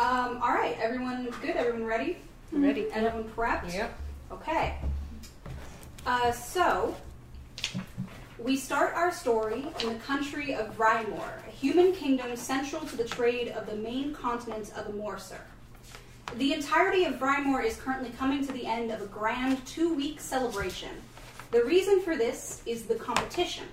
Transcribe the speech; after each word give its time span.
Um, 0.00 0.40
all 0.42 0.54
right, 0.54 0.78
everyone 0.80 1.28
good? 1.42 1.56
Everyone 1.56 1.84
ready? 1.84 2.16
Ready? 2.52 2.86
Everyone 2.90 3.24
prepped? 3.24 3.70
Yep. 3.70 3.94
Okay. 4.32 4.76
Uh, 6.06 6.32
so, 6.32 6.96
we 8.38 8.56
start 8.56 8.94
our 8.94 9.12
story 9.12 9.66
in 9.82 9.88
the 9.88 9.98
country 9.98 10.54
of 10.54 10.74
Rymor, 10.78 11.46
a 11.46 11.50
human 11.50 11.92
kingdom 11.92 12.34
central 12.34 12.80
to 12.86 12.96
the 12.96 13.04
trade 13.04 13.48
of 13.48 13.66
the 13.66 13.76
main 13.76 14.14
continent 14.14 14.72
of 14.74 14.86
Amorsur. 14.86 15.42
The 16.36 16.54
entirety 16.54 17.04
of 17.04 17.16
Rymor 17.16 17.62
is 17.62 17.76
currently 17.76 18.08
coming 18.18 18.46
to 18.46 18.52
the 18.54 18.64
end 18.64 18.90
of 18.90 19.02
a 19.02 19.06
grand 19.06 19.66
two 19.66 19.94
week 19.94 20.18
celebration. 20.18 20.96
The 21.50 21.62
reason 21.62 22.00
for 22.00 22.16
this 22.16 22.62
is 22.64 22.84
the 22.84 22.94
competition, 22.94 23.66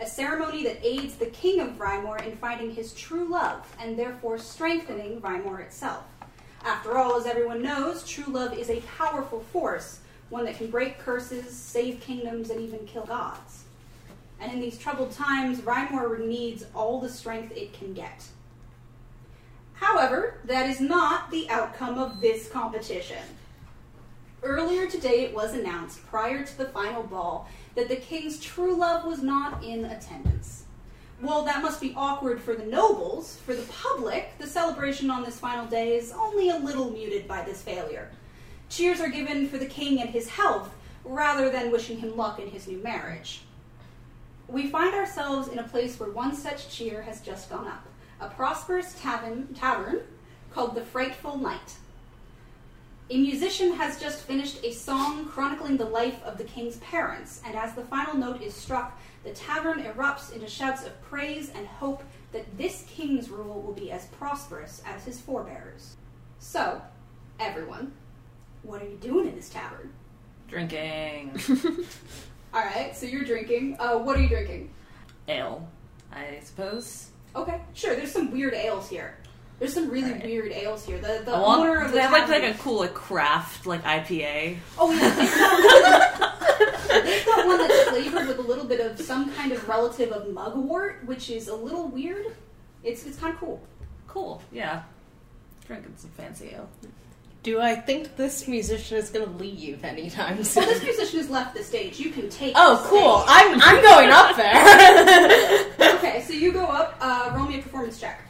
a 0.00 0.06
ceremony 0.06 0.64
that 0.64 0.84
aids 0.84 1.14
the 1.14 1.26
king 1.26 1.60
of 1.60 1.78
Rymor 1.78 2.24
in 2.26 2.36
finding 2.36 2.74
his 2.74 2.92
true 2.92 3.24
love 3.24 3.74
and 3.78 3.98
therefore 3.98 4.38
strengthening 4.38 5.20
Rymor 5.20 5.60
itself. 5.60 6.04
After 6.64 6.96
all, 6.96 7.16
as 7.16 7.26
everyone 7.26 7.62
knows, 7.62 8.06
true 8.06 8.32
love 8.32 8.56
is 8.56 8.70
a 8.70 8.82
powerful 8.96 9.40
force, 9.40 10.00
one 10.28 10.44
that 10.44 10.56
can 10.56 10.70
break 10.70 10.98
curses, 10.98 11.54
save 11.54 12.00
kingdoms, 12.00 12.50
and 12.50 12.60
even 12.60 12.86
kill 12.86 13.04
gods. 13.04 13.64
And 14.40 14.52
in 14.52 14.60
these 14.60 14.78
troubled 14.78 15.12
times, 15.12 15.60
Rymor 15.60 16.26
needs 16.26 16.64
all 16.74 17.00
the 17.00 17.08
strength 17.08 17.56
it 17.56 17.72
can 17.72 17.94
get. 17.94 18.26
However, 19.74 20.38
that 20.44 20.70
is 20.70 20.80
not 20.80 21.30
the 21.30 21.48
outcome 21.50 21.98
of 21.98 22.20
this 22.20 22.48
competition. 22.48 23.22
Earlier 24.42 24.88
today, 24.88 25.24
it 25.24 25.34
was 25.34 25.54
announced, 25.54 26.04
prior 26.06 26.44
to 26.44 26.58
the 26.58 26.66
final 26.66 27.02
ball, 27.02 27.48
that 27.74 27.88
the 27.88 27.96
king's 27.96 28.40
true 28.40 28.74
love 28.74 29.04
was 29.04 29.22
not 29.22 29.62
in 29.64 29.84
attendance. 29.84 30.64
Well, 31.20 31.44
that 31.44 31.62
must 31.62 31.80
be 31.80 31.94
awkward 31.96 32.40
for 32.40 32.54
the 32.54 32.64
nobles, 32.64 33.38
for 33.46 33.54
the 33.54 33.62
public, 33.62 34.36
the 34.38 34.46
celebration 34.46 35.10
on 35.10 35.22
this 35.22 35.38
final 35.38 35.66
day 35.66 35.96
is 35.96 36.12
only 36.12 36.50
a 36.50 36.58
little 36.58 36.90
muted 36.90 37.28
by 37.28 37.42
this 37.42 37.62
failure. 37.62 38.10
Cheers 38.68 39.00
are 39.00 39.08
given 39.08 39.48
for 39.48 39.58
the 39.58 39.66
king 39.66 40.00
and 40.00 40.10
his 40.10 40.28
health, 40.28 40.74
rather 41.04 41.48
than 41.50 41.70
wishing 41.70 41.98
him 41.98 42.16
luck 42.16 42.40
in 42.40 42.48
his 42.48 42.66
new 42.66 42.78
marriage. 42.78 43.42
We 44.48 44.66
find 44.68 44.94
ourselves 44.94 45.48
in 45.48 45.58
a 45.58 45.68
place 45.68 45.98
where 45.98 46.10
one 46.10 46.34
such 46.34 46.68
cheer 46.68 47.02
has 47.02 47.20
just 47.20 47.48
gone 47.48 47.66
up 47.66 47.86
a 48.20 48.28
prosperous 48.28 48.94
tavern, 49.00 49.52
tavern 49.54 50.00
called 50.52 50.74
the 50.74 50.84
Frightful 50.84 51.38
Knight. 51.38 51.76
A 53.12 53.18
musician 53.18 53.72
has 53.74 54.00
just 54.00 54.22
finished 54.22 54.64
a 54.64 54.72
song 54.72 55.26
chronicling 55.26 55.76
the 55.76 55.84
life 55.84 56.22
of 56.24 56.38
the 56.38 56.44
king's 56.44 56.78
parents, 56.78 57.42
and 57.44 57.54
as 57.54 57.74
the 57.74 57.84
final 57.84 58.14
note 58.14 58.40
is 58.40 58.54
struck, 58.54 58.98
the 59.22 59.32
tavern 59.32 59.82
erupts 59.82 60.32
into 60.32 60.48
shouts 60.48 60.86
of 60.86 60.98
praise 61.02 61.50
and 61.54 61.66
hope 61.66 62.02
that 62.32 62.56
this 62.56 62.86
king's 62.88 63.28
rule 63.28 63.60
will 63.60 63.74
be 63.74 63.92
as 63.92 64.06
prosperous 64.06 64.82
as 64.86 65.04
his 65.04 65.20
forebears. 65.20 65.96
So, 66.38 66.80
everyone, 67.38 67.92
what 68.62 68.80
are 68.80 68.88
you 68.88 68.96
doing 68.96 69.28
in 69.28 69.36
this 69.36 69.50
tavern? 69.50 69.92
Drinking 70.48 71.38
Alright, 72.54 72.96
so 72.96 73.04
you're 73.04 73.24
drinking. 73.24 73.76
Uh, 73.78 73.98
what 73.98 74.16
are 74.16 74.22
you 74.22 74.28
drinking? 74.28 74.70
ale, 75.28 75.68
I 76.10 76.40
suppose. 76.42 77.10
Okay, 77.36 77.60
sure, 77.74 77.94
there's 77.94 78.10
some 78.10 78.30
weird 78.30 78.54
ales 78.54 78.88
here. 78.88 79.18
There's 79.62 79.74
some 79.74 79.90
really 79.90 80.10
Alright. 80.10 80.24
weird 80.24 80.50
ales 80.50 80.84
here. 80.84 80.98
The, 80.98 81.22
the 81.24 81.30
I 81.30 81.38
want. 81.38 81.60
owner 81.60 81.82
of 81.82 81.92
the 81.92 81.98
they 81.98 82.02
have 82.02 82.10
like 82.10 82.26
like 82.26 82.42
a 82.42 82.58
cool 82.58 82.80
like 82.80 82.94
craft 82.94 83.64
like 83.64 83.84
IPA. 83.84 84.56
Oh 84.76 84.90
yeah, 84.90 85.08
they've 87.00 87.24
got, 87.26 87.46
one 87.46 87.58
that's 87.58 87.88
flavored 87.90 88.26
with 88.26 88.40
a 88.40 88.42
little 88.42 88.64
bit 88.64 88.80
of 88.80 89.00
some 89.00 89.32
kind 89.34 89.52
of 89.52 89.68
relative 89.68 90.10
of 90.10 90.32
mugwort, 90.32 91.06
which 91.06 91.30
is 91.30 91.46
a 91.46 91.54
little 91.54 91.86
weird. 91.86 92.26
It's 92.82 93.06
it's 93.06 93.16
kind 93.20 93.34
of 93.34 93.38
cool. 93.38 93.62
Cool. 94.08 94.42
Yeah. 94.50 94.82
Drinking 95.68 95.94
some 95.96 96.10
fancy 96.10 96.50
ale. 96.56 96.68
Do 97.44 97.60
I 97.60 97.76
think 97.76 98.16
this 98.16 98.48
musician 98.48 98.98
is 98.98 99.10
going 99.10 99.24
to 99.26 99.32
leave 99.36 99.84
anytime 99.84 100.38
Well, 100.38 100.66
this 100.66 100.82
musician 100.82 101.20
has 101.20 101.30
left 101.30 101.54
the 101.54 101.62
stage. 101.62 102.00
You 102.00 102.10
can 102.10 102.28
take. 102.30 102.54
oh, 102.56 102.82
the 102.82 102.88
cool. 102.88 103.20
stage. 103.20 103.30
I'm 103.30 103.60
I'm 103.62 103.80
going 103.80 104.10
up 104.10 104.34
there. 104.36 105.94
Okay, 105.98 106.24
so 106.26 106.32
you 106.32 106.50
go 106.52 106.64
up. 106.64 106.96
Uh, 107.00 107.30
roll 107.36 107.46
me 107.46 107.60
a 107.60 107.62
performance 107.62 108.00
check. 108.00 108.20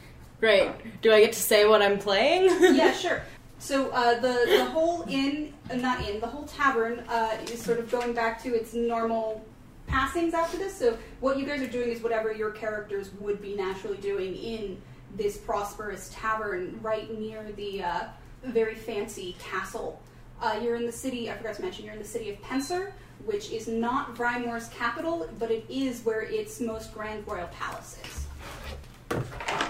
Great. 0.43 0.73
Do 1.03 1.13
I 1.13 1.21
get 1.21 1.33
to 1.35 1.39
say 1.39 1.67
what 1.67 1.83
I'm 1.83 2.01
playing? 2.01 2.47
yeah, 2.75 2.93
sure. 2.93 3.23
So 3.61 3.91
uh, 3.91 4.19
the 4.19 4.45
the 4.49 4.65
whole 4.65 5.05
inn, 5.09 5.55
uh, 5.71 5.77
not 5.77 6.01
inn, 6.01 6.19
the 6.19 6.27
whole 6.27 6.43
tavern 6.47 6.99
uh, 7.09 7.37
is 7.45 7.63
sort 7.63 7.79
of 7.79 7.89
going 7.93 8.13
back 8.13 8.43
to 8.43 8.53
its 8.53 8.75
normal 8.75 9.47
passings 9.87 10.35
after 10.35 10.57
this. 10.57 10.77
So 10.77 10.99
what 11.21 11.39
you 11.39 11.47
guys 11.47 11.63
are 11.63 11.69
doing 11.69 11.91
is 11.91 12.03
whatever 12.03 12.33
your 12.33 12.51
characters 12.51 13.11
would 13.21 13.41
be 13.41 13.55
naturally 13.55 13.99
doing 13.99 14.35
in 14.35 14.83
this 15.17 15.37
prosperous 15.37 16.11
tavern 16.13 16.77
right 16.83 17.17
near 17.17 17.53
the 17.53 17.85
uh, 17.85 18.01
very 18.43 18.75
fancy 18.75 19.37
castle. 19.39 20.03
Uh, 20.41 20.59
you're 20.61 20.75
in 20.75 20.87
the 20.87 20.91
city. 20.91 21.31
I 21.31 21.37
forgot 21.37 21.55
to 21.55 21.63
mention 21.63 21.85
you're 21.85 21.95
in 21.95 22.03
the 22.03 22.05
city 22.05 22.31
of 22.31 22.43
Pensar, 22.43 22.91
which 23.27 23.53
is 23.53 23.69
not 23.69 24.17
Rymor's 24.17 24.69
capital, 24.71 25.31
but 25.39 25.53
it 25.53 25.65
is 25.69 26.05
where 26.05 26.23
its 26.23 26.61
most 26.61 26.93
grand 26.93 27.29
royal 27.29 27.47
palace 27.47 27.97
is. 28.05 28.22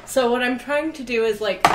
So 0.07 0.31
what 0.31 0.43
I'm 0.43 0.59
trying 0.59 0.93
to 0.95 1.03
do 1.03 1.25
is 1.25 1.41
like, 1.41 1.67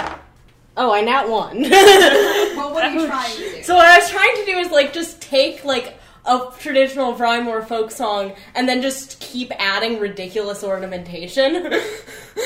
oh, 0.77 0.93
I 0.93 1.01
nat 1.01 1.27
one. 1.27 1.61
Well, 1.63 2.73
what 2.73 2.85
are 2.85 2.93
you 2.93 3.07
trying 3.07 3.35
to 3.35 3.37
do? 3.37 3.57
So 3.63 3.75
what 3.75 3.85
I 3.85 3.97
was 3.97 4.09
trying 4.09 4.35
to 4.35 4.45
do 4.45 4.57
is 4.57 4.71
like 4.71 4.93
just 4.93 5.21
take 5.21 5.65
like 5.65 5.97
a 6.25 6.51
traditional 6.59 7.13
Rymor 7.13 7.67
folk 7.67 7.91
song 7.91 8.33
and 8.55 8.67
then 8.67 8.81
just 8.81 9.19
keep 9.19 9.51
adding 9.59 9.99
ridiculous 9.99 10.63
ornamentation. 10.63 11.73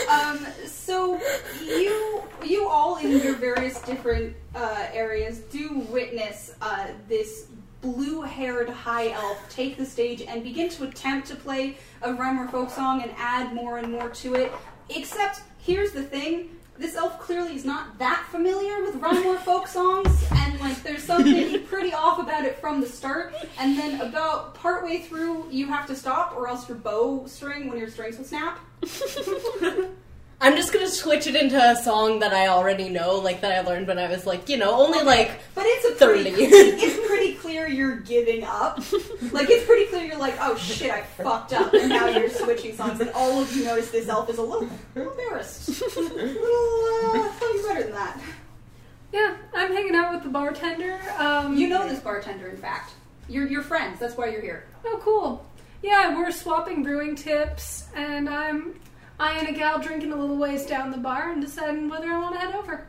Um, 0.10 0.46
so 0.66 1.20
you 1.66 2.24
you 2.46 2.68
all 2.70 2.96
in 2.98 3.12
your 3.12 3.36
various 3.36 3.82
different 3.82 4.34
uh, 4.56 4.88
areas 4.94 5.40
do 5.40 5.86
witness 5.90 6.56
uh, 6.62 6.88
this 7.10 7.48
blue-haired 7.82 8.70
high 8.70 9.10
elf 9.10 9.38
take 9.50 9.76
the 9.78 9.86
stage 9.86 10.22
and 10.22 10.44
begin 10.44 10.70
to 10.70 10.84
attempt 10.84 11.28
to 11.28 11.36
play 11.36 11.78
a 12.04 12.10
Rymor 12.10 12.50
folk 12.52 12.70
song 12.70 13.02
and 13.02 13.12
add 13.18 13.54
more 13.54 13.80
and 13.80 13.92
more 13.92 14.10
to 14.10 14.36
it. 14.36 14.52
Except 14.96 15.42
here's 15.60 15.92
the 15.92 16.04
thing. 16.04 16.50
This 16.78 16.96
elf 16.96 17.20
clearly 17.20 17.56
is 17.56 17.64
not 17.64 18.00
that 18.00 18.26
familiar 18.32 18.82
with 18.82 18.96
rhyme 18.96 19.38
folk 19.40 19.68
songs, 19.68 20.26
and 20.32 20.60
like 20.60 20.82
there's 20.82 21.04
something 21.04 21.64
pretty 21.66 21.94
off 21.94 22.18
about 22.18 22.44
it 22.44 22.58
from 22.60 22.82
the 22.82 22.88
start. 22.88 23.36
And 23.60 23.78
then 23.78 24.02
about 24.02 24.56
partway 24.56 25.00
through, 25.00 25.46
you 25.52 25.68
have 25.68 25.86
to 25.88 25.96
stop, 25.96 26.36
or 26.36 26.48
else 26.48 26.68
your 26.68 26.78
bow 26.78 27.26
string, 27.28 27.70
of 27.70 27.78
your 27.78 27.90
strings 27.90 28.18
will 28.18 28.26
snap. 28.26 28.60
I'm 30.44 30.56
just 30.56 30.74
gonna 30.74 30.88
switch 30.90 31.28
it 31.28 31.36
into 31.36 31.56
a 31.56 31.76
song 31.76 32.20
that 32.20 32.34
I 32.34 32.48
already 32.48 32.90
know, 32.90 33.16
like 33.20 33.42
that 33.42 33.52
I 33.52 33.62
learned 33.62 33.88
when 33.88 34.00
I 34.00 34.10
was 34.10 34.26
like, 34.26 34.50
you 34.50 34.58
know, 34.58 34.74
only 34.74 35.04
like 35.04 35.30
But 35.54 35.66
it's 35.68 36.02
a 36.02 36.06
pretty, 36.06 36.32
30. 36.32 36.42
it's 36.44 37.08
pretty 37.08 37.36
clear 37.36 37.68
you're 37.68 37.98
giving 37.98 38.44
up. 38.44 38.80
Like 39.32 39.50
it's 39.52 39.66
pretty 39.68 39.86
clear 39.86 40.04
you're 40.06 40.18
like, 40.18 40.36
oh 40.42 40.56
shit, 40.58 40.90
I 40.92 41.04
fucked 41.04 41.54
up, 41.54 41.74
and 41.76 41.90
now 41.90 42.08
you're 42.08 42.30
switching 42.30 42.76
songs, 42.76 43.00
and 43.02 43.12
all 43.12 43.40
of 43.40 43.56
you 43.56 43.66
notice 43.66 43.92
this 43.92 44.08
elf 44.10 44.30
is 44.32 44.40
a 44.40 44.42
little, 44.42 44.68
a 44.68 44.98
little 45.00 45.12
embarrassed, 45.14 45.70
a 45.70 46.00
little, 46.00 46.18
uh, 46.18 47.30
I 47.40 47.66
better 47.68 47.84
than 47.84 47.94
that. 47.94 48.20
Yeah, 49.14 49.36
I'm 49.54 49.72
hanging 49.74 49.94
out 49.96 50.14
with 50.14 50.24
the 50.24 50.30
bartender. 50.30 51.00
Um, 51.18 51.56
You 51.56 51.68
know 51.68 51.88
this 51.88 52.00
bartender, 52.00 52.48
in 52.48 52.58
fact. 52.58 52.94
You're 53.30 53.48
you're 53.48 53.62
friends. 53.62 54.00
That's 54.00 54.18
why 54.18 54.30
you're 54.30 54.42
here. 54.42 54.66
Oh, 54.86 55.00
cool. 55.04 55.46
Yeah, 55.84 56.16
we're 56.18 56.32
swapping 56.32 56.82
brewing 56.82 57.16
tips, 57.16 57.86
and 57.96 58.28
I'm 58.28 58.80
eyeing 59.22 59.48
a 59.48 59.54
gal 59.54 59.80
drinking 59.80 60.12
a 60.12 60.16
little 60.16 60.36
ways 60.36 60.66
down 60.66 60.90
the 60.90 60.98
bar 60.98 61.32
and 61.32 61.42
deciding 61.42 61.88
whether 61.88 62.12
I 62.12 62.18
want 62.18 62.34
to 62.34 62.40
head 62.40 62.56
over. 62.56 62.88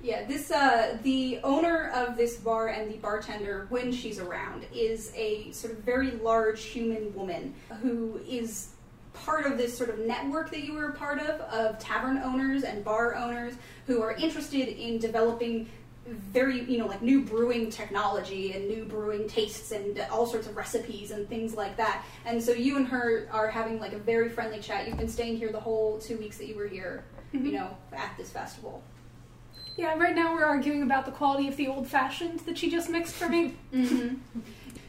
Yeah, 0.00 0.24
this 0.26 0.50
uh, 0.50 0.98
the 1.02 1.40
owner 1.42 1.90
of 1.94 2.16
this 2.16 2.36
bar 2.36 2.68
and 2.68 2.90
the 2.90 2.98
bartender, 2.98 3.66
when 3.68 3.92
she's 3.92 4.18
around, 4.18 4.64
is 4.72 5.12
a 5.14 5.50
sort 5.52 5.72
of 5.74 5.80
very 5.80 6.12
large 6.12 6.62
human 6.62 7.14
woman 7.14 7.54
who 7.80 8.20
is 8.28 8.70
part 9.12 9.44
of 9.44 9.58
this 9.58 9.76
sort 9.76 9.90
of 9.90 9.98
network 9.98 10.50
that 10.50 10.64
you 10.64 10.72
were 10.72 10.88
a 10.88 10.92
part 10.92 11.20
of 11.20 11.40
of 11.42 11.78
tavern 11.78 12.18
owners 12.18 12.62
and 12.62 12.84
bar 12.84 13.14
owners 13.14 13.54
who 13.86 14.00
are 14.02 14.12
interested 14.12 14.68
in 14.68 14.98
developing 14.98 15.68
very 16.06 16.64
you 16.64 16.78
know 16.78 16.86
like 16.86 17.00
new 17.00 17.22
brewing 17.22 17.70
technology 17.70 18.52
and 18.52 18.66
new 18.68 18.84
brewing 18.84 19.28
tastes 19.28 19.70
and 19.70 19.98
all 20.10 20.26
sorts 20.26 20.48
of 20.48 20.56
recipes 20.56 21.12
and 21.12 21.28
things 21.28 21.54
like 21.54 21.76
that 21.76 22.04
and 22.24 22.42
so 22.42 22.50
you 22.52 22.76
and 22.76 22.88
her 22.88 23.28
are 23.30 23.48
having 23.48 23.78
like 23.78 23.92
a 23.92 23.98
very 23.98 24.28
friendly 24.28 24.58
chat 24.58 24.86
you've 24.88 24.98
been 24.98 25.08
staying 25.08 25.36
here 25.36 25.52
the 25.52 25.60
whole 25.60 25.98
two 25.98 26.16
weeks 26.18 26.38
that 26.38 26.46
you 26.48 26.56
were 26.56 26.66
here 26.66 27.04
you 27.32 27.52
know 27.52 27.76
at 27.92 28.14
this 28.18 28.30
festival 28.30 28.82
Yeah, 29.76 29.96
right 29.96 30.14
now 30.14 30.34
we're 30.34 30.44
arguing 30.44 30.82
about 30.82 31.06
the 31.06 31.12
quality 31.12 31.48
of 31.48 31.56
the 31.56 31.66
old 31.68 31.86
fashioned 31.88 32.40
that 32.40 32.58
she 32.58 32.70
just 32.70 32.90
mixed 32.90 33.14
for 33.14 33.28
me. 33.28 33.54
Mm-hmm. 33.72 34.40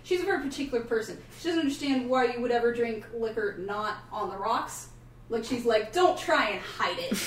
She's 0.03 0.19
a 0.19 0.25
very 0.25 0.41
particular 0.43 0.83
person. 0.83 1.17
She 1.39 1.47
doesn't 1.47 1.61
understand 1.61 2.09
why 2.09 2.25
you 2.25 2.41
would 2.41 2.51
ever 2.51 2.73
drink 2.73 3.05
liquor 3.15 3.55
not 3.65 3.99
on 4.11 4.29
the 4.29 4.35
rocks. 4.35 4.89
Like 5.29 5.45
she's 5.45 5.65
like, 5.65 5.93
don't 5.93 6.17
try 6.19 6.49
and 6.49 6.59
hide 6.61 6.97
it. 6.99 7.17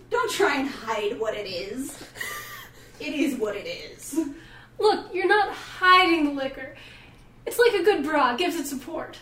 don't 0.10 0.30
try 0.30 0.56
and 0.60 0.66
hide 0.66 1.20
what 1.20 1.34
it 1.34 1.46
is. 1.46 2.02
It 3.00 3.14
is 3.14 3.38
what 3.38 3.56
it 3.56 3.66
is. 3.66 4.18
Look, 4.78 5.14
you're 5.14 5.28
not 5.28 5.52
hiding 5.54 6.24
the 6.24 6.30
liquor. 6.32 6.76
It's 7.46 7.58
like 7.58 7.74
a 7.74 7.84
good 7.84 8.04
bra, 8.04 8.34
it 8.34 8.38
gives 8.38 8.56
it 8.56 8.66
support. 8.66 9.18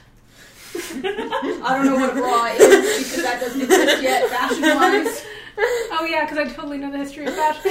I 0.74 1.76
don't 1.76 1.86
know 1.86 1.94
what 1.94 2.10
a 2.10 2.14
bra 2.14 2.46
is 2.46 2.58
because 2.58 3.22
that 3.22 3.40
doesn't 3.40 3.60
exist 3.60 4.02
yet, 4.02 4.28
fashion 4.28 4.62
wise. 4.62 5.24
Oh 5.96 6.04
yeah, 6.04 6.24
because 6.24 6.38
I 6.38 6.52
totally 6.52 6.78
know 6.78 6.90
the 6.90 6.98
history 6.98 7.26
of 7.26 7.34
fashion. 7.36 7.70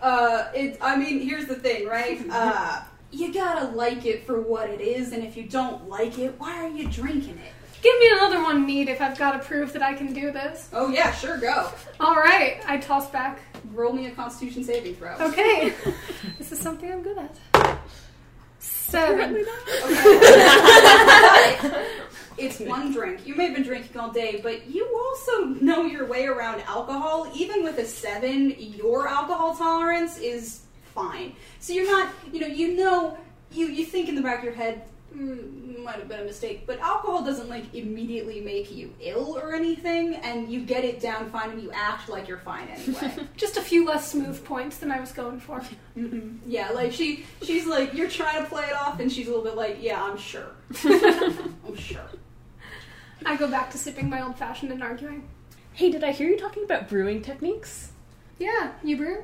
Uh, 0.00 0.50
it. 0.52 0.78
I 0.80 0.96
mean, 0.96 1.20
here's 1.20 1.46
the 1.46 1.54
thing, 1.54 1.86
right? 1.86 2.20
Uh, 2.28 2.80
you 3.12 3.32
gotta 3.32 3.68
like 3.76 4.04
it 4.04 4.26
for 4.26 4.40
what 4.40 4.68
it 4.68 4.80
is, 4.80 5.12
and 5.12 5.22
if 5.22 5.36
you 5.36 5.44
don't 5.44 5.88
like 5.88 6.18
it, 6.18 6.34
why 6.38 6.56
are 6.64 6.68
you 6.68 6.88
drinking 6.88 7.38
it? 7.38 7.52
Give 7.82 7.98
me 7.98 8.10
another 8.12 8.40
one 8.40 8.64
neat 8.64 8.88
if 8.88 9.00
I've 9.00 9.18
got 9.18 9.32
to 9.32 9.40
prove 9.40 9.72
that 9.72 9.82
I 9.82 9.94
can 9.94 10.12
do 10.12 10.30
this. 10.30 10.68
Oh 10.72 10.88
yeah, 10.88 11.12
sure, 11.12 11.36
go. 11.36 11.68
All 11.98 12.14
right, 12.14 12.62
I 12.66 12.78
toss 12.78 13.10
back. 13.10 13.40
Roll 13.72 13.92
me 13.92 14.06
a 14.06 14.12
Constitution 14.12 14.62
saving 14.62 14.94
throw. 14.94 15.16
Okay, 15.16 15.74
this 16.38 16.52
is 16.52 16.60
something 16.60 16.92
I'm 16.92 17.02
good 17.02 17.18
at. 17.18 17.78
Seven. 18.60 19.34
it's 22.38 22.60
one 22.60 22.92
drink. 22.92 23.26
You 23.26 23.34
may 23.34 23.46
have 23.46 23.54
been 23.54 23.64
drinking 23.64 23.98
all 23.98 24.12
day, 24.12 24.38
but 24.40 24.68
you 24.68 24.88
also 24.94 25.46
know 25.60 25.84
your 25.84 26.06
way 26.06 26.26
around 26.26 26.60
alcohol. 26.62 27.28
Even 27.34 27.64
with 27.64 27.78
a 27.78 27.84
seven, 27.84 28.54
your 28.58 29.08
alcohol 29.08 29.56
tolerance 29.56 30.18
is 30.18 30.60
fine. 30.94 31.34
So 31.58 31.72
you're 31.72 31.90
not, 31.90 32.12
you 32.32 32.40
know, 32.40 32.46
you 32.46 32.76
know, 32.76 33.18
you 33.50 33.66
you 33.66 33.84
think 33.84 34.08
in 34.08 34.14
the 34.14 34.22
back 34.22 34.38
of 34.38 34.44
your 34.44 34.54
head. 34.54 34.82
Mm, 35.14 35.84
might 35.84 35.96
have 35.96 36.08
been 36.08 36.20
a 36.20 36.24
mistake, 36.24 36.62
but 36.66 36.78
alcohol 36.80 37.22
doesn't 37.24 37.48
like 37.48 37.74
immediately 37.74 38.40
make 38.40 38.70
you 38.74 38.94
ill 39.00 39.36
or 39.36 39.54
anything, 39.54 40.14
and 40.16 40.50
you 40.50 40.60
get 40.60 40.84
it 40.84 41.00
down 41.00 41.30
fine 41.30 41.50
and 41.50 41.62
you 41.62 41.70
act 41.72 42.08
like 42.08 42.28
you're 42.28 42.38
fine 42.38 42.66
anyway. 42.68 43.14
Just 43.36 43.56
a 43.56 43.60
few 43.60 43.84
less 43.86 44.10
smooth 44.10 44.42
points 44.44 44.78
than 44.78 44.90
I 44.90 45.00
was 45.00 45.12
going 45.12 45.38
for. 45.40 45.60
hmm 45.94 46.36
Yeah, 46.46 46.70
like 46.70 46.92
she 46.92 47.24
she's 47.42 47.66
like 47.66 47.94
you're 47.94 48.08
trying 48.08 48.42
to 48.42 48.48
play 48.48 48.64
it 48.64 48.74
off, 48.74 49.00
and 49.00 49.10
she's 49.12 49.26
a 49.26 49.30
little 49.30 49.44
bit 49.44 49.56
like, 49.56 49.78
yeah, 49.82 50.02
I'm 50.02 50.16
sure, 50.16 50.46
I'm 50.84 51.76
sure. 51.76 52.00
I 53.24 53.36
go 53.36 53.48
back 53.48 53.70
to 53.72 53.78
sipping 53.78 54.08
my 54.08 54.22
old 54.22 54.36
fashioned 54.38 54.72
and 54.72 54.82
arguing. 54.82 55.28
Hey, 55.74 55.90
did 55.90 56.04
I 56.04 56.12
hear 56.12 56.28
you 56.28 56.38
talking 56.38 56.64
about 56.64 56.88
brewing 56.88 57.22
techniques? 57.22 57.92
Yeah, 58.38 58.72
you 58.82 58.96
brew? 58.96 59.22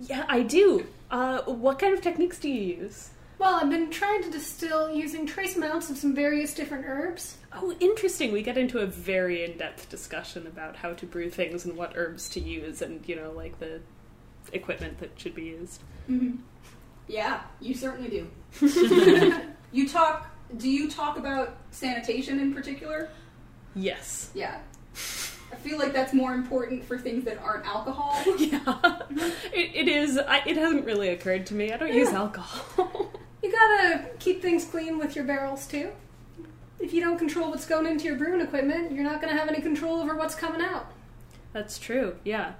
Yeah, 0.00 0.24
I 0.28 0.42
do. 0.42 0.86
Uh, 1.10 1.42
what 1.42 1.78
kind 1.78 1.92
of 1.92 2.00
techniques 2.00 2.38
do 2.38 2.48
you 2.48 2.76
use? 2.82 3.10
Well, 3.40 3.54
I've 3.54 3.70
been 3.70 3.88
trying 3.90 4.22
to 4.24 4.30
distill 4.30 4.94
using 4.94 5.24
trace 5.24 5.56
amounts 5.56 5.88
of 5.88 5.96
some 5.96 6.14
various 6.14 6.52
different 6.52 6.84
herbs. 6.86 7.38
Oh, 7.54 7.74
interesting. 7.80 8.32
We 8.32 8.42
get 8.42 8.58
into 8.58 8.80
a 8.80 8.86
very 8.86 9.44
in 9.44 9.56
depth 9.56 9.88
discussion 9.88 10.46
about 10.46 10.76
how 10.76 10.92
to 10.92 11.06
brew 11.06 11.30
things 11.30 11.64
and 11.64 11.74
what 11.74 11.94
herbs 11.96 12.28
to 12.30 12.40
use 12.40 12.82
and, 12.82 13.02
you 13.08 13.16
know, 13.16 13.32
like 13.32 13.58
the 13.58 13.80
equipment 14.52 14.98
that 14.98 15.18
should 15.18 15.34
be 15.34 15.44
used. 15.44 15.80
hmm 16.06 16.32
Yeah, 17.08 17.40
you 17.60 17.74
certainly 17.74 18.10
do. 18.10 18.30
you 19.72 19.88
talk. 19.88 20.30
Do 20.58 20.68
you 20.68 20.90
talk 20.90 21.16
about 21.16 21.56
sanitation 21.70 22.40
in 22.40 22.52
particular? 22.52 23.08
Yes. 23.74 24.32
Yeah. 24.34 24.58
I 25.50 25.56
feel 25.56 25.78
like 25.78 25.94
that's 25.94 26.12
more 26.12 26.34
important 26.34 26.84
for 26.84 26.98
things 26.98 27.24
that 27.24 27.38
aren't 27.38 27.64
alcohol. 27.64 28.22
Yeah. 28.38 28.60
it, 29.54 29.70
it 29.74 29.88
is. 29.88 30.18
I, 30.18 30.42
it 30.46 30.58
hasn't 30.58 30.84
really 30.84 31.08
occurred 31.08 31.46
to 31.46 31.54
me. 31.54 31.72
I 31.72 31.78
don't 31.78 31.94
use 31.94 32.10
alcohol. 32.10 33.10
You 33.42 33.50
gotta 33.52 34.06
keep 34.18 34.42
things 34.42 34.64
clean 34.64 34.98
with 34.98 35.16
your 35.16 35.24
barrels 35.24 35.66
too. 35.66 35.90
If 36.78 36.92
you 36.92 37.00
don't 37.00 37.18
control 37.18 37.50
what's 37.50 37.66
going 37.66 37.86
into 37.86 38.04
your 38.04 38.16
brewing 38.16 38.40
equipment, 38.40 38.92
you're 38.92 39.04
not 39.04 39.20
gonna 39.20 39.36
have 39.36 39.48
any 39.48 39.60
control 39.60 40.00
over 40.00 40.14
what's 40.16 40.34
coming 40.34 40.60
out. 40.60 40.86
That's 41.52 41.78
true. 41.78 42.16
Yeah. 42.24 42.52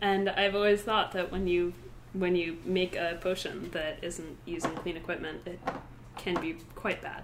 And 0.00 0.28
I've 0.28 0.54
always 0.54 0.82
thought 0.82 1.12
that 1.12 1.30
when 1.32 1.46
you 1.46 1.74
when 2.12 2.34
you 2.36 2.56
make 2.64 2.96
a 2.96 3.18
potion 3.20 3.70
that 3.72 3.98
isn't 4.02 4.38
using 4.46 4.70
clean 4.76 4.96
equipment, 4.96 5.42
it 5.46 5.58
can 6.16 6.40
be 6.40 6.54
quite 6.74 7.02
bad. 7.02 7.22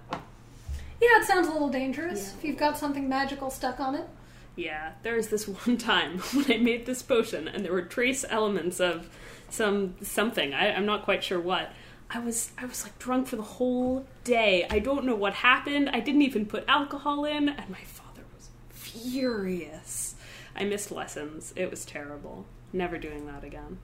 Yeah, 1.00 1.18
it 1.20 1.24
sounds 1.24 1.48
a 1.48 1.52
little 1.52 1.70
dangerous 1.70 2.28
Yeah. 2.32 2.38
if 2.38 2.44
you've 2.44 2.58
got 2.58 2.78
something 2.78 3.08
magical 3.08 3.50
stuck 3.50 3.80
on 3.80 3.94
it. 3.94 4.06
Yeah, 4.54 4.92
there 5.02 5.14
was 5.16 5.28
this 5.28 5.48
one 5.66 5.78
time 5.78 6.18
when 6.18 6.50
I 6.52 6.58
made 6.58 6.86
this 6.86 7.02
potion 7.02 7.48
and 7.48 7.64
there 7.64 7.72
were 7.72 7.82
trace 7.82 8.24
elements 8.28 8.80
of 8.80 9.08
some 9.48 9.94
something. 10.02 10.52
I, 10.54 10.72
I'm 10.74 10.86
not 10.86 11.04
quite 11.04 11.24
sure 11.24 11.40
what. 11.40 11.70
I 12.14 12.18
was 12.18 12.52
I 12.58 12.66
was 12.66 12.84
like 12.84 12.98
drunk 12.98 13.26
for 13.26 13.36
the 13.36 13.42
whole 13.42 14.04
day. 14.24 14.66
I 14.68 14.78
don't 14.78 15.04
know 15.04 15.14
what 15.14 15.34
happened. 15.34 15.88
I 15.90 16.00
didn't 16.00 16.22
even 16.22 16.44
put 16.44 16.64
alcohol 16.68 17.24
in, 17.24 17.48
and 17.48 17.70
my 17.70 17.80
father 17.84 18.22
was 18.36 18.50
furious. 18.70 20.14
I 20.54 20.64
missed 20.64 20.90
lessons. 20.90 21.54
It 21.56 21.70
was 21.70 21.84
terrible. 21.86 22.44
Never 22.72 22.98
doing 22.98 23.26
that 23.26 23.44
again. 23.44 23.78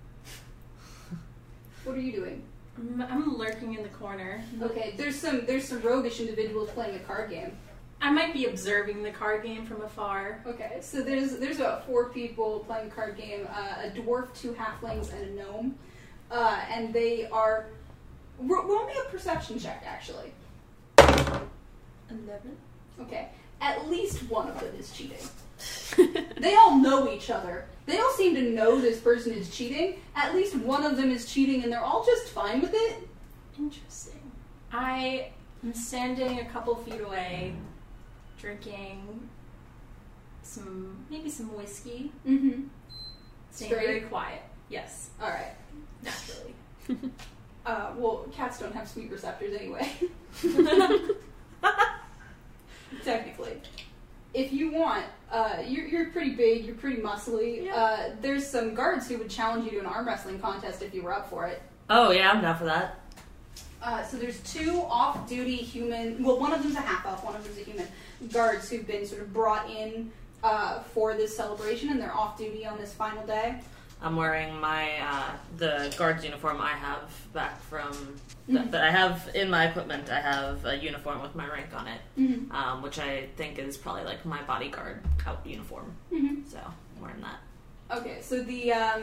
What 1.84 1.96
are 1.96 2.00
you 2.00 2.12
doing? 2.12 2.42
I'm, 2.76 3.00
I'm 3.00 3.38
lurking 3.38 3.74
in 3.74 3.82
the 3.82 3.88
corner. 3.88 4.44
Okay, 4.60 4.94
there's 4.96 5.16
some 5.16 5.46
there's 5.46 5.66
some 5.66 5.80
roguish 5.80 6.20
individuals 6.20 6.70
playing 6.70 6.96
a 6.96 7.00
card 7.00 7.30
game. 7.30 7.52
I 8.00 8.12
might 8.12 8.32
be 8.32 8.44
observing 8.44 9.02
the 9.02 9.10
card 9.10 9.42
game 9.42 9.64
from 9.64 9.82
afar. 9.82 10.42
Okay, 10.46 10.78
so 10.80 11.02
there's 11.02 11.38
there's 11.38 11.60
about 11.60 11.86
four 11.86 12.10
people 12.10 12.60
playing 12.60 12.88
a 12.88 12.90
card 12.90 13.16
game: 13.16 13.48
uh, 13.50 13.86
a 13.86 13.90
dwarf, 13.90 14.28
two 14.38 14.52
halflings, 14.52 15.12
and 15.12 15.30
a 15.30 15.42
gnome, 15.42 15.78
uh, 16.30 16.60
and 16.70 16.92
they 16.92 17.26
are. 17.28 17.68
Ro- 18.40 18.66
roll 18.66 18.86
me 18.86 18.92
a 19.06 19.10
perception 19.10 19.58
check, 19.58 19.84
actually. 19.86 20.32
Eleven. 20.98 22.56
Okay, 23.00 23.28
at 23.60 23.88
least 23.88 24.22
one 24.30 24.48
of 24.48 24.58
them 24.60 24.74
is 24.78 24.90
cheating. 24.92 25.18
they 26.38 26.54
all 26.54 26.76
know 26.76 27.10
each 27.12 27.30
other. 27.30 27.66
They 27.86 27.98
all 27.98 28.12
seem 28.12 28.34
to 28.36 28.42
know 28.42 28.80
this 28.80 29.00
person 29.00 29.32
is 29.32 29.50
cheating. 29.54 30.00
At 30.14 30.34
least 30.34 30.56
one 30.56 30.84
of 30.84 30.96
them 30.96 31.10
is 31.10 31.30
cheating, 31.32 31.62
and 31.62 31.72
they're 31.72 31.82
all 31.84 32.04
just 32.04 32.28
fine 32.28 32.60
with 32.60 32.72
it. 32.74 33.08
Interesting. 33.58 34.20
I 34.72 35.30
am 35.64 35.74
standing 35.74 36.40
a 36.40 36.44
couple 36.46 36.74
feet 36.76 37.00
away, 37.00 37.54
drinking 38.38 39.28
some 40.42 41.04
maybe 41.10 41.30
some 41.30 41.54
whiskey. 41.56 42.12
Mm-hmm. 42.26 42.62
Staying 43.50 43.72
Straight? 43.72 43.86
very 43.86 44.00
quiet. 44.02 44.42
Yes, 44.68 45.10
All 45.20 45.28
right. 45.30 45.54
naturally. 46.02 46.54
Uh, 47.68 47.92
well, 47.98 48.26
cats 48.32 48.58
don't 48.58 48.74
have 48.74 48.88
sweet 48.88 49.10
receptors 49.10 49.54
anyway. 49.54 49.86
Technically. 53.04 53.60
If 54.32 54.54
you 54.54 54.72
want, 54.72 55.04
uh, 55.30 55.58
you're, 55.66 55.86
you're 55.86 56.08
pretty 56.08 56.30
big, 56.30 56.64
you're 56.64 56.76
pretty 56.76 57.02
muscly. 57.02 57.66
Yeah. 57.66 57.76
Uh, 57.76 58.10
there's 58.22 58.46
some 58.46 58.72
guards 58.72 59.06
who 59.06 59.18
would 59.18 59.28
challenge 59.28 59.66
you 59.66 59.72
to 59.72 59.80
an 59.80 59.86
arm 59.86 60.06
wrestling 60.06 60.38
contest 60.38 60.80
if 60.80 60.94
you 60.94 61.02
were 61.02 61.12
up 61.12 61.28
for 61.28 61.46
it. 61.46 61.60
Oh 61.90 62.10
yeah, 62.10 62.30
I'm 62.30 62.40
down 62.40 62.56
for 62.56 62.64
that. 62.64 63.00
Uh, 63.82 64.02
so 64.02 64.16
there's 64.16 64.40
two 64.50 64.82
off-duty 64.88 65.56
human. 65.56 66.24
Well, 66.24 66.40
one 66.40 66.54
of 66.54 66.62
them's 66.62 66.76
a 66.76 66.80
half 66.80 67.04
elf, 67.04 67.22
one 67.22 67.36
of 67.36 67.44
them's 67.44 67.58
a 67.58 67.64
human 67.64 67.86
guards 68.32 68.70
who've 68.70 68.86
been 68.86 69.04
sort 69.04 69.20
of 69.20 69.34
brought 69.34 69.68
in 69.68 70.10
uh, 70.42 70.80
for 70.80 71.12
this 71.12 71.36
celebration, 71.36 71.90
and 71.90 72.00
they're 72.00 72.16
off-duty 72.16 72.64
on 72.64 72.78
this 72.78 72.94
final 72.94 73.26
day. 73.26 73.60
I'm 74.00 74.14
wearing 74.16 74.58
my 74.60 74.90
uh, 75.00 75.30
the 75.56 75.92
guard's 75.98 76.24
uniform 76.24 76.60
I 76.60 76.72
have 76.72 77.10
back 77.32 77.60
from 77.62 77.92
Mhm. 78.48 78.54
that, 78.54 78.70
that 78.72 78.84
I 78.84 78.90
have 78.90 79.28
in 79.34 79.50
my 79.50 79.66
equipment. 79.68 80.08
I 80.08 80.20
have 80.20 80.64
a 80.64 80.76
uniform 80.76 81.20
with 81.20 81.34
my 81.34 81.46
rank 81.48 81.74
on 81.74 81.86
it, 81.88 82.00
Mm-hmm. 82.18 82.52
um, 82.54 82.82
which 82.82 82.98
I 82.98 83.26
think 83.36 83.58
is 83.58 83.76
probably 83.76 84.04
like 84.04 84.24
my 84.24 84.40
bodyguard 84.42 85.00
out 85.26 85.40
uniform. 85.44 85.92
Mm-hmm. 86.12 86.48
So 86.48 86.58
I'm 86.58 87.02
wearing 87.02 87.20
that. 87.22 87.40
Okay, 87.98 88.18
so 88.22 88.42
the 88.42 88.72
um, 88.72 89.02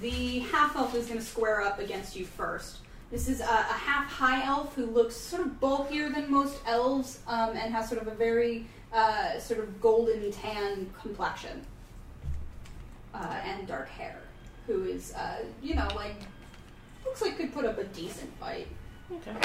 the 0.00 0.40
half 0.52 0.76
elf 0.76 0.94
is 0.94 1.06
going 1.06 1.18
to 1.18 1.24
square 1.24 1.60
up 1.62 1.78
against 1.78 2.14
you 2.16 2.24
first. 2.24 2.78
This 3.10 3.28
is 3.28 3.40
a, 3.40 3.44
a 3.44 3.78
half 3.88 4.06
high 4.10 4.44
elf 4.46 4.74
who 4.76 4.86
looks 4.86 5.16
sort 5.16 5.42
of 5.42 5.58
bulkier 5.60 6.10
than 6.10 6.30
most 6.30 6.58
elves 6.64 7.18
um, 7.26 7.50
and 7.56 7.74
has 7.74 7.88
sort 7.88 8.00
of 8.00 8.06
a 8.06 8.14
very 8.14 8.66
uh, 8.92 9.38
sort 9.40 9.58
of 9.60 9.80
golden 9.80 10.30
tan 10.30 10.88
complexion 11.02 11.66
uh, 13.14 13.40
and 13.44 13.66
dark 13.66 13.88
hair. 13.88 14.20
Who 14.66 14.84
is 14.84 15.14
uh, 15.14 15.44
you 15.62 15.74
know 15.74 15.88
like 15.94 16.16
looks 17.04 17.22
like 17.22 17.36
could 17.36 17.52
put 17.52 17.64
up 17.64 17.78
a 17.78 17.84
decent 17.84 18.30
fight. 18.38 18.68
Okay. 19.12 19.36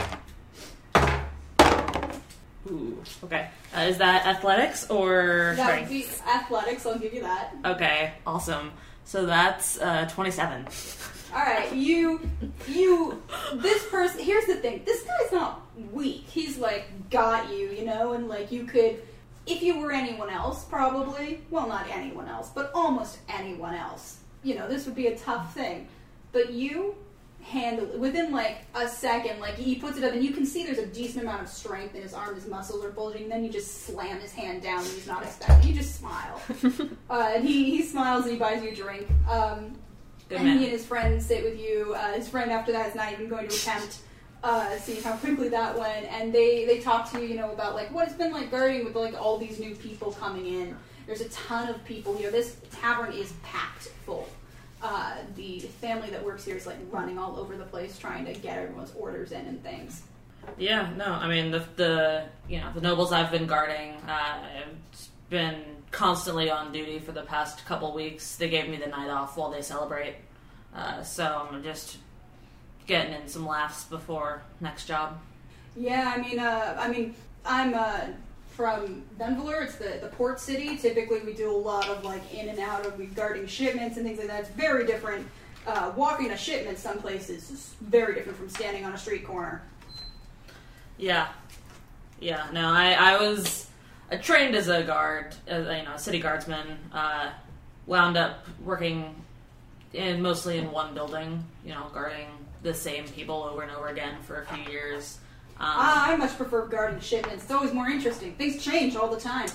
Ooh. 2.71 3.01
Okay. 3.23 3.47
Uh, 3.75 3.81
is 3.81 3.97
that 3.99 4.25
athletics 4.25 4.89
or 4.89 5.53
That 5.55 5.81
would 5.81 5.89
be 5.89 6.05
athletics. 6.27 6.85
I'll 6.85 6.97
give 6.97 7.13
you 7.13 7.21
that. 7.21 7.53
Okay. 7.63 8.13
Awesome. 8.25 8.71
So 9.05 9.25
that's 9.25 9.79
uh, 9.79 10.05
27. 10.11 10.67
All 11.33 11.41
right, 11.41 11.71
you, 11.73 12.21
you, 12.67 13.21
this 13.55 13.85
person. 13.87 14.21
Here's 14.21 14.45
the 14.45 14.55
thing. 14.55 14.83
This 14.85 15.03
guy's 15.03 15.31
not 15.33 15.61
weak. 15.91 16.23
He's 16.27 16.57
like 16.57 17.09
got 17.09 17.49
you, 17.51 17.69
you 17.71 17.85
know, 17.85 18.13
and 18.13 18.27
like 18.29 18.51
you 18.51 18.63
could, 18.63 19.01
if 19.45 19.61
you 19.61 19.79
were 19.79 19.91
anyone 19.91 20.29
else, 20.29 20.63
probably. 20.65 21.41
Well, 21.49 21.67
not 21.67 21.87
anyone 21.89 22.27
else, 22.27 22.49
but 22.49 22.71
almost 22.73 23.19
anyone 23.29 23.75
else. 23.75 24.17
You 24.43 24.55
know, 24.55 24.67
this 24.67 24.85
would 24.85 24.95
be 24.95 25.07
a 25.07 25.17
tough 25.17 25.53
thing. 25.53 25.87
But 26.31 26.51
you 26.51 26.95
handle 27.41 27.85
it 27.91 27.99
within 27.99 28.31
like 28.31 28.65
a 28.73 28.87
second. 28.87 29.39
Like 29.39 29.55
he 29.55 29.75
puts 29.75 29.97
it 29.97 30.03
up, 30.03 30.13
and 30.13 30.23
you 30.23 30.31
can 30.31 30.45
see 30.45 30.63
there's 30.63 30.79
a 30.79 30.87
decent 30.87 31.23
amount 31.23 31.43
of 31.43 31.47
strength 31.47 31.95
in 31.95 32.01
his 32.01 32.13
arm. 32.13 32.35
His 32.35 32.47
muscles 32.47 32.83
are 32.83 32.89
bulging. 32.89 33.23
And 33.23 33.31
then 33.31 33.43
you 33.43 33.51
just 33.51 33.85
slam 33.85 34.19
his 34.19 34.33
hand 34.33 34.61
down, 34.61 34.79
and 34.79 34.87
he's 34.87 35.07
not 35.07 35.23
expecting. 35.23 35.69
You 35.69 35.75
just 35.75 35.95
smile, 35.95 36.41
uh, 37.09 37.31
and 37.35 37.47
he 37.47 37.69
he 37.69 37.83
smiles 37.83 38.23
and 38.23 38.33
he 38.33 38.39
buys 38.39 38.63
you 38.63 38.71
a 38.71 38.75
drink. 38.75 39.07
Um, 39.29 39.77
and 40.31 40.43
man. 40.43 40.57
he 40.57 40.63
and 40.63 40.73
his 40.73 40.85
friend 40.85 41.21
sit 41.21 41.43
with 41.43 41.59
you. 41.59 41.93
Uh, 41.95 42.13
his 42.13 42.27
friend 42.27 42.51
after 42.51 42.71
that 42.71 42.87
is 42.87 42.95
not 42.95 43.11
even 43.11 43.29
going 43.29 43.47
to 43.47 43.55
attempt 43.55 43.99
uh, 44.45 44.77
seeing 44.77 45.01
how 45.01 45.17
quickly 45.17 45.49
that 45.49 45.77
went. 45.77 46.05
And 46.05 46.31
they 46.31 46.65
they 46.65 46.79
talk 46.79 47.11
to 47.11 47.19
you, 47.19 47.27
you 47.27 47.35
know, 47.35 47.51
about 47.51 47.73
like 47.73 47.91
what 47.91 48.07
it's 48.07 48.15
been 48.15 48.31
like 48.31 48.51
guarding 48.51 48.85
with 48.85 48.95
like 48.95 49.19
all 49.19 49.37
these 49.37 49.59
new 49.59 49.75
people 49.75 50.11
coming 50.11 50.45
in. 50.45 50.77
There's 51.07 51.21
a 51.21 51.29
ton 51.29 51.69
of 51.69 51.83
people 51.83 52.15
here. 52.15 52.31
This 52.31 52.57
tavern 52.71 53.11
is 53.11 53.33
packed 53.43 53.89
full. 54.05 54.29
Uh, 54.81 55.15
the 55.35 55.59
family 55.59 56.09
that 56.11 56.23
works 56.23 56.45
here 56.45 56.55
is 56.55 56.67
like 56.67 56.77
running 56.91 57.17
all 57.17 57.37
over 57.37 57.57
the 57.57 57.63
place 57.63 57.97
trying 57.97 58.25
to 58.25 58.33
get 58.33 58.57
everyone's 58.57 58.93
orders 58.95 59.31
in 59.31 59.45
and 59.47 59.61
things. 59.63 60.03
Yeah, 60.59 60.91
no, 60.95 61.05
I 61.05 61.27
mean 61.27 61.49
the 61.49 61.65
the 61.75 62.25
you 62.47 62.59
know 62.59 62.71
the 62.71 62.81
nobles 62.81 63.11
I've 63.11 63.31
been 63.31 63.47
guarding, 63.47 63.93
uh, 64.07 64.43
I've 64.61 65.09
been 65.31 65.63
constantly 65.89 66.51
on 66.51 66.71
duty 66.71 66.99
for 66.99 67.13
the 67.13 67.23
past 67.23 67.65
couple 67.65 67.91
weeks. 67.95 68.35
They 68.35 68.49
gave 68.49 68.69
me 68.69 68.77
the 68.77 68.87
night 68.87 69.09
off 69.09 69.37
while 69.37 69.49
they 69.49 69.63
celebrate, 69.63 70.17
uh, 70.75 71.01
so 71.01 71.47
I'm 71.51 71.63
just 71.63 71.97
getting 72.87 73.13
in 73.13 73.27
some 73.27 73.45
laughs 73.45 73.83
before 73.85 74.41
next 74.61 74.85
job. 74.85 75.19
Yeah, 75.75 76.13
I 76.15 76.21
mean, 76.21 76.39
uh, 76.39 76.77
I 76.79 76.87
mean, 76.87 77.15
I'm 77.45 77.73
uh, 77.73 78.01
from 78.51 79.03
Denver. 79.17 79.61
It's 79.63 79.75
the, 79.75 79.99
the 80.01 80.07
port 80.07 80.39
city. 80.39 80.77
Typically, 80.77 81.19
we 81.19 81.33
do 81.33 81.51
a 81.51 81.55
lot 81.55 81.89
of 81.89 82.03
like 82.03 82.33
in 82.33 82.49
and 82.49 82.59
out 82.59 82.85
of 82.85 83.15
guarding 83.15 83.47
shipments 83.47 83.97
and 83.97 84.05
things 84.05 84.17
like 84.17 84.27
that. 84.27 84.41
It's 84.41 84.49
very 84.49 84.85
different. 84.85 85.27
Uh, 85.67 85.91
walking 85.95 86.29
a 86.31 86.37
shipment 86.37 86.77
some 86.77 86.99
places 86.99 87.49
is 87.49 87.75
very 87.81 88.13
different 88.13 88.37
from 88.37 88.49
standing 88.49 88.85
on 88.85 88.93
a 88.93 88.97
street 88.97 89.25
corner. 89.25 89.63
Yeah, 90.97 91.27
yeah. 92.19 92.47
No, 92.53 92.69
I 92.69 92.91
I 92.93 93.17
was 93.21 93.67
I 94.11 94.17
trained 94.17 94.55
as 94.55 94.67
a 94.67 94.83
guard, 94.83 95.35
as, 95.47 95.65
you 95.65 95.83
know, 95.83 95.95
a 95.95 95.99
city 95.99 96.19
guardsman. 96.19 96.77
Uh, 96.93 97.31
wound 97.87 98.17
up 98.17 98.47
working 98.63 99.15
in 99.93 100.21
mostly 100.21 100.57
in 100.57 100.71
one 100.71 100.93
building, 100.93 101.43
you 101.63 101.71
know, 101.71 101.87
guarding 101.93 102.27
the 102.65 102.73
same 102.73 103.05
people 103.05 103.43
over 103.43 103.61
and 103.61 103.71
over 103.71 103.87
again 103.87 104.15
for 104.23 104.41
a 104.41 104.45
few 104.45 104.71
years. 104.71 105.19
Um, 105.57 105.67
Ah, 105.69 106.11
I 106.11 106.15
much 106.17 106.35
prefer 106.35 106.65
guarding 106.65 106.99
shipments. 106.99 107.43
It's 107.43 107.51
always 107.51 107.71
more 107.71 107.87
interesting. 107.87 108.33
Things 108.33 108.61
change 108.61 108.97
all 108.97 109.07
the 109.07 109.19
time. 109.19 109.47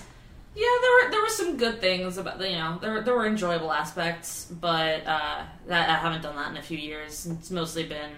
Yeah, 0.54 0.66
there 0.80 0.90
were 0.92 1.10
there 1.10 1.20
were 1.20 1.28
some 1.28 1.56
good 1.58 1.80
things 1.80 2.16
about 2.16 2.40
you 2.40 2.56
know 2.56 2.78
there 2.80 3.02
there 3.02 3.14
were 3.14 3.26
enjoyable 3.26 3.70
aspects, 3.70 4.46
but 4.50 5.06
uh, 5.06 5.42
that, 5.66 5.90
I 5.90 5.96
haven't 5.96 6.22
done 6.22 6.36
that 6.36 6.50
in 6.50 6.56
a 6.56 6.62
few 6.62 6.78
years. 6.78 7.26
It's 7.26 7.50
mostly 7.50 7.84
been 7.84 8.12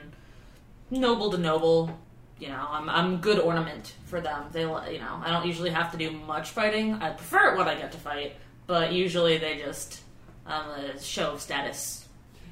noble 0.90 1.30
to 1.30 1.38
noble. 1.38 1.99
You 2.38 2.49
know, 2.49 2.66
I'm 2.70 2.88
I'm 2.88 3.16
good 3.18 3.38
ornament 3.38 3.94
for 4.06 4.20
them. 4.20 4.44
They 4.52 4.62
you 4.62 4.99
know 5.00 5.20
I 5.25 5.30
don't 5.30 5.46
usually 5.46 5.70
have 5.70 5.90
to 5.92 5.99
do 5.99 6.11
much 6.12 6.50
fighting. 6.50 6.94
I 6.94 7.11
prefer 7.11 7.52
it 7.54 7.58
when 7.58 7.68
I 7.68 7.75
get 7.75 7.92
to 7.92 7.99
fight, 7.99 8.37
but 8.66 8.92
usually 8.92 9.38
they 9.38 9.58
just 9.58 10.00
um, 10.46 10.70
a 10.70 11.00
show 11.00 11.32
of 11.32 11.40
status. 11.40 12.06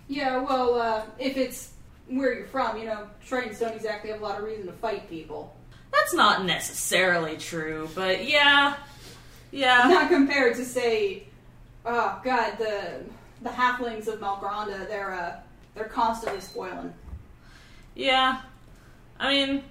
Yeah, 0.09 0.39
well, 0.39 0.75
uh, 0.75 1.03
if 1.19 1.37
it's 1.37 1.71
where 2.11 2.35
you're 2.35 2.47
from, 2.47 2.77
you 2.79 2.87
know, 2.87 3.09
trains 3.25 3.59
don't 3.61 3.75
exactly 3.75 4.11
have 4.11 4.21
a 4.21 4.25
lot 4.25 4.39
of 4.39 4.45
reason 4.45 4.67
to 4.67 4.73
fight 4.73 5.09
people. 5.09 5.57
That's 5.93 6.15
not 6.15 6.45
necessarily 6.45 7.37
true, 7.37 7.89
but 7.95 8.27
yeah, 8.27 8.77
yeah. 9.51 9.87
Not 9.89 10.09
compared 10.09 10.57
to 10.57 10.65
say, 10.65 11.25
oh 11.85 12.21
god, 12.23 12.59
the 12.59 13.01
the 13.43 13.51
halflings 13.51 14.07
of 14.07 14.21
Malgranda. 14.21 14.87
They're 14.89 15.13
uh, 15.13 15.37
they're 15.75 15.85
constantly 15.85 16.41
spoiling. 16.41 16.93
Yeah, 17.95 18.41
I 19.19 19.33
mean, 19.33 19.65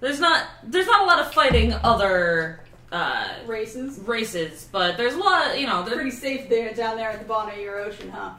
there's 0.00 0.20
not 0.20 0.46
there's 0.64 0.86
not 0.86 1.02
a 1.02 1.04
lot 1.04 1.18
of 1.20 1.34
fighting 1.34 1.72
other 1.72 2.60
uh, 2.90 3.28
Races. 3.46 3.98
races, 3.98 4.68
but 4.70 4.96
there's 4.96 5.14
a 5.14 5.18
lot 5.18 5.50
of 5.50 5.58
you 5.58 5.66
know. 5.66 5.82
They're... 5.82 5.94
Pretty 5.94 6.10
safe 6.10 6.48
there 6.48 6.72
down 6.72 6.96
there 6.96 7.10
at 7.10 7.18
the 7.18 7.26
bottom 7.26 7.54
of 7.54 7.60
your 7.60 7.80
ocean, 7.80 8.10
huh? 8.10 8.32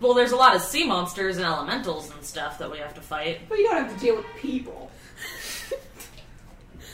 Well, 0.00 0.14
there's 0.14 0.32
a 0.32 0.36
lot 0.36 0.54
of 0.54 0.62
sea 0.62 0.84
monsters 0.84 1.36
and 1.36 1.44
elementals 1.44 2.10
and 2.10 2.24
stuff 2.24 2.58
that 2.58 2.70
we 2.70 2.78
have 2.78 2.94
to 2.94 3.00
fight. 3.00 3.40
But 3.48 3.58
you 3.58 3.64
don't 3.64 3.84
have 3.84 3.94
to 3.94 4.00
deal 4.00 4.16
with 4.16 4.26
people. 4.36 4.90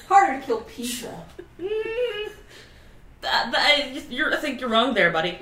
Harder 0.09 0.41
to 0.41 0.47
kill 0.47 0.61
people. 0.63 1.27
Mm, 1.61 2.31
that, 3.21 4.11
you're, 4.11 4.33
I 4.33 4.37
think 4.37 4.61
you're 4.61 4.71
wrong 4.71 4.95
there, 4.95 5.11
buddy. 5.11 5.39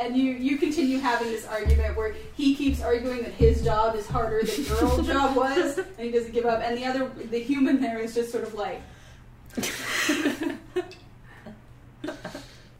And 0.00 0.16
you, 0.16 0.30
you 0.32 0.58
continue 0.58 1.00
having 1.00 1.26
this 1.26 1.44
argument 1.44 1.96
where 1.96 2.14
he 2.36 2.54
keeps 2.54 2.80
arguing 2.80 3.24
that 3.24 3.32
his 3.32 3.64
job 3.64 3.96
is 3.96 4.06
harder 4.06 4.42
than 4.44 4.64
your 4.64 4.84
old 4.84 5.04
job 5.04 5.34
was, 5.36 5.78
and 5.78 5.86
he 5.98 6.12
doesn't 6.12 6.30
give 6.32 6.46
up. 6.46 6.60
And 6.62 6.78
the 6.78 6.84
other, 6.84 7.08
the 7.08 7.40
human 7.40 7.80
there 7.80 7.98
is 7.98 8.14
just 8.14 8.30
sort 8.30 8.44
of 8.44 8.54
like, 8.54 8.80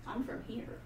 I'm 0.06 0.22
from 0.24 0.44
here. 0.46 0.78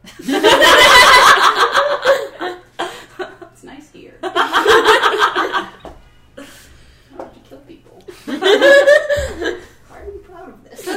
it's 3.53 3.63
nice 3.63 3.91
here. 3.93 4.15
I 4.23 5.69
want 7.19 7.35
to 7.35 7.41
kill 7.41 7.59
people. 7.61 8.03
Why 8.25 8.39
are 9.93 10.05
you 10.07 10.25
proud 10.25 10.49
of 10.49 10.65
this? 10.65 10.89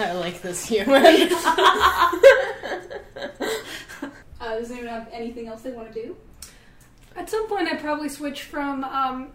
I 0.00 0.12
like 0.12 0.42
this 0.42 0.64
human. 0.66 1.30
Uh, 4.40 4.58
does 4.58 4.70
anyone 4.70 4.88
have 4.88 5.08
anything 5.10 5.48
else 5.48 5.62
they 5.62 5.70
want 5.72 5.90
to 5.90 6.02
do? 6.02 6.16
At 7.16 7.30
some 7.30 7.48
point, 7.48 7.66
I 7.68 7.76
probably 7.76 8.10
switch 8.10 8.42
from 8.42 8.84
um, 9.14 9.28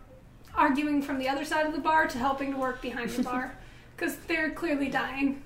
arguing 0.56 1.02
from 1.02 1.20
the 1.20 1.28
other 1.28 1.46
side 1.46 1.66
of 1.66 1.74
the 1.74 1.80
bar 1.80 2.08
to 2.08 2.18
helping 2.18 2.52
to 2.52 2.58
work 2.58 2.82
behind 2.82 3.10
the 3.12 3.24
bar 3.24 3.56
because 3.96 4.16
they're 4.28 4.52
clearly 4.52 4.90
dying. 4.90 5.42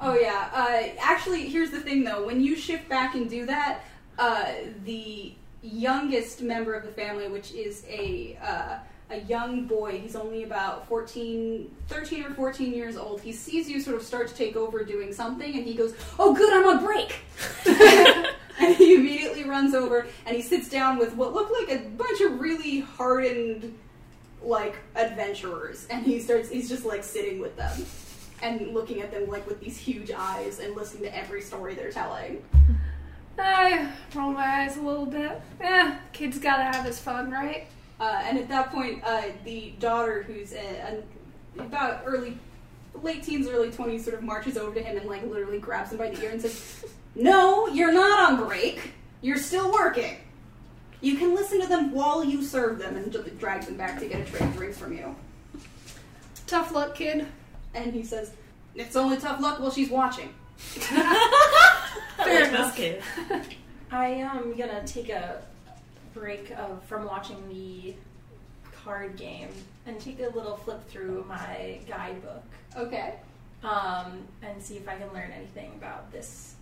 Oh 0.00 0.14
yeah. 0.14 0.50
Uh, 0.52 0.94
actually, 1.00 1.48
here's 1.48 1.70
the 1.70 1.80
thing 1.80 2.04
though. 2.04 2.26
When 2.26 2.40
you 2.40 2.56
shift 2.56 2.88
back 2.88 3.14
and 3.14 3.28
do 3.28 3.46
that, 3.46 3.80
uh, 4.18 4.52
the 4.84 5.34
youngest 5.62 6.42
member 6.42 6.74
of 6.74 6.84
the 6.84 6.92
family, 6.92 7.28
which 7.28 7.52
is 7.52 7.84
a 7.88 8.38
uh, 8.42 8.78
a 9.08 9.20
young 9.20 9.66
boy, 9.66 10.00
he's 10.00 10.16
only 10.16 10.42
about 10.42 10.88
14, 10.88 11.70
13 11.86 12.24
or 12.24 12.34
14 12.34 12.74
years 12.74 12.96
old. 12.96 13.20
He 13.20 13.32
sees 13.32 13.70
you 13.70 13.80
sort 13.80 13.96
of 13.96 14.02
start 14.02 14.26
to 14.28 14.34
take 14.34 14.56
over 14.56 14.82
doing 14.84 15.12
something, 15.12 15.56
and 15.56 15.64
he 15.64 15.74
goes, 15.74 15.94
"Oh, 16.18 16.34
good, 16.34 16.52
I'm 16.52 16.66
on 16.66 16.84
break." 16.84 17.20
and 18.58 18.74
he 18.76 18.94
immediately 18.94 19.44
runs 19.44 19.74
over 19.74 20.06
and 20.24 20.36
he 20.36 20.42
sits 20.42 20.68
down 20.68 20.98
with 20.98 21.14
what 21.14 21.32
look 21.32 21.50
like 21.50 21.70
a 21.70 21.82
bunch 21.90 22.20
of 22.20 22.40
really 22.40 22.80
hardened 22.80 23.76
like 24.42 24.76
adventurers 24.94 25.86
and 25.90 26.04
he 26.04 26.20
starts 26.20 26.48
he's 26.48 26.68
just 26.68 26.84
like 26.84 27.02
sitting 27.02 27.40
with 27.40 27.56
them 27.56 27.84
and 28.42 28.74
looking 28.74 29.00
at 29.00 29.10
them 29.10 29.28
like 29.28 29.46
with 29.46 29.60
these 29.60 29.78
huge 29.78 30.10
eyes 30.10 30.58
and 30.60 30.74
listening 30.76 31.04
to 31.04 31.16
every 31.16 31.40
story 31.40 31.74
they're 31.74 31.90
telling. 31.90 32.42
I 33.38 33.92
roll 34.14 34.32
my 34.32 34.62
eyes 34.62 34.76
a 34.76 34.82
little 34.82 35.06
bit. 35.06 35.40
yeah 35.60 35.98
kid's 36.12 36.38
gotta 36.38 36.64
have 36.64 36.84
his 36.84 36.98
fun, 36.98 37.30
right? 37.30 37.66
Uh, 37.98 38.20
and 38.24 38.38
at 38.38 38.48
that 38.48 38.70
point, 38.70 39.02
uh, 39.04 39.22
the 39.44 39.72
daughter, 39.78 40.22
who's 40.22 40.52
a, 40.52 41.02
a, 41.58 41.62
about 41.62 42.02
early, 42.04 42.36
late 43.02 43.22
teens, 43.22 43.48
early 43.48 43.70
twenties, 43.70 44.04
sort 44.04 44.16
of 44.16 44.22
marches 44.22 44.58
over 44.58 44.74
to 44.74 44.82
him 44.82 44.98
and 44.98 45.08
like 45.08 45.22
literally 45.24 45.58
grabs 45.58 45.92
him 45.92 45.98
by 45.98 46.10
the 46.10 46.22
ear 46.22 46.30
and 46.30 46.42
says, 46.42 46.84
"No, 47.16 47.66
you're 47.68 47.92
not 47.92 48.30
on 48.30 48.46
break. 48.46 48.92
You're 49.22 49.38
still 49.38 49.72
working. 49.72 50.16
You 51.00 51.16
can 51.16 51.34
listen 51.34 51.60
to 51.60 51.66
them 51.66 51.92
while 51.92 52.24
you 52.24 52.42
serve 52.42 52.78
them." 52.78 52.96
And 52.96 53.10
just 53.12 53.38
drags 53.38 53.66
them 53.66 53.76
back 53.76 53.98
to 54.00 54.06
get 54.06 54.20
a 54.20 54.30
tray 54.30 54.46
of 54.46 54.54
drinks 54.56 54.78
from 54.78 54.92
you. 54.96 55.16
Tough 56.46 56.72
luck, 56.72 56.94
kid. 56.94 57.26
And 57.74 57.92
he 57.92 58.02
says, 58.04 58.32
"It's 58.74 58.94
only 58.96 59.16
tough 59.16 59.40
luck 59.40 59.58
while 59.60 59.70
she's 59.72 59.90
watching." 59.90 60.32
Fair 60.58 62.48
enough. 62.48 62.74
kid. 62.76 63.02
I 63.90 64.06
am 64.08 64.56
gonna 64.56 64.84
take 64.86 65.08
a 65.10 65.42
break 66.14 66.50
of 66.52 66.82
from 66.84 67.04
watching 67.04 67.48
the 67.48 67.94
card 68.84 69.16
game 69.16 69.48
and 69.86 70.00
take 70.00 70.18
a 70.20 70.28
little 70.34 70.56
flip 70.56 70.88
through 70.88 71.24
my 71.28 71.78
guidebook 71.88 72.42
Okay. 72.76 73.14
um, 73.62 74.26
and 74.42 74.60
see 74.62 74.76
if 74.76 74.88
I 74.88 74.96
can 74.96 75.12
learn 75.12 75.30
anything 75.30 75.72
about 75.76 76.10
this 76.10 76.54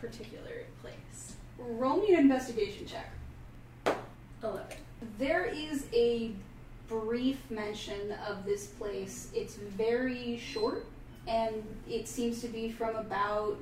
particular 0.00 0.64
place. 0.80 1.34
Roll 1.58 1.98
me 1.98 2.14
an 2.14 2.20
investigation 2.20 2.86
check. 2.86 3.96
Eleven. 4.42 4.76
There 5.18 5.44
is 5.44 5.86
a 5.92 6.32
brief 6.88 7.38
mention 7.50 8.12
of 8.28 8.44
this 8.44 8.66
place. 8.66 9.30
It's 9.34 9.54
very 9.54 10.38
short, 10.38 10.86
and 11.28 11.62
it 11.88 12.08
seems 12.08 12.40
to 12.40 12.48
be 12.48 12.70
from 12.70 12.96
about 12.96 13.58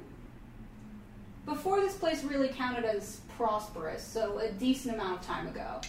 before 1.44 1.80
this 1.80 1.94
place 1.94 2.22
really 2.24 2.48
counted 2.48 2.84
as 2.84 3.20
prosperous, 3.36 4.02
so 4.02 4.38
a 4.38 4.50
decent 4.52 4.94
amount 4.94 5.20
of 5.20 5.26
time 5.26 5.48
ago. 5.48 5.80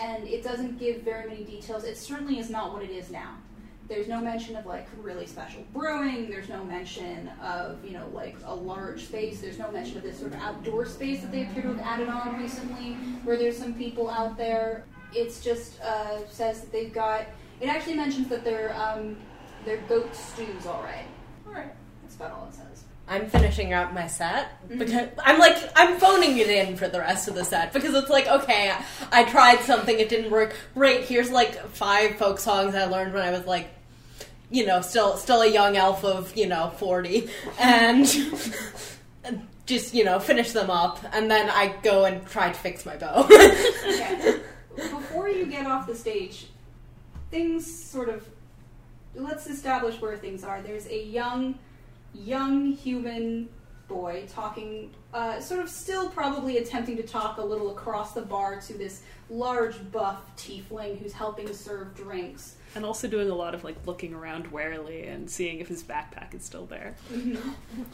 And 0.00 0.26
it 0.28 0.44
doesn't 0.44 0.78
give 0.78 1.02
very 1.02 1.28
many 1.28 1.44
details. 1.44 1.84
It 1.84 1.96
certainly 1.96 2.38
is 2.38 2.50
not 2.50 2.72
what 2.72 2.82
it 2.82 2.90
is 2.90 3.10
now. 3.10 3.36
There's 3.88 4.08
no 4.08 4.20
mention 4.20 4.56
of 4.56 4.66
like 4.66 4.88
really 5.00 5.26
special 5.26 5.64
brewing. 5.72 6.28
There's 6.28 6.48
no 6.48 6.64
mention 6.64 7.30
of 7.42 7.84
you 7.84 7.92
know 7.92 8.08
like 8.12 8.36
a 8.44 8.54
large 8.54 9.04
space. 9.04 9.40
There's 9.40 9.58
no 9.58 9.70
mention 9.70 9.96
of 9.98 10.02
this 10.02 10.18
sort 10.18 10.32
of 10.32 10.40
outdoor 10.40 10.86
space 10.86 11.20
that 11.22 11.30
they 11.30 11.44
appear 11.44 11.62
to 11.62 11.68
have 11.68 11.80
added 11.80 12.08
on 12.08 12.38
recently, 12.38 12.94
where 13.24 13.36
there's 13.36 13.56
some 13.56 13.74
people 13.74 14.10
out 14.10 14.36
there. 14.36 14.84
It's 15.14 15.42
just 15.42 15.80
uh, 15.80 16.26
says 16.28 16.62
that 16.62 16.72
they've 16.72 16.92
got. 16.92 17.26
It 17.60 17.68
actually 17.68 17.94
mentions 17.94 18.28
that 18.28 18.42
their 18.44 18.74
um, 18.76 19.16
their 19.64 19.78
goat 19.88 20.14
stews 20.14 20.66
all 20.66 20.82
right. 20.82 21.06
All 21.46 21.52
right, 21.52 21.72
that's 22.02 22.16
about 22.16 22.32
all 22.32 22.48
it 22.48 22.54
says. 22.54 22.84
I'm 23.08 23.28
finishing 23.28 23.72
up 23.72 23.92
my 23.92 24.08
set 24.08 24.68
because 24.68 25.08
I'm 25.22 25.38
like 25.38 25.56
I'm 25.76 25.98
phoning 25.98 26.38
it 26.38 26.48
in 26.48 26.76
for 26.76 26.88
the 26.88 26.98
rest 26.98 27.28
of 27.28 27.36
the 27.36 27.44
set 27.44 27.72
because 27.72 27.94
it's 27.94 28.10
like 28.10 28.26
okay, 28.26 28.74
I 29.12 29.24
tried 29.24 29.60
something, 29.60 29.96
it 29.98 30.08
didn't 30.08 30.30
work. 30.30 30.56
Great, 30.74 31.04
here's 31.04 31.30
like 31.30 31.68
five 31.68 32.16
folk 32.16 32.40
songs 32.40 32.74
I 32.74 32.86
learned 32.86 33.14
when 33.14 33.22
I 33.22 33.30
was 33.30 33.46
like 33.46 33.68
you 34.50 34.66
know, 34.66 34.80
still 34.80 35.16
still 35.16 35.42
a 35.42 35.50
young 35.50 35.76
elf 35.76 36.04
of 36.04 36.36
you 36.36 36.46
know 36.46 36.70
forty, 36.76 37.28
and 37.58 38.06
just 39.66 39.94
you 39.94 40.04
know 40.04 40.18
finish 40.20 40.52
them 40.52 40.70
up, 40.70 41.00
and 41.12 41.30
then 41.30 41.50
I 41.50 41.74
go 41.82 42.04
and 42.04 42.26
try 42.26 42.48
to 42.48 42.54
fix 42.54 42.86
my 42.86 42.96
bow. 42.96 43.28
Okay. 43.86 44.40
Before 44.90 45.28
you 45.28 45.46
get 45.46 45.66
off 45.66 45.86
the 45.86 45.94
stage, 45.94 46.48
things 47.30 47.64
sort 47.66 48.08
of. 48.08 48.26
Let's 49.14 49.46
establish 49.46 49.98
where 50.02 50.18
things 50.18 50.44
are. 50.44 50.60
There's 50.60 50.86
a 50.88 51.04
young, 51.04 51.58
young 52.12 52.72
human 52.72 53.48
boy 53.88 54.26
talking, 54.28 54.92
uh, 55.14 55.40
sort 55.40 55.60
of 55.60 55.70
still 55.70 56.08
probably 56.10 56.58
attempting 56.58 56.96
to 56.96 57.02
talk 57.02 57.38
a 57.38 57.42
little 57.42 57.70
across 57.70 58.12
the 58.12 58.22
bar 58.22 58.60
to 58.60 58.74
this 58.74 59.02
large 59.30 59.90
buff 59.90 60.18
tiefling 60.36 60.98
who's 60.98 61.12
helping 61.12 61.52
serve 61.52 61.94
drinks. 61.94 62.56
And 62.76 62.84
also 62.84 63.08
doing 63.08 63.30
a 63.30 63.34
lot 63.34 63.54
of 63.54 63.64
like 63.64 63.74
looking 63.86 64.12
around 64.12 64.48
warily 64.48 65.06
and 65.06 65.30
seeing 65.30 65.60
if 65.60 65.68
his 65.68 65.82
backpack 65.82 66.34
is 66.34 66.44
still 66.44 66.66
there. 66.66 66.94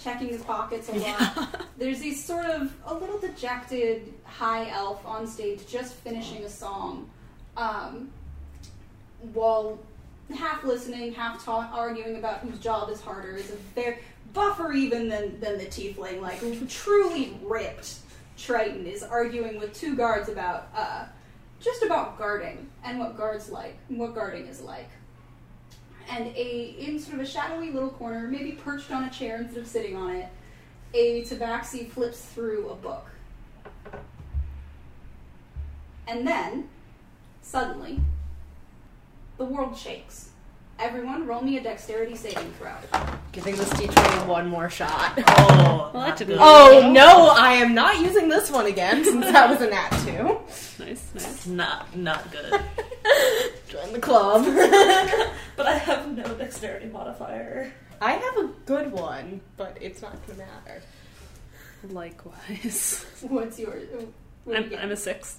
checking 0.02 0.28
his 0.28 0.42
pockets 0.42 0.88
a 0.88 0.92
lot. 0.92 1.66
There's 1.78 2.00
these 2.00 2.22
sort 2.22 2.46
of 2.46 2.74
a 2.86 2.92
little 2.92 3.18
dejected 3.18 4.12
high 4.24 4.68
elf 4.70 5.06
on 5.06 5.26
stage 5.28 5.60
just 5.68 5.94
finishing 5.94 6.42
a 6.44 6.48
song, 6.48 7.08
um, 7.56 8.10
while 9.32 9.78
half 10.34 10.64
listening, 10.64 11.12
half 11.12 11.44
ta- 11.44 11.70
arguing 11.72 12.16
about 12.16 12.38
whose 12.38 12.58
job 12.58 12.90
is 12.90 13.00
harder. 13.00 13.36
Is 13.36 13.50
a 13.50 13.56
fair 13.74 14.00
buffer 14.34 14.72
even 14.72 15.08
than 15.08 15.38
than 15.38 15.58
the 15.58 15.66
tiefling, 15.66 16.20
like 16.20 16.40
truly 16.68 17.36
ripped. 17.42 17.98
Triton 18.36 18.86
is 18.86 19.04
arguing 19.04 19.60
with 19.60 19.72
two 19.74 19.94
guards 19.94 20.28
about 20.28 20.68
uh, 20.74 21.04
just 21.62 21.82
about 21.82 22.18
guarding 22.18 22.68
and 22.84 22.98
what 22.98 23.16
guards 23.16 23.48
like, 23.48 23.78
what 23.88 24.14
guarding 24.14 24.46
is 24.46 24.60
like 24.60 24.90
and 26.08 26.26
a 26.36 26.74
in 26.78 26.98
sort 26.98 27.14
of 27.14 27.20
a 27.20 27.26
shadowy 27.26 27.70
little 27.70 27.90
corner, 27.90 28.28
maybe 28.28 28.52
perched 28.52 28.90
on 28.90 29.04
a 29.04 29.10
chair 29.10 29.38
instead 29.38 29.58
of 29.58 29.66
sitting 29.66 29.96
on 29.96 30.10
it, 30.10 30.28
a 30.94 31.22
tabaxi 31.22 31.90
flips 31.90 32.20
through 32.20 32.68
a 32.68 32.74
book. 32.74 33.06
And 36.06 36.26
then, 36.26 36.68
suddenly, 37.40 38.00
the 39.38 39.44
world 39.44 39.76
shakes. 39.76 40.30
Everyone, 40.78 41.26
roll 41.26 41.42
me 41.42 41.56
a 41.58 41.62
dexterity 41.62 42.16
saving 42.16 42.52
throw. 42.54 42.74
Giving 43.32 43.56
this 43.56 43.70
d20 43.70 44.26
one 44.26 44.46
more 44.46 44.68
shot. 44.68 45.14
Oh, 45.26 45.90
Well, 45.94 46.02
that 46.04 46.08
not 46.10 46.18
good. 46.18 46.30
a- 46.30 46.36
Oh 46.38 46.90
no, 46.92 47.28
I 47.30 47.54
am 47.54 47.74
not 47.74 47.98
using 47.98 48.28
this 48.28 48.50
one 48.50 48.66
again 48.66 49.02
since 49.04 49.24
that 49.24 49.48
was 49.48 49.60
a 49.62 49.70
nat 49.70 49.88
two. 50.04 50.84
Nice, 50.84 51.10
nice. 51.14 51.46
Not 51.46 51.96
not 51.96 52.30
good. 52.30 52.52
Join 53.68 53.92
the 53.94 54.00
club. 54.00 54.44
but 55.56 55.66
I 55.66 55.78
have 55.78 56.14
no 56.14 56.24
dexterity 56.34 56.86
modifier. 56.86 57.72
I 58.02 58.12
have 58.12 58.36
a 58.36 58.50
good 58.66 58.92
one, 58.92 59.40
but 59.56 59.78
it's 59.80 60.02
not 60.02 60.14
gonna 60.26 60.40
matter. 60.40 60.82
Likewise. 61.88 63.06
What's 63.22 63.58
yours? 63.58 63.88
What 64.44 64.56
I'm, 64.56 64.68
get? 64.68 64.80
I'm 64.82 64.90
a 64.90 64.96
six. 64.96 65.38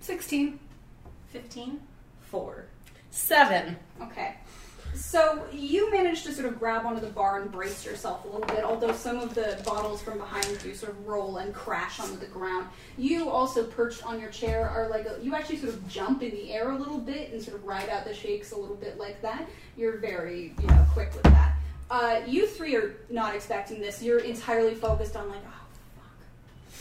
16. 0.00 0.58
15? 1.30 1.80
Four. 2.30 2.66
Seven. 3.10 3.76
Okay. 4.00 4.36
So 4.94 5.44
you 5.50 5.90
managed 5.90 6.24
to 6.26 6.32
sort 6.32 6.46
of 6.46 6.58
grab 6.58 6.84
onto 6.84 7.00
the 7.00 7.08
bar 7.10 7.40
and 7.40 7.50
brace 7.50 7.84
yourself 7.84 8.24
a 8.24 8.28
little 8.28 8.46
bit, 8.46 8.62
although 8.62 8.92
some 8.92 9.18
of 9.18 9.34
the 9.34 9.60
bottles 9.64 10.02
from 10.02 10.18
behind 10.18 10.46
you 10.64 10.74
sort 10.74 10.92
of 10.92 11.06
roll 11.06 11.38
and 11.38 11.54
crash 11.54 11.98
onto 11.98 12.18
the 12.18 12.26
ground. 12.26 12.66
You 12.98 13.30
also 13.30 13.64
perched 13.64 14.04
on 14.04 14.20
your 14.20 14.30
chair 14.30 14.68
are 14.68 14.88
like 14.88 15.06
a, 15.06 15.18
you 15.22 15.34
actually 15.34 15.56
sort 15.56 15.72
of 15.72 15.88
jump 15.88 16.22
in 16.22 16.30
the 16.30 16.52
air 16.52 16.70
a 16.70 16.76
little 16.76 16.98
bit 16.98 17.32
and 17.32 17.42
sort 17.42 17.56
of 17.56 17.64
ride 17.64 17.88
out 17.88 18.04
the 18.04 18.14
shakes 18.14 18.52
a 18.52 18.56
little 18.56 18.76
bit 18.76 18.98
like 18.98 19.22
that. 19.22 19.48
You're 19.76 19.96
very 19.96 20.54
you 20.60 20.66
know 20.66 20.86
quick 20.92 21.12
with 21.14 21.24
that. 21.24 21.56
Uh, 21.90 22.20
you 22.26 22.46
three 22.46 22.76
are 22.76 22.96
not 23.10 23.34
expecting 23.34 23.80
this. 23.80 24.02
You're 24.02 24.20
entirely 24.20 24.74
focused 24.74 25.16
on 25.16 25.28
like 25.28 25.42
oh 25.46 25.61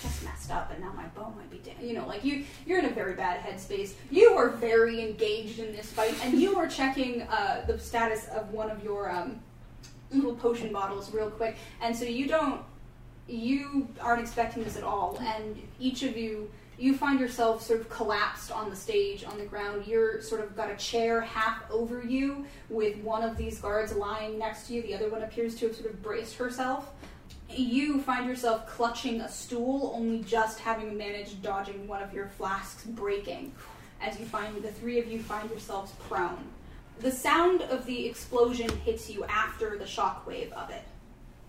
just 0.01 0.23
messed 0.23 0.51
up 0.51 0.71
and 0.71 0.81
now 0.81 0.91
my 0.93 1.05
bow 1.07 1.33
might 1.35 1.49
be 1.49 1.57
down. 1.57 1.75
You 1.81 1.93
know, 1.93 2.07
like 2.07 2.23
you, 2.23 2.45
you're 2.65 2.79
in 2.79 2.85
a 2.85 2.89
very 2.89 3.13
bad 3.13 3.41
headspace. 3.41 3.93
You 4.09 4.29
are 4.31 4.49
very 4.49 5.01
engaged 5.01 5.59
in 5.59 5.71
this 5.75 5.91
fight, 5.91 6.15
and 6.23 6.39
you 6.39 6.57
are 6.57 6.67
checking 6.67 7.23
uh, 7.23 7.63
the 7.67 7.77
status 7.79 8.27
of 8.29 8.51
one 8.51 8.69
of 8.69 8.83
your 8.83 9.11
um, 9.11 9.39
little 10.11 10.35
potion 10.35 10.73
bottles 10.73 11.13
real 11.13 11.29
quick. 11.29 11.55
And 11.81 11.95
so 11.95 12.05
you 12.05 12.27
don't, 12.27 12.61
you 13.27 13.87
aren't 13.99 14.21
expecting 14.21 14.63
this 14.63 14.77
at 14.77 14.83
all. 14.83 15.17
And 15.21 15.61
each 15.79 16.03
of 16.03 16.17
you, 16.17 16.49
you 16.77 16.95
find 16.95 17.19
yourself 17.19 17.61
sort 17.61 17.79
of 17.79 17.89
collapsed 17.89 18.51
on 18.51 18.69
the 18.69 18.75
stage 18.75 19.23
on 19.23 19.37
the 19.37 19.45
ground. 19.45 19.85
You're 19.85 20.21
sort 20.21 20.41
of 20.41 20.55
got 20.55 20.71
a 20.71 20.75
chair 20.75 21.21
half 21.21 21.69
over 21.69 22.03
you 22.03 22.45
with 22.69 22.97
one 22.97 23.23
of 23.23 23.37
these 23.37 23.59
guards 23.59 23.93
lying 23.93 24.39
next 24.39 24.67
to 24.67 24.73
you. 24.73 24.81
The 24.81 24.95
other 24.95 25.09
one 25.09 25.21
appears 25.21 25.55
to 25.55 25.67
have 25.67 25.75
sort 25.75 25.91
of 25.91 26.01
braced 26.01 26.35
herself 26.35 26.91
you 27.57 28.01
find 28.01 28.27
yourself 28.27 28.67
clutching 28.67 29.21
a 29.21 29.29
stool, 29.29 29.93
only 29.95 30.23
just 30.23 30.59
having 30.59 30.97
managed 30.97 31.41
dodging 31.41 31.87
one 31.87 32.01
of 32.01 32.13
your 32.13 32.27
flasks 32.27 32.83
breaking. 32.83 33.53
As 34.01 34.19
you 34.19 34.25
find 34.25 34.61
the 34.61 34.71
three 34.71 34.99
of 34.99 35.07
you 35.07 35.21
find 35.21 35.49
yourselves 35.49 35.91
prone. 36.07 36.45
The 36.99 37.11
sound 37.11 37.61
of 37.63 37.85
the 37.85 38.05
explosion 38.05 38.69
hits 38.85 39.09
you 39.09 39.23
after 39.25 39.77
the 39.77 39.85
shockwave 39.85 40.51
of 40.53 40.69
it. 40.69 40.83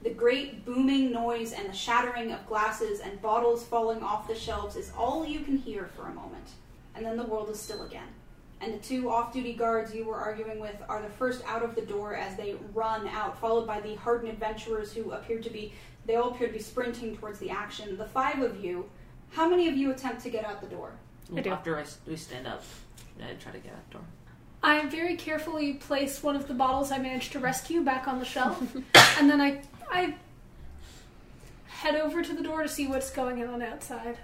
The 0.02 0.10
great 0.10 0.64
booming 0.64 1.12
noise 1.12 1.52
and 1.52 1.68
the 1.68 1.74
shattering 1.74 2.32
of 2.32 2.46
glasses 2.46 3.00
and 3.00 3.22
bottles 3.22 3.64
falling 3.64 4.02
off 4.02 4.26
the 4.26 4.34
shelves 4.34 4.76
is 4.76 4.92
all 4.96 5.24
you 5.24 5.40
can 5.40 5.58
hear 5.58 5.90
for 5.94 6.08
a 6.08 6.14
moment, 6.14 6.48
and 6.94 7.06
then 7.06 7.16
the 7.16 7.22
world 7.22 7.50
is 7.50 7.60
still 7.60 7.82
again. 7.82 8.08
And 8.60 8.74
the 8.74 8.78
two 8.78 9.10
off 9.10 9.32
duty 9.32 9.54
guards 9.54 9.94
you 9.94 10.04
were 10.04 10.16
arguing 10.16 10.60
with 10.60 10.76
are 10.88 11.02
the 11.02 11.08
first 11.08 11.42
out 11.46 11.64
of 11.64 11.74
the 11.74 11.82
door 11.82 12.14
as 12.14 12.36
they 12.36 12.54
run 12.72 13.08
out, 13.08 13.38
followed 13.38 13.66
by 13.66 13.80
the 13.80 13.96
hardened 13.96 14.32
adventurers 14.32 14.92
who 14.92 15.10
appear 15.10 15.40
to 15.40 15.50
be, 15.50 15.72
they 16.06 16.16
all 16.16 16.30
appear 16.30 16.48
to 16.48 16.52
be 16.52 16.58
sprinting 16.58 17.16
towards 17.16 17.38
the 17.38 17.50
action. 17.50 17.96
The 17.96 18.06
five 18.06 18.40
of 18.42 18.62
you, 18.64 18.88
how 19.30 19.48
many 19.48 19.68
of 19.68 19.76
you 19.76 19.90
attempt 19.90 20.22
to 20.22 20.30
get 20.30 20.44
out 20.44 20.60
the 20.60 20.66
door? 20.66 20.92
I 21.36 21.40
do. 21.40 21.50
After 21.50 21.78
I, 21.78 21.82
s- 21.82 21.98
we 22.06 22.16
stand 22.16 22.46
up, 22.46 22.64
I 23.20 23.32
try 23.34 23.52
to 23.52 23.58
get 23.58 23.72
out 23.72 23.88
the 23.90 23.98
door. 23.98 24.04
I 24.64 24.86
very 24.86 25.16
carefully 25.16 25.74
place 25.74 26.22
one 26.22 26.36
of 26.36 26.46
the 26.48 26.54
bottles 26.54 26.92
I 26.92 26.98
managed 26.98 27.32
to 27.32 27.38
rescue 27.40 27.82
back 27.82 28.06
on 28.06 28.18
the 28.18 28.24
shelf, 28.24 28.60
and 29.18 29.30
then 29.30 29.40
I 29.40 29.62
I 29.90 30.14
head 31.66 31.96
over 31.96 32.22
to 32.22 32.32
the 32.32 32.42
door 32.42 32.62
to 32.62 32.68
see 32.68 32.86
what's 32.86 33.10
going 33.10 33.42
on 33.44 33.60
outside. 33.62 34.18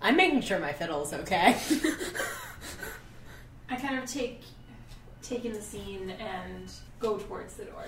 I'm 0.00 0.16
making 0.16 0.42
sure 0.42 0.58
my 0.60 0.72
fiddle's 0.72 1.12
okay. 1.12 1.56
I 3.70 3.76
kind 3.76 3.98
of 3.98 4.06
take 4.08 4.42
take 5.22 5.44
in 5.44 5.52
the 5.52 5.62
scene 5.62 6.10
and 6.10 6.70
go 7.00 7.18
towards 7.18 7.54
the 7.54 7.64
door. 7.64 7.84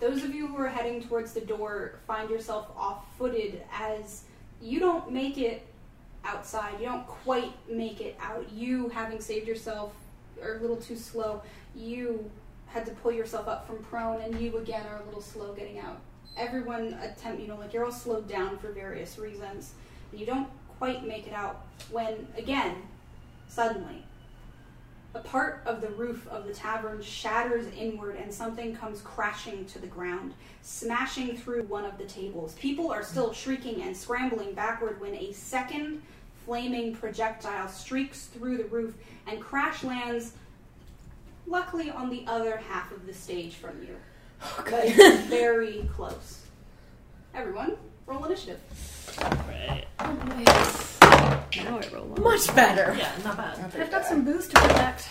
Those 0.00 0.24
of 0.24 0.34
you 0.34 0.46
who 0.46 0.56
are 0.56 0.68
heading 0.68 1.02
towards 1.02 1.34
the 1.34 1.42
door 1.42 2.00
find 2.06 2.30
yourself 2.30 2.68
off 2.74 3.04
footed 3.18 3.62
as 3.70 4.24
you 4.62 4.80
don't 4.80 5.12
make 5.12 5.36
it 5.36 5.66
outside. 6.24 6.80
You 6.80 6.86
don't 6.86 7.06
quite 7.06 7.52
make 7.68 8.00
it 8.00 8.16
out. 8.20 8.50
You, 8.50 8.88
having 8.88 9.20
saved 9.20 9.46
yourself, 9.46 9.92
are 10.42 10.56
a 10.56 10.60
little 10.60 10.76
too 10.76 10.96
slow. 10.96 11.42
You 11.74 12.30
had 12.66 12.86
to 12.86 12.92
pull 12.92 13.12
yourself 13.12 13.46
up 13.46 13.66
from 13.66 13.82
prone, 13.84 14.22
and 14.22 14.40
you 14.40 14.56
again 14.56 14.86
are 14.86 15.02
a 15.02 15.04
little 15.04 15.20
slow 15.20 15.52
getting 15.52 15.78
out. 15.78 16.00
Everyone 16.36 16.94
attempt, 17.02 17.42
you 17.42 17.48
know, 17.48 17.56
like 17.56 17.74
you're 17.74 17.84
all 17.84 17.92
slowed 17.92 18.28
down 18.28 18.58
for 18.58 18.72
various 18.72 19.18
reasons. 19.18 19.74
And 20.10 20.20
you 20.20 20.26
don't 20.26 20.48
quite 20.78 21.06
make 21.06 21.26
it 21.26 21.34
out 21.34 21.66
when, 21.90 22.26
again, 22.38 22.76
suddenly, 23.48 24.04
a 25.14 25.18
part 25.18 25.62
of 25.66 25.80
the 25.80 25.88
roof 25.90 26.26
of 26.28 26.46
the 26.46 26.54
tavern 26.54 27.02
shatters 27.02 27.66
inward 27.76 28.16
and 28.16 28.32
something 28.32 28.74
comes 28.74 29.00
crashing 29.00 29.64
to 29.66 29.78
the 29.78 29.86
ground, 29.86 30.34
smashing 30.62 31.36
through 31.36 31.64
one 31.64 31.84
of 31.84 31.98
the 31.98 32.04
tables. 32.04 32.54
People 32.54 32.92
are 32.92 33.02
still 33.02 33.32
shrieking 33.32 33.82
and 33.82 33.96
scrambling 33.96 34.52
backward 34.54 35.00
when 35.00 35.14
a 35.14 35.32
second 35.32 36.00
flaming 36.44 36.94
projectile 36.94 37.68
streaks 37.68 38.26
through 38.26 38.56
the 38.56 38.64
roof 38.64 38.94
and 39.26 39.40
crash 39.40 39.82
lands, 39.82 40.32
luckily, 41.46 41.90
on 41.90 42.08
the 42.08 42.24
other 42.26 42.56
half 42.56 42.92
of 42.92 43.06
the 43.06 43.14
stage 43.14 43.54
from 43.54 43.82
you. 43.82 43.96
Oh, 44.42 44.64
but 44.70 44.84
it's 44.84 45.26
very 45.26 45.88
close. 45.94 46.46
Everyone, 47.34 47.76
roll 48.06 48.24
initiative. 48.24 48.60
Right. 49.20 49.86
Oh, 49.98 50.99
Now 51.20 51.78
I 51.78 51.88
roll 51.92 52.04
one. 52.06 52.22
Much 52.22 52.54
better. 52.54 52.94
Yeah, 52.96 53.10
not 53.24 53.36
bad. 53.36 53.58
I've 53.78 53.90
got 53.90 54.04
some 54.06 54.24
booze 54.24 54.48
to 54.48 54.60
protect. 54.60 55.08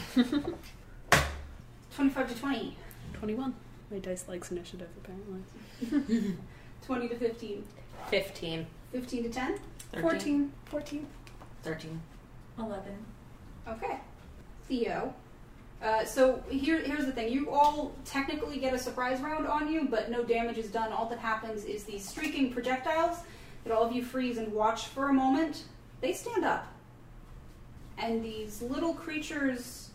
25 1.96 2.34
to 2.34 2.40
20, 2.40 2.78
21. 3.14 3.56
My 3.92 4.00
dice 4.00 4.26
likes 4.28 4.52
initiative, 4.52 4.88
apparently. 5.04 6.36
20 6.86 7.08
to 7.10 7.16
15, 7.16 7.64
Fifteen. 8.10 8.66
15 8.94 9.24
to 9.24 9.30
10. 9.30 9.60
13. 9.92 10.02
14. 10.02 10.52
14. 10.66 11.08
13. 11.64 12.02
11. 12.58 12.84
Okay. 13.68 14.00
Theo. 14.68 15.14
Uh, 15.82 16.04
so 16.06 16.42
here, 16.50 16.80
here's 16.82 17.06
the 17.06 17.12
thing. 17.12 17.32
You 17.32 17.50
all 17.52 17.94
technically 18.06 18.58
get 18.60 18.74
a 18.74 18.80
surprise 18.80 19.22
round 19.22 19.48
on 19.48 19.72
you, 19.72 19.88
but 19.90 20.10
no 20.10 20.24
damage 20.24 20.58
is 20.58 20.70
done. 20.70 20.92
All 20.92 21.06
that 21.08 21.20
happens 21.20 21.66
is 21.66 21.84
these 21.84 22.08
streaking 22.08 22.52
projectiles 22.52 23.18
that 23.64 23.74
all 23.74 23.84
of 23.86 23.92
you 23.94 24.04
freeze 24.04 24.38
and 24.38 24.52
watch 24.54 24.88
for 24.88 25.10
a 25.10 25.14
moment. 25.14 25.64
They 26.02 26.14
stand 26.14 26.46
up, 26.46 26.68
and 27.98 28.24
these 28.24 28.62
little 28.62 28.94
creatures 28.94 29.90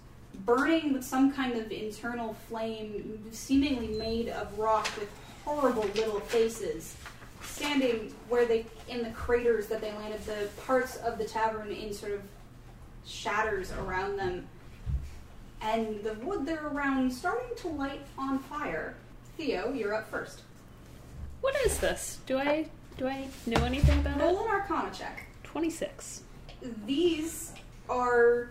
burning 0.45 0.93
with 0.93 1.05
some 1.05 1.33
kind 1.33 1.55
of 1.55 1.71
internal 1.71 2.35
flame, 2.49 3.25
seemingly 3.33 3.89
made 3.89 4.29
of 4.29 4.59
rock 4.59 4.89
with 4.99 5.09
horrible 5.45 5.85
little 5.95 6.21
faces, 6.21 6.97
standing 7.43 8.13
where 8.29 8.45
they, 8.45 8.67
in 8.89 9.03
the 9.03 9.11
craters 9.11 9.67
that 9.69 9.81
they 9.81 9.93
landed, 9.93 10.23
the 10.27 10.49
parts 10.67 10.97
of 10.97 11.17
the 11.19 11.25
tavern 11.25 11.71
in 11.71 11.95
sort 11.95 12.13
of 12.13 12.23
shatters 13.07 13.73
around 13.73 14.17
them, 14.19 14.47
and 15.63 16.03
the 16.03 16.15
wood 16.15 16.45
they're 16.45 16.67
around 16.67 17.11
starting 17.13 17.49
to 17.57 17.69
light 17.69 18.03
on 18.19 18.39
fire. 18.39 18.95
Theo, 19.39 19.73
you're 19.73 19.95
up 19.95 20.11
first. 20.11 20.43
What 21.41 21.55
is 21.65 21.79
this? 21.79 22.19
Do 22.27 22.39
I 22.39 22.67
do 22.99 23.07
I 23.09 23.27
know 23.47 23.65
anything 23.65 23.99
about 24.01 24.21
Roll 24.21 24.39
it? 24.39 24.43
an 24.45 24.49
Arcana 24.51 24.91
check. 24.93 25.27
Twenty 25.55 25.71
six. 25.71 26.23
These 26.85 27.53
are 27.89 28.49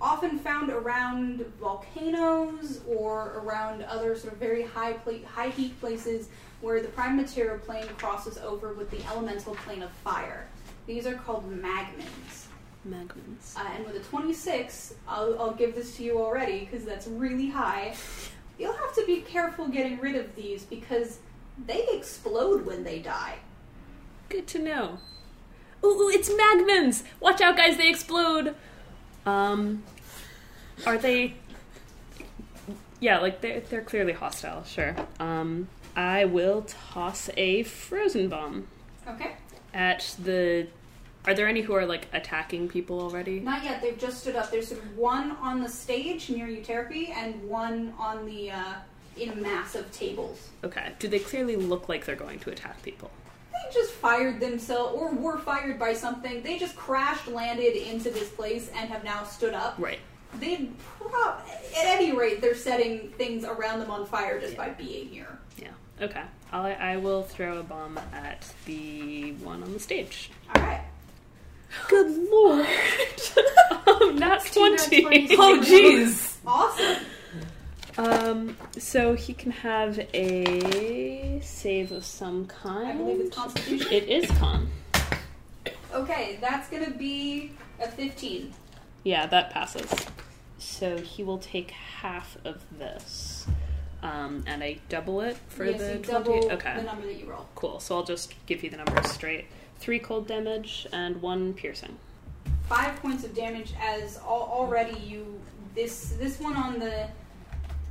often 0.00 0.36
found 0.36 0.68
around 0.68 1.44
volcanoes 1.60 2.80
or 2.88 3.34
around 3.36 3.84
other 3.84 4.16
sort 4.16 4.32
of 4.32 4.40
very 4.40 4.64
high 4.64 4.94
pla- 4.94 5.24
high 5.32 5.50
heat 5.50 5.78
places 5.78 6.28
where 6.60 6.82
the 6.82 6.88
prime 6.88 7.16
material 7.16 7.56
plane 7.56 7.86
crosses 7.98 8.36
over 8.38 8.72
with 8.72 8.90
the 8.90 9.00
elemental 9.12 9.54
plane 9.64 9.84
of 9.84 9.92
fire. 10.02 10.48
These 10.88 11.06
are 11.06 11.14
called 11.14 11.48
magmins. 11.48 12.46
Magmins. 12.84 13.56
Uh, 13.56 13.68
and 13.76 13.86
with 13.86 13.94
a 13.94 14.00
26, 14.00 14.94
I'll, 15.06 15.40
I'll 15.40 15.52
give 15.54 15.76
this 15.76 15.96
to 15.98 16.02
you 16.02 16.18
already 16.18 16.64
because 16.68 16.84
that's 16.84 17.06
really 17.06 17.48
high. 17.48 17.94
You'll 18.58 18.72
have 18.72 18.92
to 18.96 19.06
be 19.06 19.20
careful 19.20 19.68
getting 19.68 20.00
rid 20.00 20.16
of 20.16 20.34
these 20.34 20.64
because 20.64 21.20
they 21.64 21.86
explode 21.92 22.66
when 22.66 22.82
they 22.82 22.98
die. 22.98 23.36
Good 24.28 24.48
to 24.48 24.58
know. 24.58 24.98
Ooh, 25.84 25.88
ooh, 25.88 26.08
it's 26.10 26.28
magmins! 26.30 27.02
Watch 27.20 27.40
out, 27.40 27.56
guys! 27.56 27.76
They 27.76 27.88
explode. 27.88 28.54
Um, 29.26 29.82
are 30.86 30.98
they? 30.98 31.34
Yeah, 33.00 33.18
like 33.18 33.40
they're 33.40 33.60
they're 33.60 33.82
clearly 33.82 34.12
hostile. 34.12 34.64
Sure. 34.64 34.94
Um, 35.18 35.68
I 35.96 36.24
will 36.26 36.62
toss 36.68 37.30
a 37.36 37.62
frozen 37.62 38.28
bomb 38.28 38.66
Okay? 39.08 39.32
at 39.74 40.14
the. 40.22 40.68
Are 41.26 41.34
there 41.34 41.46
any 41.46 41.60
who 41.60 41.74
are 41.74 41.84
like 41.84 42.06
attacking 42.14 42.68
people 42.68 42.98
already? 43.00 43.40
Not 43.40 43.62
yet. 43.64 43.82
They've 43.82 43.98
just 43.98 44.20
stood 44.22 44.36
up. 44.36 44.50
There's 44.50 44.68
sort 44.68 44.82
of 44.82 44.96
one 44.96 45.32
on 45.32 45.60
the 45.62 45.68
stage 45.68 46.30
near 46.30 46.46
Euterpe 46.46 47.10
and 47.10 47.42
one 47.48 47.92
on 47.98 48.24
the 48.24 48.50
uh, 48.50 48.74
in 49.18 49.40
massive 49.42 49.90
tables. 49.92 50.48
Okay. 50.64 50.92
Do 50.98 51.08
they 51.08 51.18
clearly 51.18 51.56
look 51.56 51.88
like 51.90 52.06
they're 52.06 52.16
going 52.16 52.38
to 52.40 52.50
attack 52.50 52.82
people? 52.82 53.10
They 53.52 53.74
just 53.74 53.92
fired 53.92 54.40
themselves, 54.40 54.94
or 54.98 55.12
were 55.12 55.38
fired 55.38 55.78
by 55.78 55.92
something. 55.92 56.42
They 56.42 56.58
just 56.58 56.76
crashed, 56.76 57.28
landed 57.28 57.76
into 57.76 58.10
this 58.10 58.28
place, 58.30 58.70
and 58.74 58.88
have 58.88 59.04
now 59.04 59.24
stood 59.24 59.54
up. 59.54 59.74
Right. 59.78 59.98
They, 60.38 60.68
prob- 61.00 61.42
at 61.76 61.84
any 61.84 62.12
rate, 62.12 62.40
they're 62.40 62.54
setting 62.54 63.08
things 63.18 63.44
around 63.44 63.80
them 63.80 63.90
on 63.90 64.06
fire 64.06 64.40
just 64.40 64.56
by 64.56 64.68
being 64.70 65.08
here. 65.08 65.38
Yeah. 65.58 65.68
Okay. 66.00 66.22
I'll, 66.52 66.64
I 66.66 66.96
will 66.96 67.22
throw 67.24 67.58
a 67.58 67.62
bomb 67.62 67.98
at 68.12 68.52
the 68.64 69.32
one 69.42 69.62
on 69.62 69.72
the 69.72 69.80
stage. 69.80 70.30
All 70.54 70.62
right. 70.62 70.82
Good 71.88 72.16
lord! 72.30 72.66
um, 73.86 74.16
that's 74.18 74.52
Two 74.52 74.70
nat 74.70 74.76
twenty. 74.78 75.36
Oh, 75.36 75.60
jeez. 75.62 76.36
Awesome. 76.46 77.04
Um, 78.00 78.56
so 78.78 79.14
he 79.14 79.34
can 79.34 79.50
have 79.52 79.98
a 80.14 81.38
save 81.42 81.92
of 81.92 82.04
some 82.04 82.46
kind. 82.46 82.88
I 82.88 82.92
believe 82.94 83.20
it's 83.20 83.36
Constitution. 83.36 83.92
It 83.92 84.08
is 84.08 84.30
con. 84.38 84.70
Okay, 85.92 86.38
that's 86.40 86.68
gonna 86.70 86.90
be 86.90 87.52
a 87.78 87.88
15. 87.88 88.54
Yeah, 89.04 89.26
that 89.26 89.50
passes. 89.50 89.90
So 90.58 90.96
he 90.98 91.22
will 91.22 91.38
take 91.38 91.70
half 91.72 92.38
of 92.44 92.62
this, 92.78 93.46
um, 94.02 94.44
and 94.46 94.62
I 94.62 94.78
double 94.88 95.20
it 95.20 95.36
for 95.48 95.64
yes, 95.66 95.78
the 95.80 95.86
you 95.94 95.98
twenty. 95.98 96.40
double 96.40 96.52
okay, 96.52 96.76
the 96.76 96.82
number 96.82 97.06
that 97.06 97.18
you 97.18 97.26
roll. 97.30 97.48
cool. 97.54 97.80
So 97.80 97.96
I'll 97.96 98.04
just 98.04 98.34
give 98.46 98.62
you 98.62 98.70
the 98.70 98.76
numbers 98.78 99.10
straight: 99.10 99.46
three 99.78 99.98
cold 99.98 100.26
damage 100.26 100.86
and 100.92 101.20
one 101.20 101.52
piercing. 101.54 101.96
five 102.68 102.96
points 103.02 103.24
of 103.24 103.34
damage 103.34 103.72
as 103.80 104.16
al- 104.18 104.48
already 104.52 104.98
you 105.00 105.40
this 105.74 106.10
this 106.18 106.38
one 106.40 106.56
on 106.56 106.78
the 106.78 107.08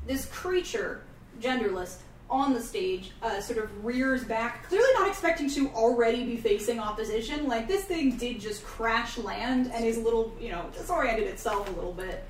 this 0.10 0.26
creature 0.26 1.04
genderless 1.40 1.98
on 2.32 2.54
the 2.54 2.62
stage 2.62 3.12
uh, 3.22 3.40
sort 3.40 3.60
of 3.60 3.86
rears 3.86 4.24
back 4.24 4.68
clearly 4.68 4.88
not 4.96 5.08
expecting 5.08 5.50
to 5.50 5.70
already 5.70 6.26
be 6.26 6.36
facing 6.36 6.80
opposition 6.80 7.48
like 7.48 7.68
this 7.68 7.86
thing 7.86 8.18
did 8.18 8.40
just 8.40 8.64
crash 8.64 9.18
land 9.20 9.72
and 9.74 9.86
is 9.86 9.98
a 9.98 10.02
little 10.02 10.36
you 10.40 10.50
know 10.50 10.66
disoriented 10.74 11.28
itself 11.28 11.68
a 11.70 11.72
little 11.72 11.94
bit 11.94 12.24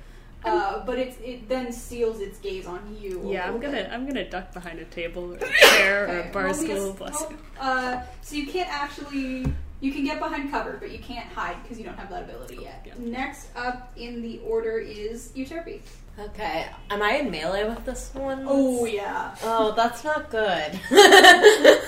uh, 0.44 0.84
but 0.86 0.98
it, 0.98 1.18
it 1.22 1.48
then 1.48 1.70
seals 1.70 2.20
its 2.20 2.38
gaze 2.38 2.66
on 2.66 2.96
you 2.98 3.20
Yeah, 3.30 3.46
I'm 3.46 3.60
gonna 3.60 3.72
bit. 3.72 3.90
I'm 3.92 4.06
gonna 4.06 4.28
duck 4.28 4.54
behind 4.54 4.78
a 4.78 4.86
table 4.86 5.34
or 5.34 5.36
a 5.36 5.52
chair 5.76 6.08
or 6.08 6.20
a 6.20 6.32
bar 6.32 6.44
roll 6.46 6.54
stool. 6.54 6.92
Bless 6.94 7.20
you. 7.28 7.38
uh, 7.60 8.02
so 8.22 8.36
you 8.36 8.46
can't 8.46 8.70
actually 8.70 9.52
you 9.80 9.92
can 9.92 10.04
get 10.04 10.18
behind 10.18 10.50
cover, 10.50 10.78
but 10.80 10.90
you 10.92 10.98
can't 10.98 11.26
hide 11.26 11.62
because 11.62 11.78
you 11.78 11.84
don't 11.84 11.98
have 11.98 12.08
that 12.10 12.22
ability 12.22 12.58
yet. 12.62 12.82
Yeah. 12.86 12.94
Next 12.98 13.48
up 13.56 13.92
in 13.96 14.22
the 14.22 14.38
order 14.38 14.78
is 14.78 15.32
Euterpe. 15.36 15.80
Okay, 16.20 16.66
am 16.90 17.02
I 17.02 17.12
in 17.16 17.30
melee 17.30 17.66
with 17.66 17.86
this 17.86 18.10
one? 18.12 18.44
Oh 18.46 18.84
yeah. 18.84 19.34
Oh, 19.42 19.72
that's 19.74 20.04
not 20.04 20.30
good. 20.30 20.78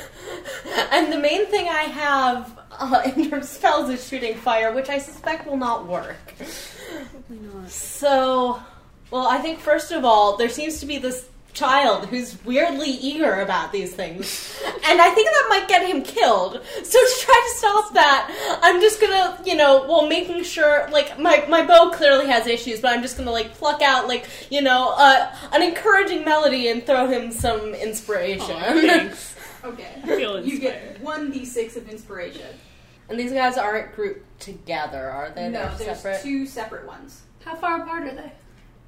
and 0.91 1.13
the 1.13 1.19
main 1.19 1.45
thing 1.47 1.69
I 1.69 1.83
have 1.83 2.59
uh, 2.71 3.03
in 3.17 3.29
terms 3.29 3.45
of 3.45 3.51
spells 3.51 3.91
is 3.91 4.07
shooting 4.09 4.37
fire, 4.37 4.73
which 4.73 4.89
I 4.89 4.97
suspect 4.99 5.47
will 5.47 5.59
not 5.59 5.87
work. 5.87 6.35
Probably 6.39 7.47
not. 7.47 7.71
So, 7.71 8.63
well, 9.11 9.27
I 9.27 9.37
think 9.39 9.59
first 9.59 9.93
of 9.93 10.03
all, 10.05 10.39
there 10.39 10.49
seems 10.49 10.81
to 10.81 10.87
be 10.87 10.97
this 10.97 11.29
child 11.55 12.07
who's 12.07 12.43
weirdly 12.45 12.89
eager 12.91 13.41
about 13.43 13.73
these 13.73 13.93
things. 13.95 14.59
And 14.87 15.01
I 15.01 15.11
think 15.11 15.29
that 15.29 15.47
might 15.51 15.69
get 15.69 15.87
him 15.87 16.03
killed. 16.03 16.61
So 16.83 16.99
to 16.99 17.15
try 17.21 17.49
to 17.53 17.59
stop 17.59 17.95
that, 17.95 18.59
I'm 18.63 18.81
just 18.81 19.01
gonna, 19.01 19.41
you 19.45 19.55
know, 19.57 19.85
while 19.85 20.07
making 20.09 20.43
sure, 20.45 20.89
like, 20.91 21.19
my, 21.19 21.45
my 21.49 21.65
bow 21.65 21.91
clearly 21.91 22.27
has 22.27 22.47
issues, 22.47 22.81
but 22.81 22.93
I'm 22.95 23.03
just 23.03 23.17
gonna, 23.19 23.31
like, 23.31 23.53
pluck 23.55 23.83
out, 23.83 24.09
like, 24.09 24.27
you 24.51 24.63
know, 24.63 24.95
uh, 24.97 25.35
an 25.53 25.63
encouraging 25.63 26.25
melody 26.25 26.69
and 26.69 26.85
throw 26.87 27.07
him 27.07 27.31
some 27.33 27.75
inspiration. 27.75 28.57
Aw, 28.57 28.81
thanks. 28.81 29.29
Okay. 29.65 30.03
Feel 30.05 30.45
You 30.45 30.59
get 30.59 31.01
one 31.01 31.33
d6 31.33 31.77
of 31.77 31.89
inspiration. 31.89 32.49
and 33.09 33.17
these 33.17 33.31
guys 33.33 33.57
aren't 33.57 33.95
grouped 33.95 34.41
together, 34.41 35.09
are 35.09 35.31
they? 35.31 35.49
no, 35.51 35.69
They're 35.77 35.87
there's 35.87 36.01
separate. 36.01 36.21
two 36.23 36.47
separate 36.47 36.85
ones. 36.85 37.21
How 37.45 37.55
far 37.55 37.81
apart 37.83 38.03
are 38.09 38.15
they? 38.17 38.33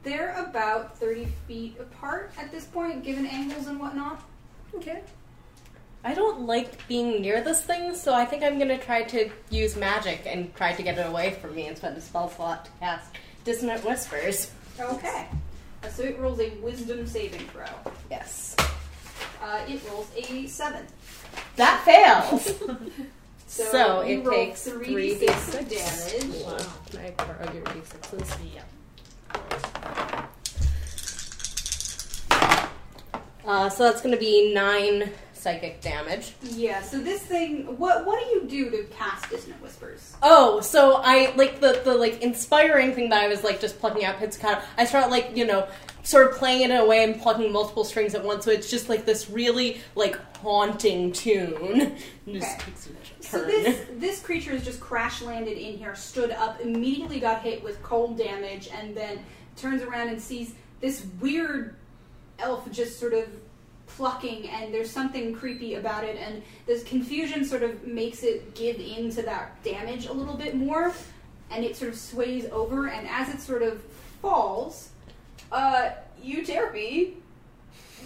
They're 0.04 0.34
about 0.36 0.96
30 0.98 1.26
feet 1.48 1.76
apart 1.80 2.32
at 2.38 2.50
this 2.50 2.66
point, 2.66 3.02
given 3.04 3.26
angles 3.26 3.66
and 3.66 3.80
whatnot. 3.80 4.22
Okay. 4.74 5.02
I 6.04 6.12
don't 6.12 6.42
like 6.42 6.86
being 6.86 7.22
near 7.22 7.42
this 7.42 7.62
thing, 7.62 7.94
so 7.94 8.12
I 8.12 8.26
think 8.26 8.42
I'm 8.42 8.58
gonna 8.58 8.76
try 8.78 9.04
to 9.04 9.30
use 9.48 9.74
magic 9.76 10.22
and 10.26 10.54
try 10.54 10.74
to 10.74 10.82
get 10.82 10.98
it 10.98 11.06
away 11.06 11.30
from 11.40 11.54
me 11.54 11.66
and 11.66 11.76
spend 11.76 11.96
a 11.96 12.00
spell 12.02 12.28
slot 12.28 12.66
to 12.66 12.70
cast 12.80 13.14
Dissonant 13.44 13.82
Whispers. 13.84 14.50
Okay. 14.78 15.26
Uh, 15.82 15.88
so 15.88 16.02
it 16.02 16.18
rolls 16.18 16.40
a 16.40 16.50
wisdom 16.62 17.06
saving 17.06 17.40
throw. 17.48 17.64
Yes. 18.10 18.54
Uh, 19.42 19.60
it 19.66 19.80
rolls 19.90 20.10
a 20.16 20.46
7. 20.46 20.84
That 21.56 21.82
fails! 21.84 22.62
So, 23.46 23.62
So 23.70 24.00
it 24.00 24.24
takes 24.24 24.68
3d6 24.68 25.28
3d6 25.28 25.60
of 25.60 25.68
damage. 25.68 26.42
wow. 26.44 26.72
Can 26.90 27.00
I 27.00 27.10
borrow 27.10 27.52
your 27.54 27.62
d6s? 27.62 28.36
Yeah. 28.52 28.62
Uh, 33.46 33.68
so 33.68 33.84
that's 33.84 34.00
gonna 34.00 34.16
be 34.16 34.52
nine 34.54 35.10
psychic 35.32 35.82
damage. 35.82 36.34
Yeah, 36.42 36.80
so 36.80 36.98
this 36.98 37.22
thing, 37.22 37.76
what 37.78 38.06
what 38.06 38.18
do 38.18 38.30
you 38.30 38.46
do 38.46 38.70
to 38.70 38.84
cast 38.84 39.28
Dissonant 39.28 39.62
Whispers? 39.62 40.16
Oh, 40.22 40.60
so 40.62 41.00
I 41.04 41.34
like 41.36 41.60
the 41.60 41.82
the 41.84 41.94
like 41.94 42.22
inspiring 42.22 42.94
thing 42.94 43.10
that 43.10 43.22
I 43.22 43.28
was 43.28 43.44
like 43.44 43.60
just 43.60 43.78
plucking 43.78 44.04
out 44.04 44.18
pizzicato. 44.18 44.62
I 44.78 44.86
start 44.86 45.10
like 45.10 45.36
you 45.36 45.46
know 45.46 45.68
sort 46.02 46.30
of 46.30 46.38
playing 46.38 46.62
it 46.62 46.70
in 46.70 46.76
a 46.76 46.84
way 46.86 47.04
and 47.04 47.20
plucking 47.20 47.52
multiple 47.52 47.84
strings 47.84 48.14
at 48.14 48.24
once, 48.24 48.46
so 48.46 48.50
it's 48.50 48.70
just 48.70 48.88
like 48.88 49.04
this 49.04 49.28
really 49.28 49.80
like 49.94 50.18
haunting 50.38 51.12
tune. 51.12 51.96
Okay. 52.26 52.48
So 53.20 53.44
this 53.44 53.86
this 53.98 54.22
creature 54.22 54.52
has 54.52 54.64
just 54.64 54.80
crash 54.80 55.20
landed 55.20 55.58
in 55.58 55.76
here, 55.76 55.94
stood 55.94 56.30
up, 56.30 56.58
immediately 56.62 57.20
got 57.20 57.42
hit 57.42 57.62
with 57.62 57.82
cold 57.82 58.16
damage, 58.16 58.70
and 58.72 58.96
then 58.96 59.18
turns 59.56 59.82
around 59.82 60.08
and 60.08 60.20
sees 60.20 60.54
this 60.80 61.06
weird 61.20 61.76
elf 62.38 62.70
just 62.70 62.98
sort 62.98 63.14
of 63.14 63.28
plucking, 63.86 64.48
and 64.48 64.72
there's 64.72 64.90
something 64.90 65.34
creepy 65.34 65.74
about 65.74 66.04
it, 66.04 66.16
and 66.16 66.42
this 66.66 66.82
confusion 66.84 67.44
sort 67.44 67.62
of 67.62 67.86
makes 67.86 68.22
it 68.22 68.54
give 68.54 68.80
in 68.80 69.10
to 69.10 69.22
that 69.22 69.62
damage 69.62 70.06
a 70.06 70.12
little 70.12 70.34
bit 70.34 70.56
more, 70.56 70.92
and 71.50 71.64
it 71.64 71.76
sort 71.76 71.90
of 71.90 71.98
sways 71.98 72.46
over, 72.46 72.88
and 72.88 73.06
as 73.08 73.28
it 73.28 73.40
sort 73.40 73.62
of 73.62 73.82
falls, 74.20 74.90
uh, 75.52 75.90
Euterpe, 76.24 77.12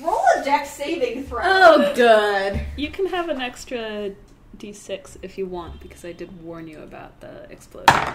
roll 0.03 0.21
a 0.37 0.45
dex 0.45 0.71
saving 0.71 1.25
throw. 1.25 1.41
Oh, 1.43 1.93
good. 1.95 2.61
You 2.77 2.91
can 2.91 3.07
have 3.07 3.29
an 3.29 3.41
extra 3.41 4.13
d6 4.59 5.17
if 5.23 5.39
you 5.39 5.47
want, 5.47 5.81
because 5.81 6.05
I 6.05 6.13
did 6.13 6.43
warn 6.43 6.67
you 6.67 6.81
about 6.81 7.21
the 7.21 7.51
explosion. 7.51 8.15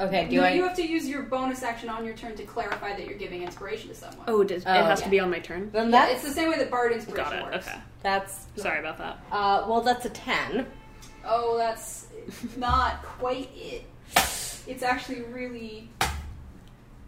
Okay, 0.00 0.28
do 0.28 0.36
No, 0.36 0.44
I? 0.44 0.50
You 0.52 0.62
have 0.62 0.76
to 0.76 0.86
use 0.86 1.08
your 1.08 1.22
bonus 1.22 1.62
action 1.62 1.88
on 1.88 2.04
your 2.04 2.14
turn 2.14 2.36
to 2.36 2.44
clarify 2.44 2.94
that 2.96 3.04
you're 3.06 3.18
giving 3.18 3.42
inspiration 3.42 3.88
to 3.88 3.94
someone. 3.94 4.24
Oh, 4.28 4.44
does, 4.44 4.64
Oh, 4.64 4.72
it 4.72 4.84
has 4.84 5.00
yeah. 5.00 5.04
to 5.06 5.10
be 5.10 5.18
on 5.20 5.30
my 5.30 5.40
turn. 5.40 5.70
then 5.72 5.86
Yeah, 5.86 5.90
that's 6.06 6.14
it's 6.14 6.22
the 6.22 6.30
same 6.40 6.50
way 6.50 6.58
that 6.58 6.70
Bard 6.70 6.92
inspiration 6.92 7.24
Got 7.32 7.36
it. 7.48 7.52
works. 7.52 7.66
Okay. 7.68 7.78
that's 8.02 8.46
Sorry 8.56 8.78
about 8.78 8.98
that. 8.98 9.18
uh 9.32 9.64
well 9.68 9.80
that's 9.80 10.04
a 10.06 10.10
ten. 10.10 10.66
Oh, 11.24 11.56
that's 11.58 12.06
not 12.56 13.02
quite 13.02 13.50
it. 13.56 13.84
It's 14.68 14.82
actually 14.84 15.22
really 15.22 15.88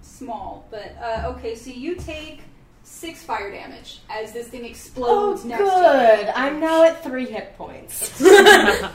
small. 0.02 0.66
But 0.70 0.96
uh, 1.00 1.32
okay, 1.36 1.54
so 1.54 1.70
you 1.70 1.94
take 1.94 2.40
six 2.82 3.22
fire 3.22 3.50
damage 3.52 4.00
as 4.10 4.32
this 4.32 4.48
thing 4.48 4.62
Oh 4.64 4.68
explodes 4.68 5.44
next 5.44 5.60
to 5.62 5.64
good. 5.66 6.28
I'm 6.34 6.58
now 6.58 6.82
at 6.84 7.02
three 7.04 7.26
hit 7.26 7.56
points. 7.56 8.20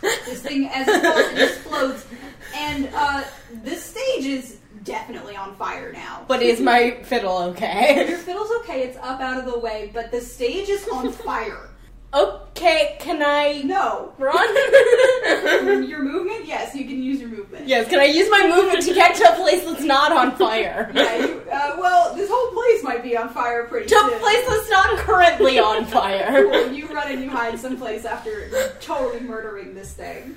This 0.00 0.42
thing 0.42 0.68
as 0.68 0.86
it 0.88 1.02
falls, 1.02 1.32
it 1.32 1.50
explodes, 1.50 2.06
and 2.54 2.88
uh, 2.94 3.24
this 3.62 3.84
stage 3.84 4.24
is 4.24 4.58
definitely 4.84 5.36
on 5.36 5.54
fire 5.56 5.92
now. 5.92 6.24
but 6.28 6.42
is 6.42 6.60
my 6.60 6.92
fiddle 7.02 7.38
okay? 7.38 8.08
Your 8.08 8.18
fiddle's 8.18 8.50
okay; 8.60 8.82
it's 8.82 8.96
up 8.98 9.20
out 9.20 9.38
of 9.38 9.44
the 9.52 9.58
way, 9.58 9.90
but 9.92 10.10
the 10.10 10.20
stage 10.20 10.68
is 10.68 10.86
on 10.88 11.12
fire. 11.12 11.69
Okay, 12.12 12.96
can 12.98 13.22
I 13.22 13.62
No, 13.62 14.12
run? 14.18 15.84
your 15.88 16.00
movement. 16.02 16.44
Yes, 16.44 16.74
you 16.74 16.84
can 16.84 17.00
use 17.00 17.20
your 17.20 17.28
movement. 17.28 17.68
yes, 17.68 17.88
can 17.88 18.00
I 18.00 18.04
use 18.04 18.28
my 18.30 18.48
movement 18.48 18.82
to 18.84 18.92
get 18.94 19.14
to 19.16 19.32
a 19.32 19.36
place 19.36 19.64
that's 19.64 19.84
not 19.84 20.10
on 20.12 20.34
fire? 20.36 20.90
Yeah, 21.00 21.16
you, 21.24 21.40
uh, 21.52 21.76
well, 21.80 22.14
this 22.16 22.28
whole 22.32 22.52
place 22.52 22.82
might 22.82 23.02
be 23.04 23.16
on 23.16 23.28
fire 23.28 23.64
pretty 23.66 23.86
To 23.88 23.94
a 23.94 24.00
soon. 24.00 24.18
place 24.20 24.44
that's 24.48 24.68
not 24.70 24.98
currently 24.98 25.58
on 25.60 25.84
fire. 25.98 26.42
Cool, 26.50 26.72
you 26.72 26.86
run 26.88 27.12
and 27.12 27.22
you 27.22 27.30
hide 27.30 27.58
someplace 27.58 28.04
after 28.04 28.50
totally 28.80 29.20
murdering 29.20 29.74
this 29.74 29.92
thing. 29.92 30.36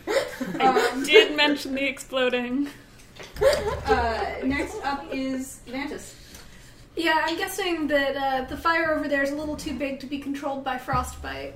Um, 0.60 1.04
Did 1.04 1.36
mention 1.36 1.74
the 1.74 1.84
exploding. 1.86 2.70
uh, 3.42 4.26
next 4.44 4.76
up 4.84 5.06
is 5.12 5.60
Vantis. 5.68 6.14
Yeah, 6.96 7.22
I'm 7.26 7.38
guessing 7.38 7.88
that 7.88 8.16
uh, 8.16 8.46
the 8.48 8.58
fire 8.58 8.94
over 8.96 9.08
there 9.08 9.24
is 9.24 9.32
a 9.32 9.36
little 9.36 9.56
too 9.56 9.74
big 9.74 10.00
to 10.02 10.06
be 10.06 10.20
controlled 10.20 10.64
by 10.64 10.78
frostbite. 10.78 11.56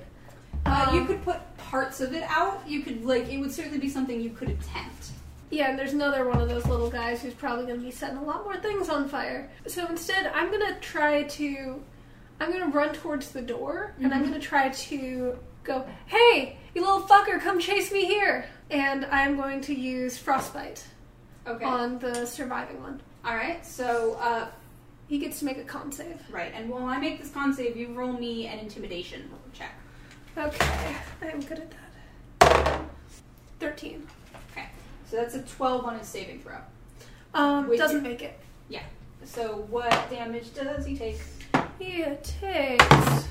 Uh, 0.70 0.90
you 0.92 1.00
Um, 1.00 1.06
could 1.06 1.22
put 1.24 1.56
parts 1.56 2.00
of 2.00 2.12
it 2.14 2.24
out. 2.28 2.62
You 2.66 2.82
could 2.82 3.04
like 3.04 3.28
it 3.32 3.38
would 3.38 3.52
certainly 3.52 3.78
be 3.78 3.88
something 3.88 4.20
you 4.20 4.30
could 4.30 4.48
attempt. 4.50 5.10
Yeah, 5.50 5.70
and 5.70 5.78
there's 5.78 5.94
another 5.94 6.28
one 6.28 6.40
of 6.40 6.48
those 6.48 6.66
little 6.66 6.90
guys 6.90 7.22
who's 7.22 7.32
probably 7.34 7.64
going 7.66 7.78
to 7.78 7.84
be 7.84 7.90
setting 7.90 8.18
a 8.18 8.22
lot 8.22 8.44
more 8.44 8.58
things 8.58 8.88
on 8.90 9.08
fire. 9.08 9.50
So 9.66 9.86
instead, 9.86 10.26
I'm 10.34 10.50
going 10.50 10.66
to 10.74 10.78
try 10.80 11.22
to. 11.22 11.82
I'm 12.40 12.50
going 12.52 12.70
to 12.70 12.76
run 12.76 12.92
towards 12.94 13.30
the 13.30 13.42
door, 13.42 13.94
and 14.00 14.12
I'm 14.14 14.20
going 14.22 14.34
to 14.34 14.46
try 14.46 14.68
to 14.68 15.36
go, 15.64 15.84
hey, 16.06 16.56
you 16.74 16.82
little 16.82 17.00
fucker, 17.02 17.40
come 17.40 17.58
chase 17.58 17.90
me 17.90 18.04
here! 18.04 18.44
And 18.70 19.04
I'm 19.06 19.36
going 19.36 19.60
to 19.62 19.74
use 19.74 20.16
frostbite 20.18 20.84
Okay. 21.48 21.64
on 21.64 21.98
the 21.98 22.24
surviving 22.26 22.80
one. 22.80 23.00
All 23.24 23.34
right. 23.34 23.66
So 23.66 24.14
uh, 24.20 24.46
He 25.08 25.18
gets 25.18 25.40
to 25.40 25.46
make 25.46 25.58
a 25.58 25.64
con 25.64 25.90
save. 25.90 26.20
right, 26.30 26.52
and 26.54 26.68
while 26.70 26.84
I 26.84 26.98
make 26.98 27.20
this 27.20 27.30
con 27.30 27.52
save, 27.54 27.76
you 27.76 27.88
roll 27.92 28.12
me 28.12 28.46
an 28.46 28.58
intimidation 28.60 29.28
check. 29.52 29.72
Okay, 30.36 30.96
I 31.22 31.26
am 31.26 31.40
good 31.40 31.58
at 31.58 31.70
that. 32.40 32.80
13. 33.60 34.06
Okay. 34.52 34.66
So 35.10 35.16
that's 35.16 35.34
a 35.34 35.42
twelve 35.42 35.84
on 35.84 35.98
his 35.98 36.06
saving 36.06 36.40
throw. 36.40 36.56
Um, 37.34 37.68
Wait, 37.68 37.78
doesn't 37.78 37.96
you- 38.04 38.10
make 38.10 38.22
it. 38.22 38.38
Yeah. 38.68 38.82
So 39.24 39.66
what 39.68 39.90
damage 40.10 40.54
does 40.54 40.86
he 40.86 40.96
take? 40.96 41.18
He 41.78 42.04
takes 42.22 43.26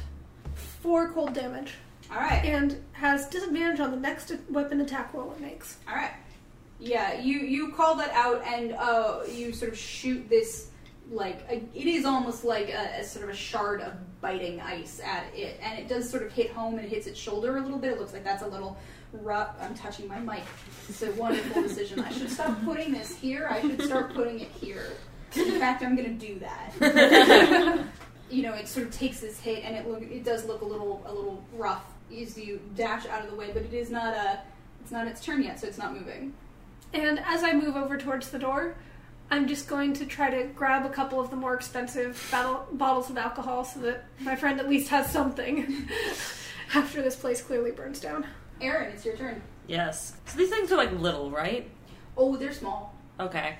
4 0.81 1.09
cold 1.11 1.33
damage 1.33 1.73
All 2.11 2.17
right. 2.17 2.43
and 2.45 2.81
has 2.93 3.27
disadvantage 3.27 3.79
on 3.79 3.91
the 3.91 3.97
next 3.97 4.31
weapon 4.49 4.81
attack 4.81 5.13
roll 5.13 5.31
it 5.33 5.39
makes. 5.41 5.77
All 5.87 5.95
right. 5.95 6.11
Yeah, 6.79 7.19
you 7.19 7.39
you 7.39 7.71
call 7.73 7.95
that 7.95 8.11
out, 8.11 8.43
and 8.45 8.73
uh, 8.73 9.21
you 9.31 9.51
sort 9.51 9.71
of 9.71 9.77
shoot 9.77 10.29
this 10.29 10.69
like 11.09 11.39
a, 11.49 11.55
it 11.73 11.87
is 11.87 12.05
almost 12.05 12.43
like 12.43 12.69
a, 12.69 12.99
a 12.99 13.03
sort 13.03 13.23
of 13.25 13.31
a 13.31 13.35
shard 13.35 13.81
of 13.81 13.93
biting 14.21 14.59
ice 14.61 14.99
at 15.03 15.25
it, 15.35 15.59
and 15.61 15.77
it 15.79 15.87
does 15.87 16.09
sort 16.09 16.23
of 16.23 16.31
hit 16.31 16.51
home 16.51 16.75
and 16.75 16.85
it 16.85 16.89
hits 16.89 17.07
its 17.07 17.19
shoulder 17.19 17.57
a 17.57 17.61
little 17.61 17.77
bit. 17.77 17.91
It 17.91 17.99
looks 17.99 18.13
like 18.13 18.23
that's 18.23 18.43
a 18.43 18.47
little 18.47 18.77
rough. 19.13 19.55
I'm 19.61 19.75
touching 19.75 20.07
my 20.07 20.19
mic. 20.19 20.43
It's 20.89 21.01
a 21.03 21.11
wonderful 21.13 21.61
decision. 21.61 21.99
I 21.99 22.11
should 22.11 22.29
stop 22.29 22.63
putting 22.63 22.91
this 22.91 23.15
here. 23.15 23.47
I 23.49 23.61
should 23.61 23.81
start 23.81 24.13
putting 24.13 24.39
it 24.39 24.49
here. 24.49 24.85
In 25.35 25.59
fact, 25.59 25.83
I'm 25.83 25.95
going 25.95 26.17
to 26.17 26.27
do 26.27 26.39
that. 26.39 27.85
you 28.29 28.43
know, 28.43 28.53
it 28.53 28.67
sort 28.67 28.87
of 28.87 28.93
takes 28.93 29.19
this 29.19 29.39
hit, 29.39 29.63
and 29.63 29.75
it 29.75 29.87
look 29.87 30.01
it 30.01 30.23
does 30.23 30.45
look 30.45 30.61
a 30.61 30.65
little 30.65 31.03
a 31.05 31.13
little 31.13 31.43
rough 31.53 31.83
as 32.15 32.37
you 32.37 32.59
dash 32.75 33.05
out 33.07 33.23
of 33.23 33.29
the 33.29 33.35
way, 33.35 33.51
but 33.53 33.63
it 33.63 33.73
is 33.73 33.89
not 33.89 34.13
a 34.13 34.39
it's 34.81 34.91
not 34.91 35.07
its 35.07 35.21
turn 35.21 35.43
yet, 35.43 35.59
so 35.59 35.67
it's 35.67 35.77
not 35.77 35.93
moving. 35.93 36.33
And 36.93 37.19
as 37.25 37.43
I 37.43 37.53
move 37.53 37.75
over 37.75 37.97
towards 37.97 38.29
the 38.29 38.39
door, 38.39 38.75
I'm 39.29 39.47
just 39.47 39.67
going 39.67 39.93
to 39.93 40.05
try 40.05 40.29
to 40.29 40.45
grab 40.47 40.85
a 40.85 40.89
couple 40.89 41.19
of 41.19 41.29
the 41.29 41.35
more 41.35 41.53
expensive 41.53 42.25
battle, 42.31 42.65
bottles 42.71 43.09
of 43.09 43.17
alcohol 43.17 43.65
so 43.65 43.79
that 43.81 44.05
my 44.21 44.35
friend 44.35 44.59
at 44.59 44.69
least 44.69 44.89
has 44.89 45.11
something 45.11 45.87
after 46.73 47.01
this 47.01 47.15
place 47.15 47.41
clearly 47.41 47.71
burns 47.71 47.99
down. 47.99 48.25
Aaron, 48.61 48.91
it's 48.93 49.05
your 49.05 49.17
turn. 49.17 49.41
Yes. 49.67 50.13
So 50.27 50.37
these 50.37 50.49
things 50.49 50.71
are 50.71 50.77
like 50.77 50.93
little, 50.93 51.29
right? 51.29 51.69
Oh, 52.15 52.37
they're 52.37 52.53
small. 52.53 52.95
Okay. 53.19 53.57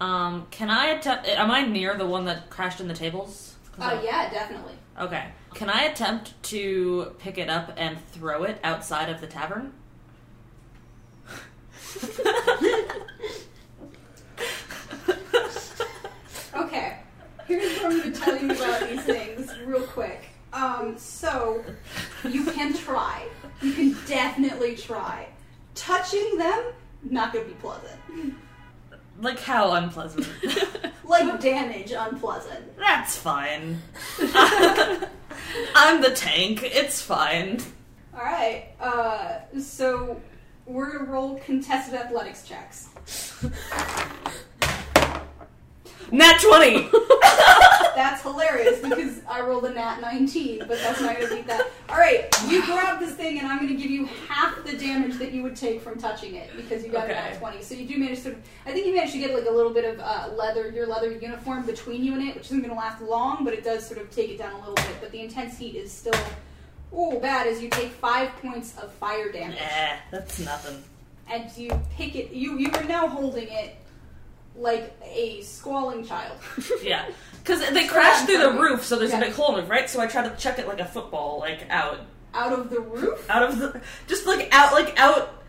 Um, 0.00 0.46
can 0.50 0.68
I 0.68 0.86
attempt? 0.88 1.26
Am 1.26 1.50
I 1.50 1.62
near 1.64 1.96
the 1.96 2.06
one 2.06 2.26
that 2.26 2.50
crashed 2.50 2.80
in 2.80 2.88
the 2.88 2.94
tables? 2.94 3.54
'Cause 3.72 3.84
Uh, 3.92 3.96
I- 3.96 4.02
yeah, 4.02 4.28
definitely. 4.30 4.74
Okay. 5.00 5.28
Can 5.54 5.70
I 5.70 5.84
attempt 5.84 6.40
to 6.44 7.14
pick 7.18 7.38
it 7.38 7.48
up 7.48 7.72
and 7.78 7.98
throw 8.12 8.42
it 8.44 8.58
outside 8.62 9.08
of 9.08 9.22
the 9.22 9.26
tavern? 9.26 9.72
Okay. 16.76 16.96
Here's 17.46 17.76
what 17.78 17.92
I'm 17.92 17.98
going 18.00 18.12
to 18.12 18.20
tell 18.20 18.36
you 18.38 18.50
about 18.50 18.88
these 18.88 19.02
things 19.04 19.56
real 19.64 19.82
quick. 19.82 20.24
Um, 20.52 20.98
so, 20.98 21.64
you 22.28 22.44
can 22.44 22.74
try. 22.74 23.26
You 23.62 23.72
can 23.72 23.96
definitely 24.06 24.76
try. 24.76 25.28
Touching 25.74 26.38
them, 26.38 26.64
not 27.02 27.32
going 27.32 27.46
to 27.46 27.50
be 27.50 27.56
pleasant. 27.60 28.34
like 29.20 29.38
how 29.40 29.72
unpleasant? 29.72 30.28
Like 31.06 31.40
damage, 31.40 31.92
unpleasant. 31.92 32.76
That's 32.76 33.16
fine. 33.16 33.80
I'm 34.18 36.02
the 36.02 36.10
tank. 36.12 36.64
It's 36.64 37.00
fine. 37.00 37.60
Alright, 38.12 38.72
uh, 38.80 39.38
so 39.60 40.20
we're 40.66 40.90
going 40.90 41.06
to 41.06 41.12
roll 41.12 41.36
contested 41.38 41.94
athletics 41.94 42.42
checks. 42.42 42.88
Nat 46.12 46.38
twenty. 46.40 46.88
That's 47.96 48.22
hilarious 48.22 48.80
because 48.80 49.20
I 49.28 49.40
rolled 49.40 49.64
a 49.64 49.72
nat 49.72 50.00
19, 50.02 50.58
but 50.68 50.78
that's 50.78 51.00
not 51.00 51.16
going 51.16 51.28
to 51.30 51.34
beat 51.34 51.46
that. 51.46 51.66
All 51.88 51.96
right, 51.96 52.26
you 52.46 52.62
grab 52.66 53.00
this 53.00 53.12
thing, 53.14 53.38
and 53.38 53.48
I'm 53.48 53.56
going 53.58 53.74
to 53.74 53.82
give 53.82 53.90
you 53.90 54.04
half 54.28 54.62
the 54.66 54.76
damage 54.76 55.16
that 55.18 55.32
you 55.32 55.42
would 55.42 55.56
take 55.56 55.80
from 55.80 55.98
touching 55.98 56.34
it 56.34 56.50
because 56.56 56.84
you 56.84 56.92
got 56.92 57.06
a 57.06 57.08
nat 57.14 57.38
20. 57.38 57.62
So 57.62 57.74
you 57.74 57.86
do 57.88 57.96
manage 57.98 58.22
to. 58.24 58.36
I 58.66 58.72
think 58.72 58.86
you 58.86 58.94
managed 58.94 59.14
to 59.14 59.18
get 59.18 59.34
like 59.34 59.46
a 59.46 59.50
little 59.50 59.72
bit 59.72 59.86
of 59.86 59.98
uh, 60.00 60.28
leather, 60.36 60.70
your 60.70 60.86
leather 60.86 61.10
uniform 61.10 61.64
between 61.64 62.04
you 62.04 62.12
and 62.12 62.22
it, 62.22 62.34
which 62.34 62.44
isn't 62.46 62.58
going 62.58 62.68
to 62.70 62.76
last 62.76 63.00
long, 63.02 63.44
but 63.44 63.54
it 63.54 63.64
does 63.64 63.86
sort 63.86 63.98
of 63.98 64.10
take 64.10 64.28
it 64.30 64.36
down 64.38 64.52
a 64.52 64.58
little 64.58 64.74
bit. 64.74 64.96
But 65.00 65.10
the 65.10 65.20
intense 65.22 65.56
heat 65.58 65.74
is 65.74 65.90
still. 65.90 66.14
Oh, 66.92 67.18
bad 67.18 67.46
as 67.46 67.62
you 67.62 67.70
take 67.70 67.90
five 67.92 68.28
points 68.42 68.76
of 68.78 68.92
fire 68.92 69.32
damage, 69.32 69.58
Nah, 69.58 69.96
that's 70.10 70.38
nothing. 70.38 70.82
and 71.30 71.50
you 71.56 71.70
pick 71.96 72.14
it. 72.14 72.30
You 72.32 72.58
you 72.58 72.70
are 72.72 72.84
now 72.84 73.08
holding 73.08 73.48
it 73.48 73.76
like 74.58 74.94
a 75.04 75.40
squalling 75.42 76.04
child. 76.06 76.38
Yeah. 76.82 77.06
Because 77.46 77.60
they 77.70 77.86
crashed 77.86 78.26
through 78.26 78.38
the 78.38 78.50
roof, 78.50 78.84
so 78.84 78.96
there's 78.98 79.12
Yeah. 79.12 79.18
a 79.20 79.26
big 79.26 79.32
hole 79.32 79.56
in 79.56 79.64
it, 79.64 79.68
right? 79.68 79.88
So 79.88 80.00
I 80.00 80.08
tried 80.08 80.28
to 80.28 80.34
chuck 80.36 80.58
it 80.58 80.66
like 80.66 80.80
a 80.80 80.84
football, 80.84 81.38
like 81.38 81.60
out, 81.70 82.00
Out 82.34 82.52
of 82.52 82.70
the 82.70 82.80
roof? 82.80 83.24
out 83.30 83.44
of 83.44 83.58
the, 83.60 83.80
just 84.08 84.26
like 84.26 84.48
out, 84.50 84.72
like 84.72 84.98
out, 84.98 85.44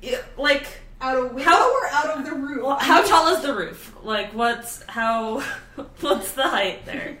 yeah, 0.00 0.18
like 0.38 0.68
Out 1.00 1.16
of 1.18 1.34
window 1.34 1.50
How- 1.50 1.72
or 1.74 1.86
out 1.88 2.16
of 2.16 2.24
the 2.26 2.32
roof? 2.36 2.62
well, 2.62 2.76
how 2.78 3.02
tall 3.02 3.34
is 3.34 3.42
the 3.42 3.52
roof? 3.56 3.92
Like 4.04 4.32
what's 4.34 4.84
how, 4.86 5.40
what's 6.00 6.30
the 6.30 6.44
height 6.48 6.86
there? 6.86 7.18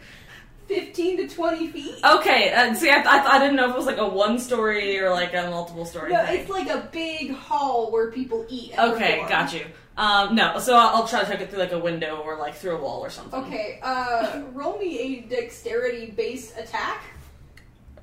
15 0.68 1.16
to 1.28 1.34
20 1.34 1.68
feet. 1.72 1.94
Okay, 2.04 2.52
uh, 2.52 2.72
see, 2.74 2.90
I, 2.90 3.02
I, 3.02 3.26
I 3.34 3.38
didn't 3.40 3.56
know 3.56 3.64
if 3.70 3.72
it 3.72 3.76
was 3.76 3.86
like 3.86 3.98
a 3.98 4.08
one 4.08 4.38
story 4.38 5.00
or 5.00 5.10
like 5.10 5.34
a 5.34 5.50
multiple 5.50 5.84
story 5.84 6.12
No, 6.12 6.24
thing. 6.24 6.40
it's 6.42 6.48
like 6.48 6.70
a 6.70 6.88
big 6.92 7.34
hall 7.34 7.90
where 7.90 8.12
people 8.12 8.46
eat. 8.48 8.72
and 8.78 8.92
Okay, 8.92 9.14
perform. 9.14 9.28
got 9.28 9.52
you. 9.52 9.66
Um, 9.96 10.34
no, 10.34 10.58
so 10.58 10.74
I'll, 10.74 10.96
I'll 11.02 11.08
try 11.08 11.20
to 11.22 11.30
chuck 11.30 11.40
it 11.40 11.50
through 11.50 11.58
like 11.58 11.72
a 11.72 11.78
window 11.78 12.16
or 12.24 12.36
like 12.38 12.54
through 12.54 12.76
a 12.76 12.80
wall 12.80 13.00
or 13.00 13.10
something. 13.10 13.40
Okay, 13.44 13.78
uh, 13.82 14.42
roll 14.52 14.78
me 14.78 14.98
a 14.98 15.20
dexterity 15.22 16.10
based 16.10 16.56
attack. 16.58 17.02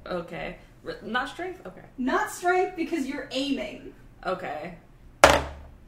Okay. 0.05 0.57
R- 0.85 0.95
Not 1.03 1.29
strength? 1.29 1.65
Okay. 1.65 1.81
Not 1.97 2.29
strength 2.31 2.75
because 2.75 3.05
you're 3.05 3.27
aiming. 3.31 3.93
Okay. 4.25 4.75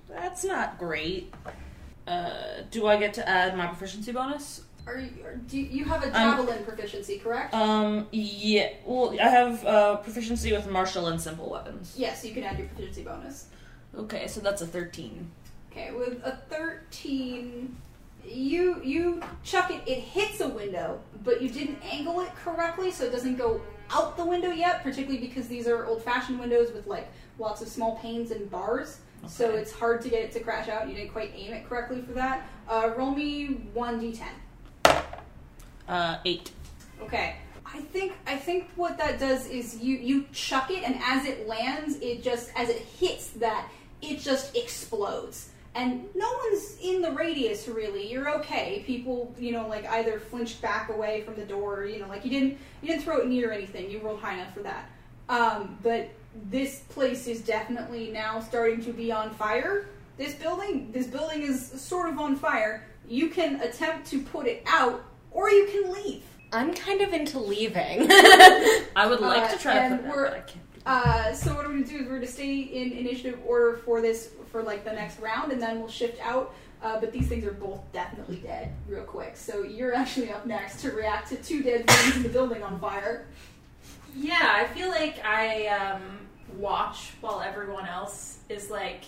That's 0.10 0.44
not 0.44 0.78
great. 0.78 1.34
Uh, 2.08 2.64
do 2.72 2.88
I 2.88 2.98
get 2.98 3.14
to 3.16 3.28
add 3.30 3.56
my 3.56 3.68
proficiency 3.68 4.12
bonus? 4.12 4.64
Are 4.88 4.98
you, 4.98 5.12
do 5.48 5.60
you, 5.60 5.86
have 5.86 6.04
a 6.04 6.08
I'm- 6.08 6.38
javelin 6.38 6.64
proficiency, 6.66 7.20
correct? 7.20 7.54
Um, 7.54 8.08
yeah. 8.12 8.70
Well, 8.86 9.16
I 9.22 9.28
have 9.30 9.66
uh, 9.66 9.96
proficiency 9.98 10.52
with 10.52 10.68
martial 10.70 11.08
and 11.08 11.22
simple 11.22 11.50
weapons. 11.50 11.94
yes, 11.96 12.26
you 12.26 12.34
can 12.34 12.44
add 12.44 12.58
your 12.58 12.68
proficiency 12.68 13.04
bonus. 13.04 13.46
Okay, 13.96 14.28
so 14.28 14.40
that's 14.42 14.62
a 14.62 14.68
13. 14.68 15.30
Okay, 15.72 15.92
with 15.92 16.22
a 16.26 16.38
13, 16.50 17.76
you 18.26 18.82
you 18.84 19.22
chuck 19.44 19.72
it. 19.72 19.82
It 19.88 20.00
hits 20.00 20.42
a 20.42 20.50
window, 20.50 21.00
but 21.24 21.42
you 21.42 21.50
didn't 21.50 21.80
angle 21.90 22.20
it 22.20 22.36
correctly, 22.36 22.92
so 22.92 23.06
it 23.06 23.12
doesn't 23.12 23.38
go 23.38 23.62
out 23.90 24.18
the 24.18 24.26
window 24.26 24.52
yet. 24.52 24.84
Particularly 24.84 25.26
because 25.26 25.48
these 25.48 25.68
are 25.68 25.86
old-fashioned 25.86 26.40
windows 26.40 26.74
with 26.74 26.88
like 26.88 27.10
lots 27.40 27.62
of 27.62 27.70
small 27.70 27.96
panes 27.98 28.32
and 28.32 28.52
bars, 28.52 29.00
so 29.28 29.52
it's 29.52 29.72
hard 29.72 30.02
to 30.02 30.10
get 30.10 30.24
it 30.24 30.32
to 30.34 30.42
crash 30.42 30.68
out. 30.68 30.90
You 30.90 30.96
didn't 30.96 31.14
quite 31.14 31.32
aim 31.36 31.54
it 31.54 31.68
correctly 31.68 32.02
for 32.02 32.14
that. 32.14 32.48
Uh, 32.68 32.92
roll 32.98 33.12
me 33.12 33.70
one 33.74 34.02
d10. 34.02 35.04
Uh, 35.88 36.18
eight. 36.26 36.52
Okay. 37.02 37.36
I 37.74 37.80
think 37.80 38.14
I 38.28 38.36
think 38.36 38.70
what 38.76 38.98
that 38.98 39.20
does 39.20 39.48
is 39.48 39.80
you 39.80 39.96
you 39.96 40.26
chuck 40.34 40.70
it 40.70 40.84
and 40.84 41.00
as 41.02 41.26
it 41.26 41.48
lands, 41.48 41.96
it 42.02 42.22
just 42.22 42.52
as 42.58 42.68
it 42.68 42.80
hits 42.80 43.30
that, 43.30 43.70
it 44.02 44.20
just 44.20 44.56
explodes. 44.58 45.51
And 45.74 46.04
no 46.16 46.28
one's 46.44 46.78
in 46.82 47.02
the 47.02 47.12
radius 47.12 47.68
really. 47.68 48.12
You're 48.12 48.30
okay. 48.40 48.84
People, 48.86 49.34
you 49.40 49.52
know, 49.54 49.68
like 49.68 49.86
either 49.90 50.20
flinched 50.20 50.62
back 50.62 50.90
away 50.90 51.22
from 51.22 51.36
the 51.36 51.46
door, 51.46 51.86
you 51.86 52.00
know, 52.00 52.08
like 52.08 52.26
you 52.26 52.32
didn't 52.32 52.58
you 52.82 52.88
didn't 52.90 53.04
throw 53.04 53.20
it 53.20 53.28
near 53.28 53.52
anything. 53.52 53.90
You 53.90 54.00
rolled 54.00 54.20
high 54.20 54.34
enough 54.34 54.54
for 54.54 54.62
that. 54.64 54.90
Um, 55.30 55.78
but 55.82 56.10
this 56.50 56.80
place 56.90 57.26
is 57.28 57.42
definitely 57.42 58.10
now 58.12 58.40
starting 58.42 58.84
to 58.84 58.92
be 58.92 59.12
on 59.12 59.30
fire. 59.32 59.88
This 60.18 60.34
building, 60.36 60.92
this 60.92 61.08
building 61.08 61.42
is 61.42 61.66
sort 61.82 62.10
of 62.10 62.20
on 62.20 62.36
fire. 62.36 62.86
You 63.08 63.30
can 63.30 63.62
attempt 63.62 64.08
to 64.12 64.22
put 64.22 64.48
it 64.48 64.64
out, 64.68 65.04
or 65.32 65.50
you 65.50 65.68
can 65.68 65.92
leave. 65.94 66.24
I'm 66.54 66.74
kind 66.74 67.02
of 67.02 67.14
into 67.14 67.40
leaving. 67.40 68.08
I 68.12 69.08
would 69.10 69.22
like 69.22 69.44
Uh, 69.44 69.54
to 69.54 69.58
try 69.58 69.74
to 69.76 69.80
and 69.80 70.00
put 70.02 70.06
it 70.06 70.10
out, 70.10 70.16
we're- 70.16 70.30
but 70.30 70.38
I 70.38 70.42
can't. 70.42 70.58
Uh, 70.86 71.34
so 71.34 71.54
what 71.54 71.66
we're 71.66 71.74
gonna 71.74 71.86
do 71.86 71.98
is 72.00 72.08
we're 72.08 72.16
gonna 72.16 72.28
stay 72.28 72.58
in 72.60 72.92
initiative 72.92 73.40
order 73.46 73.78
for 73.86 74.02
this 74.02 74.32
for 74.52 74.64
like 74.64 74.84
the 74.84 74.92
next 74.92 75.20
round, 75.20 75.52
and 75.52 75.62
then 75.62 75.80
we'll 75.80 75.90
shift 75.90 76.20
out. 76.22 76.54
Uh, 76.84 77.00
but 77.00 77.12
these 77.12 77.28
things 77.28 77.46
are 77.46 77.54
both 77.54 77.80
definitely 77.94 78.38
dead 78.38 78.74
real 78.88 79.04
quick. 79.04 79.38
So 79.38 79.62
you're 79.62 79.94
actually 79.94 80.32
up 80.32 80.48
next 80.48 80.82
to 80.82 80.92
react 80.92 81.30
to 81.30 81.36
two 81.36 81.62
dead 81.62 81.88
things 81.88 82.18
in 82.18 82.24
the 82.24 82.30
building 82.30 82.64
on 82.64 82.80
fire. 82.80 83.28
Yeah, 84.16 84.54
I 84.56 84.66
feel 84.74 84.90
like 84.90 85.24
I 85.24 85.68
um, 85.68 86.02
watch 86.58 87.12
while 87.22 87.42
everyone 87.42 87.86
else 87.86 88.40
is 88.50 88.70
like 88.70 89.04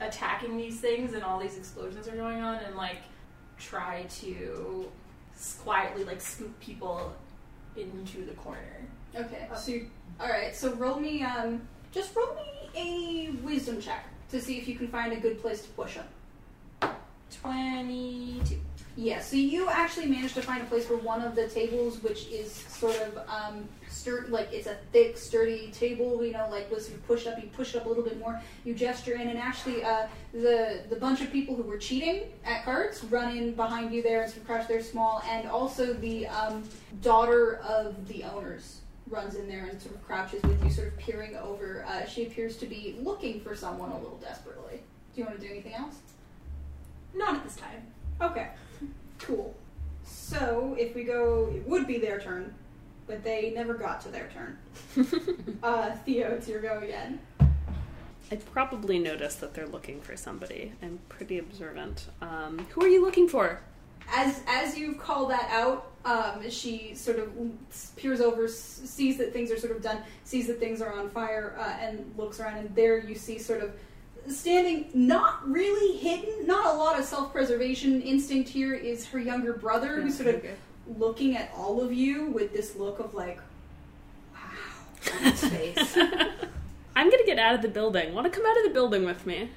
attacking 0.00 0.56
these 0.56 0.80
things 0.80 1.14
and 1.14 1.24
all 1.24 1.40
these 1.40 1.56
explosions 1.56 2.06
are 2.06 2.16
going 2.16 2.40
on, 2.40 2.56
and 2.56 2.76
like 2.76 3.02
try 3.58 4.04
to 4.20 4.88
quietly 5.62 6.04
like 6.04 6.20
scoop 6.20 6.58
people 6.60 7.12
into 7.76 8.24
the 8.24 8.32
corner. 8.32 8.86
Okay. 9.14 9.48
So 9.56 9.72
you, 9.72 9.90
all 10.20 10.28
right. 10.28 10.54
So 10.54 10.72
roll 10.74 10.98
me 10.98 11.22
um 11.22 11.62
just 11.92 12.14
roll 12.14 12.34
me 12.34 12.70
a 12.74 13.30
wisdom 13.44 13.80
check 13.80 14.04
to 14.30 14.40
see 14.40 14.58
if 14.58 14.68
you 14.68 14.76
can 14.76 14.88
find 14.88 15.12
a 15.12 15.16
good 15.16 15.40
place 15.40 15.62
to 15.62 15.68
push 15.70 15.94
them. 15.94 16.06
Twenty-two. 17.42 18.60
Yeah, 18.98 19.20
so 19.20 19.36
you 19.36 19.68
actually 19.68 20.06
managed 20.06 20.34
to 20.36 20.42
find 20.42 20.62
a 20.62 20.64
place 20.64 20.88
where 20.88 20.98
one 20.98 21.20
of 21.20 21.34
the 21.34 21.48
tables, 21.48 22.02
which 22.02 22.28
is 22.28 22.50
sort 22.50 22.96
of 22.96 23.18
um, 23.28 23.68
stur- 23.90 24.30
like 24.30 24.50
it's 24.52 24.66
a 24.66 24.76
thick, 24.90 25.18
sturdy 25.18 25.70
table, 25.70 26.24
you 26.24 26.32
know, 26.32 26.48
like 26.50 26.70
was 26.70 26.88
you 26.88 26.96
push 27.06 27.26
up, 27.26 27.36
you 27.38 27.48
push 27.48 27.74
it 27.74 27.78
up 27.78 27.84
a 27.84 27.88
little 27.88 28.02
bit 28.02 28.18
more, 28.18 28.40
you 28.64 28.72
gesture 28.72 29.16
in, 29.16 29.28
and 29.28 29.38
actually, 29.38 29.84
uh, 29.84 30.06
the 30.32 30.80
the 30.88 30.96
bunch 30.96 31.20
of 31.20 31.30
people 31.30 31.54
who 31.54 31.62
were 31.62 31.76
cheating 31.76 32.22
at 32.44 32.64
cards 32.64 33.04
run 33.04 33.36
in 33.36 33.52
behind 33.52 33.92
you 33.92 34.02
there 34.02 34.22
and 34.22 34.46
crouch 34.46 34.66
there 34.66 34.82
small, 34.82 35.22
and 35.28 35.46
also 35.46 35.92
the 35.92 36.26
um, 36.28 36.64
daughter 37.02 37.56
of 37.56 38.08
the 38.08 38.24
owners 38.24 38.80
runs 39.08 39.36
in 39.36 39.48
there 39.48 39.66
and 39.66 39.80
sort 39.80 39.94
of 39.94 40.04
crouches 40.06 40.42
with 40.42 40.62
you, 40.64 40.70
sort 40.70 40.88
of 40.88 40.96
peering 40.98 41.36
over. 41.36 41.84
Uh, 41.88 42.06
she 42.06 42.26
appears 42.26 42.56
to 42.58 42.66
be 42.66 42.96
looking 43.00 43.40
for 43.40 43.54
someone 43.54 43.90
a 43.92 43.98
little 43.98 44.18
desperately. 44.18 44.80
Do 45.14 45.20
you 45.20 45.26
want 45.26 45.40
to 45.40 45.46
do 45.46 45.52
anything 45.52 45.74
else? 45.74 45.96
Not 47.14 47.36
at 47.36 47.44
this 47.44 47.56
time. 47.56 47.86
Okay. 48.20 48.48
Cool. 49.18 49.54
So 50.04 50.76
if 50.78 50.94
we 50.94 51.04
go, 51.04 51.50
it 51.54 51.66
would 51.66 51.86
be 51.86 51.98
their 51.98 52.20
turn, 52.20 52.54
but 53.06 53.24
they 53.24 53.52
never 53.54 53.74
got 53.74 54.00
to 54.02 54.08
their 54.08 54.28
turn. 54.28 54.58
uh, 55.62 55.92
Theo, 56.04 56.32
it's 56.32 56.48
your 56.48 56.60
go 56.60 56.78
again. 56.78 57.20
I 58.30 58.36
probably 58.36 58.98
noticed 58.98 59.40
that 59.40 59.54
they're 59.54 59.68
looking 59.68 60.00
for 60.00 60.16
somebody. 60.16 60.72
I'm 60.82 60.98
pretty 61.08 61.38
observant. 61.38 62.06
Um, 62.20 62.66
who 62.70 62.82
are 62.82 62.88
you 62.88 63.02
looking 63.02 63.28
for? 63.28 63.60
As 64.12 64.42
as 64.46 64.76
you 64.76 64.94
call 64.94 65.26
that 65.26 65.48
out, 65.50 65.90
um, 66.06 66.48
she 66.48 66.94
sort 66.94 67.18
of 67.18 67.32
peers 67.96 68.20
over, 68.20 68.46
sees 68.46 69.18
that 69.18 69.32
things 69.32 69.50
are 69.50 69.58
sort 69.58 69.74
of 69.74 69.82
done, 69.82 69.98
sees 70.22 70.46
that 70.46 70.60
things 70.60 70.80
are 70.80 70.92
on 70.92 71.10
fire, 71.10 71.56
uh, 71.58 71.76
and 71.80 72.14
looks 72.16 72.38
around. 72.38 72.58
And 72.58 72.74
there 72.76 72.98
you 72.98 73.16
see 73.16 73.38
sort 73.38 73.60
of 73.60 73.72
standing, 74.28 74.88
not 74.94 75.46
really 75.48 75.96
hidden, 75.98 76.46
not 76.46 76.74
a 76.74 76.78
lot 76.78 76.98
of 76.98 77.04
self-preservation 77.04 78.02
instinct 78.02 78.48
here. 78.48 78.72
Is 78.72 79.04
her 79.06 79.18
younger 79.18 79.52
brother, 79.52 80.00
who's 80.00 80.16
sort 80.16 80.32
of 80.32 80.44
looking 80.96 81.36
at 81.36 81.50
all 81.56 81.80
of 81.80 81.92
you 81.92 82.26
with 82.26 82.52
this 82.52 82.76
look 82.76 83.00
of 83.00 83.12
like, 83.14 83.40
wow, 84.32 85.16
on 85.16 85.32
his 85.32 85.44
face. 85.44 85.96
I'm 86.96 87.10
gonna 87.10 87.26
get 87.26 87.40
out 87.40 87.56
of 87.56 87.62
the 87.62 87.68
building. 87.68 88.14
Want 88.14 88.24
to 88.24 88.30
come 88.30 88.46
out 88.48 88.56
of 88.58 88.62
the 88.62 88.70
building 88.70 89.04
with 89.04 89.26
me? 89.26 89.50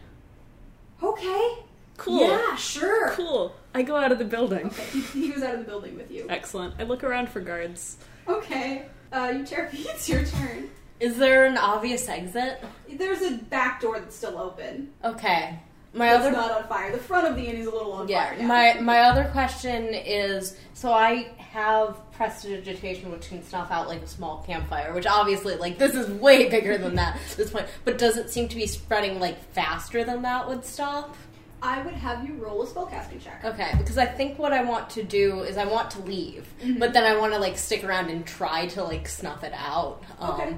okay. 1.01 1.59
Cool. 1.97 2.21
Yeah, 2.21 2.55
sure. 2.55 3.11
Cool. 3.11 3.53
I 3.73 3.83
go 3.83 3.95
out 3.95 4.11
of 4.11 4.19
the 4.19 4.25
building. 4.25 4.67
Okay, 4.67 4.83
he, 4.99 5.01
he 5.01 5.31
was 5.31 5.43
out 5.43 5.53
of 5.53 5.59
the 5.61 5.65
building 5.65 5.95
with 5.95 6.11
you. 6.11 6.25
Excellent. 6.29 6.75
I 6.79 6.83
look 6.83 7.03
around 7.03 7.29
for 7.29 7.39
guards. 7.39 7.97
Okay. 8.27 8.85
Uh, 9.11 9.33
you 9.35 9.45
Cherokee, 9.45 9.77
it's 9.89 10.07
your 10.09 10.25
turn. 10.25 10.69
Is 10.99 11.17
there 11.17 11.45
an 11.45 11.57
obvious 11.57 12.07
exit? 12.09 12.63
There's 12.91 13.21
a 13.21 13.37
back 13.37 13.81
door 13.81 13.99
that's 13.99 14.15
still 14.15 14.37
open. 14.37 14.91
Okay. 15.03 15.59
My 15.93 16.13
It's 16.13 16.19
other 16.19 16.31
not 16.31 16.51
on 16.51 16.67
fire. 16.67 16.91
The 16.91 16.99
front 16.99 17.27
of 17.27 17.35
the 17.35 17.43
inn 17.47 17.55
is 17.55 17.65
a 17.65 17.71
little 17.71 17.93
on 17.93 18.07
yeah, 18.07 18.29
fire. 18.29 18.37
Yeah. 18.39 18.45
my 18.47 18.79
my 18.79 18.99
other 18.99 19.25
question 19.31 19.93
is 19.93 20.55
so 20.75 20.93
I 20.93 21.31
have 21.37 21.97
prestidigitation 22.11 23.11
which 23.11 23.27
can 23.29 23.43
snuff 23.43 23.71
out 23.71 23.87
like 23.87 24.03
a 24.03 24.07
small 24.07 24.43
campfire, 24.45 24.93
which 24.93 25.07
obviously 25.07 25.55
like 25.55 25.79
this 25.79 25.95
is 25.95 26.07
way 26.09 26.47
bigger 26.49 26.77
than 26.77 26.95
that 26.95 27.15
at 27.15 27.37
this 27.37 27.49
point. 27.49 27.65
But 27.85 27.97
does 27.97 28.17
it 28.17 28.29
seem 28.29 28.47
to 28.49 28.55
be 28.55 28.67
spreading 28.67 29.19
like 29.19 29.41
faster 29.53 30.03
than 30.03 30.21
that 30.23 30.47
would 30.47 30.63
stop? 30.63 31.15
I 31.61 31.81
would 31.81 31.93
have 31.93 32.25
you 32.27 32.35
roll 32.35 32.63
a 32.63 32.67
spellcasting 32.67 33.21
check. 33.21 33.43
Okay, 33.43 33.71
because 33.77 33.97
I 33.97 34.05
think 34.05 34.39
what 34.39 34.53
I 34.53 34.63
want 34.63 34.89
to 34.91 35.03
do 35.03 35.41
is 35.41 35.57
I 35.57 35.65
want 35.65 35.91
to 35.91 36.01
leave, 36.01 36.47
but 36.77 36.93
then 36.93 37.03
I 37.03 37.17
want 37.17 37.33
to 37.33 37.39
like 37.39 37.57
stick 37.57 37.83
around 37.83 38.09
and 38.09 38.25
try 38.25 38.67
to 38.67 38.83
like 38.83 39.07
snuff 39.07 39.43
it 39.43 39.53
out. 39.55 40.03
Um, 40.19 40.31
Okay. 40.31 40.57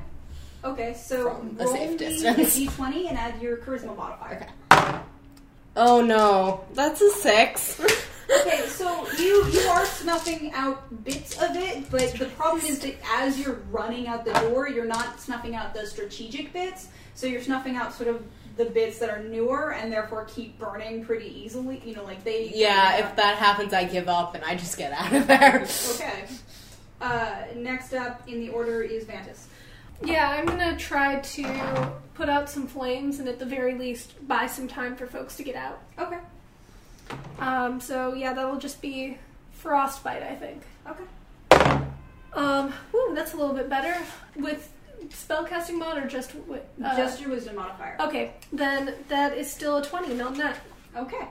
Okay, 0.64 0.94
so 0.94 1.30
From 1.38 1.58
a 1.60 1.64
roll 1.64 1.74
safe 1.74 1.98
distance. 1.98 2.56
a 2.58 2.60
d20 2.68 3.10
and 3.10 3.18
add 3.18 3.42
your 3.42 3.58
charisma 3.58 3.98
modifier. 3.98 4.48
Okay. 4.72 5.00
Oh 5.76 6.02
no, 6.02 6.66
that's 6.74 7.02
a 7.02 7.10
six. 7.12 7.82
Okay, 8.40 8.66
so 8.68 9.06
you 9.18 9.46
you 9.48 9.60
are 9.68 9.86
snuffing 9.86 10.54
out 10.54 11.04
bits 11.04 11.38
of 11.42 11.54
it, 11.58 11.90
but 11.92 12.14
the 12.14 12.28
problem 12.28 12.66
is 12.66 12.80
that 12.80 12.96
as 13.06 13.38
you're 13.38 13.60
running 13.72 14.08
out 14.08 14.24
the 14.24 14.32
door, 14.32 14.70
you're 14.70 14.86
not 14.86 15.20
snuffing 15.20 15.54
out 15.54 15.74
the 15.74 15.86
strategic 15.86 16.54
bits. 16.54 16.88
So 17.14 17.28
you're 17.28 17.42
snuffing 17.42 17.76
out 17.76 17.94
sort 17.94 18.08
of 18.08 18.24
the 18.58 18.66
bits 18.66 19.00
that 19.00 19.10
are 19.10 19.24
newer 19.24 19.74
and 19.74 19.92
therefore 19.92 20.26
keep 20.26 20.60
burning 20.60 21.06
pretty 21.06 21.28
easily. 21.42 21.82
You 21.86 21.96
know, 21.96 22.04
like 22.04 22.24
they. 22.24 22.52
yeah, 22.54 22.98
if 22.98 23.16
that 23.16 23.38
happens, 23.38 23.74
I 23.74 23.86
give 23.86 24.08
up 24.08 24.36
and 24.36 24.44
I 24.44 24.56
just 24.56 24.78
get 24.78 24.92
out 24.94 25.14
of 25.14 25.28
there. 25.28 25.68
Okay. 25.96 26.26
Uh, 27.00 27.46
next 27.56 27.94
up 27.94 28.28
in 28.28 28.40
the 28.40 28.50
order 28.50 28.82
is 28.82 29.06
Vantis. 29.06 29.46
Yeah, 30.04 30.30
I'm 30.30 30.46
gonna 30.46 30.78
try 30.78 31.20
to 31.20 31.92
put 32.14 32.30
out 32.30 32.50
some 32.50 32.68
flames 32.68 33.20
and 33.20 33.28
at 33.28 33.40
the 33.40 33.46
very 33.46 33.76
least 33.76 34.28
buy 34.28 34.48
some 34.48 34.68
time 34.68 34.96
for 34.96 35.08
folks 35.08 35.36
to 35.38 35.44
get 35.44 35.56
out. 35.56 35.82
Okay. 35.98 36.20
Um, 37.40 37.80
so 37.82 38.14
yeah, 38.14 38.34
that'll 38.34 38.58
just 38.58 38.82
be 38.82 39.18
frostbite, 39.52 40.24
I 40.24 40.36
think. 40.36 40.64
Okay. 40.88 41.86
Um, 42.34 42.72
whew, 42.92 43.14
that's 43.14 43.34
a 43.34 43.38
little 43.38 43.54
bit 43.54 43.70
better 43.70 43.96
with 44.36 44.72
spellcasting 45.10 45.78
mod 45.78 45.98
or 45.98 46.08
just 46.08 46.32
uh, 46.84 46.98
Just 46.98 47.22
your 47.22 47.32
wisdom 47.32 47.56
modifier. 47.56 47.98
okay. 48.00 48.34
Then 48.54 48.96
that 49.08 49.38
is 49.38 49.52
still 49.52 49.78
a 49.78 49.84
twenty, 49.84 50.14
not 50.14 50.38
net. 50.38 50.58
Okay. 50.96 51.28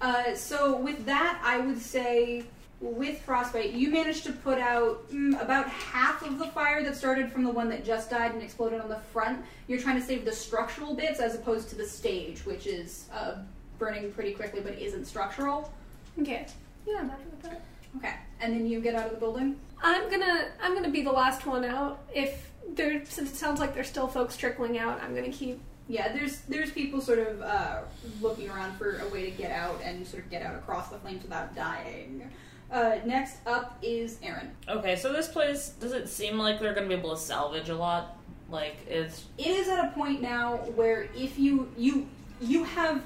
Uh, 0.00 0.34
so 0.34 0.76
with 0.76 1.04
that, 1.06 1.40
I 1.42 1.58
would 1.58 1.80
say 1.80 2.44
with 2.80 3.20
frostbite, 3.22 3.72
you 3.72 3.90
managed 3.90 4.22
to 4.24 4.32
put 4.32 4.58
out 4.58 5.10
mm, 5.10 5.40
about 5.42 5.68
half 5.68 6.22
of 6.24 6.38
the 6.38 6.46
fire 6.46 6.84
that 6.84 6.94
started 6.96 7.32
from 7.32 7.42
the 7.42 7.50
one 7.50 7.68
that 7.70 7.84
just 7.84 8.08
died 8.08 8.32
and 8.32 8.40
exploded 8.42 8.80
on 8.80 8.88
the 8.88 9.00
front. 9.12 9.44
You're 9.66 9.80
trying 9.80 9.98
to 10.00 10.06
save 10.06 10.24
the 10.24 10.30
structural 10.32 10.94
bits 10.94 11.18
as 11.18 11.34
opposed 11.34 11.68
to 11.70 11.74
the 11.74 11.84
stage, 11.84 12.46
which 12.46 12.68
is 12.68 13.06
uh, 13.12 13.38
burning 13.80 14.12
pretty 14.12 14.32
quickly 14.34 14.60
but 14.60 14.78
isn't 14.78 15.06
structural. 15.06 15.72
Okay. 16.20 16.46
Yeah, 16.86 16.98
I'm 17.00 17.08
happy 17.08 17.24
with 17.30 17.42
that. 17.42 17.64
Okay. 17.96 18.14
And 18.40 18.52
then 18.54 18.66
you 18.68 18.80
get 18.80 18.94
out 18.94 19.06
of 19.06 19.10
the 19.12 19.18
building. 19.18 19.58
I'm 19.82 20.08
gonna 20.08 20.48
I'm 20.62 20.74
gonna 20.74 20.90
be 20.90 21.02
the 21.02 21.10
last 21.10 21.46
one 21.46 21.64
out. 21.64 22.00
If 22.14 22.47
there 22.74 23.04
since 23.04 23.30
it 23.30 23.36
sounds 23.36 23.60
like 23.60 23.74
there's 23.74 23.88
still 23.88 24.08
folks 24.08 24.36
trickling 24.36 24.78
out, 24.78 25.02
I'm 25.02 25.14
gonna 25.14 25.32
keep 25.32 25.60
Yeah, 25.88 26.12
there's 26.12 26.40
there's 26.42 26.70
people 26.70 27.00
sort 27.00 27.18
of 27.18 27.42
uh, 27.42 27.80
looking 28.20 28.48
around 28.48 28.76
for 28.76 29.00
a 29.00 29.08
way 29.08 29.24
to 29.24 29.30
get 29.30 29.50
out 29.50 29.80
and 29.82 30.06
sort 30.06 30.24
of 30.24 30.30
get 30.30 30.42
out 30.42 30.54
across 30.54 30.88
the 30.88 30.98
flames 30.98 31.22
without 31.22 31.54
dying. 31.54 32.30
Uh, 32.70 32.96
next 33.06 33.38
up 33.46 33.78
is 33.80 34.18
Aaron. 34.22 34.50
Okay, 34.68 34.96
so 34.96 35.12
this 35.12 35.28
place 35.28 35.70
does 35.80 35.92
it 35.92 36.08
seem 36.08 36.38
like 36.38 36.60
they're 36.60 36.74
gonna 36.74 36.88
be 36.88 36.94
able 36.94 37.14
to 37.14 37.20
salvage 37.20 37.70
a 37.70 37.76
lot? 37.76 38.18
Like 38.50 38.76
it's 38.86 39.24
it 39.38 39.46
is 39.46 39.68
at 39.68 39.84
a 39.84 39.88
point 39.92 40.20
now 40.22 40.56
where 40.74 41.08
if 41.16 41.38
you 41.38 41.70
you 41.76 42.08
you 42.40 42.64
have 42.64 43.02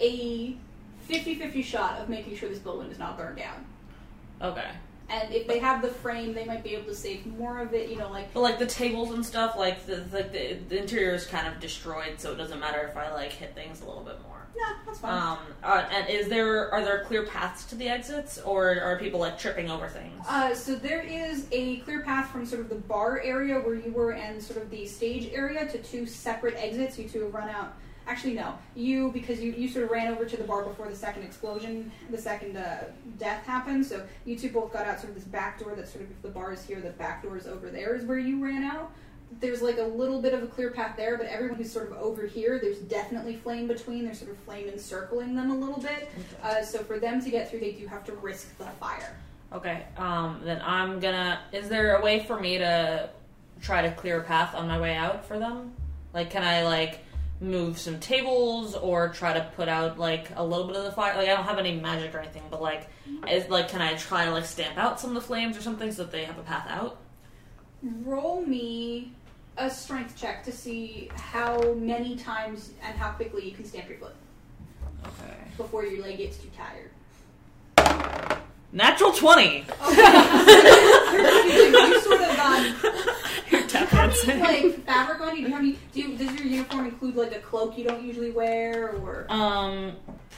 a 0.00 0.56
50-50 1.08 1.62
shot 1.64 2.00
of 2.00 2.08
making 2.08 2.36
sure 2.36 2.48
this 2.48 2.58
building 2.58 2.90
is 2.90 2.98
not 2.98 3.18
burned 3.18 3.36
down. 3.36 3.66
Okay. 4.40 4.70
And 5.10 5.34
if 5.34 5.46
they 5.46 5.58
have 5.58 5.82
the 5.82 5.88
frame, 5.88 6.32
they 6.34 6.44
might 6.44 6.62
be 6.62 6.70
able 6.74 6.86
to 6.86 6.94
save 6.94 7.26
more 7.26 7.58
of 7.60 7.74
it. 7.74 7.90
You 7.90 7.96
know, 7.96 8.10
like 8.10 8.32
But 8.32 8.40
like 8.40 8.58
the 8.58 8.66
tables 8.66 9.10
and 9.12 9.24
stuff, 9.26 9.56
like 9.56 9.86
the 9.86 10.04
like 10.12 10.32
the, 10.32 10.56
the 10.68 10.78
interior 10.78 11.14
is 11.14 11.26
kind 11.26 11.46
of 11.48 11.58
destroyed, 11.60 12.18
so 12.20 12.32
it 12.32 12.36
doesn't 12.36 12.60
matter 12.60 12.86
if 12.88 12.96
I 12.96 13.12
like 13.12 13.32
hit 13.32 13.54
things 13.54 13.80
a 13.82 13.86
little 13.86 14.04
bit 14.04 14.20
more. 14.22 14.46
yeah, 14.56 14.74
that's 14.86 14.98
fine. 15.00 15.12
Um, 15.32 15.38
uh, 15.62 15.84
and 15.90 16.08
is 16.08 16.28
there 16.28 16.72
are 16.72 16.82
there 16.84 17.04
clear 17.04 17.24
paths 17.26 17.64
to 17.66 17.74
the 17.74 17.88
exits, 17.88 18.38
or 18.38 18.80
are 18.80 18.98
people 18.98 19.20
like 19.20 19.38
tripping 19.38 19.70
over 19.70 19.88
things? 19.88 20.24
Uh, 20.28 20.54
so 20.54 20.74
there 20.76 21.02
is 21.02 21.46
a 21.52 21.78
clear 21.78 22.02
path 22.02 22.30
from 22.30 22.46
sort 22.46 22.60
of 22.60 22.68
the 22.68 22.76
bar 22.76 23.20
area 23.20 23.56
where 23.58 23.74
you 23.74 23.92
were 23.92 24.12
and 24.12 24.40
sort 24.42 24.62
of 24.62 24.70
the 24.70 24.86
stage 24.86 25.30
area 25.32 25.66
to 25.66 25.78
two 25.78 26.06
separate 26.06 26.54
exits. 26.56 26.98
You 26.98 27.08
two 27.08 27.22
have 27.22 27.34
run 27.34 27.48
out. 27.48 27.74
Actually, 28.10 28.34
no. 28.34 28.58
You 28.74 29.12
because 29.12 29.38
you, 29.38 29.52
you 29.52 29.68
sort 29.68 29.84
of 29.84 29.92
ran 29.92 30.08
over 30.08 30.24
to 30.24 30.36
the 30.36 30.42
bar 30.42 30.64
before 30.64 30.88
the 30.88 30.96
second 30.96 31.22
explosion, 31.22 31.92
the 32.10 32.18
second 32.18 32.56
uh, 32.56 32.86
death 33.20 33.46
happened. 33.46 33.86
So 33.86 34.04
you 34.24 34.36
two 34.36 34.50
both 34.50 34.72
got 34.72 34.84
out 34.84 34.98
sort 34.98 35.10
of 35.10 35.14
this 35.14 35.22
back 35.22 35.60
door. 35.60 35.76
That 35.76 35.88
sort 35.88 36.02
of 36.02 36.10
if 36.10 36.20
the 36.20 36.28
bar 36.28 36.52
is 36.52 36.64
here, 36.64 36.80
the 36.80 36.90
back 36.90 37.22
door 37.22 37.36
is 37.36 37.46
over 37.46 37.70
there. 37.70 37.94
Is 37.94 38.04
where 38.04 38.18
you 38.18 38.42
ran 38.42 38.64
out. 38.64 38.90
There's 39.38 39.62
like 39.62 39.78
a 39.78 39.84
little 39.84 40.20
bit 40.20 40.34
of 40.34 40.42
a 40.42 40.48
clear 40.48 40.72
path 40.72 40.96
there, 40.96 41.16
but 41.16 41.26
everyone 41.26 41.56
who's 41.56 41.70
sort 41.70 41.88
of 41.88 41.98
over 41.98 42.26
here, 42.26 42.58
there's 42.60 42.78
definitely 42.78 43.36
flame 43.36 43.68
between. 43.68 44.04
There's 44.04 44.18
sort 44.18 44.32
of 44.32 44.38
flame 44.38 44.66
encircling 44.66 45.36
them 45.36 45.52
a 45.52 45.56
little 45.56 45.80
bit. 45.80 46.10
Uh, 46.42 46.62
so 46.64 46.80
for 46.80 46.98
them 46.98 47.22
to 47.22 47.30
get 47.30 47.48
through, 47.48 47.60
they 47.60 47.70
do 47.70 47.86
have 47.86 48.04
to 48.06 48.12
risk 48.14 48.58
the 48.58 48.64
fire. 48.80 49.16
Okay. 49.52 49.84
Um, 49.96 50.40
then 50.42 50.60
I'm 50.64 50.98
gonna. 50.98 51.42
Is 51.52 51.68
there 51.68 51.94
a 51.94 52.02
way 52.02 52.24
for 52.24 52.40
me 52.40 52.58
to 52.58 53.08
try 53.62 53.82
to 53.82 53.92
clear 53.92 54.18
a 54.18 54.24
path 54.24 54.56
on 54.56 54.66
my 54.66 54.80
way 54.80 54.96
out 54.96 55.24
for 55.24 55.38
them? 55.38 55.74
Like, 56.12 56.28
can 56.30 56.42
I 56.42 56.64
like 56.64 57.04
move 57.40 57.78
some 57.78 57.98
tables 57.98 58.74
or 58.74 59.08
try 59.08 59.32
to 59.32 59.40
put 59.56 59.68
out 59.68 59.98
like 59.98 60.28
a 60.36 60.44
little 60.44 60.66
bit 60.66 60.76
of 60.76 60.84
the 60.84 60.92
fire? 60.92 61.16
Like, 61.16 61.28
I 61.28 61.34
don't 61.34 61.44
have 61.44 61.58
any 61.58 61.74
magic 61.80 62.14
or 62.14 62.18
anything, 62.18 62.42
but 62.50 62.60
like, 62.62 62.88
is 63.28 63.48
like, 63.48 63.68
can 63.68 63.80
I 63.80 63.94
try 63.94 64.24
to 64.26 64.30
like 64.32 64.44
stamp 64.44 64.76
out 64.78 65.00
some 65.00 65.10
of 65.10 65.14
the 65.14 65.20
flames 65.26 65.56
or 65.56 65.62
something 65.62 65.90
so 65.92 66.02
that 66.04 66.12
they 66.12 66.24
have 66.24 66.38
a 66.38 66.42
path 66.42 66.66
out? 66.68 66.98
Roll 67.82 68.42
me 68.42 69.12
a 69.56 69.70
strength 69.70 70.16
check 70.16 70.44
to 70.44 70.52
see 70.52 71.10
how 71.16 71.74
many 71.74 72.14
times 72.16 72.72
and 72.82 72.96
how 72.98 73.10
quickly 73.12 73.44
you 73.48 73.52
can 73.52 73.64
stamp 73.64 73.88
your 73.88 73.98
foot 73.98 74.14
Okay. 75.06 75.34
before 75.56 75.84
your 75.84 76.02
leg 76.02 76.18
gets 76.18 76.36
too 76.36 76.50
tired. 76.56 76.90
Natural 78.72 79.12
twenty. 79.12 79.56
you 79.88 79.94
sort 82.02 82.20
of 82.20 82.38
um, 82.38 82.74
You're 83.50 83.62
tap 83.66 83.88
how 83.88 84.06
many 84.06 84.08
dancing. 84.08 84.09
like 84.40 84.84
fabric 84.86 85.20
on 85.20 85.36
you? 85.36 85.42
Do 85.42 85.42
you 85.42 85.48
have 85.48 85.60
any? 85.60 85.78
Do 85.92 86.00
you, 86.00 86.16
does 86.16 86.32
your 86.38 86.46
uniform 86.46 86.86
include 86.86 87.16
like 87.16 87.34
a 87.34 87.40
cloak 87.40 87.76
you 87.78 87.84
don't 87.84 88.02
usually 88.02 88.30
wear, 88.30 88.92
or 88.96 89.26
Um, 89.28 89.92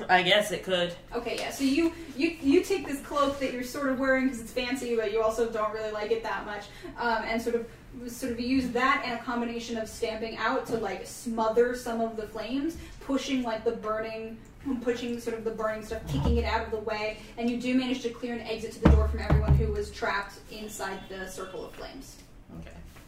I 0.09 0.23
guess 0.23 0.51
it 0.53 0.63
could. 0.63 0.95
okay, 1.15 1.37
yeah. 1.39 1.51
So 1.51 1.65
you 1.65 1.93
you 2.17 2.37
you 2.43 2.63
take 2.63 2.87
this 2.87 3.01
cloak 3.01 3.39
that 3.41 3.53
you're 3.53 3.63
sort 3.63 3.89
of 3.89 3.99
wearing 3.99 4.25
because 4.25 4.41
it's 4.41 4.53
fancy, 4.53 4.97
but 4.97 5.13
you 5.13 5.23
also 5.23 5.51
don't 5.51 5.73
really 5.73 5.93
like 5.93 6.11
it 6.11 6.23
that 6.23 6.47
much, 6.47 6.65
um, 6.99 7.23
and 7.25 7.41
sort 7.41 7.57
of 7.57 7.67
sort 8.11 8.33
of 8.33 8.41
use 8.41 8.71
that 8.71 9.03
and 9.05 9.21
a 9.21 9.23
combination 9.23 9.77
of 9.77 9.89
stamping 9.89 10.37
out 10.39 10.67
to 10.67 10.77
like 10.79 11.07
smother 11.07 11.75
some 11.77 12.01
of 12.01 12.17
the 12.17 12.27
flames, 12.27 12.77
pushing 13.01 13.43
like 13.43 13.65
the 13.65 13.73
burning. 13.73 14.39
Pushing 14.83 15.19
sort 15.19 15.37
of 15.37 15.43
the 15.43 15.51
burning 15.51 15.85
stuff, 15.85 16.07
kicking 16.07 16.37
it 16.37 16.45
out 16.45 16.65
of 16.65 16.71
the 16.71 16.79
way, 16.79 17.19
and 17.37 17.51
you 17.51 17.61
do 17.61 17.75
manage 17.75 18.01
to 18.03 18.11
clear 18.11 18.35
an 18.35 18.43
exit 18.43 18.71
to 18.71 18.81
the 18.81 18.91
door 18.91 19.09
from 19.09 19.19
everyone 19.19 19.53
who 19.57 19.73
was 19.73 19.91
trapped 19.91 20.35
inside 20.53 21.01
the 21.09 21.27
circle 21.27 21.67
of 21.67 21.75
flames. 21.75 22.22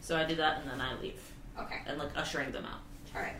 Okay. 0.05 0.13
So 0.13 0.17
I 0.17 0.25
do 0.25 0.35
that 0.35 0.61
and 0.61 0.69
then 0.69 0.81
I 0.81 0.99
leave 1.01 1.19
Okay, 1.59 1.77
and 1.87 1.97
like 1.97 2.09
ushering 2.17 2.51
them 2.51 2.65
out. 2.65 2.81
all 3.15 3.21
right. 3.21 3.35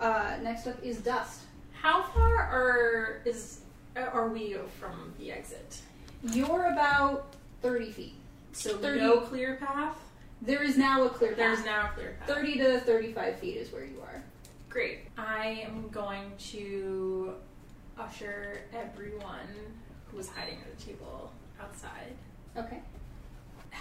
Uh, 0.00 0.36
next 0.42 0.66
up 0.66 0.82
is 0.82 0.98
dust. 0.98 1.42
How 1.72 2.02
far 2.02 2.36
are 2.36 3.22
is 3.24 3.60
are 3.96 4.28
we 4.28 4.56
from 4.78 5.14
the 5.18 5.32
exit? 5.32 5.78
You're 6.22 6.66
about 6.72 7.34
30 7.62 7.92
feet. 7.92 8.14
So 8.52 8.76
30 8.78 9.00
no 9.00 9.20
clear 9.20 9.56
path. 9.56 9.96
There 10.42 10.62
is 10.62 10.76
now 10.76 11.04
a 11.04 11.08
clear 11.08 11.30
path. 11.30 11.38
There's 11.38 11.58
path. 11.58 11.66
now 11.66 11.90
a 11.90 11.94
clear 11.94 12.16
path. 12.20 12.28
30 12.28 12.58
to 12.58 12.80
35 12.80 13.38
feet 13.38 13.56
is 13.56 13.72
where 13.72 13.84
you 13.84 14.00
are. 14.02 14.22
Great. 14.68 15.00
I 15.16 15.66
am 15.66 15.88
going 15.90 16.32
to 16.50 17.34
usher 17.98 18.62
everyone 18.74 19.48
who 20.10 20.16
was 20.16 20.28
hiding 20.28 20.58
at 20.60 20.78
the 20.78 20.84
table 20.84 21.30
outside. 21.60 22.14
Okay. 22.56 22.80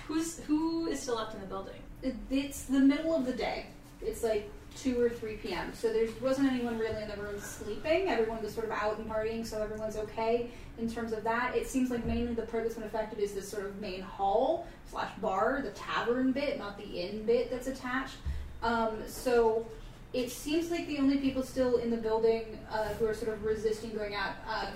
Who's 0.08 0.40
who 0.40 0.88
is 0.88 1.00
still 1.02 1.16
left 1.16 1.34
in 1.34 1.42
the 1.42 1.48
building? 1.48 1.82
It- 2.02 2.16
It's 2.30 2.64
the 2.64 2.80
middle 2.80 3.16
of 3.16 3.26
the 3.26 3.34
day. 3.34 3.68
It's 4.02 4.24
like 4.24 4.50
2 4.78 5.02
or 5.02 5.10
3 5.10 5.36
p.m. 5.38 5.74
So 5.74 5.92
there 5.92 6.08
wasn't 6.22 6.52
anyone 6.52 6.78
really 6.78 7.02
in 7.02 7.10
the 7.10 7.18
room 7.18 7.40
sleeping. 7.42 8.08
Everyone 8.08 8.42
was 8.42 8.54
sort 8.54 8.66
of 8.68 8.72
out 8.72 8.98
and 8.98 9.10
partying, 9.10 9.46
so 9.46 9.62
everyone's 9.62 9.98
okay 9.98 10.50
in 10.78 10.90
terms 10.90 11.12
of 11.12 11.24
that. 11.26 11.56
It 11.56 11.68
seems 11.68 11.90
like 11.90 12.06
mainly 12.06 12.34
the 12.34 12.44
part 12.44 12.64
that's 12.64 12.76
been 12.76 12.84
affected 12.86 13.20
is 13.20 13.34
this 13.34 13.50
sort 13.50 13.66
of 13.66 13.82
main 13.82 14.02
hall 14.02 14.68
slash 14.90 15.12
bar, 15.20 15.62
the 15.64 15.72
tavern 15.72 16.32
bit, 16.32 16.58
not 16.58 16.78
the 16.78 16.86
inn 16.86 17.24
bit 17.26 17.50
that's 17.52 17.68
attached. 17.68 18.16
Um, 18.64 19.04
so 19.08 19.66
it 20.14 20.32
seems 20.32 20.72
like 20.72 20.88
the 20.88 21.00
only 21.00 21.18
people 21.18 21.44
still 21.44 21.78
in 21.78 21.90
the 21.92 21.98
building 21.98 22.58
uh, 22.72 22.90
who 22.94 23.06
are 23.08 23.14
sort 23.14 23.34
of 23.34 23.44
resisting 23.44 23.92
going 23.92 24.16
out, 24.16 24.36
um, 24.48 24.74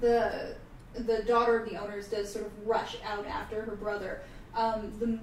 the 0.00 0.54
the 1.06 1.22
daughter 1.22 1.56
of 1.56 1.68
the 1.70 1.76
owners 1.76 2.08
does 2.08 2.32
sort 2.32 2.44
of 2.44 2.66
rush 2.66 2.96
out 3.04 3.24
after 3.26 3.62
her 3.62 3.76
brother. 3.76 4.20
Um, 4.56 4.92
the 4.98 5.18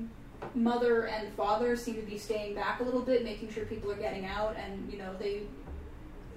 mother 0.55 1.07
and 1.07 1.31
father 1.33 1.75
seem 1.75 1.95
to 1.95 2.01
be 2.01 2.17
staying 2.17 2.55
back 2.55 2.79
a 2.79 2.83
little 2.83 3.01
bit, 3.01 3.23
making 3.23 3.51
sure 3.51 3.65
people 3.65 3.91
are 3.91 3.95
getting 3.95 4.25
out, 4.25 4.55
and 4.57 4.91
you 4.91 4.97
know 4.97 5.13
they 5.19 5.41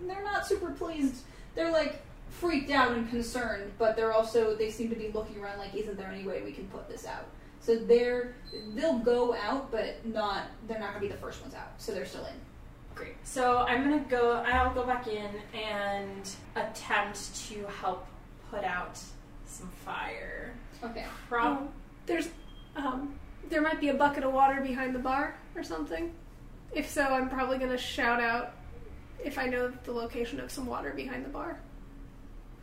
they're 0.07 0.24
not 0.24 0.46
super 0.46 0.70
pleased. 0.72 1.22
They're 1.55 1.72
like 1.72 2.01
freaked 2.30 2.70
out 2.70 2.92
and 2.92 3.09
concerned, 3.11 3.72
but 3.78 3.96
they're 3.96 4.12
also 4.12 4.55
they 4.55 4.70
seem 4.70 4.88
to 4.90 4.96
be 4.96 5.11
looking 5.12 5.40
around 5.42 5.59
like, 5.59 5.74
isn't 5.74 5.96
there 5.96 6.09
any 6.09 6.24
way 6.24 6.42
we 6.42 6.53
can 6.53 6.66
put 6.68 6.88
this 6.88 7.07
out? 7.07 7.26
So 7.61 7.76
they're 7.76 8.34
they'll 8.74 8.98
go 8.98 9.34
out, 9.34 9.70
but 9.70 10.05
not 10.07 10.44
they're 10.66 10.78
not 10.78 10.90
going 10.94 11.03
to 11.03 11.09
be 11.09 11.12
the 11.12 11.20
first 11.20 11.42
ones 11.42 11.55
out. 11.55 11.72
So 11.78 11.92
they're 11.92 12.07
still 12.07 12.24
in. 12.24 12.34
Great. 12.94 13.14
So 13.24 13.59
I'm 13.59 13.82
gonna 13.82 14.05
go. 14.09 14.42
I'll 14.46 14.72
go 14.74 14.84
back 14.84 15.07
in 15.07 15.28
and 15.55 16.28
attempt 16.57 17.34
to 17.48 17.66
help 17.80 18.07
put 18.51 18.64
out 18.64 18.98
some 19.46 19.68
fire. 19.84 20.53
Okay. 20.82 21.05
Prob- 21.28 21.59
Um, 21.59 21.68
there's, 22.07 22.28
um, 22.76 23.14
there 23.49 23.61
might 23.62 23.80
be 23.80 23.88
a 23.88 23.95
bucket 23.95 24.24
of 24.24 24.32
water 24.32 24.61
behind 24.61 24.95
the 24.95 24.99
bar 24.99 25.36
or 25.57 25.62
something. 25.62 26.12
If 26.72 26.88
so, 26.88 27.03
I'm 27.03 27.28
probably 27.28 27.59
going 27.59 27.70
to 27.70 27.78
shout 27.78 28.20
out 28.20 28.53
if 29.24 29.38
I 29.38 29.47
know 29.47 29.72
the 29.84 29.93
location 29.93 30.38
of 30.41 30.51
some 30.51 30.66
water 30.66 30.93
behind 30.95 31.24
the 31.24 31.28
bar. 31.28 31.59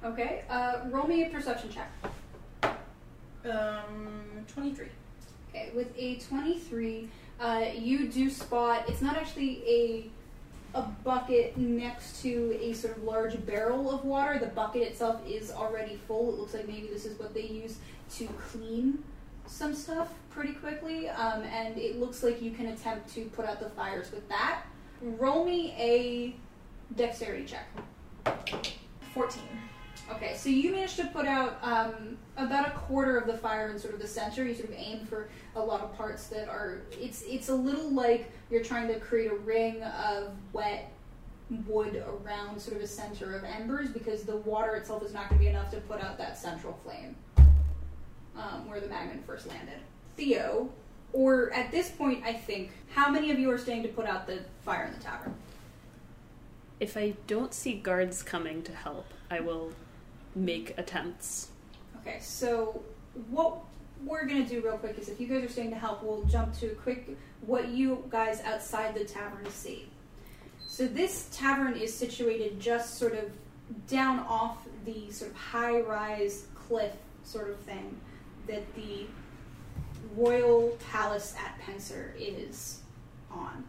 Okay. 0.03 0.43
Uh, 0.49 0.81
roll 0.89 1.07
me 1.07 1.23
a 1.23 1.29
perception 1.29 1.69
check. 1.69 1.91
um, 3.45 4.45
twenty-three. 4.53 4.87
Okay, 5.49 5.71
with 5.73 5.87
a 5.97 6.15
23, 6.17 7.09
uh, 7.39 7.65
you 7.73 8.09
do 8.09 8.29
spot, 8.29 8.83
it's 8.89 9.01
not 9.01 9.15
actually 9.15 9.63
a 9.65 10.09
a 10.77 10.81
bucket 11.03 11.55
next 11.57 12.21
to 12.21 12.57
a 12.61 12.73
sort 12.73 12.97
of 12.97 13.03
large 13.03 13.43
barrel 13.45 13.89
of 13.89 14.03
water. 14.03 14.37
The 14.37 14.47
bucket 14.47 14.81
itself 14.83 15.21
is 15.25 15.49
already 15.49 15.97
full. 16.07 16.33
It 16.33 16.39
looks 16.39 16.53
like 16.53 16.67
maybe 16.67 16.87
this 16.87 17.05
is 17.05 17.17
what 17.17 17.33
they 17.33 17.43
use 17.43 17.77
to 18.17 18.27
clean 18.51 19.01
some 19.47 19.73
stuff 19.73 20.13
pretty 20.29 20.53
quickly. 20.53 21.09
Um, 21.09 21.43
and 21.43 21.77
it 21.77 21.99
looks 21.99 22.23
like 22.23 22.41
you 22.41 22.51
can 22.51 22.67
attempt 22.67 23.13
to 23.15 23.25
put 23.25 23.45
out 23.45 23.59
the 23.59 23.69
fires 23.69 24.11
with 24.11 24.27
that. 24.29 24.63
Roll 25.01 25.45
me 25.45 25.73
a 25.77 26.35
dexterity 26.95 27.45
check. 27.45 27.67
Fourteen. 29.13 29.43
Okay, 30.09 30.35
so 30.37 30.47
you 30.47 30.71
managed 30.71 30.95
to 30.97 31.07
put 31.07 31.25
out 31.25 31.57
um, 31.61 32.17
about 32.37 32.67
a 32.67 32.71
quarter 32.71 33.17
of 33.17 33.27
the 33.27 33.37
fire 33.37 33.69
in 33.69 33.77
sort 33.77 33.93
of 33.93 33.99
the 33.99 34.07
center. 34.07 34.45
You 34.45 34.55
sort 34.55 34.69
of 34.69 34.75
aim 34.75 35.05
for 35.05 35.29
a 35.55 35.59
lot 35.59 35.81
of 35.81 35.95
parts 35.97 36.27
that 36.27 36.47
are. 36.47 36.81
It's 36.91 37.23
it's 37.23 37.49
a 37.49 37.55
little 37.55 37.91
like 37.91 38.31
you're 38.49 38.63
trying 38.63 38.87
to 38.87 38.99
create 38.99 39.31
a 39.31 39.35
ring 39.35 39.83
of 39.83 40.31
wet 40.53 40.91
wood 41.65 42.03
around 42.07 42.59
sort 42.59 42.77
of 42.77 42.83
a 42.83 42.87
center 42.87 43.35
of 43.35 43.43
embers 43.43 43.89
because 43.89 44.23
the 44.23 44.37
water 44.37 44.75
itself 44.75 45.03
is 45.03 45.13
not 45.13 45.29
going 45.29 45.39
to 45.39 45.45
be 45.45 45.49
enough 45.49 45.71
to 45.71 45.77
put 45.81 46.01
out 46.01 46.17
that 46.17 46.37
central 46.37 46.77
flame 46.83 47.15
um, 48.37 48.69
where 48.69 48.79
the 48.79 48.87
magnet 48.87 49.23
first 49.25 49.47
landed. 49.47 49.79
Theo, 50.15 50.69
or 51.13 51.51
at 51.53 51.71
this 51.71 51.89
point, 51.89 52.23
I 52.25 52.33
think, 52.33 52.71
how 52.93 53.09
many 53.09 53.31
of 53.31 53.39
you 53.39 53.51
are 53.51 53.57
staying 53.57 53.83
to 53.83 53.89
put 53.89 54.05
out 54.05 54.27
the 54.27 54.39
fire 54.63 54.85
in 54.85 54.93
the 54.93 55.03
tavern? 55.03 55.35
If 56.79 56.95
I 56.95 57.15
don't 57.25 57.53
see 57.53 57.73
guards 57.73 58.23
coming 58.23 58.61
to 58.63 58.71
help, 58.71 59.07
I 59.31 59.39
will 59.39 59.71
make 60.35 60.77
attempts. 60.77 61.49
Okay, 62.01 62.19
so 62.19 62.81
what 63.29 63.57
we're 64.05 64.25
gonna 64.25 64.45
do 64.45 64.61
real 64.61 64.77
quick 64.77 64.97
is 64.99 65.09
if 65.09 65.19
you 65.19 65.27
guys 65.27 65.43
are 65.43 65.49
staying 65.49 65.71
to 65.71 65.75
help, 65.75 66.03
we'll 66.03 66.23
jump 66.25 66.53
to 66.59 66.67
a 66.67 66.75
quick 66.75 67.17
what 67.41 67.69
you 67.69 68.05
guys 68.09 68.41
outside 68.41 68.93
the 68.93 69.03
tavern 69.03 69.49
see. 69.49 69.87
So 70.67 70.87
this 70.87 71.29
tavern 71.31 71.73
is 71.73 71.95
situated 71.95 72.59
just 72.59 72.95
sort 72.99 73.15
of 73.15 73.31
down 73.87 74.19
off 74.19 74.59
the 74.85 75.09
sort 75.11 75.31
of 75.31 75.37
high 75.37 75.81
rise 75.81 76.45
cliff 76.55 76.93
sort 77.23 77.49
of 77.49 77.57
thing 77.59 77.99
that 78.47 78.63
the 78.75 79.05
royal 80.15 80.77
palace 80.91 81.35
at 81.37 81.59
Pencer 81.61 82.11
is 82.17 82.81
on. 83.31 83.63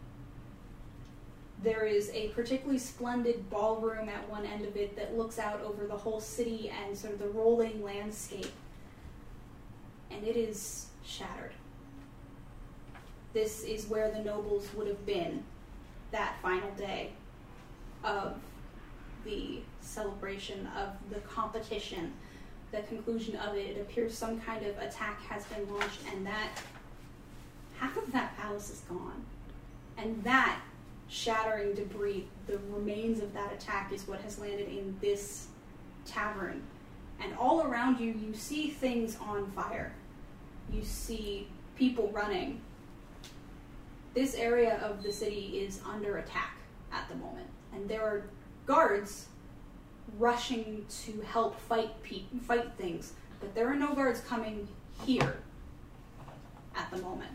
there 1.61 1.85
is 1.85 2.09
a 2.13 2.29
particularly 2.29 2.79
splendid 2.79 3.49
ballroom 3.49 4.07
at 4.07 4.27
one 4.29 4.45
end 4.45 4.65
of 4.65 4.77
it 4.77 4.95
that 4.95 5.17
looks 5.17 5.37
out 5.37 5.61
over 5.61 5.85
the 5.85 5.97
whole 5.97 6.21
city 6.21 6.71
and 6.85 6.97
sort 6.97 7.13
of 7.13 7.19
the 7.19 7.27
rolling 7.27 7.83
landscape. 7.83 8.51
And 10.09 10.23
it 10.23 10.37
is 10.37 10.87
shattered. 11.03 11.51
This 13.33 13.63
is 13.63 13.87
where 13.87 14.09
the 14.09 14.23
nobles 14.23 14.67
would 14.75 14.87
have 14.87 15.05
been 15.05 15.43
that 16.11 16.35
final 16.41 16.71
day 16.71 17.11
of 18.03 18.35
the 19.25 19.59
celebration 19.81 20.67
of 20.77 20.89
the 21.13 21.19
competition, 21.21 22.13
the 22.71 22.81
conclusion 22.83 23.35
of 23.37 23.55
it. 23.55 23.77
It 23.77 23.81
appears 23.81 24.17
some 24.17 24.39
kind 24.41 24.65
of 24.65 24.77
attack 24.77 25.21
has 25.23 25.45
been 25.45 25.67
launched, 25.73 25.99
and 26.13 26.25
that 26.25 26.49
half 27.79 27.97
of 27.97 28.11
that 28.11 28.37
palace 28.37 28.69
is 28.69 28.81
gone. 28.81 29.25
And 29.97 30.23
that 30.23 30.59
shattering 31.07 31.73
debris, 31.73 32.27
the 32.47 32.59
remains 32.69 33.19
of 33.19 33.33
that 33.33 33.51
attack, 33.53 33.91
is 33.91 34.07
what 34.07 34.21
has 34.21 34.39
landed 34.39 34.67
in 34.69 34.95
this 35.01 35.47
tavern. 36.05 36.61
And 37.21 37.35
all 37.37 37.63
around 37.63 37.99
you, 37.99 38.13
you 38.13 38.33
see 38.33 38.69
things 38.69 39.17
on 39.19 39.51
fire. 39.51 39.93
You 40.71 40.83
see 40.83 41.47
people 41.75 42.09
running. 42.13 42.61
This 44.13 44.35
area 44.35 44.79
of 44.83 45.03
the 45.03 45.11
city 45.11 45.59
is 45.59 45.81
under 45.85 46.17
attack 46.17 46.57
at 46.91 47.07
the 47.09 47.15
moment, 47.15 47.47
and 47.73 47.87
there 47.87 48.01
are 48.01 48.23
guards 48.65 49.27
rushing 50.17 50.85
to 51.03 51.21
help 51.21 51.59
fight 51.61 52.01
pe- 52.03 52.23
fight 52.47 52.71
things, 52.77 53.13
but 53.39 53.53
there 53.55 53.67
are 53.67 53.75
no 53.75 53.93
guards 53.93 54.21
coming 54.21 54.67
here 55.05 55.37
at 56.75 56.89
the 56.91 56.97
moment 56.97 57.31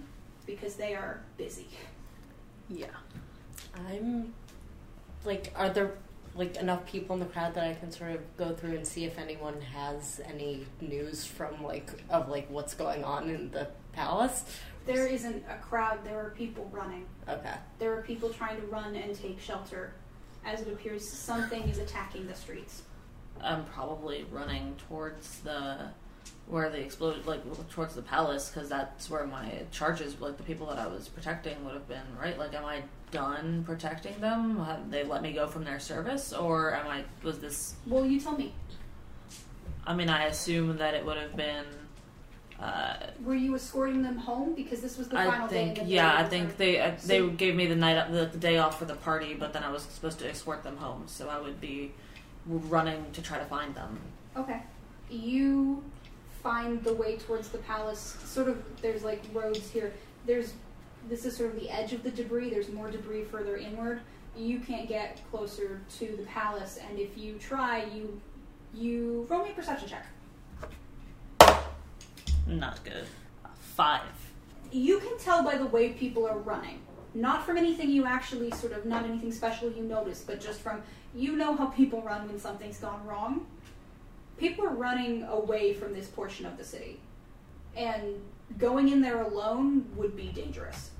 because 0.46 0.74
they 0.74 0.94
are 0.94 1.22
busy. 1.36 1.68
Yeah. 2.68 2.86
I'm 3.88 4.34
like, 5.24 5.52
are 5.56 5.70
there 5.70 5.92
like 6.36 6.56
enough 6.56 6.84
people 6.86 7.14
in 7.14 7.20
the 7.20 7.26
crowd 7.26 7.54
that 7.54 7.64
I 7.64 7.74
can 7.74 7.92
sort 7.92 8.12
of 8.12 8.36
go 8.36 8.54
through 8.54 8.74
and 8.76 8.86
see 8.86 9.04
if 9.04 9.18
anyone 9.18 9.60
has 9.60 10.20
any 10.26 10.66
news 10.80 11.24
from 11.24 11.62
like 11.62 11.90
of 12.10 12.28
like 12.28 12.50
what's 12.50 12.74
going 12.74 13.04
on 13.04 13.30
in 13.30 13.50
the 13.50 13.68
palace? 13.92 14.44
There 14.86 15.06
isn't 15.06 15.44
a 15.48 15.56
crowd, 15.56 16.04
there 16.04 16.18
are 16.18 16.30
people 16.30 16.68
running. 16.72 17.06
Okay. 17.28 17.54
There 17.78 17.96
are 17.96 18.02
people 18.02 18.30
trying 18.30 18.60
to 18.60 18.66
run 18.66 18.94
and 18.96 19.14
take 19.14 19.40
shelter 19.40 19.94
as 20.44 20.62
it 20.62 20.68
appears 20.68 21.08
something 21.08 21.62
is 21.64 21.78
attacking 21.78 22.26
the 22.26 22.34
streets. 22.34 22.82
I'm 23.40 23.64
probably 23.66 24.26
running 24.30 24.76
towards 24.88 25.40
the 25.40 25.88
where 26.46 26.68
they 26.68 26.82
exploded, 26.82 27.26
like 27.26 27.40
towards 27.70 27.94
the 27.94 28.02
palace, 28.02 28.50
because 28.50 28.68
that's 28.68 29.08
where 29.08 29.26
my 29.26 29.62
charges, 29.70 30.20
like 30.20 30.36
the 30.36 30.42
people 30.42 30.66
that 30.66 30.78
I 30.78 30.86
was 30.86 31.08
protecting, 31.08 31.64
would 31.64 31.74
have 31.74 31.88
been. 31.88 32.04
Right? 32.20 32.38
Like, 32.38 32.54
am 32.54 32.64
I 32.64 32.82
done 33.10 33.64
protecting 33.64 34.20
them? 34.20 34.62
Have 34.62 34.90
they 34.90 35.04
let 35.04 35.22
me 35.22 35.32
go 35.32 35.46
from 35.46 35.64
their 35.64 35.80
service, 35.80 36.32
or 36.32 36.74
am 36.74 36.86
I? 36.86 37.04
Was 37.22 37.38
this? 37.38 37.74
Well, 37.86 38.04
you 38.04 38.20
tell 38.20 38.36
me. 38.36 38.52
I 39.86 39.94
mean, 39.94 40.08
I 40.08 40.26
assume 40.26 40.76
that 40.78 40.94
it 40.94 41.04
would 41.04 41.16
have 41.16 41.36
been. 41.36 41.64
Uh, 42.64 42.96
Were 43.22 43.34
you 43.34 43.54
escorting 43.54 44.02
them 44.02 44.16
home 44.16 44.54
because 44.54 44.80
this 44.80 44.96
was 44.96 45.08
the 45.08 45.16
final 45.16 45.46
I 45.46 45.50
day? 45.50 45.54
think, 45.74 45.78
the 45.80 45.84
yeah, 45.84 46.16
I 46.16 46.24
think 46.24 46.44
over? 46.46 46.54
they 46.56 46.80
uh, 46.80 46.96
So- 46.96 47.06
they 47.08 47.28
gave 47.34 47.54
me 47.54 47.66
the 47.66 47.76
night 47.76 48.10
the, 48.10 48.24
the 48.24 48.38
day 48.38 48.56
off 48.56 48.78
for 48.78 48.86
the 48.86 48.94
party, 48.94 49.34
but 49.34 49.52
then 49.52 49.62
I 49.62 49.70
was 49.70 49.82
supposed 49.82 50.18
to 50.20 50.30
escort 50.30 50.62
them 50.62 50.78
home, 50.78 51.02
so 51.06 51.28
I 51.28 51.38
would 51.38 51.60
be 51.60 51.92
running 52.46 53.04
to 53.12 53.20
try 53.20 53.36
to 53.38 53.44
find 53.44 53.74
them. 53.74 53.98
Okay. 54.34 54.62
You 55.10 55.84
find 56.42 56.82
the 56.82 56.94
way 56.94 57.18
towards 57.18 57.50
the 57.50 57.58
palace. 57.58 58.16
Sort 58.24 58.48
of, 58.48 58.62
there's 58.80 59.04
like 59.04 59.22
roads 59.34 59.70
here. 59.70 59.92
There's, 60.24 60.54
this 61.10 61.26
is 61.26 61.36
sort 61.36 61.50
of 61.52 61.60
the 61.60 61.68
edge 61.68 61.92
of 61.92 62.02
the 62.02 62.10
debris. 62.10 62.48
There's 62.48 62.70
more 62.70 62.90
debris 62.90 63.24
further 63.24 63.58
inward. 63.58 64.00
You 64.38 64.58
can't 64.60 64.88
get 64.88 65.20
closer 65.30 65.82
to 65.98 66.16
the 66.16 66.24
palace, 66.24 66.78
and 66.88 66.98
if 66.98 67.18
you 67.18 67.34
try, 67.34 67.84
you, 67.94 68.18
you 68.72 69.26
roll 69.28 69.44
me 69.44 69.50
a 69.50 69.52
perception 69.52 69.86
check. 69.88 70.06
Not 72.46 72.82
good. 72.84 73.06
Five. 73.58 74.02
You 74.70 74.98
can 74.98 75.18
tell 75.18 75.42
by 75.44 75.56
the 75.56 75.66
way 75.66 75.90
people 75.90 76.26
are 76.26 76.38
running. 76.38 76.80
Not 77.14 77.44
from 77.46 77.56
anything 77.56 77.90
you 77.90 78.06
actually 78.06 78.50
sort 78.52 78.72
of, 78.72 78.84
not 78.84 79.04
anything 79.04 79.30
special 79.32 79.70
you 79.70 79.84
notice, 79.84 80.24
but 80.26 80.40
just 80.40 80.60
from, 80.60 80.82
you 81.14 81.36
know 81.36 81.54
how 81.56 81.66
people 81.66 82.02
run 82.02 82.26
when 82.26 82.40
something's 82.40 82.78
gone 82.78 83.06
wrong. 83.06 83.46
People 84.36 84.64
are 84.66 84.74
running 84.74 85.22
away 85.24 85.74
from 85.74 85.92
this 85.94 86.08
portion 86.08 86.44
of 86.44 86.56
the 86.58 86.64
city. 86.64 86.98
And 87.76 88.20
going 88.58 88.88
in 88.88 89.00
there 89.00 89.22
alone 89.22 89.86
would 89.94 90.16
be 90.16 90.28
dangerous. 90.28 90.90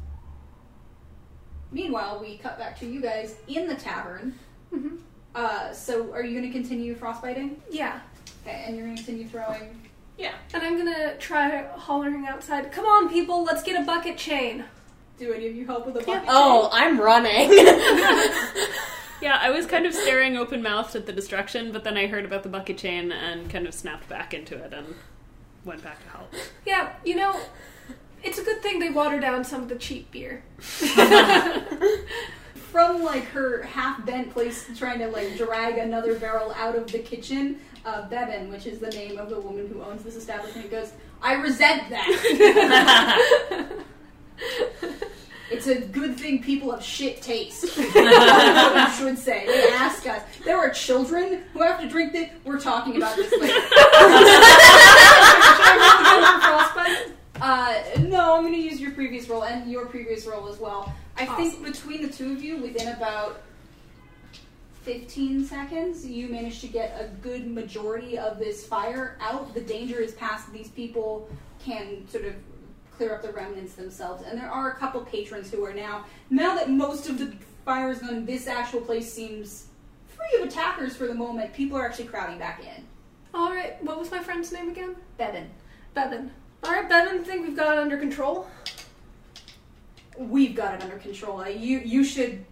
Meanwhile, 1.73 2.21
we 2.21 2.39
cut 2.39 2.59
back 2.59 2.79
to 2.79 2.87
you 2.87 3.01
guys 3.01 3.35
in 3.49 3.67
the 3.67 3.75
tavern. 3.75 4.39
Mhm. 4.73 4.99
Uh, 5.35 5.73
so, 5.73 6.13
are 6.13 6.23
you 6.23 6.39
going 6.39 6.51
to 6.53 6.57
continue 6.57 6.95
frostbiting? 6.95 7.61
Yeah. 7.69 8.01
Okay, 8.47 8.63
and 8.67 8.77
you're 8.77 8.87
going 8.87 8.97
to 8.97 9.03
continue 9.03 9.27
throwing. 9.29 9.81
And 10.19 10.63
I'm 10.63 10.77
gonna 10.79 11.17
try 11.19 11.67
hollering 11.75 12.27
outside. 12.27 12.71
Come 12.71 12.87
on, 12.87 13.09
people, 13.09 13.43
let's 13.43 13.63
get 13.63 13.81
a 13.81 13.85
bucket 13.85 14.17
chain. 14.17 14.65
Do 15.19 15.33
any 15.33 15.49
of 15.49 15.55
you 15.57 15.67
help 15.67 15.87
with 15.87 15.95
the 15.95 16.01
bucket? 16.01 16.29
Oh, 16.29 16.69
I'm 16.73 17.01
running. 17.01 17.51
Yeah, 19.25 19.39
I 19.41 19.49
was 19.51 19.65
kind 19.65 19.87
of 19.87 19.95
staring 19.95 20.37
open 20.37 20.63
mouthed 20.63 20.95
at 20.97 21.07
the 21.07 21.13
destruction, 21.13 21.73
but 21.73 21.83
then 21.83 21.97
I 21.97 22.09
heard 22.09 22.27
about 22.27 22.43
the 22.43 22.51
bucket 22.51 22.77
chain 22.77 23.11
and 23.11 23.49
kind 23.49 23.67
of 23.67 23.73
snapped 23.73 24.07
back 24.07 24.35
into 24.35 24.55
it 24.57 24.75
and 24.75 24.97
went 25.65 25.83
back 25.83 26.03
to 26.05 26.11
help. 26.11 26.35
Yeah, 26.67 26.93
you 27.07 27.17
know, 27.17 27.35
it's 28.23 28.39
a 28.39 28.43
good 28.43 28.61
thing 28.61 28.81
they 28.81 28.91
water 28.91 29.19
down 29.21 29.43
some 29.45 29.63
of 29.63 29.71
the 29.71 29.77
cheap 29.77 30.11
beer. 30.11 30.43
from 32.75 33.05
like 33.05 33.25
her 33.27 33.63
half 33.63 34.05
bent 34.05 34.33
place 34.33 34.69
trying 34.77 34.99
to 34.99 35.07
like 35.07 35.37
drag 35.37 35.79
another 35.79 36.19
barrel 36.19 36.53
out 36.59 36.75
of 36.75 36.91
the 36.91 36.99
kitchen, 36.99 37.61
uh, 37.85 38.09
Bevan, 38.09 38.51
which 38.51 38.67
is 38.67 38.81
the 38.81 38.91
name 38.91 39.17
of 39.17 39.31
the 39.31 39.39
woman 39.39 39.69
who 39.69 39.81
owns 39.81 40.03
this 40.03 40.17
establishment, 40.17 40.69
goes, 40.73 40.91
I 41.23 41.35
resent 41.35 41.89
that. 41.91 43.71
it's 45.53 45.69
a 45.69 45.83
good 45.83 46.19
thing 46.19 46.43
people 46.43 46.73
have 46.73 46.83
shit 46.83 47.23
taste. 47.23 47.79
You 47.95 48.91
should 48.91 49.19
say. 49.19 49.47
They 49.47 49.69
ask 49.73 50.05
us. 50.09 50.23
There 50.45 50.59
are 50.59 50.71
children 50.71 51.45
who 51.53 51.63
have 51.63 51.81
to 51.81 51.89
drink 51.89 52.13
this. 52.13 52.29
We're 52.45 52.59
talking 52.59 52.97
about 52.97 53.15
this 53.15 53.31
later. 53.41 53.61
Should 57.45 57.51
I 57.51 57.59
roll 57.59 57.85
again 57.85 57.85
for 57.85 57.91
frostbite? 57.95 58.07
Uh, 58.07 58.09
no, 58.09 58.37
I'm 58.37 58.43
going 58.43 58.55
to 58.55 58.59
use 58.59 58.81
your 58.81 58.93
previous 58.93 59.29
roll 59.29 59.45
and 59.45 59.71
your 59.71 59.87
previous 59.87 60.27
roll 60.27 60.49
as 60.49 60.59
well. 60.59 60.95
I 61.17 61.27
think 61.27 61.63
between 61.63 62.03
the 62.03 62.09
two 62.09 62.33
of 62.33 62.43
you, 62.43 62.57
within 62.57 62.89
about 62.89 63.43
15 64.85 65.45
seconds, 65.45 66.07
you 66.07 66.29
managed 66.29 66.61
to 66.63 66.69
get 66.69 66.97
a 66.99 67.09
good 67.23 67.47
majority 67.47 68.19
of 68.19 68.39
this 68.39 68.67
fire 68.67 69.19
out. 69.21 69.53
The 69.55 69.61
danger 69.61 70.01
is 70.01 70.13
past. 70.13 70.53
These 70.53 70.69
people 70.69 71.29
can 71.63 72.09
sort 72.09 72.25
of 72.25 72.35
clear 72.97 73.15
up 73.15 73.23
the 73.23 73.33
remnants 73.33 73.75
themselves. 73.75 74.23
And 74.27 74.39
there 74.39 74.51
are 74.51 74.71
a 74.71 74.75
couple 74.77 75.03
patrons 75.03 75.51
who 75.51 75.65
are 75.65 75.75
now, 75.75 76.07
now 76.31 76.55
that 76.55 76.71
most 76.71 77.09
of 77.09 77.19
the 77.19 77.35
fire 77.65 77.91
is 77.91 77.99
gone, 77.99 78.25
this 78.25 78.47
actual 78.47 78.81
place 78.81 79.13
seems 79.13 79.67
free 80.09 80.41
of 80.41 80.49
attackers 80.49 80.97
for 80.97 81.07
the 81.07 81.15
moment. 81.15 81.53
People 81.53 81.77
are 81.77 81.87
actually 81.87 82.07
crowding 82.07 82.39
back 82.39 82.61
in. 82.61 82.85
Alright, 83.39 83.83
what 83.85 83.99
was 83.99 84.11
my 84.11 84.21
friend's 84.21 84.53
name 84.53 84.71
again? 84.71 84.97
Bevan, 85.19 85.51
Bevan. 85.93 86.31
Alright, 86.65 86.89
Bevan, 86.89 87.25
think 87.25 87.47
we've 87.47 87.57
got 87.57 87.77
it 87.77 87.81
under 87.81 87.97
control? 87.99 88.47
we've 90.17 90.55
got 90.55 90.75
it 90.75 90.83
under 90.83 90.97
control. 90.99 91.41
Uh, 91.41 91.47
You 91.49 91.81
you 91.81 92.05
should 92.05 92.45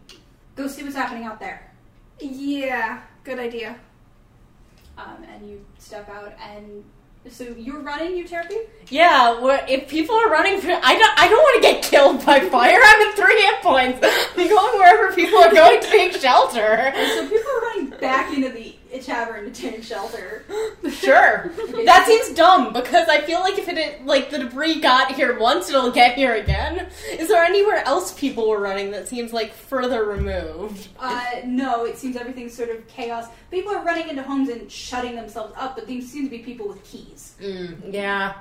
go 0.56 0.66
see 0.66 0.82
what's 0.82 0.96
happening 0.96 1.22
out 1.24 1.38
there. 1.38 1.70
Yeah, 2.20 3.00
good 3.24 3.38
idea. 3.38 3.76
Um, 4.98 5.24
and 5.32 5.48
you 5.48 5.64
step 5.78 6.08
out, 6.08 6.34
and 6.42 6.84
so 7.30 7.44
you're 7.56 7.80
running, 7.80 8.12
Euterpe? 8.22 8.66
yeah, 8.88 9.40
where- 9.40 9.64
if 9.68 9.88
people 9.88 10.16
are 10.16 10.28
running, 10.28 10.60
for, 10.60 10.70
I 10.72 10.98
don't. 10.98 11.18
I 11.20 11.28
don't 11.28 11.38
want 11.38 11.62
to 11.62 11.68
get 11.70 11.82
killed 11.84 12.26
by 12.26 12.40
fire. 12.40 12.78
I'm 12.82 13.08
at 13.08 13.14
three 13.14 13.40
hit 13.40 13.62
points. 13.62 13.98
I'm 14.36 14.48
going 14.48 14.78
wherever 14.80 15.14
people 15.14 15.38
are 15.38 15.52
going 15.54 15.80
to 15.80 15.86
take 15.88 16.12
shelter. 16.14 16.58
And 16.98 17.08
so 17.12 17.28
people 17.28 17.50
are 17.52 17.60
running 17.68 17.90
back 18.00 18.32
into 18.36 18.48
the 18.50 18.74
tavern 19.00 19.44
to 19.44 19.50
take 19.50 19.82
shelter. 19.82 20.44
Sure. 20.90 21.50
That 21.84 22.06
seems 22.06 22.36
dumb 22.36 22.72
because 22.72 23.08
I 23.08 23.20
feel 23.22 23.40
like 23.40 23.58
if 23.58 23.68
it 23.68 24.04
like 24.06 24.30
the 24.30 24.38
debris 24.38 24.80
got 24.80 25.12
here 25.14 25.38
once, 25.38 25.68
it'll 25.68 25.90
get 25.90 26.14
here 26.16 26.34
again. 26.34 26.88
Is 27.18 27.28
there 27.28 27.42
anywhere 27.42 27.82
else 27.86 28.12
people 28.12 28.48
were 28.48 28.60
running 28.60 28.90
that 28.92 29.08
seems 29.08 29.32
like 29.32 29.52
further 29.52 30.04
removed? 30.04 30.88
Uh, 30.98 31.24
no, 31.44 31.84
it 31.84 31.98
seems 31.98 32.16
everything's 32.16 32.54
sort 32.54 32.70
of 32.70 32.86
chaos. 32.88 33.26
People 33.50 33.72
are 33.72 33.84
running 33.84 34.08
into 34.08 34.22
homes 34.22 34.48
and 34.48 34.70
shutting 34.70 35.16
themselves 35.16 35.54
up, 35.56 35.74
but 35.76 35.86
these 35.86 36.10
seem 36.10 36.24
to 36.24 36.30
be 36.30 36.38
people 36.38 36.68
with 36.68 36.82
keys. 36.84 37.34
Mm, 37.40 37.92
yeah. 37.92 38.34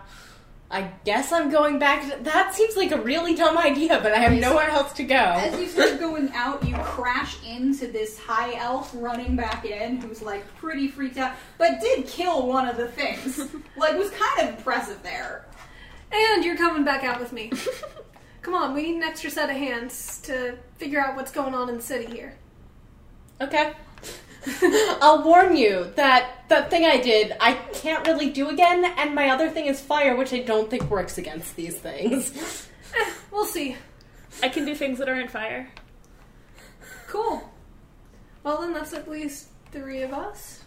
I 0.72 0.90
guess 1.04 1.34
I'm 1.34 1.52
going 1.52 1.80
back. 1.80 2.10
To, 2.10 2.24
that 2.24 2.56
seems 2.56 2.78
like 2.78 2.92
a 2.92 3.02
really 3.02 3.36
dumb 3.36 3.58
idea, 3.58 4.00
but 4.02 4.14
I 4.14 4.20
have 4.20 4.32
nowhere 4.40 4.70
else 4.70 4.94
to 4.94 5.04
go. 5.04 5.16
As 5.16 5.60
you 5.60 5.68
start 5.68 6.00
going 6.00 6.32
out, 6.34 6.66
you 6.66 6.76
crash 6.76 7.38
into 7.46 7.88
this 7.88 8.18
high 8.18 8.58
elf 8.58 8.92
running 8.96 9.36
back 9.36 9.66
in, 9.66 10.00
who's 10.00 10.22
like 10.22 10.48
pretty 10.56 10.88
freaked 10.88 11.18
out, 11.18 11.34
but 11.58 11.82
did 11.82 12.08
kill 12.08 12.48
one 12.48 12.70
of 12.70 12.78
the 12.78 12.88
things. 12.88 13.38
like 13.78 13.98
was 13.98 14.12
kind 14.12 14.48
of 14.48 14.58
impressive 14.58 15.04
there. 15.04 15.46
And 16.12 16.44
you're 16.44 16.58
coming 16.58 16.86
back 16.86 17.04
out 17.04 17.20
with 17.20 17.34
me. 17.34 17.52
come 18.42 18.56
on, 18.56 18.74
we 18.74 18.84
need 18.84 18.96
an 18.96 19.04
extra 19.04 19.30
set 19.30 19.50
of 19.50 19.58
hands 19.58 20.20
to 20.24 20.58
figure 20.78 21.02
out 21.02 21.18
what's 21.18 21.32
going 21.32 21.54
on 21.54 21.68
in 21.68 21.76
the 21.76 21.82
city 21.82 22.06
here. 22.06 22.38
Okay. 23.42 23.74
I'll 25.02 25.24
warn 25.24 25.56
you 25.56 25.92
that 25.96 26.46
that 26.50 26.70
thing 26.70 26.86
I 26.86 26.98
did, 26.98 27.36
I 27.40 27.54
can't 27.54 28.06
really 28.08 28.30
do 28.30 28.50
again, 28.50 28.84
and 28.98 29.14
my 29.14 29.30
other 29.30 29.50
thing 29.50 29.66
is 29.66 29.80
fire, 29.80 30.16
which 30.16 30.34
I 30.34 30.40
don't 30.40 30.70
think 30.70 30.90
works 30.90 31.18
against 31.18 31.56
these 31.56 31.78
things. 31.78 32.68
Eh, 32.96 33.12
we'll 33.32 33.46
see. 33.46 33.78
I 34.42 34.50
can 34.50 34.66
do 34.66 34.76
things 34.76 34.98
that 35.00 35.08
aren't 35.08 35.30
fire. 35.30 35.70
Cool. 37.08 37.50
Well, 38.44 38.62
then 38.62 38.74
that's 38.74 38.94
at 38.94 39.10
least 39.10 39.50
three 39.72 40.02
of 40.02 40.14
us. 40.14 40.64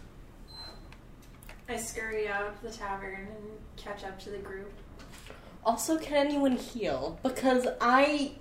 I 1.67 1.77
scurry 1.77 2.27
out 2.27 2.47
of 2.47 2.61
the 2.61 2.69
tavern 2.69 3.27
and 3.27 3.47
catch 3.75 4.03
up 4.03 4.19
to 4.19 4.29
the 4.29 4.37
group. 4.37 4.71
Also, 5.65 5.97
can 5.97 6.13
anyone 6.13 6.55
heal? 6.55 7.19
Because 7.23 7.67
I, 7.81 8.33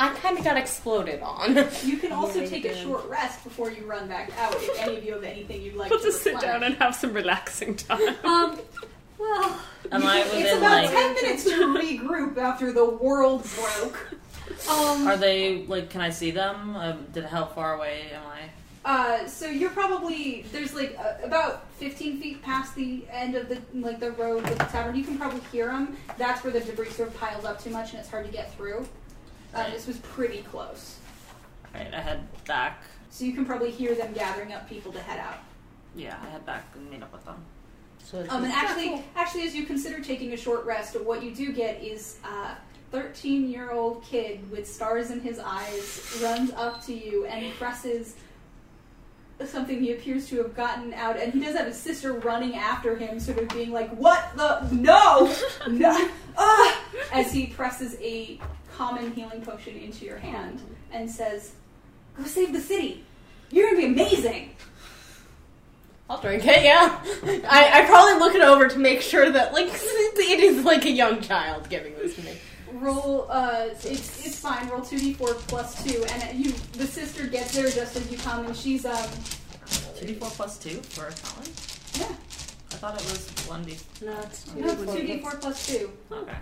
I 0.00 0.10
kind 0.10 0.38
of 0.38 0.44
got 0.44 0.56
exploded 0.56 1.20
on. 1.22 1.56
You 1.84 1.96
can 1.96 2.12
also 2.12 2.46
take 2.46 2.64
a 2.64 2.74
short 2.76 3.08
rest 3.08 3.42
before 3.44 3.70
you 3.70 3.84
run 3.84 4.06
back 4.08 4.30
out. 4.38 4.54
If 4.54 4.78
any 4.80 4.96
of 4.98 5.04
you 5.04 5.14
have 5.14 5.24
anything 5.24 5.60
you'd 5.62 5.74
like 5.74 5.88
to. 5.88 5.94
We'll 5.94 6.00
to 6.04 6.06
just 6.10 6.22
sit 6.22 6.38
down 6.40 6.62
and 6.62 6.74
have 6.76 6.94
some 6.94 7.12
relaxing 7.12 7.74
time. 7.76 8.14
Um, 8.24 8.58
well, 9.18 9.60
Am 9.90 10.06
I 10.06 10.20
It's 10.20 10.32
within 10.34 10.58
about 10.58 10.84
like? 10.84 10.90
ten 10.90 11.14
minutes 11.14 11.44
to 11.44 11.50
regroup 11.50 12.36
after 12.38 12.72
the 12.72 12.84
world 12.88 13.44
broke. 13.56 14.14
um, 14.70 15.06
Are 15.08 15.16
they 15.16 15.64
like? 15.66 15.90
Can 15.90 16.00
I 16.00 16.10
see 16.10 16.30
them? 16.30 16.76
Um, 16.76 17.06
did 17.12 17.24
how 17.24 17.46
far 17.46 17.74
away 17.74 18.10
am 18.12 18.22
I? 18.26 18.40
Uh, 18.84 19.26
so 19.26 19.46
you're 19.46 19.70
probably 19.70 20.42
there's 20.52 20.72
like 20.74 20.96
uh, 20.98 21.14
about 21.24 21.68
15 21.72 22.20
feet 22.20 22.40
past 22.42 22.74
the 22.76 23.04
end 23.10 23.34
of 23.34 23.48
the 23.48 23.60
like 23.74 23.98
the 24.00 24.12
road 24.12 24.44
with 24.44 24.56
the 24.58 24.64
tavern. 24.66 24.94
You 24.94 25.04
can 25.04 25.18
probably 25.18 25.40
hear 25.50 25.66
them. 25.66 25.96
That's 26.16 26.44
where 26.44 26.52
the 26.52 26.60
debris 26.60 26.90
sort 26.90 27.08
of 27.08 27.16
piles 27.18 27.44
up 27.44 27.60
too 27.62 27.70
much 27.70 27.90
and 27.90 27.98
it's 28.00 28.08
hard 28.08 28.24
to 28.26 28.32
get 28.32 28.54
through. 28.54 28.86
Uh, 29.54 29.58
Right. 29.58 29.72
this 29.72 29.86
was 29.86 29.96
pretty 29.98 30.42
close, 30.42 30.96
Right, 31.74 31.92
I 31.92 32.00
head 32.00 32.20
back. 32.46 32.82
so 33.10 33.24
you 33.24 33.32
can 33.32 33.44
probably 33.46 33.70
hear 33.70 33.94
them 33.94 34.12
gathering 34.12 34.52
up 34.52 34.68
people 34.68 34.92
to 34.92 35.00
head 35.00 35.18
out. 35.20 35.38
Yeah, 35.94 36.16
I 36.22 36.26
head 36.30 36.44
back 36.46 36.64
and 36.74 36.90
meet 36.90 37.02
up 37.02 37.12
with 37.12 37.24
them. 37.24 37.42
So 38.04 38.24
Um, 38.28 38.44
and 38.44 38.52
actually, 38.52 38.88
cool. 38.88 39.04
actually, 39.16 39.42
as 39.42 39.54
you 39.54 39.64
consider 39.64 40.00
taking 40.02 40.32
a 40.32 40.36
short 40.36 40.64
rest, 40.64 40.98
what 41.00 41.22
you 41.22 41.34
do 41.34 41.52
get 41.52 41.82
is 41.82 42.18
a 42.24 42.56
13 42.90 43.48
year 43.50 43.70
old 43.70 44.02
kid 44.02 44.50
with 44.50 44.66
stars 44.70 45.10
in 45.10 45.20
his 45.20 45.38
eyes 45.38 46.18
runs 46.22 46.50
up 46.52 46.84
to 46.86 46.94
you 46.94 47.26
and 47.26 47.52
presses 47.54 48.14
something 49.46 49.80
he 49.80 49.92
appears 49.92 50.28
to 50.28 50.38
have 50.38 50.56
gotten 50.56 50.92
out, 50.94 51.18
and 51.18 51.32
he 51.32 51.40
does 51.40 51.56
have 51.56 51.66
his 51.66 51.76
sister 51.76 52.12
running 52.12 52.56
after 52.56 52.96
him, 52.96 53.20
sort 53.20 53.38
of 53.38 53.48
being 53.50 53.70
like, 53.70 53.90
"What 53.90 54.36
the 54.36 54.68
no, 54.72 55.34
no!" 55.68 56.10
Ah! 56.36 56.84
As 57.12 57.32
he 57.32 57.46
presses 57.46 57.96
a 58.00 58.40
common 58.74 59.12
healing 59.12 59.42
potion 59.42 59.76
into 59.76 60.04
your 60.04 60.18
hand 60.18 60.60
and 60.92 61.10
says, 61.10 61.52
"Go 62.16 62.24
save 62.24 62.52
the 62.52 62.60
city. 62.60 63.04
You're 63.50 63.70
gonna 63.70 63.78
be 63.78 63.86
amazing." 63.86 64.50
I'll 66.10 66.20
drink 66.20 66.42
it. 66.46 66.64
Yeah, 66.64 66.98
I, 67.50 67.82
I 67.82 67.86
probably 67.86 68.18
look 68.18 68.34
it 68.34 68.40
over 68.40 68.66
to 68.66 68.78
make 68.78 69.02
sure 69.02 69.30
that 69.30 69.52
like 69.52 69.68
it 69.72 70.40
is 70.40 70.64
like 70.64 70.84
a 70.86 70.90
young 70.90 71.20
child 71.20 71.68
giving 71.68 71.94
this 71.96 72.14
to 72.16 72.22
me. 72.22 72.38
Roll, 72.80 73.26
uh, 73.30 73.68
it's, 73.70 73.84
it's 74.26 74.38
fine. 74.40 74.68
Roll 74.68 74.80
2d4 74.80 75.36
plus 75.48 75.84
2, 75.84 76.04
and 76.04 76.38
you, 76.44 76.52
the 76.72 76.86
sister 76.86 77.26
gets 77.26 77.54
there 77.54 77.68
just 77.70 77.96
as 77.96 78.10
you 78.10 78.18
come, 78.18 78.46
and 78.46 78.56
she's, 78.56 78.84
um, 78.84 79.08
Two 79.96 80.06
d 80.06 80.14
four 80.14 80.30
plus 80.30 80.58
two 80.58 80.76
for 80.80 81.08
a 81.08 81.12
talent. 81.12 81.50
yeah, 81.98 82.04
I 82.06 82.74
thought 82.76 82.94
it 82.94 83.02
was 83.10 83.28
one 83.48 83.64
d. 83.64 83.76
No, 84.00 84.16
it's 84.20 84.54
no, 84.54 84.68
it's 84.68 84.82
2d4 84.82 85.40
plus 85.40 85.66
2. 85.66 85.90
Okay. 86.12 86.32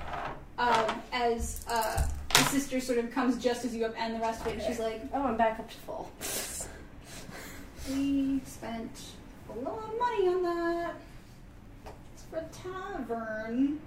Um, 0.58 0.84
as, 1.12 1.64
uh, 1.68 2.06
the 2.28 2.40
sister 2.44 2.80
sort 2.80 2.98
of 2.98 3.10
comes 3.10 3.42
just 3.42 3.64
as 3.64 3.74
you 3.74 3.86
up, 3.86 3.94
and 3.98 4.14
the 4.14 4.20
rest 4.20 4.42
of 4.42 4.48
it, 4.48 4.54
and 4.54 4.62
she's 4.62 4.78
like, 4.78 5.00
Oh, 5.14 5.22
I'm 5.22 5.36
back 5.38 5.58
up 5.58 5.70
to 5.70 5.76
full. 5.78 6.10
we 7.90 8.40
spent 8.44 9.00
a 9.48 9.58
lot 9.60 9.78
of 9.78 9.98
money 9.98 10.28
on 10.28 10.42
that. 10.42 10.94
It's 12.14 12.24
for 12.30 12.36
a 12.38 12.44
tavern. 13.06 13.80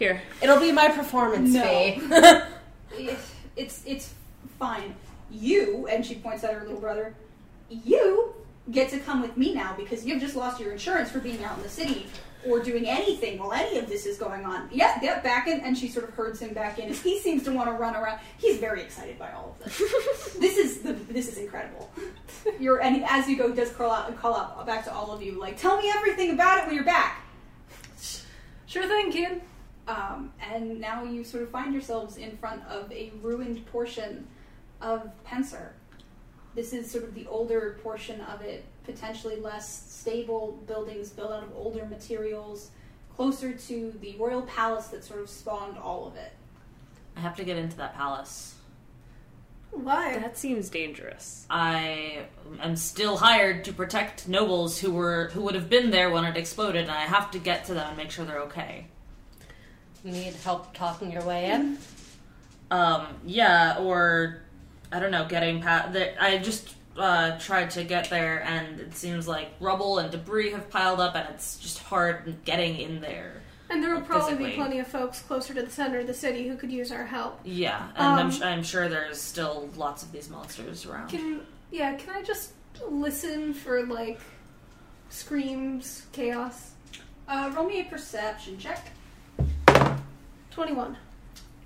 Here. 0.00 0.22
It'll 0.40 0.58
be 0.58 0.72
my 0.72 0.88
performance 0.88 1.52
No. 1.52 1.62
fee. 1.62 2.00
It, 2.10 2.44
it's, 3.56 3.82
it's 3.84 4.14
fine. 4.58 4.94
You, 5.30 5.86
and 5.88 6.04
she 6.04 6.14
points 6.14 6.42
at 6.42 6.54
her 6.54 6.60
little 6.64 6.80
brother, 6.80 7.14
you 7.68 8.34
get 8.70 8.88
to 8.90 8.98
come 8.98 9.20
with 9.20 9.36
me 9.36 9.52
now 9.54 9.74
because 9.76 10.06
you've 10.06 10.22
just 10.22 10.36
lost 10.36 10.58
your 10.58 10.72
insurance 10.72 11.10
for 11.10 11.20
being 11.20 11.44
out 11.44 11.58
in 11.58 11.62
the 11.62 11.68
city 11.68 12.06
or 12.46 12.60
doing 12.60 12.88
anything 12.88 13.38
while 13.38 13.52
any 13.52 13.76
of 13.76 13.90
this 13.90 14.06
is 14.06 14.16
going 14.16 14.46
on. 14.46 14.70
Yeah, 14.72 14.98
yeah, 15.02 15.20
back 15.20 15.46
in, 15.48 15.60
and 15.60 15.76
she 15.76 15.86
sort 15.86 16.08
of 16.08 16.14
herds 16.14 16.40
him 16.40 16.54
back 16.54 16.78
in. 16.78 16.86
And 16.86 16.94
he 16.96 17.18
seems 17.18 17.42
to 17.42 17.52
want 17.52 17.68
to 17.68 17.74
run 17.74 17.94
around. 17.94 18.20
He's 18.38 18.56
very 18.56 18.80
excited 18.80 19.18
by 19.18 19.30
all 19.32 19.54
of 19.60 19.64
this. 19.66 19.78
this 20.38 20.56
is 20.56 20.80
the, 20.80 20.94
this 20.94 21.28
is 21.28 21.36
incredible. 21.36 21.90
You're 22.58 22.80
and 22.80 23.04
as 23.04 23.28
you 23.28 23.36
go, 23.36 23.48
he 23.50 23.54
does 23.54 23.70
call 23.70 23.90
out 23.90 24.08
and 24.08 24.18
call 24.18 24.34
out 24.34 24.66
back 24.66 24.84
to 24.84 24.94
all 24.94 25.12
of 25.12 25.22
you 25.22 25.38
like, 25.38 25.58
tell 25.58 25.76
me 25.76 25.92
everything 25.94 26.30
about 26.30 26.56
it 26.60 26.64
when 26.64 26.74
you're 26.74 26.84
back. 26.84 27.22
sure 28.66 28.88
thing, 28.88 29.12
kid. 29.12 29.42
Um, 29.90 30.32
and 30.40 30.80
now 30.80 31.02
you 31.02 31.24
sort 31.24 31.42
of 31.42 31.50
find 31.50 31.72
yourselves 31.72 32.16
in 32.16 32.36
front 32.36 32.62
of 32.66 32.92
a 32.92 33.10
ruined 33.22 33.66
portion 33.66 34.28
of 34.80 35.10
Pencer. 35.26 35.70
This 36.54 36.72
is 36.72 36.88
sort 36.88 37.02
of 37.02 37.14
the 37.14 37.26
older 37.26 37.80
portion 37.82 38.20
of 38.20 38.40
it, 38.42 38.64
potentially 38.84 39.36
less 39.36 39.90
stable 39.92 40.62
buildings 40.68 41.10
built 41.10 41.32
out 41.32 41.42
of 41.42 41.52
older 41.56 41.86
materials, 41.86 42.70
closer 43.16 43.52
to 43.52 43.92
the 44.00 44.14
royal 44.16 44.42
palace 44.42 44.88
that 44.88 45.02
sort 45.02 45.20
of 45.20 45.28
spawned 45.28 45.76
all 45.76 46.06
of 46.06 46.14
it. 46.14 46.32
I 47.16 47.20
have 47.20 47.34
to 47.36 47.44
get 47.44 47.56
into 47.56 47.76
that 47.78 47.96
palace. 47.96 48.54
Why? 49.72 50.18
That 50.18 50.38
seems 50.38 50.68
dangerous. 50.68 51.46
I 51.50 52.26
am 52.60 52.76
still 52.76 53.16
hired 53.16 53.64
to 53.64 53.72
protect 53.72 54.28
nobles 54.28 54.78
who 54.78 54.92
were 54.92 55.30
who 55.32 55.42
would 55.42 55.54
have 55.56 55.68
been 55.68 55.90
there 55.90 56.10
when 56.10 56.24
it 56.24 56.36
exploded, 56.36 56.82
and 56.82 56.90
I 56.90 57.02
have 57.02 57.32
to 57.32 57.40
get 57.40 57.64
to 57.66 57.74
them 57.74 57.88
and 57.88 57.96
make 57.96 58.10
sure 58.12 58.24
they're 58.24 58.42
okay. 58.42 58.86
Need 60.04 60.34
help 60.44 60.72
talking 60.74 61.10
your 61.12 61.22
way 61.24 61.50
in? 61.50 61.78
Um, 62.70 63.06
yeah, 63.26 63.76
or 63.78 64.42
I 64.92 64.98
don't 65.00 65.10
know, 65.10 65.26
getting 65.26 65.60
past. 65.60 65.92
The, 65.92 66.22
I 66.22 66.38
just 66.38 66.74
uh, 66.96 67.38
tried 67.38 67.70
to 67.72 67.84
get 67.84 68.08
there, 68.10 68.42
and 68.44 68.80
it 68.80 68.94
seems 68.96 69.28
like 69.28 69.50
rubble 69.60 69.98
and 69.98 70.10
debris 70.10 70.52
have 70.52 70.70
piled 70.70 71.00
up, 71.00 71.14
and 71.16 71.28
it's 71.34 71.58
just 71.58 71.80
hard 71.80 72.36
getting 72.44 72.78
in 72.78 73.00
there. 73.00 73.42
And 73.68 73.82
there 73.82 73.94
will 73.94 74.00
probably 74.02 74.46
be 74.50 74.52
plenty 74.56 74.78
of 74.80 74.86
folks 74.88 75.20
closer 75.20 75.54
to 75.54 75.62
the 75.62 75.70
center 75.70 76.00
of 76.00 76.06
the 76.08 76.14
city 76.14 76.48
who 76.48 76.56
could 76.56 76.72
use 76.72 76.90
our 76.90 77.04
help. 77.06 77.38
Yeah, 77.44 77.88
and 77.94 78.06
I'm, 78.06 78.26
Um, 78.26 78.30
sh- 78.32 78.40
I'm 78.42 78.62
sure 78.64 78.88
there's 78.88 79.20
still 79.20 79.68
lots 79.76 80.02
of 80.02 80.10
these 80.12 80.28
monsters 80.28 80.86
around. 80.86 81.08
Can 81.10 81.42
yeah? 81.70 81.94
Can 81.94 82.10
I 82.10 82.22
just 82.22 82.52
listen 82.88 83.54
for 83.54 83.84
like 83.86 84.18
screams, 85.08 86.06
chaos? 86.12 86.72
Uh, 87.28 87.52
roll 87.54 87.66
me 87.68 87.80
a 87.80 87.84
perception 87.84 88.58
check. 88.58 88.90
Twenty-one. 90.50 90.96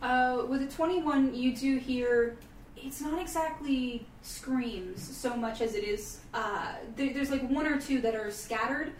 Uh, 0.03 0.45
with 0.49 0.61
a 0.61 0.67
21, 0.67 1.35
you 1.35 1.57
do 1.57 1.79
hear. 1.79 2.37
It's 2.77 3.01
not 3.01 3.19
exactly 3.19 4.07
screams 4.21 5.03
so 5.03 5.35
much 5.35 5.63
as 5.63 5.75
it 5.75 5.85
is. 5.85 6.21
Uh, 6.35 6.75
there, 6.95 7.15
there's 7.15 7.31
like 7.31 7.49
one 7.49 7.67
or 7.67 7.81
two 7.81 8.03
that 8.03 8.15
are 8.15 8.31
scattered. 8.31 8.93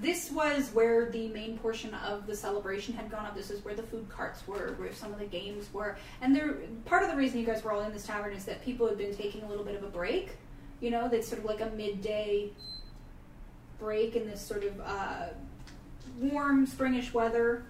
This 0.00 0.32
was 0.32 0.70
where 0.74 1.10
the 1.10 1.28
main 1.28 1.56
portion 1.58 1.94
of 1.94 2.26
the 2.26 2.34
celebration 2.34 2.94
had 2.94 3.08
gone 3.08 3.24
up. 3.24 3.36
This 3.36 3.50
is 3.50 3.64
where 3.64 3.74
the 3.74 3.84
food 3.84 4.08
carts 4.08 4.46
were, 4.48 4.74
where 4.76 4.92
some 4.92 5.12
of 5.12 5.20
the 5.20 5.26
games 5.26 5.72
were. 5.72 5.96
And 6.20 6.34
there, 6.34 6.56
part 6.84 7.04
of 7.04 7.10
the 7.10 7.16
reason 7.16 7.38
you 7.38 7.46
guys 7.46 7.62
were 7.62 7.70
all 7.70 7.82
in 7.82 7.92
this 7.92 8.04
tavern 8.04 8.32
is 8.32 8.44
that 8.46 8.64
people 8.64 8.88
had 8.88 8.98
been 8.98 9.14
taking 9.14 9.42
a 9.44 9.48
little 9.48 9.64
bit 9.64 9.76
of 9.76 9.84
a 9.84 9.88
break. 9.88 10.30
You 10.80 10.90
know, 10.90 11.08
that's 11.08 11.28
sort 11.28 11.38
of 11.38 11.44
like 11.44 11.60
a 11.60 11.70
midday 11.70 12.50
break 13.78 14.16
in 14.16 14.28
this 14.28 14.40
sort 14.40 14.64
of 14.64 14.80
uh, 14.80 15.26
warm 16.18 16.66
springish 16.66 17.12
weather 17.12 17.64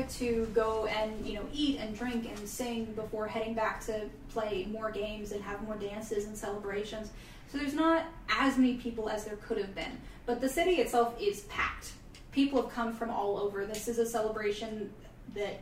to 0.00 0.46
go 0.54 0.86
and 0.86 1.26
you 1.26 1.34
know 1.34 1.44
eat 1.52 1.78
and 1.78 1.96
drink 1.96 2.28
and 2.28 2.48
sing 2.48 2.86
before 2.94 3.26
heading 3.26 3.54
back 3.54 3.84
to 3.86 4.08
play 4.30 4.66
more 4.70 4.90
games 4.90 5.32
and 5.32 5.42
have 5.42 5.62
more 5.62 5.76
dances 5.76 6.24
and 6.24 6.36
celebrations. 6.36 7.10
So 7.50 7.58
there's 7.58 7.74
not 7.74 8.06
as 8.30 8.56
many 8.56 8.74
people 8.74 9.10
as 9.10 9.24
there 9.24 9.36
could 9.36 9.58
have 9.58 9.74
been, 9.74 9.98
but 10.24 10.40
the 10.40 10.48
city 10.48 10.76
itself 10.76 11.14
is 11.20 11.40
packed. 11.42 11.92
People 12.32 12.62
have 12.62 12.72
come 12.72 12.94
from 12.94 13.10
all 13.10 13.36
over. 13.36 13.66
This 13.66 13.88
is 13.88 13.98
a 13.98 14.06
celebration 14.06 14.90
that 15.34 15.60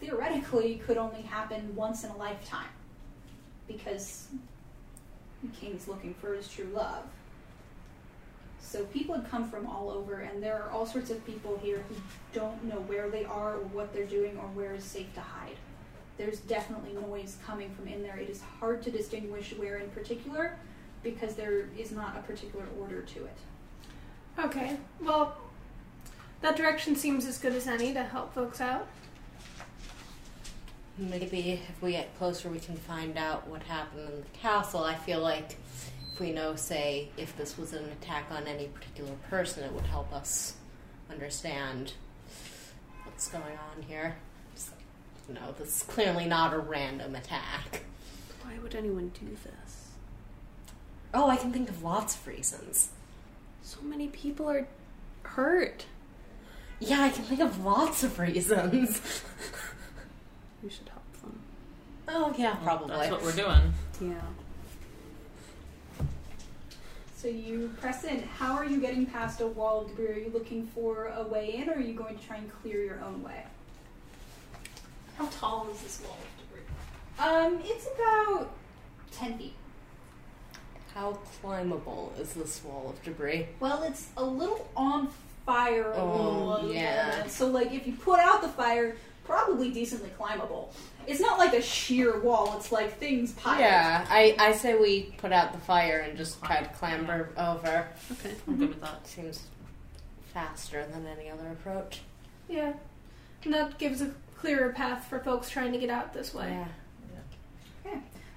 theoretically 0.00 0.82
could 0.86 0.98
only 0.98 1.22
happen 1.22 1.74
once 1.74 2.04
in 2.04 2.10
a 2.10 2.16
lifetime 2.16 2.68
because 3.66 4.28
the 5.42 5.48
king's 5.58 5.88
looking 5.88 6.14
for 6.14 6.34
his 6.34 6.48
true 6.48 6.68
love. 6.74 7.04
So 8.60 8.84
people 8.84 9.14
had 9.14 9.28
come 9.30 9.50
from 9.50 9.66
all 9.66 9.90
over, 9.90 10.20
and 10.20 10.42
there 10.42 10.62
are 10.62 10.70
all 10.70 10.86
sorts 10.86 11.10
of 11.10 11.24
people 11.26 11.58
here 11.62 11.82
who 11.88 11.96
don't 12.32 12.62
know 12.64 12.80
where 12.80 13.08
they 13.08 13.24
are 13.24 13.54
or 13.54 13.64
what 13.72 13.92
they're 13.92 14.04
doing 14.04 14.36
or 14.36 14.46
where 14.48 14.74
is 14.74 14.84
safe 14.84 15.12
to 15.14 15.20
hide. 15.20 15.56
There's 16.16 16.40
definitely 16.40 16.92
noise 16.92 17.38
coming 17.44 17.74
from 17.74 17.88
in 17.88 18.02
there. 18.02 18.16
It 18.18 18.28
is 18.28 18.42
hard 18.42 18.82
to 18.82 18.90
distinguish 18.90 19.54
where 19.56 19.78
in 19.78 19.90
particular 19.90 20.56
because 21.02 21.34
there 21.34 21.64
is 21.78 21.92
not 21.92 22.16
a 22.16 22.20
particular 22.20 22.66
order 22.78 23.00
to 23.00 23.24
it. 23.24 23.36
Okay. 24.38 24.76
Well, 25.00 25.36
that 26.42 26.56
direction 26.56 26.94
seems 26.96 27.26
as 27.26 27.38
good 27.38 27.54
as 27.54 27.66
any 27.66 27.92
to 27.94 28.02
help 28.02 28.34
folks 28.34 28.60
out. 28.60 28.86
maybe 30.98 31.52
if 31.52 31.82
we 31.82 31.92
get 31.92 32.16
closer, 32.18 32.48
we 32.48 32.60
can 32.60 32.76
find 32.76 33.16
out 33.16 33.48
what 33.48 33.62
happened 33.62 34.08
in 34.08 34.20
the 34.20 34.38
castle. 34.38 34.84
I 34.84 34.94
feel 34.94 35.20
like 35.20 35.56
if 36.20 36.26
we 36.26 36.32
know, 36.32 36.54
say, 36.54 37.08
if 37.16 37.34
this 37.38 37.56
was 37.56 37.72
an 37.72 37.84
attack 37.86 38.26
on 38.30 38.46
any 38.46 38.66
particular 38.66 39.12
person, 39.30 39.64
it 39.64 39.72
would 39.72 39.86
help 39.86 40.12
us 40.12 40.54
understand 41.10 41.94
what's 43.04 43.28
going 43.28 43.42
on 43.42 43.82
here. 43.88 44.16
Just, 44.54 44.70
you 45.26 45.34
know, 45.34 45.54
this 45.58 45.76
is 45.76 45.82
clearly 45.84 46.26
not 46.26 46.52
a 46.52 46.58
random 46.58 47.14
attack. 47.14 47.84
Why 48.42 48.58
would 48.62 48.74
anyone 48.74 49.12
do 49.18 49.34
this? 49.42 49.92
Oh, 51.14 51.30
I 51.30 51.36
can 51.36 51.54
think 51.54 51.70
of 51.70 51.82
lots 51.82 52.16
of 52.16 52.26
reasons. 52.26 52.90
So 53.62 53.80
many 53.80 54.08
people 54.08 54.46
are 54.50 54.68
hurt. 55.22 55.86
Yeah, 56.80 57.00
I 57.00 57.08
can 57.08 57.24
think 57.24 57.40
of 57.40 57.64
lots 57.64 58.04
of 58.04 58.18
reasons. 58.18 59.22
We 60.62 60.68
should 60.68 60.90
help 60.90 61.22
them. 61.22 61.40
oh, 62.08 62.34
yeah, 62.36 62.54
probably. 62.56 62.90
That's 62.90 63.12
what 63.12 63.22
we're 63.22 63.32
doing. 63.32 63.72
Yeah. 63.98 64.20
So 67.20 67.28
you 67.28 67.70
press 67.82 68.04
in. 68.04 68.22
How 68.22 68.54
are 68.54 68.64
you 68.64 68.80
getting 68.80 69.04
past 69.04 69.42
a 69.42 69.46
wall 69.46 69.82
of 69.82 69.88
debris? 69.88 70.06
Are 70.06 70.18
you 70.18 70.30
looking 70.32 70.66
for 70.68 71.12
a 71.14 71.22
way 71.22 71.56
in, 71.56 71.68
or 71.68 71.74
are 71.74 71.80
you 71.80 71.92
going 71.92 72.16
to 72.16 72.26
try 72.26 72.38
and 72.38 72.50
clear 72.62 72.82
your 72.82 73.04
own 73.04 73.22
way? 73.22 73.44
How 75.18 75.26
tall 75.26 75.68
is 75.70 75.82
this 75.82 76.00
wall 76.02 76.16
of 76.16 76.48
debris? 76.48 76.64
Um, 77.18 77.60
it's 77.62 77.86
about 77.94 78.50
ten 79.12 79.36
feet. 79.36 79.52
How 80.94 81.18
climbable 81.42 82.14
is 82.18 82.32
this 82.32 82.64
wall 82.64 82.88
of 82.88 83.02
debris? 83.02 83.48
Well, 83.60 83.82
it's 83.82 84.08
a 84.16 84.24
little 84.24 84.70
on 84.74 85.10
fire. 85.44 85.92
Oh, 85.94 86.70
yeah. 86.72 87.26
So, 87.26 87.48
like, 87.48 87.70
if 87.74 87.86
you 87.86 87.92
put 87.92 88.18
out 88.18 88.40
the 88.40 88.48
fire, 88.48 88.96
probably 89.24 89.70
decently 89.70 90.10
climbable. 90.16 90.72
It's 91.06 91.20
not 91.20 91.38
like 91.38 91.54
a 91.54 91.62
sheer 91.62 92.20
wall. 92.20 92.54
It's 92.56 92.72
like 92.72 92.98
things 92.98 93.32
piled. 93.32 93.60
Yeah, 93.60 94.06
I, 94.08 94.36
I 94.38 94.52
say 94.52 94.76
we 94.76 95.14
put 95.18 95.32
out 95.32 95.52
the 95.52 95.58
fire 95.58 95.98
and 95.98 96.16
just 96.16 96.42
try 96.44 96.60
to 96.60 96.68
clamber 96.68 97.30
over. 97.36 97.88
Okay. 98.12 98.34
I'm 98.46 98.56
good 98.56 98.68
with 98.70 98.80
that. 98.80 99.06
Seems 99.06 99.44
faster 100.32 100.86
than 100.92 101.06
any 101.06 101.30
other 101.30 101.48
approach. 101.48 102.00
Yeah. 102.48 102.74
And 103.44 103.54
that 103.54 103.78
gives 103.78 104.00
a 104.02 104.12
clearer 104.36 104.72
path 104.72 105.06
for 105.06 105.18
folks 105.20 105.48
trying 105.48 105.72
to 105.72 105.78
get 105.78 105.90
out 105.90 106.12
this 106.12 106.34
way. 106.34 106.48
Yeah. 106.50 106.66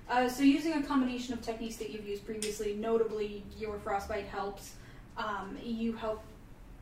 Uh, 0.09 0.27
so 0.29 0.43
using 0.43 0.73
a 0.73 0.83
combination 0.83 1.33
of 1.33 1.41
techniques 1.41 1.77
that 1.77 1.89
you've 1.89 2.07
used 2.07 2.25
previously, 2.25 2.73
notably 2.73 3.43
your 3.57 3.79
frostbite 3.79 4.25
helps. 4.25 4.73
Um, 5.17 5.57
you 5.63 5.93
help 5.93 6.23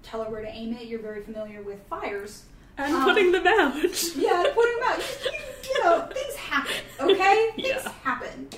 tell 0.03 0.23
her 0.23 0.29
where 0.29 0.41
to 0.41 0.49
aim 0.49 0.73
it. 0.73 0.87
You're 0.87 0.99
very 0.99 1.21
familiar 1.21 1.61
with 1.61 1.81
fires. 1.87 2.43
I'm 2.77 2.95
Um, 2.95 3.03
putting 3.03 3.31
them 3.31 3.45
out. 3.47 3.75
Yeah, 4.15 4.43
putting 4.53 4.79
them 4.79 4.87
out. 4.89 4.97
You, 4.99 5.31
you, 5.31 5.39
you 5.73 5.83
know, 5.83 6.07
things 6.13 6.35
happen. 6.35 6.75
Okay, 6.99 7.49
things 7.55 7.67
Yeah. 7.67 7.91
happen. 8.03 8.49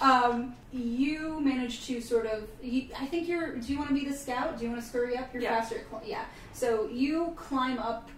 Um, 0.00 0.54
you 0.72 1.40
manage 1.40 1.86
to 1.86 2.00
sort 2.00 2.26
of. 2.26 2.46
You, 2.62 2.88
I 2.98 3.06
think 3.06 3.28
you're. 3.28 3.56
Do 3.56 3.72
you 3.72 3.78
want 3.78 3.88
to 3.88 3.94
be 3.94 4.04
the 4.06 4.12
scout? 4.16 4.58
Do 4.58 4.64
you 4.64 4.70
want 4.70 4.82
to 4.82 4.88
scurry 4.88 5.16
up? 5.16 5.32
You're 5.32 5.42
Yeah. 5.42 5.60
faster. 5.60 5.80
Cl- 5.90 6.02
yeah. 6.06 6.24
So 6.52 6.88
you 6.92 7.32
climb 7.36 7.78
up. 7.78 8.08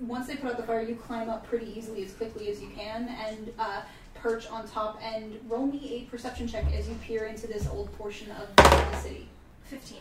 Once 0.00 0.26
they 0.26 0.36
put 0.36 0.50
out 0.50 0.56
the 0.58 0.62
fire, 0.62 0.82
you 0.82 0.94
climb 0.94 1.30
up 1.30 1.46
pretty 1.46 1.72
easily, 1.76 2.04
as 2.04 2.12
quickly 2.12 2.48
as 2.50 2.60
you 2.60 2.68
can, 2.76 3.08
and 3.26 3.50
uh, 3.58 3.80
perch 4.14 4.46
on 4.48 4.68
top. 4.68 5.00
And 5.02 5.38
roll 5.48 5.66
me 5.66 5.80
a 6.06 6.10
perception 6.10 6.46
check 6.46 6.64
as 6.72 6.86
you 6.88 6.94
peer 6.96 7.24
into 7.24 7.46
this 7.46 7.66
old 7.68 7.90
portion 7.96 8.30
of 8.32 8.54
the 8.56 8.96
city. 8.98 9.26
15. 9.64 9.98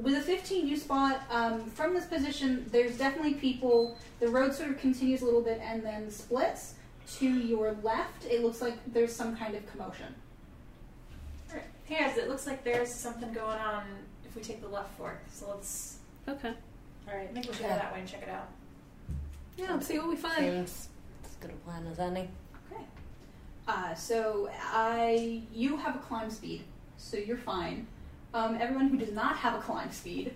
With 0.00 0.14
a 0.14 0.20
15, 0.20 0.68
you 0.68 0.76
spot 0.76 1.22
um, 1.30 1.64
from 1.70 1.92
this 1.92 2.06
position, 2.06 2.66
there's 2.70 2.96
definitely 2.96 3.34
people. 3.34 3.98
The 4.20 4.28
road 4.28 4.54
sort 4.54 4.70
of 4.70 4.78
continues 4.78 5.22
a 5.22 5.24
little 5.24 5.40
bit 5.40 5.60
and 5.62 5.82
then 5.82 6.10
splits. 6.10 6.74
To 7.18 7.26
your 7.26 7.74
left, 7.82 8.26
it 8.26 8.44
looks 8.44 8.60
like 8.60 8.74
there's 8.92 9.14
some 9.14 9.34
kind 9.34 9.54
of 9.54 9.66
commotion. 9.72 10.14
Alright. 11.48 11.64
Hey 11.86 12.04
guys, 12.04 12.18
it 12.18 12.28
looks 12.28 12.46
like 12.46 12.62
there's 12.64 12.92
something 12.92 13.32
going 13.32 13.58
on 13.58 13.84
if 14.26 14.36
we 14.36 14.42
take 14.42 14.60
the 14.60 14.68
left 14.68 14.96
fork. 14.98 15.18
So 15.32 15.48
let's. 15.48 15.96
Okay. 16.28 16.52
Alright, 17.08 17.30
I 17.30 17.32
think 17.32 17.46
we 17.46 17.54
should 17.54 17.62
go 17.62 17.68
that 17.68 17.92
way 17.92 18.00
and 18.00 18.08
check 18.08 18.22
it 18.22 18.28
out. 18.28 18.48
Yeah, 19.56 19.72
let's 19.72 19.86
see 19.86 19.98
what 19.98 20.08
we 20.08 20.16
find. 20.16 20.36
Seems 20.36 20.88
as 21.24 21.34
good 21.40 21.50
a 21.50 21.54
plan 21.68 21.86
as 21.90 21.98
any. 21.98 22.28
Okay. 22.70 22.82
Uh, 23.66 23.94
so 23.94 24.50
I, 24.70 25.42
you 25.52 25.78
have 25.78 25.96
a 25.96 26.00
climb 26.00 26.30
speed, 26.30 26.64
so 26.98 27.16
you're 27.16 27.38
fine. 27.38 27.86
Um, 28.34 28.56
everyone 28.60 28.88
who 28.88 28.98
does 28.98 29.12
not 29.12 29.36
have 29.38 29.54
a 29.54 29.58
climb 29.58 29.90
speed, 29.90 30.34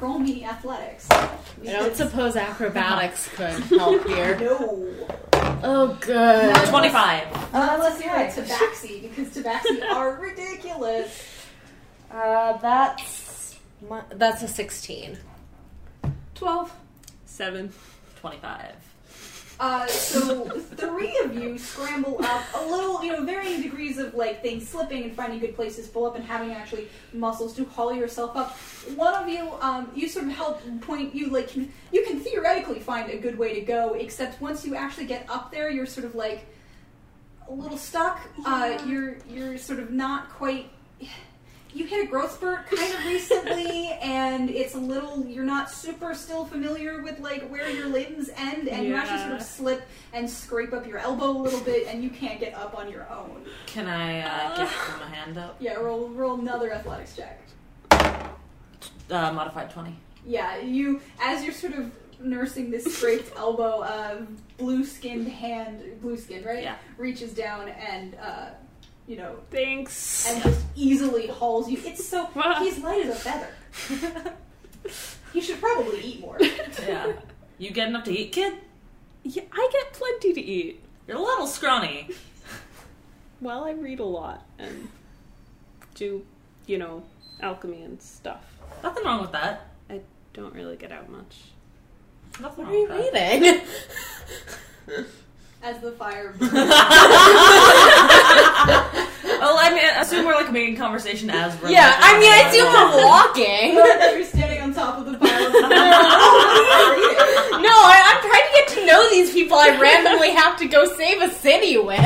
roll 0.00 0.18
me 0.18 0.44
athletics. 0.44 1.06
I 1.10 1.30
don't 1.64 1.94
suppose 1.94 2.36
acrobatics 2.36 3.28
could 3.34 3.50
help 3.78 4.06
here. 4.06 4.38
No. 4.38 4.86
Oh, 5.62 5.96
good. 6.00 6.54
No. 6.54 6.64
25. 6.66 7.54
Uh, 7.54 7.78
let's 7.80 8.00
hear 8.00 8.14
it. 8.16 8.30
Tabaxi, 8.32 9.02
because 9.02 9.28
Tabaxi 9.28 9.82
are 9.90 10.16
ridiculous. 10.16 11.24
Uh, 12.10 12.56
that's 12.58 13.56
my, 13.88 14.02
that's 14.10 14.42
a 14.42 14.48
sixteen. 14.48 15.18
12. 16.34 16.72
Seven. 17.26 17.72
25. 18.20 18.72
Uh, 19.60 19.86
so 19.88 20.44
three 20.76 21.18
of 21.24 21.34
you 21.34 21.58
scramble 21.58 22.16
up 22.24 22.44
a 22.54 22.64
little, 22.64 23.02
you 23.02 23.10
know, 23.10 23.24
varying 23.24 23.60
degrees 23.60 23.98
of 23.98 24.14
like 24.14 24.40
things 24.40 24.68
slipping 24.68 25.02
and 25.02 25.16
finding 25.16 25.40
good 25.40 25.56
places 25.56 25.86
to 25.86 25.92
pull 25.92 26.06
up 26.06 26.14
and 26.14 26.24
having 26.24 26.52
actually 26.52 26.88
muscles 27.12 27.54
to 27.56 27.64
haul 27.64 27.92
yourself 27.92 28.36
up. 28.36 28.56
One 28.94 29.14
of 29.14 29.28
you, 29.28 29.50
um, 29.60 29.90
you 29.96 30.08
sort 30.08 30.26
of 30.26 30.32
help 30.32 30.62
point 30.82 31.12
you 31.12 31.30
like 31.30 31.48
can, 31.48 31.72
you 31.92 32.04
can 32.04 32.20
theoretically 32.20 32.78
find 32.78 33.10
a 33.10 33.18
good 33.18 33.36
way 33.36 33.54
to 33.54 33.60
go, 33.60 33.94
except 33.94 34.40
once 34.40 34.64
you 34.64 34.76
actually 34.76 35.06
get 35.06 35.28
up 35.28 35.50
there, 35.50 35.70
you're 35.70 35.86
sort 35.86 36.06
of 36.06 36.14
like 36.14 36.46
a 37.48 37.52
little 37.52 37.78
stuck. 37.78 38.20
Uh, 38.46 38.78
you're 38.86 39.16
you're 39.28 39.58
sort 39.58 39.80
of 39.80 39.90
not 39.90 40.30
quite. 40.30 40.70
You 41.74 41.86
hit 41.86 42.06
a 42.06 42.08
growth 42.08 42.32
spurt 42.32 42.66
kind 42.70 42.94
of 42.94 43.04
recently, 43.04 43.88
and 44.02 44.48
it's 44.50 44.74
a 44.74 44.78
little. 44.78 45.24
You're 45.26 45.44
not 45.44 45.70
super 45.70 46.14
still 46.14 46.44
familiar 46.44 47.02
with 47.02 47.20
like 47.20 47.48
where 47.48 47.70
your 47.70 47.88
limbs 47.88 48.30
end, 48.36 48.68
and 48.68 48.86
you 48.86 48.94
actually 48.94 49.20
sort 49.20 49.32
of 49.32 49.42
slip 49.42 49.82
and 50.12 50.28
scrape 50.28 50.72
up 50.72 50.86
your 50.86 50.98
elbow 50.98 51.30
a 51.30 51.38
little 51.42 51.60
bit, 51.60 51.86
and 51.86 52.02
you 52.02 52.10
can't 52.10 52.40
get 52.40 52.54
up 52.54 52.76
on 52.76 52.90
your 52.90 53.08
own. 53.10 53.44
Can 53.66 53.86
I 53.86 54.20
uh, 54.20 54.56
give 54.56 54.68
them 54.68 55.02
a 55.02 55.14
hand 55.14 55.38
up? 55.38 55.56
Yeah, 55.60 55.74
roll 55.74 56.08
roll 56.08 56.38
another 56.38 56.72
athletics 56.72 57.16
check. 57.16 57.40
Uh, 59.10 59.32
modified 59.32 59.70
20. 59.70 59.94
Yeah, 60.26 60.58
you 60.58 61.00
as 61.20 61.44
you're 61.44 61.52
sort 61.52 61.74
of 61.74 61.90
nursing 62.20 62.70
this 62.70 62.84
scraped 62.84 63.32
elbow, 63.36 63.80
uh, 63.80 64.22
blue 64.56 64.84
skinned 64.84 65.28
hand, 65.28 65.82
blue 66.00 66.16
skinned, 66.16 66.44
right? 66.44 66.62
Yeah. 66.62 66.76
Reaches 66.96 67.32
down 67.32 67.68
and 67.68 68.14
uh, 68.16 68.50
you 69.08 69.16
know 69.16 69.36
Thanks. 69.50 70.28
and 70.30 70.42
just 70.42 70.64
easily 70.76 71.26
hauls 71.26 71.68
you. 71.68 71.78
It's 71.84 72.06
so 72.06 72.26
he's 72.60 72.78
light 72.78 73.06
as 73.06 73.16
a 73.16 73.18
feather. 73.18 74.34
he 75.32 75.40
should 75.40 75.60
probably 75.60 76.00
eat 76.00 76.20
more. 76.20 76.38
Yeah. 76.86 77.12
You 77.58 77.70
get 77.72 77.88
enough 77.88 78.04
to 78.04 78.12
eat, 78.16 78.30
kid? 78.30 78.54
Yeah, 79.24 79.42
I 79.52 79.68
get 79.72 79.92
plenty 79.92 80.32
to 80.32 80.40
eat. 80.40 80.80
You're 81.08 81.16
a 81.16 81.20
little 81.20 81.46
scrawny. 81.48 82.08
Well, 83.40 83.64
I 83.64 83.72
read 83.72 83.98
a 83.98 84.04
lot 84.04 84.46
and 84.60 84.88
do, 85.96 86.24
you 86.66 86.78
know, 86.78 87.02
alchemy 87.40 87.82
and 87.82 88.00
stuff. 88.00 88.44
Nothing 88.82 89.04
wrong 89.04 89.20
with 89.22 89.32
that. 89.32 89.66
I 89.90 90.00
don't 90.34 90.54
really 90.54 90.76
get 90.76 90.92
out 90.92 91.08
much. 91.10 91.40
Nothing 92.40 92.64
What 92.66 92.72
wrong 92.74 92.90
are 92.90 92.98
you 92.98 93.02
with 93.04 93.12
that. 93.12 93.40
reading? 94.86 95.04
As 95.62 95.80
the 95.80 95.92
fire 95.92 96.34
Oh, 99.40 99.56
I 99.60 99.70
mean, 99.74 99.84
I 99.84 100.00
assume 100.00 100.24
we're 100.24 100.34
like 100.34 100.52
making 100.52 100.76
conversation 100.76 101.30
as 101.30 101.60
we're 101.60 101.70
yeah, 101.70 101.88
like, 101.88 101.98
I 102.00 102.18
mean, 102.18 102.32
I 102.32 102.40
assume 102.48 102.72
we're 102.72 103.04
walking. 103.04 103.74
You're 104.16 104.24
standing 104.24 104.62
on 104.62 104.74
top 104.74 104.98
of 104.98 105.06
the 105.06 105.18
pile. 105.18 105.28
no, 107.60 107.70
I, 107.70 108.02
I'm 108.06 108.20
trying 108.20 108.46
to 108.46 108.52
get 108.54 108.68
to 108.78 108.86
know 108.86 109.10
these 109.10 109.32
people 109.32 109.56
I 109.58 109.78
randomly 109.80 110.30
have 110.30 110.56
to 110.58 110.66
go 110.66 110.84
save 110.96 111.22
a 111.22 111.30
city 111.30 111.76
with. 111.78 111.98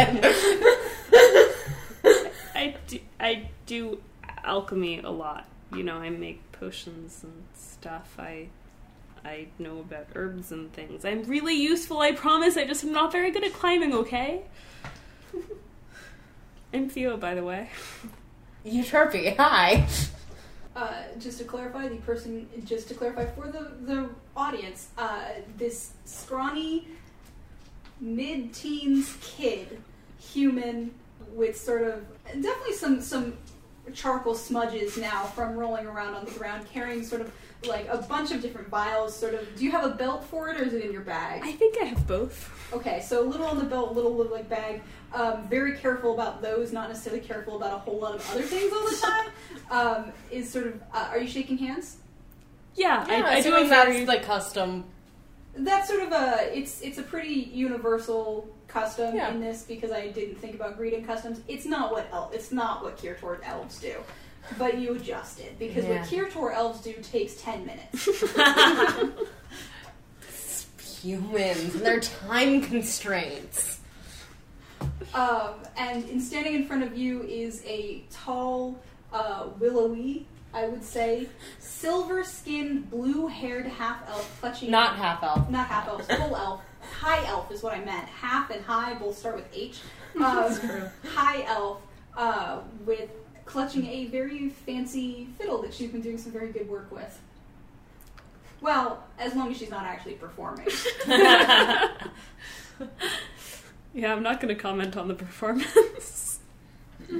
I 2.55 2.75
do, 2.87 2.99
I 3.21 3.49
do 3.67 4.01
alchemy 4.45 5.01
a 5.01 5.11
lot. 5.11 5.47
You 5.75 5.83
know, 5.83 5.97
I 5.97 6.11
make 6.11 6.53
potions 6.53 7.23
and 7.23 7.45
stuff. 7.55 8.15
I 8.19 8.49
I 9.25 9.47
know 9.59 9.79
about 9.79 10.07
herbs 10.15 10.51
and 10.51 10.73
things. 10.73 11.05
I'm 11.05 11.23
really 11.25 11.55
useful, 11.55 12.01
I 12.01 12.13
promise. 12.13 12.57
I 12.57 12.65
just 12.65 12.83
am 12.83 12.93
not 12.93 13.13
very 13.13 13.31
good 13.31 13.45
at 13.45 13.53
climbing, 13.53 13.95
okay? 13.95 14.43
I'm 16.75 16.89
Theo, 16.89 17.17
by 17.17 17.35
the 17.35 17.45
way. 17.45 17.71
Euterpe, 18.67 19.37
hi. 19.37 19.87
Uh, 20.75 21.03
just 21.19 21.39
to 21.39 21.45
clarify, 21.45 21.87
the 21.87 21.97
person, 21.97 22.49
just 22.65 22.89
to 22.89 22.95
clarify 22.95 23.27
for 23.27 23.47
the, 23.49 23.73
the 23.83 24.09
audience, 24.37 24.89
uh, 24.99 25.29
this 25.57 25.93
scrawny, 26.05 26.89
mid 28.01 28.53
teens 28.53 29.17
kid, 29.21 29.81
human, 30.19 30.93
with 31.35 31.57
sort 31.61 31.83
of, 31.83 32.05
definitely 32.25 32.73
some, 32.73 33.01
some 33.01 33.35
charcoal 33.93 34.35
smudges 34.35 34.97
now 34.97 35.25
from 35.25 35.57
rolling 35.57 35.87
around 35.87 36.15
on 36.15 36.25
the 36.25 36.31
ground, 36.33 36.67
carrying 36.73 37.05
sort 37.05 37.21
of 37.21 37.33
like 37.67 37.87
a 37.89 37.99
bunch 37.99 38.31
of 38.33 38.41
different 38.43 38.69
vials. 38.69 39.15
Sort 39.17 39.35
of, 39.35 39.57
do 39.57 39.65
you 39.65 39.71
have 39.71 39.85
a 39.85 39.91
belt 39.95 40.25
for 40.25 40.49
it, 40.49 40.61
or 40.61 40.65
is 40.65 40.73
it 40.73 40.85
in 40.85 40.93
your 40.93 41.03
bag? 41.03 41.43
I 41.45 41.53
think 41.53 41.77
I 41.81 41.85
have 41.85 42.07
both. 42.07 42.51
Okay, 42.73 43.01
so 43.01 43.23
a 43.23 43.27
little 43.27 43.47
on 43.47 43.59
the 43.59 43.65
belt, 43.65 43.91
a 43.91 43.95
little 43.95 44.13
like 44.13 44.49
bag. 44.49 44.83
Um, 45.13 45.47
very 45.49 45.77
careful 45.79 46.15
about 46.15 46.41
those, 46.41 46.73
not 46.73 46.89
necessarily 46.89 47.21
careful 47.23 47.57
about 47.57 47.75
a 47.75 47.79
whole 47.79 47.99
lot 47.99 48.15
of 48.15 48.31
other 48.31 48.43
things 48.43 48.73
all 48.73 48.89
the 48.89 48.97
time. 48.97 49.31
Um, 49.71 50.13
is 50.31 50.51
sort 50.51 50.67
of, 50.67 50.83
uh, 50.93 51.09
are 51.11 51.19
you 51.19 51.27
shaking 51.27 51.57
hands? 51.57 51.97
Yeah, 52.75 53.07
Yeah, 53.09 53.25
I, 53.27 53.37
I 53.37 53.41
do 53.41 53.49
assuming 53.55 53.71
that's 53.71 53.91
very 53.91 54.05
like 54.05 54.23
custom. 54.23 54.85
That's 55.55 55.89
sort 55.89 56.03
of 56.03 56.13
a, 56.13 56.51
it's 56.59 56.83
it's 56.83 56.99
a 56.99 57.03
pretty 57.03 57.51
universal 57.55 58.55
custom 58.69 59.15
Yeah. 59.17 59.31
in 59.31 59.41
this 59.41 59.63
because 59.63 59.91
I 59.91 60.09
didn't 60.09 60.37
think 60.37 60.55
about 60.55 60.77
greeting 60.77 61.05
customs. 61.07 61.41
It's 61.49 61.65
not 61.65 61.91
what 61.91 62.07
el- 62.13 62.31
it's 62.35 62.53
not 62.53 62.83
what 62.83 62.99
Kirtor 62.99 63.39
elves 63.45 63.81
do, 63.81 63.95
but 64.59 64.79
you 64.79 64.95
adjust 64.95 65.41
it 65.41 65.59
because 65.59 65.85
Yeah. 65.85 66.01
what 66.01 66.09
Kirtor 66.09 66.55
elves 66.55 66.81
do 66.81 66.93
takes 67.03 67.35
ten 67.41 67.67
minutes. 67.67 68.09
Humans 71.03 71.75
and 71.75 71.85
their 71.85 72.01
time 72.01 72.63
constraints. 72.63 73.81
Um, 75.15 75.55
and 75.77 76.09
in 76.09 76.21
standing 76.21 76.55
in 76.55 76.67
front 76.67 76.83
of 76.85 76.97
you 76.97 77.23
is 77.23 77.63
a 77.67 78.05
tall, 78.11 78.79
uh, 79.13 79.49
willowy, 79.59 80.27
I 80.55 80.67
would 80.69 80.85
say, 80.85 81.29
silver-skinned, 81.59 82.91
blue-haired 82.91 83.67
half 83.67 84.09
elf 84.09 84.37
clutching. 84.41 84.71
Not 84.71 84.97
half 84.97 85.23
elf. 85.23 85.51
not 85.51 85.67
half 85.67 85.89
elf, 85.89 86.07
full 86.07 86.37
elf. 86.37 86.61
High 87.01 87.27
elf 87.27 87.51
is 87.51 87.63
what 87.63 87.75
I 87.75 87.85
meant. 87.85 88.07
Half 88.09 88.51
and 88.51 88.65
high 88.65 88.95
both 88.95 89.19
start 89.19 89.37
with 89.37 89.47
H. 89.53 89.81
Um, 90.15 90.55
high 91.15 91.43
elf 91.47 91.81
uh, 92.17 92.61
with 92.85 93.09
clutching 93.45 93.87
a 93.87 94.07
very 94.07 94.49
fancy 94.49 95.29
fiddle 95.39 95.63
that 95.63 95.75
she's 95.75 95.91
been 95.91 96.01
doing 96.01 96.19
some 96.19 96.33
very 96.33 96.53
good 96.53 96.69
work 96.69 96.91
with. 96.91 97.21
Well, 98.61 99.03
as 99.19 99.35
long 99.35 99.51
as 99.51 99.59
she's 99.59 99.71
not 99.71 99.85
actually 99.85 100.15
performing. 100.15 100.69
Yeah, 103.95 104.15
I'm 104.15 104.23
not 104.23 104.41
going 104.41 104.55
to 104.55 104.61
comment 104.61 104.97
on 104.97 105.09
the 105.09 105.15
performance. 105.15 106.41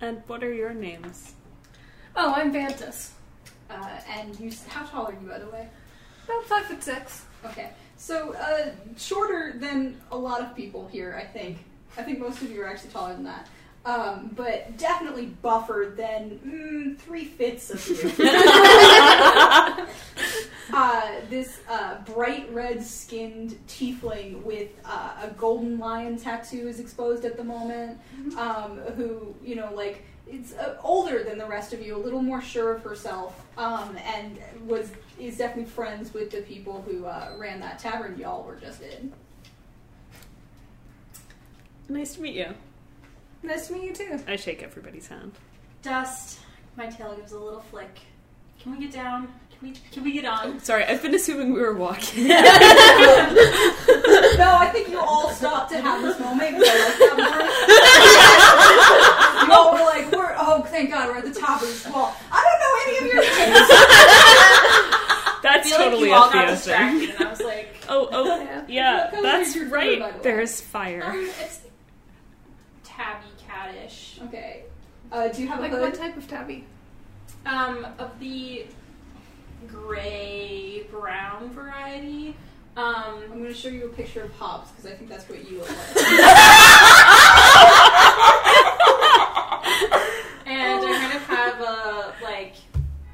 and 0.00 0.22
what 0.26 0.42
are 0.42 0.52
your 0.52 0.72
names? 0.72 1.34
Oh, 2.16 2.32
I'm 2.34 2.52
Vantus. 2.52 3.10
Uh, 3.68 4.00
and 4.08 4.38
you, 4.40 4.50
how 4.68 4.84
tall 4.84 5.06
are 5.06 5.12
you, 5.12 5.28
by 5.28 5.38
the 5.38 5.48
way? 5.48 5.68
About 6.24 6.44
five 6.44 6.64
foot 6.64 6.82
six. 6.82 7.24
Okay, 7.44 7.70
so 7.96 8.34
uh, 8.34 8.70
shorter 8.96 9.54
than 9.56 10.00
a 10.10 10.16
lot 10.16 10.40
of 10.40 10.54
people 10.54 10.88
here, 10.88 11.18
I 11.20 11.26
think. 11.26 11.58
I 11.98 12.02
think 12.02 12.20
most 12.20 12.40
of 12.40 12.50
you 12.50 12.62
are 12.62 12.66
actually 12.66 12.90
taller 12.90 13.12
than 13.12 13.24
that. 13.24 13.48
Um, 13.84 14.30
but 14.36 14.76
definitely 14.78 15.26
buffer 15.26 15.92
than 15.96 16.38
mm, 16.46 16.98
three 16.98 17.24
fifths 17.24 17.70
of 17.70 17.84
you. 17.88 18.12
uh, 20.72 21.12
this 21.28 21.60
uh, 21.68 21.98
bright 22.04 22.48
red 22.52 22.82
skinned 22.82 23.58
tiefling 23.66 24.42
with 24.42 24.70
uh, 24.84 25.14
a 25.22 25.30
golden 25.30 25.78
lion 25.78 26.16
tattoo 26.16 26.68
is 26.68 26.78
exposed 26.78 27.24
at 27.24 27.36
the 27.36 27.42
moment. 27.42 27.98
Um, 28.38 28.78
who, 28.96 29.34
you 29.42 29.56
know, 29.56 29.72
like, 29.74 30.04
it's 30.28 30.54
uh, 30.54 30.78
older 30.82 31.24
than 31.24 31.36
the 31.36 31.46
rest 31.46 31.72
of 31.72 31.82
you, 31.82 31.96
a 31.96 31.98
little 31.98 32.22
more 32.22 32.40
sure 32.40 32.72
of 32.72 32.82
herself, 32.82 33.44
um, 33.58 33.96
and 34.14 34.38
was 34.66 34.90
is 35.18 35.36
definitely 35.36 35.70
friends 35.70 36.14
with 36.14 36.30
the 36.30 36.40
people 36.42 36.82
who 36.82 37.04
uh, 37.04 37.34
ran 37.36 37.60
that 37.60 37.78
tavern 37.78 38.18
y'all 38.18 38.44
were 38.44 38.56
just 38.56 38.80
in. 38.80 39.12
Nice 41.88 42.14
to 42.14 42.22
meet 42.22 42.34
you. 42.34 42.54
Nice 43.42 43.66
to 43.68 43.74
meet 43.74 43.82
you 43.84 43.92
too. 43.94 44.18
I 44.28 44.36
shake 44.36 44.62
everybody's 44.62 45.08
hand. 45.08 45.32
Dust. 45.82 46.38
My 46.76 46.86
tail 46.86 47.14
gives 47.16 47.32
a 47.32 47.38
little 47.38 47.60
flick. 47.60 47.98
Can 48.60 48.72
we 48.72 48.78
get 48.84 48.92
down? 48.92 49.26
Can 49.50 49.58
we? 49.68 49.74
Can 49.90 50.04
we 50.04 50.12
get 50.12 50.24
on? 50.24 50.60
Sorry, 50.64 50.84
I've 50.84 51.02
been 51.02 51.14
assuming 51.14 51.52
we 51.52 51.60
were 51.60 51.74
walking. 51.74 52.28
no, 52.28 52.36
I 52.38 54.70
think 54.72 54.88
you 54.88 54.98
all 55.00 55.30
stopped 55.30 55.70
to 55.72 55.80
have 55.80 56.00
this 56.02 56.18
moment. 56.20 56.56
'cause 56.56 56.68
I 56.68 56.88
like 56.88 56.98
that 56.98 57.18
you 59.46 59.52
all 59.52 59.72
were 59.72 59.80
like, 59.80 60.10
"We're 60.12 60.34
oh, 60.38 60.62
thank 60.68 60.90
God, 60.90 61.08
we're 61.08 61.18
at 61.18 61.24
the 61.24 61.34
top 61.38 61.60
of 61.62 61.68
this 61.68 61.84
wall." 61.88 62.14
I 62.30 62.44
don't 62.44 62.60
know 62.60 62.74
any 62.86 62.96
of 62.98 63.06
your 63.12 63.22
names. 63.22 63.68
I 65.34 65.36
That's 65.42 65.68
feel 65.68 65.78
totally 65.78 66.08
like 66.10 66.10
you 66.10 66.14
all 66.14 66.28
a 66.28 66.32
got 66.32 66.58
Theo 66.58 66.76
thing. 66.76 67.10
and 67.10 67.18
I 67.26 67.30
was 67.30 67.40
like, 67.40 67.68
Oh, 67.88 68.08
oh, 68.12 68.40
Yeah. 68.42 68.64
yeah, 68.68 69.10
that's 69.20 69.48
is 69.48 69.56
your 69.56 69.66
fur, 69.66 69.74
right. 69.74 69.98
by 69.98 70.10
the 70.12 70.16
way? 70.18 70.22
There's 70.22 70.60
fire. 70.60 71.02
um, 71.04 71.28
it's 71.40 71.60
tabby 72.84 73.26
catish. 73.52 74.22
Okay. 74.28 74.62
Uh, 75.10 75.28
do 75.28 75.42
you 75.42 75.48
have 75.48 75.58
a 75.58 75.62
Like 75.62 75.72
hood? 75.72 75.80
what 75.82 75.94
type 75.94 76.16
of 76.16 76.26
tabby? 76.28 76.64
Um, 77.44 77.86
of 77.98 78.18
the 78.20 78.66
gray 79.68 80.86
brown 80.90 81.50
variety. 81.50 82.36
Um, 82.76 83.20
I'm 83.24 83.38
going 83.38 83.44
to 83.44 83.54
show 83.54 83.68
you 83.68 83.84
a 83.86 83.88
picture 83.90 84.22
of 84.22 84.32
Hobbs 84.32 84.70
because 84.70 84.90
I 84.90 84.94
think 84.94 85.10
that's 85.10 85.28
what 85.28 85.46
you 85.50 85.58
look 85.58 85.68
like. 85.68 85.78
and 90.46 90.84
I 90.84 90.98
kind 90.98 91.14
of 91.14 91.22
have 91.26 91.60
a 91.60 92.14
like 92.22 92.54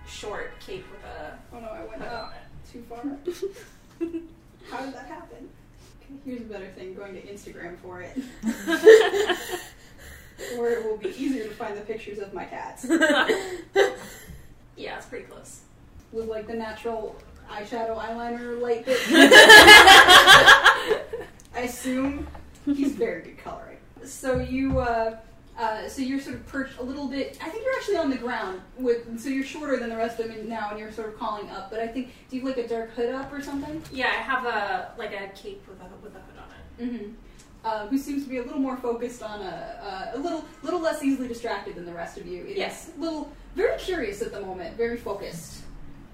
short 0.07 0.53
cape 0.61 0.85
with 0.93 1.03
a 1.05 1.37
oh 1.53 1.59
no, 1.61 1.69
I 1.69 1.85
went 1.87 2.03
hood 2.03 2.13
up 2.13 2.35
too 2.73 2.85
far. 2.89 2.99
How 4.71 4.85
did 4.85 4.95
that 4.95 5.07
happen? 5.07 5.49
Here's 6.25 6.43
a 6.43 6.45
better 6.45 6.69
thing: 6.77 6.95
going 6.95 7.15
to 7.15 7.23
Instagram 7.23 7.77
for 7.79 8.01
it, 8.01 8.17
where 10.57 10.73
it 10.79 10.85
will 10.85 10.97
be 10.97 11.09
easier 11.11 11.45
to 11.45 11.51
find 11.51 11.77
the 11.77 11.81
pictures 11.83 12.19
of 12.19 12.33
my 12.35 12.45
cats. 12.45 12.87
Yeah, 14.77 14.97
it's 14.97 15.07
pretty 15.07 15.25
close. 15.25 15.63
with 16.13 16.29
like 16.29 16.47
the 16.47 16.55
natural 16.55 17.17
eyeshadow 17.51 17.99
eyeliner 17.99 18.61
light 18.61 18.87
bit. 18.87 18.97
I 21.55 21.61
assume 21.63 22.27
he's 22.65 22.93
very 22.93 23.23
good 23.23 23.39
coloring. 23.39 23.79
So 24.05 24.39
you, 24.39 24.79
uh, 24.79 25.17
uh, 25.59 25.89
so 25.89 26.01
you're 26.03 26.21
sort 26.21 26.37
of 26.37 26.47
perched 26.47 26.79
a 26.79 26.83
little 26.85 27.09
bit. 27.09 27.37
I 27.43 27.49
think 27.49 27.65
you're 27.65 27.75
actually 27.75 27.97
on 27.97 28.11
the 28.11 28.17
ground 28.17 28.61
with. 28.79 29.19
So 29.21 29.29
you're 29.29 29.43
shorter 29.45 29.77
than 29.79 29.91
the 29.91 29.97
rest 29.97 30.21
of 30.21 30.29
them 30.29 30.49
now, 30.49 30.69
and 30.71 30.79
you're 30.79 30.93
sort 30.93 31.09
of 31.09 31.19
calling 31.19 31.51
up. 31.51 31.71
But 31.71 31.81
I 31.81 31.89
think 31.89 32.13
do 32.31 32.37
you 32.37 32.47
have 32.47 32.57
like 32.57 32.65
a 32.65 32.69
dark 32.69 32.91
hood 32.91 33.13
up 33.13 33.33
or 33.33 33.43
something? 33.43 33.83
Yeah, 33.93 34.07
I 34.07 34.23
have 34.23 34.45
a 34.45 34.93
like 34.97 35.11
a 35.13 35.29
cape 35.37 35.67
with 35.69 35.81
a 35.81 35.89
with 36.05 36.15
a 36.15 36.21
hood 36.21 36.39
on 36.39 36.49
it. 36.53 36.93
Mm-hmm. 36.93 37.13
Uh, 37.65 37.87
who 37.89 37.99
seems 37.99 38.23
to 38.23 38.31
be 38.31 38.39
a 38.39 38.43
little 38.43 38.61
more 38.61 38.77
focused 38.77 39.23
on 39.23 39.41
a, 39.43 40.13
a, 40.15 40.17
a 40.17 40.19
little 40.19 40.45
little 40.63 40.81
less 40.81 41.03
easily 41.03 41.27
distracted 41.29 41.75
than 41.75 41.85
the 41.85 41.93
rest 41.93 42.17
of 42.17 42.27
you. 42.27 42.43
It 42.45 42.51
is 42.53 42.57
Yes. 42.57 42.91
a 42.97 43.01
little 43.01 43.33
very 43.57 43.77
curious 43.79 44.23
at 44.23 44.31
the 44.33 44.41
moment, 44.41 44.77
very 44.77 44.97
focused. 44.97 45.63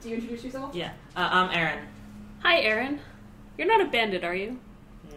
Do 0.03 0.09
you 0.09 0.15
introduce 0.17 0.43
yourself? 0.45 0.75
Yeah, 0.75 0.93
uh, 1.17 1.29
I'm 1.31 1.51
Aaron. 1.57 1.87
Hi, 2.43 2.61
Aaron. 2.61 2.99
You're 3.59 3.69
not 3.69 3.81
a 3.83 3.85
bandit, 3.87 4.25
are 4.25 4.35
you? 4.35 4.59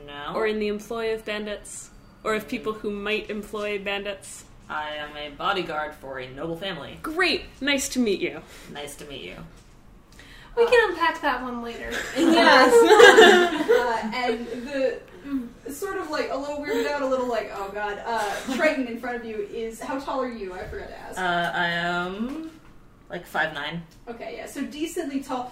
No, 0.06 0.34
Or 0.36 0.46
in 0.48 0.60
the 0.60 0.68
employ 0.68 1.14
of 1.14 1.24
bandits? 1.26 1.90
Or 2.24 2.36
of 2.36 2.48
people 2.48 2.74
who 2.74 2.92
might 2.92 3.30
employ 3.30 3.80
bandits? 3.82 4.44
I 4.70 4.92
am 4.96 5.16
a 5.16 5.30
bodyguard 5.30 5.94
for 5.96 6.20
a 6.20 6.30
noble 6.30 6.58
family. 6.58 7.00
Great. 7.02 7.44
Nice 7.62 7.88
to 7.90 8.00
meet 8.00 8.20
you. 8.20 8.42
Nice 8.74 8.96
to 8.98 9.06
meet 9.06 9.22
you. 9.24 9.36
We 10.58 10.66
can 10.66 10.90
unpack 10.90 11.22
that 11.22 11.42
one 11.44 11.62
later. 11.62 11.92
Yes. 12.18 12.74
uh, 13.70 14.12
and 14.16 14.48
the 14.68 15.00
sort 15.72 15.98
of 15.98 16.10
like 16.10 16.30
a 16.32 16.38
little 16.38 16.58
weirded 16.58 16.88
out, 16.88 17.02
a 17.02 17.06
little 17.06 17.28
like, 17.28 17.52
oh 17.54 17.70
god. 17.74 18.02
Uh, 18.06 18.56
Triton 18.56 18.88
in 18.88 19.00
front 19.00 19.18
of 19.18 19.26
you 19.26 19.48
is 19.52 19.80
how 19.80 20.00
tall 20.00 20.22
are 20.22 20.30
you? 20.32 20.54
I 20.54 20.66
forgot 20.68 20.88
to 20.90 20.98
ask. 20.98 21.20
Uh, 21.20 21.52
I 21.58 21.68
am 21.68 22.52
like 23.10 23.26
five 23.26 23.54
nine. 23.54 23.84
okay, 24.08 24.36
yeah, 24.38 24.46
so 24.48 24.64
decently 24.66 25.22
tall, 25.22 25.52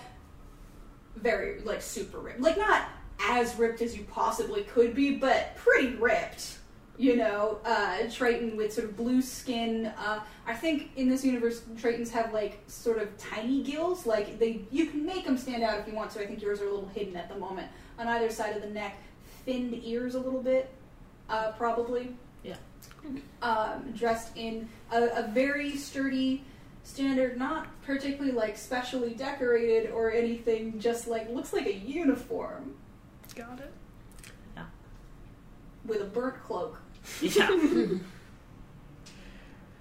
very 1.16 1.62
like 1.62 1.82
super 1.82 2.20
ripped, 2.20 2.42
like 2.42 2.58
not 2.58 2.90
as 3.20 3.56
ripped 3.58 3.82
as 3.82 3.96
you 3.98 4.04
possibly 4.06 4.64
could 4.64 4.96
be, 4.96 5.16
but 5.16 5.56
pretty 5.56 5.96
ripped. 5.96 6.58
You 6.98 7.18
know, 7.18 7.60
uh, 7.66 8.10
Triton 8.10 8.56
with 8.56 8.72
sort 8.74 8.88
of 8.88 8.96
blue 8.96 9.22
skin. 9.22 9.88
Uh, 9.98 10.22
I 10.48 10.54
think 10.54 10.92
in 10.96 11.10
this 11.10 11.26
universe, 11.26 11.62
Tritons 11.76 12.10
have 12.12 12.34
like 12.34 12.64
sort 12.68 13.00
of 13.00 13.18
tiny 13.18 13.64
gills. 13.64 14.06
Like 14.06 14.40
they, 14.40 14.62
you 14.72 14.86
can 14.88 15.06
make 15.06 15.26
them 15.26 15.38
stand 15.38 15.64
out 15.64 15.80
if 15.80 15.88
you 15.88 15.94
want 15.94 16.12
to. 16.12 16.22
I 16.22 16.26
think 16.26 16.42
yours 16.42 16.62
are 16.62 16.68
a 16.68 16.72
little 16.72 16.90
hidden 16.90 17.16
at 17.18 17.28
the 17.28 17.36
moment 17.36 17.68
on 18.00 18.08
either 18.08 18.30
side 18.30 18.56
of 18.56 18.62
the 18.62 18.70
neck. 18.70 18.98
Thinned 19.46 19.80
ears 19.84 20.16
a 20.16 20.20
little 20.20 20.42
bit, 20.42 20.74
uh, 21.30 21.52
probably. 21.52 22.16
Yeah. 22.44 22.56
Um, 23.42 23.92
dressed 23.96 24.36
in 24.36 24.70
a, 24.92 25.04
a 25.04 25.32
very 25.32 25.76
sturdy, 25.76 26.44
standard, 26.84 27.38
not 27.38 27.68
particularly 27.84 28.32
like 28.32 28.58
specially 28.58 29.14
decorated 29.14 29.92
or 29.92 30.12
anything. 30.12 30.80
Just 30.80 31.08
like 31.08 31.30
looks 31.30 31.54
like 31.54 31.68
a 31.68 31.76
uniform 31.76 32.76
Got 33.36 33.60
it. 33.60 33.74
Yeah. 34.56 34.66
With 35.86 36.02
a 36.02 36.06
burnt 36.06 36.42
cloak. 36.44 36.80
Yeah. 37.22 37.50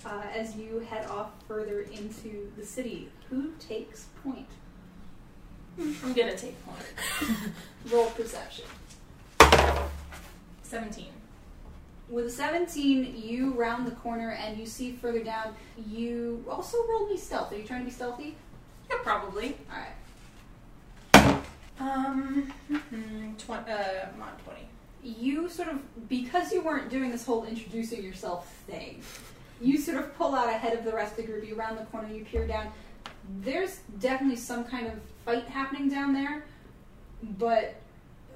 uh, 0.07 0.23
as 0.35 0.57
you 0.57 0.81
head 0.81 1.07
off 1.07 1.31
further 1.49 1.83
into 1.83 2.51
the 2.57 2.65
city. 2.65 3.09
Who 3.31 3.53
takes 3.59 4.07
point? 4.23 4.47
I'm 5.79 6.13
gonna 6.13 6.37
take 6.37 6.57
point. 6.65 6.87
Roll 7.91 8.07
perception. 8.11 8.65
Seventeen. 10.63 11.09
With 12.11 12.27
a 12.27 12.31
17, 12.31 13.15
you 13.17 13.53
round 13.53 13.87
the 13.87 13.93
corner 13.93 14.33
and 14.33 14.59
you 14.59 14.67
see 14.67 14.93
further 14.93 15.25
down. 15.25 15.55
You 15.89 16.45
also 16.49 16.77
roll 16.87 17.09
me 17.09 17.17
stealth. 17.17 17.51
Are 17.51 17.57
you 17.57 17.65
trying 17.65 17.81
to 17.81 17.87
be 17.87 17.91
stealthy? 17.91 18.37
Yeah, 18.91 18.97
probably. 19.03 19.57
All 19.73 19.79
right. 21.25 21.43
Um, 21.81 22.53
mhm, 22.71 23.39
twen- 23.39 23.65
uh, 23.65 24.11
I'm 24.15 24.23
on 24.23 24.33
20. 24.45 24.61
You 25.05 25.49
sort 25.49 25.69
of 25.69 26.09
because 26.09 26.53
you 26.53 26.63
weren't 26.63 26.91
doing 26.91 27.11
this 27.11 27.27
whole 27.27 27.45
introducing 27.45 28.03
yourself 28.03 28.51
thing 28.67 29.03
you 29.61 29.79
sort 29.79 29.99
of 29.99 30.17
pull 30.17 30.35
out 30.35 30.49
ahead 30.49 30.77
of 30.77 30.85
the 30.85 30.93
rest 30.93 31.13
of 31.13 31.19
the 31.19 31.23
group 31.25 31.47
you 31.47 31.55
round 31.55 31.79
the 31.79 31.85
corner 31.85 32.13
you 32.13 32.25
peer 32.25 32.47
down. 32.47 32.71
There's 33.41 33.81
definitely 33.99 34.37
some 34.37 34.65
kind 34.65 34.87
of 34.87 34.95
fight 35.25 35.45
happening 35.45 35.89
down 35.89 36.13
there 36.13 36.45
but 37.39 37.77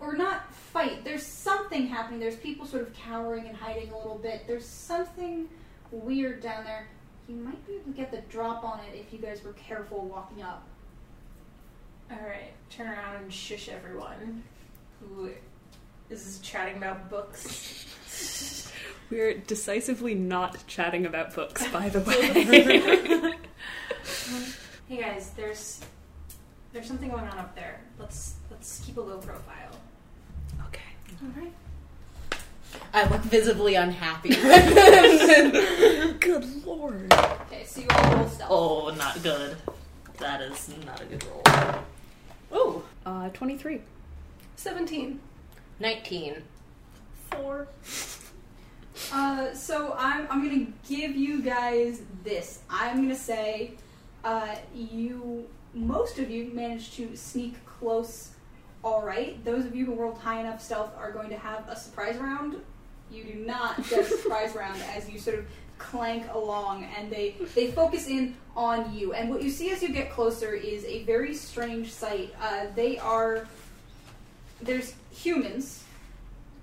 or 0.00 0.16
not 0.16 0.54
fight 0.54 1.04
there's 1.04 1.24
something 1.26 1.86
happening. 1.86 2.20
There's 2.20 2.36
people 2.36 2.66
sort 2.66 2.82
of 2.82 2.94
cowering 2.94 3.46
and 3.46 3.56
hiding 3.56 3.90
a 3.90 3.96
little 3.96 4.18
bit. 4.18 4.46
There's 4.46 4.66
something 4.66 5.48
weird 5.90 6.42
down 6.42 6.64
there. 6.64 6.86
You 7.28 7.36
might 7.36 7.66
be 7.66 7.74
able 7.74 7.84
to 7.84 7.90
get 7.90 8.10
the 8.10 8.22
drop 8.30 8.64
on 8.64 8.80
it 8.80 8.96
if 8.96 9.12
you 9.12 9.18
guys 9.18 9.42
were 9.42 9.52
careful 9.54 10.06
walking 10.06 10.42
up. 10.42 10.66
Alright, 12.10 12.52
turn 12.70 12.88
around 12.88 13.16
and 13.16 13.32
shush 13.32 13.68
everyone 13.68 14.44
is 16.10 16.38
chatting 16.40 16.76
about 16.76 17.08
books. 17.10 17.84
We're 19.10 19.34
decisively 19.38 20.14
not 20.14 20.66
chatting 20.66 21.06
about 21.06 21.34
books, 21.34 21.66
by 21.68 21.88
the 21.88 22.00
way. 23.28 23.34
hey 24.88 24.96
guys, 25.02 25.30
there's 25.36 25.80
there's 26.72 26.86
something 26.86 27.08
going 27.10 27.24
on 27.26 27.38
up 27.38 27.54
there. 27.54 27.80
Let's 27.98 28.34
let's 28.50 28.80
keep 28.84 28.96
a 28.98 29.00
low 29.00 29.18
profile. 29.18 29.70
okay. 30.66 30.82
Alright. 31.24 31.52
I 32.92 33.08
look 33.08 33.22
visibly 33.22 33.74
unhappy. 33.76 34.28
Good 36.20 36.64
lord. 36.66 37.12
okay 37.12 37.64
so 37.64 37.80
you 37.80 37.86
all 37.90 38.16
roll 38.16 38.28
stealth 38.28 38.50
Oh, 38.50 38.90
not 38.96 39.22
good. 39.22 39.56
That 40.18 40.42
is 40.42 40.70
not 40.84 41.00
a 41.00 41.04
good 41.06 41.24
roll. 41.24 41.42
Ooh, 42.54 42.82
Uh, 43.06 43.28
23. 43.30 43.80
17. 44.56 45.20
19. 45.80 46.42
Four. 47.30 47.68
Uh, 49.12 49.52
so 49.54 49.94
I'm, 49.96 50.26
I'm 50.30 50.42
gonna 50.42 50.66
give 50.88 51.14
you 51.14 51.40
guys 51.42 52.02
this. 52.24 52.60
I'm 52.68 53.02
gonna 53.02 53.14
say, 53.14 53.74
uh, 54.24 54.56
you, 54.74 55.46
most 55.74 56.18
of 56.18 56.30
you 56.30 56.50
managed 56.52 56.94
to 56.94 57.16
sneak 57.16 57.64
close 57.64 58.30
all 58.84 59.02
right. 59.02 59.42
Those 59.44 59.64
of 59.64 59.74
you 59.74 59.84
who 59.86 59.94
rolled 59.94 60.18
high 60.18 60.40
enough 60.40 60.62
stealth 60.62 60.96
are 60.96 61.10
going 61.10 61.28
to 61.30 61.38
have 61.38 61.68
a 61.68 61.76
surprise 61.76 62.16
round. 62.16 62.56
You 63.10 63.24
do 63.24 63.34
not 63.34 63.76
get 63.88 64.00
a 64.00 64.04
surprise 64.16 64.54
round 64.54 64.80
as 64.94 65.08
you 65.10 65.18
sort 65.18 65.38
of 65.38 65.46
clank 65.78 66.24
along 66.32 66.88
and 66.96 67.10
they, 67.10 67.36
they 67.54 67.70
focus 67.70 68.08
in 68.08 68.36
on 68.56 68.92
you. 68.94 69.12
And 69.14 69.30
what 69.30 69.42
you 69.42 69.50
see 69.50 69.70
as 69.70 69.82
you 69.82 69.90
get 69.90 70.10
closer 70.10 70.52
is 70.52 70.84
a 70.84 71.04
very 71.04 71.34
strange 71.34 71.92
sight. 71.92 72.34
Uh, 72.40 72.66
they 72.74 72.98
are, 72.98 73.48
there's 74.62 74.94
humans. 75.10 75.84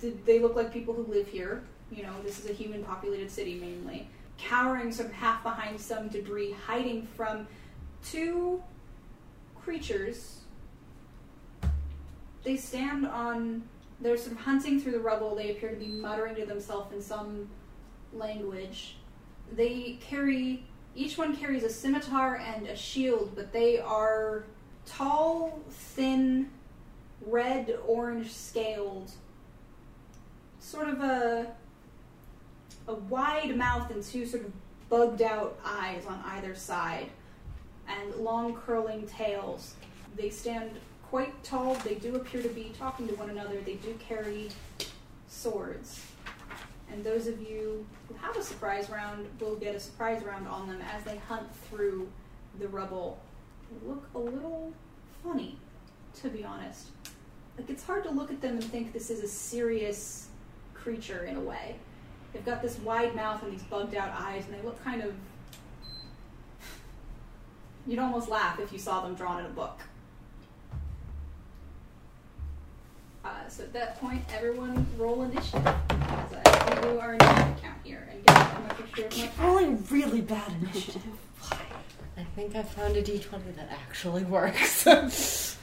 Th- 0.01 0.15
They 0.25 0.39
look 0.39 0.55
like 0.55 0.71
people 0.73 0.93
who 0.93 1.03
live 1.03 1.27
here 1.27 1.63
you 1.91 2.03
know, 2.03 2.13
this 2.23 2.43
is 2.43 2.49
a 2.49 2.53
human 2.53 2.83
populated 2.83 3.29
city 3.29 3.55
mainly, 3.55 4.07
cowering 4.37 4.91
sort 4.91 5.09
of 5.09 5.13
half 5.13 5.43
behind 5.43 5.79
some 5.79 6.07
debris, 6.07 6.51
hiding 6.65 7.07
from 7.15 7.47
two 8.03 8.61
creatures. 9.61 10.39
They 12.43 12.57
stand 12.57 13.05
on, 13.07 13.63
they're 14.01 14.17
sort 14.17 14.33
of 14.33 14.39
hunting 14.39 14.79
through 14.79 14.93
the 14.93 14.99
rubble. 14.99 15.35
They 15.35 15.51
appear 15.51 15.69
to 15.69 15.75
be 15.75 15.87
muttering 15.87 16.35
to 16.35 16.45
themselves 16.45 16.93
in 16.93 17.01
some 17.01 17.47
language. 18.13 18.97
They 19.55 19.97
carry, 20.01 20.65
each 20.95 21.17
one 21.17 21.35
carries 21.35 21.63
a 21.63 21.69
scimitar 21.69 22.37
and 22.37 22.67
a 22.67 22.75
shield, 22.75 23.33
but 23.35 23.51
they 23.53 23.79
are 23.79 24.43
tall, 24.85 25.59
thin, 25.69 26.49
red 27.21 27.77
orange 27.87 28.31
scaled, 28.31 29.11
sort 30.59 30.89
of 30.89 31.01
a 31.01 31.47
a 32.87 32.93
wide 32.93 33.55
mouth 33.57 33.89
and 33.89 34.03
two 34.03 34.25
sort 34.25 34.45
of 34.45 34.51
bugged 34.89 35.21
out 35.21 35.57
eyes 35.65 36.05
on 36.05 36.21
either 36.25 36.55
side, 36.55 37.09
and 37.87 38.15
long 38.15 38.55
curling 38.55 39.07
tails. 39.07 39.73
They 40.15 40.29
stand 40.29 40.71
quite 41.09 41.43
tall. 41.43 41.75
They 41.75 41.95
do 41.95 42.15
appear 42.15 42.41
to 42.41 42.49
be 42.49 42.71
talking 42.77 43.07
to 43.07 43.15
one 43.15 43.29
another. 43.29 43.59
They 43.61 43.75
do 43.75 43.97
carry 44.07 44.49
swords. 45.27 46.05
And 46.91 47.03
those 47.03 47.27
of 47.27 47.41
you 47.41 47.85
who 48.07 48.15
have 48.15 48.37
a 48.37 48.43
surprise 48.43 48.89
round 48.89 49.27
will 49.39 49.55
get 49.55 49.75
a 49.75 49.79
surprise 49.79 50.23
round 50.23 50.47
on 50.47 50.67
them 50.67 50.81
as 50.95 51.03
they 51.03 51.17
hunt 51.17 51.47
through 51.69 52.07
the 52.59 52.67
rubble. 52.67 53.19
They 53.71 53.87
look 53.89 54.07
a 54.13 54.19
little 54.19 54.71
funny, 55.23 55.57
to 56.21 56.29
be 56.29 56.43
honest. 56.43 56.89
Like, 57.57 57.69
it's 57.69 57.83
hard 57.83 58.03
to 58.03 58.11
look 58.11 58.31
at 58.31 58.41
them 58.41 58.55
and 58.55 58.63
think 58.63 58.93
this 58.93 59.09
is 59.09 59.21
a 59.21 59.27
serious 59.27 60.27
creature 60.73 61.23
in 61.23 61.37
a 61.37 61.41
way. 61.41 61.75
They've 62.33 62.45
got 62.45 62.61
this 62.61 62.77
wide 62.79 63.15
mouth 63.15 63.41
and 63.43 63.53
these 63.53 63.63
bugged 63.63 63.95
out 63.95 64.13
eyes, 64.19 64.45
and 64.45 64.53
they 64.53 64.61
look 64.61 64.83
kind 64.83 65.01
of. 65.01 65.13
You'd 67.87 67.99
almost 67.99 68.29
laugh 68.29 68.59
if 68.59 68.73
you 68.73 68.79
saw 68.79 69.01
them 69.01 69.15
drawn 69.15 69.39
in 69.39 69.45
a 69.45 69.49
book. 69.49 69.79
Uh, 73.23 73.47
so 73.47 73.63
at 73.63 73.73
that 73.73 73.99
point, 73.99 74.21
everyone 74.33 74.85
roll 74.97 75.23
initiative. 75.23 75.65
As 75.65 76.33
I 76.33 76.81
do 76.81 76.99
our 76.99 77.13
initiative 77.13 77.55
count 77.61 77.77
here 77.83 78.07
and 78.11 78.23
get 78.25 78.37
a 78.37 78.73
picture 78.75 79.05
of 79.05 79.39
my 79.39 79.45
Rolling 79.45 79.83
really 79.89 80.21
bad 80.21 80.51
initiative. 80.61 81.01
I 82.17 82.23
think 82.35 82.55
I 82.55 82.63
found 82.63 82.95
a 82.97 83.01
d20 83.01 83.55
that 83.55 83.69
actually 83.71 84.23
works. 84.23 84.85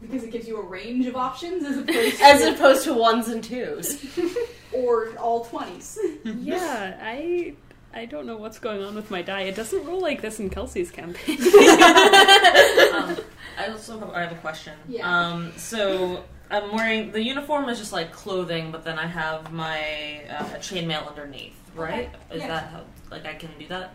because 0.00 0.24
it 0.24 0.30
gives 0.30 0.46
you 0.46 0.58
a 0.58 0.62
range 0.62 1.06
of 1.06 1.16
options 1.16 1.64
as 1.64 1.78
opposed 1.78 2.16
to 2.18 2.24
As 2.24 2.44
opposed 2.44 2.84
to 2.84 2.94
ones 2.94 3.28
and 3.28 3.42
twos. 3.42 4.04
or 4.72 5.16
all 5.18 5.44
twenties. 5.44 5.98
Yeah, 6.24 6.98
I 7.02 7.54
I 7.94 8.04
don't 8.04 8.26
know 8.26 8.36
what's 8.36 8.58
going 8.58 8.82
on 8.82 8.94
with 8.94 9.10
my 9.10 9.22
die. 9.22 9.42
It 9.42 9.56
doesn't 9.56 9.84
roll 9.86 10.00
like 10.00 10.20
this 10.20 10.38
in 10.38 10.50
Kelsey's 10.50 10.90
campaign. 10.90 11.40
um, 11.40 13.16
I 13.58 13.68
also 13.70 13.98
have, 13.98 14.10
I 14.10 14.20
have 14.20 14.32
a 14.32 14.40
question. 14.40 14.74
Yeah. 14.86 15.08
Um, 15.08 15.52
so 15.56 16.24
I'm 16.50 16.74
wearing 16.74 17.12
the 17.12 17.22
uniform 17.22 17.68
is 17.68 17.78
just 17.78 17.92
like 17.92 18.12
clothing, 18.12 18.70
but 18.70 18.84
then 18.84 18.98
I 18.98 19.06
have 19.06 19.52
my 19.52 20.20
uh, 20.28 20.44
chainmail 20.58 21.08
underneath, 21.08 21.56
right? 21.74 22.10
Is 22.30 22.42
yeah. 22.42 22.48
that 22.48 22.70
how 22.70 22.84
like 23.10 23.24
I 23.24 23.34
can 23.34 23.50
do 23.58 23.66
that? 23.68 23.94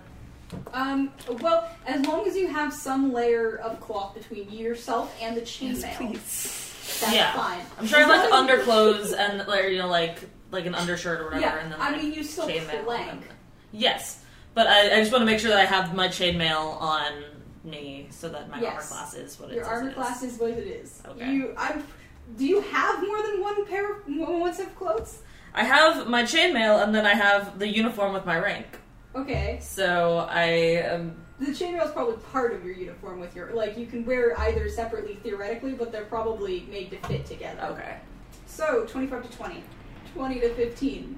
Um, 0.73 1.11
well, 1.41 1.69
as 1.85 2.05
long 2.05 2.27
as 2.27 2.35
you 2.35 2.47
have 2.47 2.73
some 2.73 3.13
layer 3.13 3.57
of 3.57 3.79
cloth 3.79 4.13
between 4.15 4.49
yourself 4.51 5.15
and 5.21 5.35
the 5.35 5.41
chainmail, 5.41 5.95
please. 5.97 6.97
that's 7.01 7.13
Yeah. 7.13 7.33
fine. 7.33 7.61
I'm 7.79 7.85
sure 7.87 7.99
I 7.99 8.01
have 8.01 8.09
like 8.09 8.31
underclothes 8.33 9.13
and 9.13 9.47
like 9.47 9.69
you 9.69 9.77
know 9.77 9.87
like 9.87 10.17
like 10.51 10.65
an 10.65 10.75
undershirt 10.75 11.21
or 11.21 11.25
whatever, 11.25 11.41
Yeah, 11.41 11.57
and 11.59 11.71
then 11.71 11.79
I 11.81 11.91
like, 11.91 12.03
mean 12.03 12.13
you 12.13 12.23
still 12.23 12.47
chainmail. 12.47 12.83
flank. 12.83 13.23
Yes, 13.71 14.23
but 14.53 14.67
I, 14.67 14.97
I 14.97 14.99
just 14.99 15.11
want 15.11 15.21
to 15.21 15.25
make 15.25 15.39
sure 15.39 15.49
that 15.51 15.59
I 15.59 15.65
have 15.65 15.95
my 15.95 16.07
chainmail 16.09 16.81
on 16.81 17.23
me 17.63 18.07
so 18.09 18.27
that 18.29 18.49
my 18.49 18.59
Yes. 18.59 18.91
armor 18.91 19.03
class 19.03 19.13
is 19.13 19.39
what 19.39 19.49
it 19.51 19.55
Your 19.55 19.63
says 19.63 19.71
armor 19.73 19.87
it 19.87 19.89
is. 19.91 19.95
class 19.95 20.23
is 20.23 20.37
what 20.39 20.49
it 20.51 20.67
is. 20.67 21.01
Okay. 21.07 21.31
You, 21.31 21.53
I'm. 21.57 21.83
Do 22.37 22.45
you 22.45 22.59
have 22.61 23.05
more 23.05 23.21
than 23.23 23.41
one 23.41 23.65
pair, 23.65 23.91
of, 23.93 23.97
one 24.07 24.53
set 24.53 24.67
of 24.67 24.75
clothes? 24.75 25.19
I 25.53 25.63
have 25.63 26.07
my 26.07 26.23
chainmail 26.23 26.81
and 26.83 26.93
then 26.95 27.05
I 27.05 27.13
have 27.13 27.59
the 27.59 27.67
uniform 27.67 28.13
with 28.13 28.25
my 28.25 28.37
rank. 28.37 28.65
Okay. 29.15 29.59
So 29.61 30.27
I 30.29 30.77
um, 30.89 31.15
The 31.39 31.47
chainmail 31.47 31.85
is 31.85 31.91
probably 31.91 32.17
part 32.31 32.53
of 32.53 32.63
your 32.63 32.73
uniform 32.75 33.19
with 33.19 33.35
your 33.35 33.51
like 33.53 33.77
you 33.77 33.85
can 33.85 34.05
wear 34.05 34.39
either 34.39 34.69
separately 34.69 35.15
theoretically, 35.15 35.73
but 35.73 35.91
they're 35.91 36.05
probably 36.05 36.61
made 36.71 36.91
to 36.91 36.97
fit 37.07 37.25
together. 37.25 37.61
okay. 37.71 37.97
So 38.45 38.85
twenty 38.85 39.07
five 39.07 39.29
to 39.29 39.37
20. 39.37 39.63
20 40.13 40.39
to 40.41 40.53
15. 40.55 41.17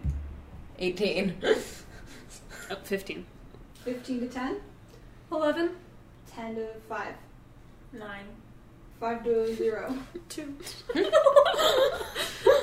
18. 0.78 1.36
Oh, 1.44 2.76
15. 2.84 3.26
15 3.84 4.20
to 4.20 4.28
10. 4.28 4.58
11. 5.32 5.72
10 6.32 6.56
to 6.56 6.68
5. 6.88 7.14
Nine. 7.94 8.26
5 9.00 9.24
to 9.24 9.56
0. 9.56 9.98
Two. 10.30 10.56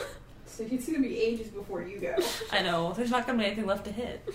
So 0.51 0.64
it's 0.70 0.86
going 0.86 1.03
to 1.03 1.09
be 1.09 1.18
ages 1.18 1.48
before 1.48 1.82
you 1.82 1.98
go. 1.98 2.16
I 2.53 2.62
know. 2.62 2.92
There's 2.92 3.11
not 3.11 3.26
gonna 3.26 3.38
be 3.38 3.44
anything 3.46 3.66
left 3.66 3.84
to 3.86 3.92
hit. 3.92 4.28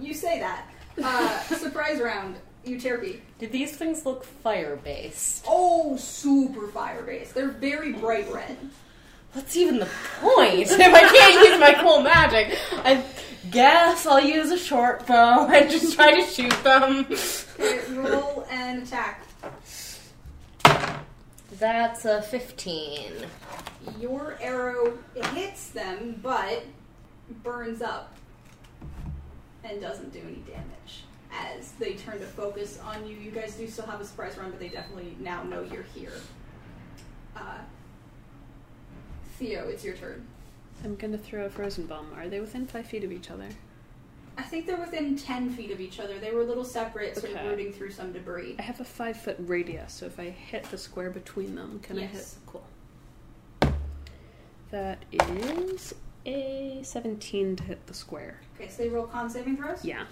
You 0.00 0.14
say 0.14 0.40
that. 0.40 0.66
Uh, 1.02 1.40
surprise 1.56 2.00
round. 2.00 2.36
Euterpe. 2.66 3.20
Did 3.38 3.52
these 3.52 3.76
things 3.76 4.04
look 4.04 4.24
fire 4.24 4.76
based? 4.76 5.44
Oh, 5.48 5.96
super 5.96 6.68
fire 6.68 7.02
based. 7.02 7.34
They're 7.34 7.48
very 7.48 7.92
bright 7.92 8.30
red. 8.32 8.56
What's 9.32 9.56
even 9.56 9.78
the 9.78 9.88
point 10.20 10.58
if 10.70 10.80
I 10.80 11.00
can't 11.00 11.48
use 11.48 11.60
my 11.60 11.74
cool 11.80 12.02
magic? 12.02 12.58
I 12.72 13.04
guess 13.50 14.06
I'll 14.06 14.20
use 14.20 14.50
a 14.50 14.58
short 14.58 15.06
bow 15.06 15.46
and 15.46 15.70
just 15.70 15.94
try 15.94 16.20
to 16.20 16.26
shoot 16.26 16.64
them. 16.64 17.06
Okay, 17.58 17.92
roll 17.92 18.46
and 18.50 18.82
attack. 18.82 19.22
That's 21.60 22.06
a 22.06 22.22
15. 22.22 23.12
Your 24.00 24.38
arrow 24.40 24.98
hits 25.34 25.68
them, 25.68 26.18
but 26.22 26.64
burns 27.42 27.82
up. 27.82 28.14
and 29.62 29.78
doesn't 29.80 30.10
do 30.12 30.20
any 30.20 30.36
damage. 30.46 31.04
As 31.30 31.72
they 31.72 31.92
turn 31.92 32.18
to 32.18 32.24
focus 32.24 32.80
on 32.82 33.06
you, 33.06 33.14
you 33.14 33.30
guys 33.30 33.54
do 33.56 33.68
still 33.68 33.84
have 33.86 34.00
a 34.00 34.04
surprise 34.06 34.36
run, 34.38 34.50
but 34.50 34.58
they 34.58 34.68
definitely 34.70 35.16
now 35.20 35.42
know 35.42 35.62
you're 35.62 35.84
here. 35.94 36.14
Uh, 37.36 37.58
Theo, 39.38 39.68
it's 39.68 39.84
your 39.84 39.94
turn. 39.94 40.26
I'm 40.82 40.96
gonna 40.96 41.18
throw 41.18 41.44
a 41.44 41.50
frozen 41.50 41.86
bomb. 41.86 42.10
Are 42.16 42.28
they 42.28 42.40
within 42.40 42.66
five 42.66 42.86
feet 42.86 43.04
of 43.04 43.12
each 43.12 43.30
other? 43.30 43.48
I 44.40 44.42
think 44.44 44.66
they're 44.66 44.78
within 44.80 45.16
10 45.18 45.50
feet 45.50 45.70
of 45.70 45.80
each 45.82 46.00
other. 46.00 46.18
They 46.18 46.32
were 46.32 46.40
a 46.40 46.44
little 46.44 46.64
separate, 46.64 47.14
sort 47.14 47.32
Okay. 47.34 47.40
of 47.44 47.50
rooting 47.50 47.72
through 47.74 47.90
some 47.90 48.10
debris. 48.10 48.56
I 48.58 48.62
have 48.62 48.80
a 48.80 48.84
five 48.84 49.18
foot 49.20 49.36
radius, 49.38 49.92
so 49.92 50.06
if 50.06 50.18
I 50.18 50.30
hit 50.30 50.64
the 50.70 50.78
square 50.78 51.10
between 51.10 51.54
them, 51.54 51.78
can 51.82 51.98
I 51.98 52.02
hit? 52.06 52.14
Yes. 52.14 52.38
Cool. 52.46 52.64
That 54.70 55.04
is 55.12 55.94
a 56.24 56.80
17 56.82 57.56
to 57.56 57.62
hit 57.64 57.86
the 57.86 57.92
square. 57.94 58.40
Okay, 58.58 58.70
so 58.70 58.82
they 58.82 58.88
roll 58.88 59.06
con 59.06 59.28
saving 59.28 59.58
throws? 59.58 59.84
Yeah. 59.84 60.04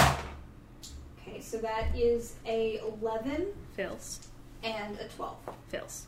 Okay, 0.00 1.40
so 1.40 1.58
that 1.58 1.88
is 1.96 2.34
a 2.46 2.78
11 3.00 3.48
Fails. 3.74 4.28
and 4.62 4.96
a 5.00 5.08
12. 5.08 5.36
Fails. 5.68 6.06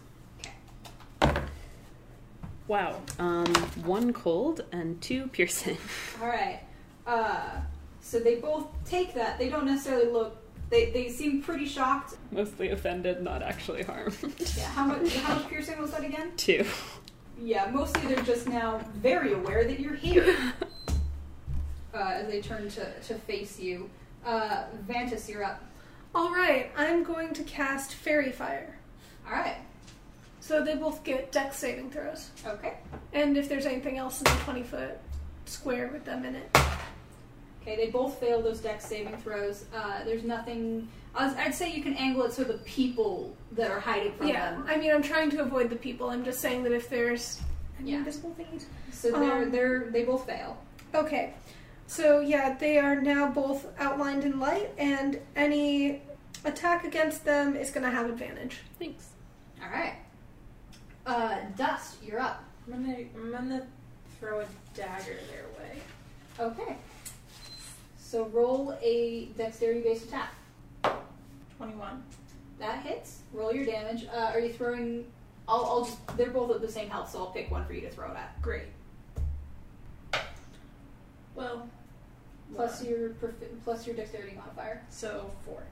Okay. 2.65 2.73
Wow. 2.73 3.01
Um, 3.19 3.47
one 3.85 4.13
cold 4.13 4.65
and 4.73 5.01
two 5.01 5.29
piercing. 5.29 5.77
All 6.23 6.29
right. 6.29 6.61
Uh, 7.07 7.61
so 8.01 8.19
they 8.19 8.37
both 8.37 8.67
take 8.85 9.15
that. 9.15 9.39
They 9.39 9.49
don't 9.49 9.67
necessarily 9.67 10.11
look. 10.11 10.37
They, 10.71 10.91
they 10.91 11.09
seem 11.09 11.43
pretty 11.43 11.67
shocked. 11.67 12.15
Mostly 12.31 12.71
offended, 12.71 13.23
not 13.23 13.43
actually 13.43 13.83
harmed. 13.83 14.17
Yeah. 14.57 14.65
How 14.69 14.87
much 14.87 15.15
how 15.17 15.35
much 15.37 15.49
piercing 15.49 15.79
was 15.81 15.91
that 15.93 16.05
again? 16.05 16.33
two. 16.37 16.65
Yeah. 17.41 17.71
Mostly 17.71 18.07
they're 18.15 18.25
just 18.25 18.49
now 18.49 18.81
very 18.95 19.33
aware 19.35 19.65
that 19.65 19.81
you're 19.81 19.95
here. 19.95 20.37
Uh, 21.93 22.11
as 22.15 22.27
they 22.27 22.41
turn 22.41 22.69
to, 22.69 22.93
to 23.03 23.15
face 23.15 23.61
you, 23.61 23.89
uh, 24.27 24.65
Vantus, 24.89 25.29
you're 25.29 25.45
up. 25.45 25.63
All 26.13 26.35
right, 26.35 26.73
I'm 26.77 27.05
going 27.05 27.33
to 27.35 27.45
cast 27.45 27.95
Faerie 27.95 28.33
Fire. 28.33 28.77
All 29.25 29.33
right. 29.33 29.55
So 30.45 30.63
they 30.63 30.75
both 30.75 31.03
get 31.05 31.33
dex 31.33 31.57
saving 31.57 31.91
throws. 31.91 32.29
Okay. 32.47 32.75
And 33.15 33.35
if 33.39 33.49
there's 33.49 33.65
anything 33.65 33.97
else 33.97 34.19
in 34.19 34.25
the 34.25 34.39
20 34.45 34.63
foot 34.63 34.99
square 35.47 35.89
with 35.91 36.05
them 36.05 36.23
in 36.27 36.35
it. 36.37 36.55
Okay. 37.63 37.77
They 37.77 37.89
both 37.91 38.21
fail 38.21 38.43
those 38.43 38.61
dex 38.61 38.85
saving 38.85 39.17
throws. 39.17 39.65
Uh, 39.75 40.05
there's 40.05 40.23
nothing. 40.23 40.87
I'd 41.15 41.35
I'd 41.39 41.55
say 41.55 41.73
you 41.73 41.83
can 41.83 41.95
angle 41.95 42.25
it 42.25 42.35
so 42.35 42.45
the 42.45 42.59
people 42.59 43.35
that 43.53 43.71
are 43.71 43.81
hiding 43.81 44.13
from 44.19 44.29
Yeah, 44.29 44.51
them. 44.51 44.67
I 44.69 44.77
mean, 44.77 44.91
I'm 44.93 45.01
trying 45.03 45.31
to 45.31 45.41
avoid 45.41 45.71
the 45.71 45.77
people. 45.77 46.11
I'm 46.11 46.23
just 46.27 46.41
saying 46.41 46.63
that 46.65 46.73
if 46.73 46.91
there's 46.91 47.41
any 47.81 47.93
Yeah. 47.93 47.99
invisible 47.99 48.37
thingies. 48.39 48.65
So 48.93 49.13
they're 49.13 49.45
Um, 49.45 49.51
they're 49.51 49.89
they 49.91 50.05
both 50.05 50.27
fail. 50.27 50.59
Okay, 50.95 51.33
so 51.87 52.21
yeah, 52.21 52.55
they 52.55 52.77
are 52.77 53.01
now 53.01 53.31
both 53.31 53.67
outlined 53.79 54.25
in 54.25 54.39
light, 54.39 54.73
and 54.77 55.19
any 55.37 56.03
attack 56.45 56.85
against 56.85 57.25
them 57.25 57.57
is 57.57 57.71
going 57.71 57.85
to 57.85 57.91
have 57.91 58.11
advantage. 58.11 58.59
Thanks. 58.79 59.09
All 59.63 59.71
right. 59.71 59.95
Uh, 61.07 61.37
Dust, 61.57 61.97
you're 62.03 62.21
up. 62.21 62.43
I'm 62.67 62.83
gonna 62.85 62.99
I'm 63.15 63.31
gonna 63.31 63.67
throw 64.19 64.41
a 64.41 64.47
dagger 64.75 65.19
their 65.31 65.45
way. 65.59 65.81
Okay. 66.41 66.77
So 67.99 68.27
roll 68.27 68.77
a 68.83 69.27
dexterity 69.37 69.81
based 69.83 70.07
attack. 70.07 70.33
Twenty 71.59 71.75
one. 71.75 72.03
That 72.59 72.83
hits. 72.85 73.19
Roll 73.33 73.53
your 73.53 73.67
damage. 73.67 74.07
Uh, 74.13 74.31
are 74.33 74.41
you 74.41 74.53
throwing? 74.53 75.05
I'll, 75.47 75.65
I'll 75.65 75.85
just. 75.85 75.99
They're 76.17 76.31
both 76.31 76.51
at 76.53 76.61
the 76.63 76.71
same 76.71 76.89
health, 76.89 77.11
so 77.11 77.19
I'll 77.19 77.27
pick 77.33 77.51
one 77.51 77.67
for 77.67 77.75
you 77.75 77.83
to 77.83 77.91
throw 77.91 78.11
it 78.11 78.17
at. 78.17 78.41
Great. 78.41 78.65
Well, 81.35 81.69
Plus 82.55 82.81
one. 82.81 82.91
your 82.91 83.09
plus 83.65 83.87
your 83.87 83.97
dexterity 83.97 84.37
modifier, 84.37 84.81
so 84.89 85.31
four. 85.45 85.63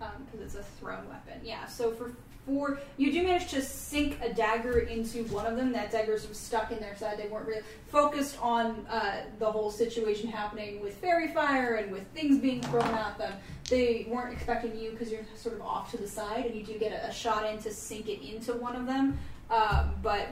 because 0.00 0.40
it's 0.40 0.54
a 0.56 0.62
thrown 0.80 1.06
weapon. 1.08 1.40
Yeah. 1.44 1.66
So 1.66 1.92
for 1.92 2.12
four, 2.46 2.80
you 2.96 3.12
do 3.12 3.22
manage 3.22 3.48
to 3.50 3.62
sink 3.62 4.18
a 4.22 4.32
dagger 4.32 4.80
into 4.80 5.24
one 5.24 5.46
of 5.46 5.56
them. 5.56 5.72
That 5.72 5.90
dagger 5.90 6.14
of 6.14 6.36
stuck 6.36 6.72
in 6.72 6.80
their 6.80 6.96
side. 6.96 7.18
They 7.18 7.28
weren't 7.28 7.46
really 7.46 7.62
focused 7.88 8.36
on 8.40 8.86
uh, 8.88 9.22
the 9.38 9.50
whole 9.50 9.70
situation 9.70 10.28
happening 10.28 10.80
with 10.80 10.96
faerie 10.96 11.32
fire 11.32 11.74
and 11.74 11.92
with 11.92 12.06
things 12.08 12.38
being 12.38 12.60
thrown 12.62 12.94
at 12.94 13.16
them. 13.18 13.34
They 13.68 14.06
weren't 14.08 14.32
expecting 14.32 14.76
you 14.78 14.90
because 14.90 15.10
you're 15.10 15.24
sort 15.36 15.54
of 15.54 15.62
off 15.62 15.90
to 15.92 15.96
the 15.96 16.08
side, 16.08 16.46
and 16.46 16.54
you 16.54 16.64
do 16.64 16.78
get 16.78 16.92
a, 16.92 17.08
a 17.08 17.12
shot 17.12 17.46
in 17.46 17.58
to 17.62 17.70
sink 17.70 18.08
it 18.08 18.22
into 18.22 18.52
one 18.54 18.76
of 18.76 18.86
them. 18.86 19.18
Um, 19.50 19.94
but 20.02 20.28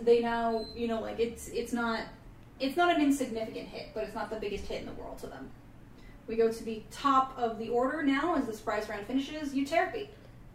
they 0.00 0.20
now, 0.20 0.66
you 0.74 0.88
know, 0.88 1.00
like 1.00 1.20
it's 1.20 1.48
it's 1.48 1.72
not 1.72 2.00
it's 2.58 2.76
not 2.76 2.94
an 2.94 3.02
insignificant 3.02 3.68
hit, 3.68 3.90
but 3.94 4.04
it's 4.04 4.14
not 4.14 4.30
the 4.30 4.36
biggest 4.36 4.66
hit 4.66 4.80
in 4.80 4.86
the 4.86 4.92
world 4.92 5.18
to 5.18 5.26
them. 5.26 5.50
We 6.26 6.36
go 6.36 6.50
to 6.50 6.64
the 6.64 6.82
top 6.90 7.36
of 7.36 7.58
the 7.58 7.68
order 7.68 8.02
now 8.02 8.36
as 8.36 8.46
the 8.46 8.52
surprise 8.54 8.88
round 8.88 9.06
finishes. 9.06 9.52
Euterpe. 9.52 10.08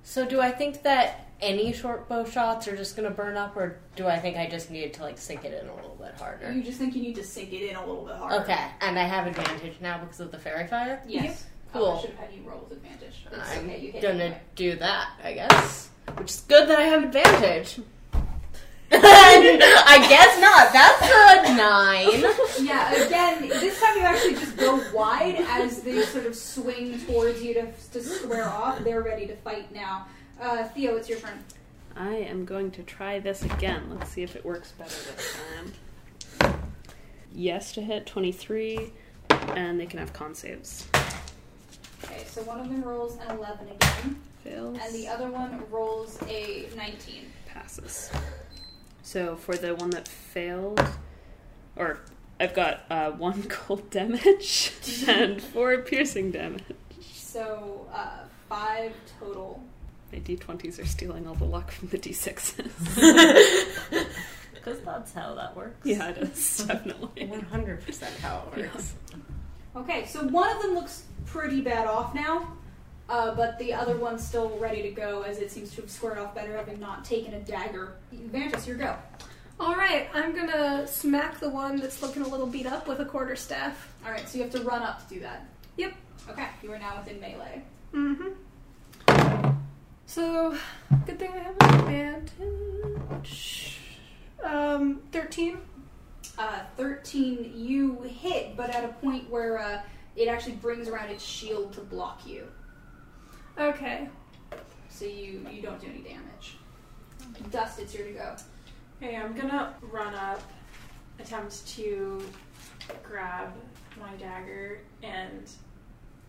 So 0.07 0.25
do 0.25 0.39
I 0.39 0.51
think 0.51 0.83
that 0.83 1.27
any 1.41 1.73
short 1.73 2.07
bow 2.07 2.23
shots 2.23 2.65
are 2.69 2.77
just 2.77 2.95
gonna 2.95 3.11
burn 3.11 3.35
up, 3.35 3.57
or 3.57 3.79
do 3.97 4.07
I 4.07 4.17
think 4.17 4.37
I 4.37 4.47
just 4.47 4.71
needed 4.71 4.93
to 4.93 5.01
like 5.03 5.17
sink 5.17 5.43
it 5.43 5.61
in 5.61 5.67
a 5.67 5.75
little 5.75 5.97
bit 5.99 6.13
harder? 6.13 6.49
You 6.49 6.63
just 6.63 6.79
think 6.79 6.95
you 6.95 7.01
need 7.01 7.15
to 7.15 7.25
sink 7.25 7.51
it 7.51 7.69
in 7.69 7.75
a 7.75 7.85
little 7.85 8.05
bit 8.05 8.15
harder. 8.15 8.41
Okay, 8.45 8.67
and 8.79 8.97
I 8.97 9.03
have 9.03 9.27
advantage 9.27 9.81
now 9.81 9.97
because 9.97 10.21
of 10.21 10.31
the 10.31 10.39
faerie 10.39 10.65
fire. 10.65 11.03
Yes. 11.05 11.45
Cool. 11.73 11.83
Oh, 11.83 11.97
I 11.97 12.01
should 12.01 12.11
have 12.11 12.19
had 12.19 12.33
you 12.33 12.49
roll 12.49 12.61
with 12.61 12.77
advantage. 12.77 13.25
It's 13.29 13.51
I'm 13.51 13.65
okay. 13.65 13.81
You 13.81 13.91
hit 13.91 14.01
gonna 14.01 14.23
anyway. 14.23 14.41
do 14.55 14.75
that, 14.77 15.09
I 15.21 15.33
guess. 15.33 15.89
Which 16.15 16.29
is 16.29 16.41
good 16.47 16.69
that 16.69 16.79
I 16.79 16.83
have 16.83 17.03
advantage. 17.03 17.81
I 18.91 20.05
guess 20.07 20.39
not. 20.39 20.73
That's 20.73 21.49
a 21.49 21.55
nine. 21.55 22.65
Yeah. 22.65 22.91
Again, 23.05 23.47
this 23.49 23.79
time 23.81 23.97
you 23.97 24.03
actually 24.03 24.33
just 24.33 24.57
go 24.57 24.81
wide 24.93 25.35
as 25.49 25.81
they 25.81 26.01
sort 26.03 26.25
of 26.25 26.35
swing 26.35 26.99
towards 27.05 27.41
you 27.43 27.53
to, 27.55 27.71
to 27.93 28.01
square 28.03 28.47
off. 28.49 28.83
They're 28.83 29.01
ready 29.01 29.27
to 29.27 29.35
fight 29.37 29.73
now. 29.73 30.07
Uh, 30.41 30.63
Theo, 30.69 30.95
it's 30.95 31.09
your 31.09 31.19
turn. 31.19 31.39
I 31.95 32.15
am 32.15 32.45
going 32.45 32.71
to 32.71 32.83
try 32.83 33.19
this 33.19 33.43
again. 33.43 33.83
Let's 33.89 34.11
see 34.11 34.21
if 34.23 34.35
it 34.35 34.45
works 34.45 34.71
better 34.73 34.89
this 35.15 35.37
time. 36.39 36.53
Yes 37.33 37.71
to 37.73 37.81
hit 37.81 38.05
23, 38.05 38.91
and 39.29 39.79
they 39.79 39.85
can 39.85 39.99
have 39.99 40.13
con 40.13 40.33
saves. 40.35 40.87
Okay, 42.03 42.23
so 42.25 42.41
one 42.43 42.59
of 42.59 42.69
them 42.69 42.83
rolls 42.83 43.17
an 43.27 43.37
11 43.37 43.67
again, 43.69 44.15
Fails. 44.43 44.77
and 44.81 44.93
the 44.95 45.07
other 45.07 45.29
one 45.29 45.63
rolls 45.71 46.19
a 46.27 46.67
19. 46.75 47.25
passes. 47.47 48.11
So 49.07 49.37
for 49.37 49.55
the 49.55 49.73
one 49.73 49.91
that 49.91 50.05
failed, 50.05 50.85
or 51.77 52.01
I've 52.41 52.53
got 52.53 52.81
uh, 52.89 53.11
one 53.11 53.43
cold 53.47 53.89
damage 53.89 54.73
and 55.07 55.41
four 55.41 55.77
piercing 55.77 56.31
damage. 56.31 56.65
So 57.13 57.87
uh, 57.93 58.25
five 58.49 58.91
total. 59.17 59.63
My 60.11 60.19
d20s 60.19 60.81
are 60.83 60.85
stealing 60.85 61.25
all 61.25 61.35
the 61.35 61.45
luck 61.45 61.71
from 61.71 61.87
the 61.87 61.97
d6s. 61.97 62.57
Because 64.53 64.81
that's 64.81 65.13
how 65.13 65.33
that 65.35 65.55
works. 65.55 65.85
yeah, 65.85 66.09
it 66.09 66.17
is, 66.17 66.65
definitely. 66.67 67.27
One 67.27 67.39
hundred 67.39 67.85
percent 67.85 68.13
how 68.19 68.43
it 68.51 68.57
works. 68.57 68.95
Okay, 69.73 70.05
so 70.05 70.27
one 70.27 70.53
of 70.53 70.61
them 70.61 70.73
looks 70.73 71.03
pretty 71.25 71.61
bad 71.61 71.87
off 71.87 72.13
now, 72.13 72.57
uh, 73.09 73.33
but 73.35 73.57
the 73.59 73.73
other 73.73 73.97
one's 73.97 74.25
still 74.25 74.57
ready 74.57 74.81
to 74.81 74.89
go 74.89 75.21
as 75.21 75.39
it 75.39 75.51
seems 75.51 75.73
to 75.75 75.81
have 75.81 75.89
squared 75.89 76.17
off 76.17 76.35
better, 76.35 76.55
having 76.55 76.79
not 76.79 77.05
taken 77.05 77.33
a 77.33 77.39
dagger. 77.39 77.95
Vantus, 78.13 78.67
your 78.67 78.77
go. 78.77 78.95
All 79.59 79.75
right, 79.75 80.07
I'm 80.13 80.35
gonna 80.35 80.87
smack 80.87 81.39
the 81.39 81.49
one 81.49 81.77
that's 81.77 82.01
looking 82.01 82.21
a 82.21 82.27
little 82.27 82.45
beat 82.45 82.67
up 82.67 82.87
with 82.87 82.99
a 82.99 83.05
quarter 83.05 83.35
staff. 83.35 83.91
All 84.05 84.11
right, 84.11 84.27
so 84.27 84.37
you 84.37 84.43
have 84.43 84.53
to 84.53 84.61
run 84.61 84.83
up 84.83 85.07
to 85.07 85.15
do 85.15 85.19
that. 85.21 85.47
Yep. 85.77 85.93
Okay, 86.29 86.47
you 86.61 86.71
are 86.71 86.79
now 86.79 86.97
within 86.97 87.19
melee. 87.19 87.63
Mm-hmm. 87.93 89.49
So, 90.05 90.55
good 91.05 91.19
thing 91.19 91.31
I 91.33 91.39
have 91.39 91.55
a 91.59 91.79
advantage. 91.79 93.79
Um, 94.43 95.01
13. 95.11 95.57
Uh, 96.37 96.59
Thirteen, 96.75 97.51
you 97.55 98.03
hit, 98.03 98.55
but 98.55 98.69
at 98.69 98.85
a 98.85 98.89
point 98.89 99.27
where 99.29 99.57
uh, 99.57 99.81
it 100.15 100.27
actually 100.27 100.53
brings 100.53 100.87
around 100.87 101.09
its 101.09 101.25
shield 101.25 101.73
to 101.73 101.81
block 101.81 102.27
you, 102.27 102.47
Okay. 103.59 104.07
so 104.89 105.05
you 105.05 105.45
you 105.51 105.61
don't 105.61 105.79
do 105.81 105.87
any 105.87 106.01
damage. 106.01 106.57
Dust, 107.51 107.79
it's 107.79 107.93
your 107.93 108.05
to 108.07 108.13
go. 108.13 108.35
Okay, 109.01 109.15
I'm 109.15 109.33
gonna 109.35 109.73
run 109.81 110.13
up, 110.15 110.41
attempt 111.19 111.67
to 111.75 112.23
grab 113.03 113.53
my 113.99 114.13
dagger, 114.15 114.79
and 115.03 115.49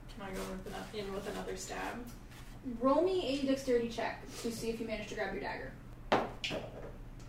can 0.08 0.22
I 0.22 0.30
go 0.34 0.40
with 0.50 0.74
ano- 0.74 0.98
in 1.06 1.12
with 1.14 1.28
another 1.28 1.56
stab? 1.56 2.04
Roll 2.80 3.02
me 3.02 3.26
a 3.42 3.46
dexterity 3.46 3.88
check 3.88 4.22
to 4.42 4.50
see 4.50 4.70
if 4.70 4.80
you 4.80 4.86
manage 4.86 5.08
to 5.08 5.14
grab 5.14 5.32
your 5.32 5.42
dagger. 5.42 5.72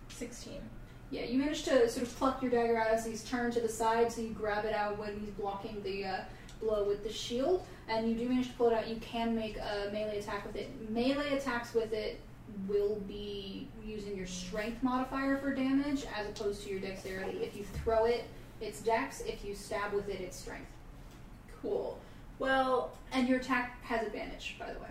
Sixteen. 0.10 0.62
Yeah, 1.12 1.24
you 1.24 1.40
manage 1.40 1.64
to 1.64 1.90
sort 1.90 2.06
of 2.06 2.16
pluck 2.18 2.42
your 2.42 2.52
dagger 2.52 2.78
out 2.78 2.88
as 2.88 3.06
he's 3.06 3.24
turned 3.24 3.54
to 3.54 3.62
the 3.62 3.70
side, 3.70 4.12
so 4.12 4.22
you 4.22 4.30
grab 4.30 4.64
it 4.66 4.74
out 4.74 4.98
when 5.00 5.20
he's 5.20 5.32
blocking 5.32 5.82
the 5.84 6.06
uh, 6.06 6.18
blow 6.62 6.84
with 6.84 7.04
the 7.04 7.12
shield, 7.12 7.64
and 7.88 8.08
you 8.10 8.16
do 8.16 8.28
manage 8.30 8.48
to 8.48 8.54
pull 8.54 8.68
it 8.68 8.74
out. 8.74 8.88
You 8.88 8.98
can 8.98 9.36
make 9.36 9.58
a 9.58 9.90
melee 9.92 10.20
attack 10.20 10.46
with 10.46 10.56
it. 10.56 10.70
Melee 10.90 11.38
attacks 11.38 11.74
with 11.74 11.94
it 11.94 12.20
will 12.68 12.96
be 13.08 13.68
using 13.86 14.18
your 14.18 14.26
strength 14.26 14.82
modifier 14.82 15.38
for 15.38 15.54
damage 15.54 16.06
as 16.16 16.28
opposed 16.28 16.64
to 16.64 16.70
your 16.70 16.80
dexterity. 16.80 17.40
If 17.44 17.56
you 17.56 17.64
throw 17.84 18.06
it, 18.06 18.26
It's 18.62 18.82
dex. 18.82 19.22
If 19.22 19.46
you 19.46 19.56
stab 19.56 19.94
with 19.94 20.10
it, 20.10 20.20
it's 20.20 20.38
strength. 20.38 20.70
Cool. 21.62 21.98
Well, 22.40 22.92
And 23.14 23.28
your 23.28 23.40
attack 23.40 23.82
has 23.84 24.06
advantage, 24.06 24.58
by 24.60 24.74
the 24.74 24.80
way. 24.80 24.90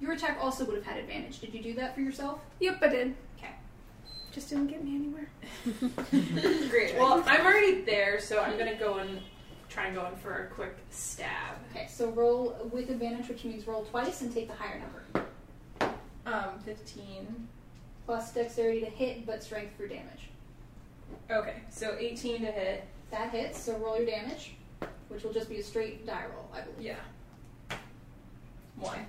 Your 0.00 0.12
attack 0.12 0.38
also 0.40 0.64
would 0.66 0.76
have 0.76 0.84
had 0.84 0.98
advantage. 0.98 1.40
Did 1.40 1.54
you 1.54 1.62
do 1.62 1.72
that 1.74 1.94
for 1.94 2.02
yourself? 2.02 2.40
Yep, 2.60 2.78
I 2.82 2.88
did. 2.88 3.14
Okay. 3.38 3.52
Just 4.30 4.50
didn't 4.50 4.66
get 4.66 4.84
me 4.84 4.94
anywhere. 4.94 5.30
great. 6.70 6.96
Well, 6.98 7.24
I'm 7.26 7.46
already 7.46 7.80
there, 7.80 8.20
so 8.20 8.40
I'm 8.40 8.58
gonna 8.58 8.76
go 8.76 8.98
and 8.98 9.20
try 9.68 9.86
and 9.86 9.94
go 9.94 10.06
in 10.06 10.16
for 10.16 10.44
a 10.44 10.46
quick 10.54 10.76
stab. 10.90 11.56
Okay, 11.70 11.86
so 11.88 12.10
roll 12.10 12.56
with 12.72 12.90
advantage, 12.90 13.28
which 13.28 13.44
means 13.44 13.66
roll 13.66 13.84
twice 13.84 14.22
and 14.22 14.32
take 14.32 14.48
the 14.48 14.54
higher 14.54 14.80
number. 14.80 15.28
Um, 16.26 16.58
15. 16.64 17.48
Plus 18.06 18.32
dexterity 18.32 18.80
to 18.80 18.86
hit, 18.86 19.26
but 19.26 19.42
strength 19.42 19.76
for 19.76 19.86
damage. 19.86 20.30
Okay, 21.30 21.56
so 21.70 21.96
18 21.98 22.40
to 22.40 22.46
hit. 22.46 22.84
That 23.10 23.30
hits, 23.30 23.58
so 23.58 23.76
roll 23.78 23.96
your 23.96 24.06
damage, 24.06 24.54
which 25.08 25.22
will 25.22 25.32
just 25.32 25.48
be 25.48 25.58
a 25.58 25.62
straight 25.62 26.06
die 26.06 26.24
roll, 26.34 26.48
I 26.54 26.60
believe. 26.60 26.94
Yeah. 27.70 27.76
One. 28.76 29.06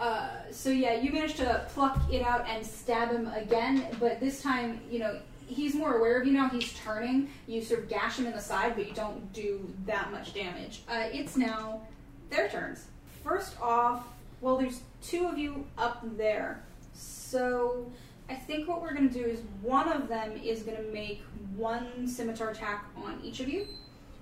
Uh, 0.00 0.50
so 0.50 0.70
yeah, 0.70 0.94
you 0.94 1.12
managed 1.12 1.36
to 1.36 1.64
pluck 1.68 2.00
it 2.12 2.22
out 2.22 2.46
and 2.48 2.64
stab 2.66 3.10
him 3.10 3.28
again, 3.28 3.86
but 4.00 4.18
this 4.18 4.42
time, 4.42 4.80
you 4.90 4.98
know, 4.98 5.20
he's 5.52 5.74
more 5.74 5.96
aware 5.96 6.20
of 6.20 6.26
you 6.26 6.32
now. 6.32 6.48
He's 6.48 6.72
turning. 6.74 7.28
You 7.46 7.62
sort 7.62 7.80
of 7.80 7.88
gash 7.88 8.18
him 8.18 8.26
in 8.26 8.32
the 8.32 8.40
side, 8.40 8.74
but 8.74 8.88
you 8.88 8.94
don't 8.94 9.32
do 9.32 9.72
that 9.86 10.10
much 10.10 10.34
damage. 10.34 10.82
Uh, 10.88 11.08
it's 11.12 11.36
now 11.36 11.82
their 12.30 12.48
turns. 12.48 12.86
First 13.22 13.60
off, 13.60 14.04
well, 14.40 14.56
there's 14.56 14.80
two 15.02 15.26
of 15.26 15.38
you 15.38 15.66
up 15.78 16.00
there, 16.16 16.64
so 16.94 17.90
I 18.28 18.34
think 18.34 18.68
what 18.68 18.82
we're 18.82 18.94
gonna 18.94 19.08
do 19.08 19.24
is 19.24 19.40
one 19.60 19.88
of 19.88 20.08
them 20.08 20.32
is 20.42 20.62
gonna 20.62 20.82
make 20.92 21.22
one 21.54 22.08
scimitar 22.08 22.50
attack 22.50 22.86
on 22.96 23.20
each 23.22 23.40
of 23.40 23.48
you. 23.48 23.66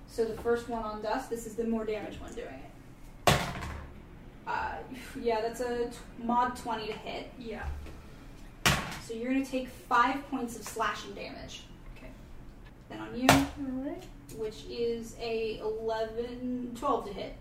So 0.07 0.25
the 0.25 0.39
first 0.41 0.67
one 0.69 0.83
on 0.83 1.01
Dust, 1.01 1.29
this 1.29 1.47
is 1.47 1.55
the 1.55 1.63
more 1.63 1.85
damage 1.85 2.19
one 2.19 2.33
doing 2.33 2.47
it. 2.47 3.33
Uh, 4.45 4.73
yeah, 5.21 5.41
that's 5.41 5.61
a 5.61 5.85
t- 5.85 5.97
mod 6.21 6.55
20 6.55 6.87
to 6.87 6.93
hit. 6.93 7.31
Yeah. 7.39 7.65
So 9.07 9.13
you're 9.13 9.31
going 9.31 9.43
to 9.43 9.49
take 9.51 9.67
5 9.67 10.29
points 10.29 10.55
of 10.57 10.63
slashing 10.63 11.13
damage. 11.13 11.63
Okay. 11.97 12.07
Then 12.89 12.99
on 12.99 13.15
you, 13.19 13.27
Alright. 13.29 14.03
which 14.37 14.63
is 14.69 15.15
a 15.19 15.59
11, 15.59 16.75
12 16.77 17.05
to 17.07 17.13
hit. 17.13 17.35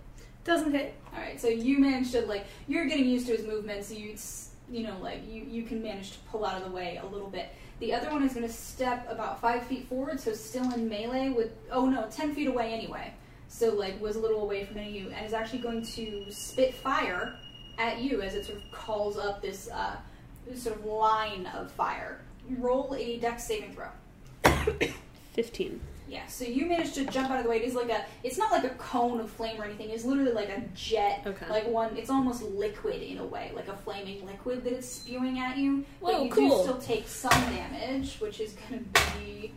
Doesn't 0.45 0.73
hit. 0.73 0.95
Alright, 1.15 1.41
so 1.41 1.49
you 1.49 1.79
managed 1.79 2.13
to, 2.13 2.23
like, 2.23 2.47
you're 2.67 2.87
getting 2.87 3.07
used 3.07 3.27
to 3.27 3.37
his 3.37 3.47
movements, 3.47 3.89
so 3.89 3.95
you, 3.95 4.13
s- 4.15 4.51
you 4.71 4.83
know, 4.85 4.97
like, 5.03 5.21
you, 5.31 5.43
you 5.49 5.63
can 5.65 5.83
manage 5.83 6.13
to 6.13 6.19
pull 6.31 6.45
out 6.47 6.57
of 6.61 6.65
the 6.69 6.75
way 6.75 6.99
a 7.03 7.07
little 7.07 7.29
bit. 7.29 7.49
The 7.81 7.93
other 7.95 8.11
one 8.11 8.23
is 8.23 8.33
going 8.35 8.47
to 8.47 8.53
step 8.53 9.07
about 9.11 9.41
5 9.41 9.63
feet 9.65 9.87
forward, 9.89 10.19
so 10.21 10.33
still 10.33 10.73
in 10.73 10.89
melee 10.89 11.31
with, 11.31 11.53
oh 11.71 11.87
no, 11.87 12.07
10 12.11 12.35
feet 12.35 12.47
away 12.49 12.73
anyway. 12.73 13.13
So, 13.49 13.75
like, 13.75 14.01
was 14.01 14.17
a 14.17 14.21
little 14.21 14.43
away 14.43 14.65
from 14.65 14.79
any 14.79 14.89
of 14.89 14.95
you, 14.95 15.11
and 15.11 15.27
is 15.27 15.33
actually 15.35 15.59
going 15.61 15.83
to 15.85 16.25
spit 16.31 16.73
fire 16.75 17.35
at 17.79 17.99
you 17.99 18.23
as 18.23 18.35
it 18.35 18.47
sort 18.47 18.59
of 18.59 18.71
calls 18.73 19.19
up 19.19 19.43
this, 19.43 19.69
uh, 19.73 19.97
this 19.97 20.10
sort 20.57 20.77
of 20.77 20.85
line 20.85 21.47
of 21.55 21.71
fire. 21.73 22.21
Roll 22.59 22.95
a 22.99 23.19
dex 23.19 23.45
saving 23.45 23.75
throw. 23.75 23.89
15. 25.35 25.81
Yeah, 26.09 26.27
so 26.27 26.45
you 26.45 26.67
managed 26.67 26.95
to 26.97 27.05
jump 27.05 27.31
out 27.31 27.39
of 27.39 27.45
the 27.45 27.51
way. 27.51 27.59
It 27.59 27.63
is 27.63 27.75
like 27.77 27.89
a, 27.89 28.05
it's 28.25 28.37
not 28.37 28.51
like 28.51 28.65
a 28.65 28.75
cone 28.75 29.21
of 29.21 29.31
flame 29.31 29.61
or 29.61 29.65
anything. 29.65 29.91
It's 29.91 30.05
literally 30.05 30.33
like 30.33 30.49
a 30.49 30.61
jet, 30.75 31.23
Okay. 31.25 31.47
like 31.49 31.69
one. 31.69 31.97
It's 31.97 32.11
almost 32.11 32.43
liquid 32.43 33.01
in 33.01 33.19
a 33.19 33.25
way, 33.25 33.53
like 33.55 33.69
a 33.69 33.77
flaming 33.77 34.27
liquid 34.27 34.65
that 34.65 34.73
it's 34.73 34.89
spewing 34.89 35.39
at 35.39 35.57
you. 35.57 35.85
but 36.03 36.15
Whoa, 36.15 36.25
you 36.25 36.31
cool. 36.33 36.57
do 36.59 36.63
still 36.65 36.79
take 36.79 37.07
some 37.07 37.31
damage, 37.31 38.17
which 38.19 38.41
is 38.41 38.55
going 38.69 38.85
to 38.93 39.01
be 39.21 39.53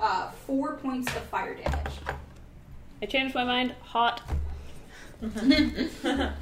uh, 0.00 0.30
four 0.30 0.76
points 0.76 1.08
of 1.16 1.22
fire 1.24 1.56
damage. 1.56 1.92
I 3.02 3.06
changed 3.06 3.34
my 3.34 3.42
mind. 3.44 3.74
Hot. 3.82 4.22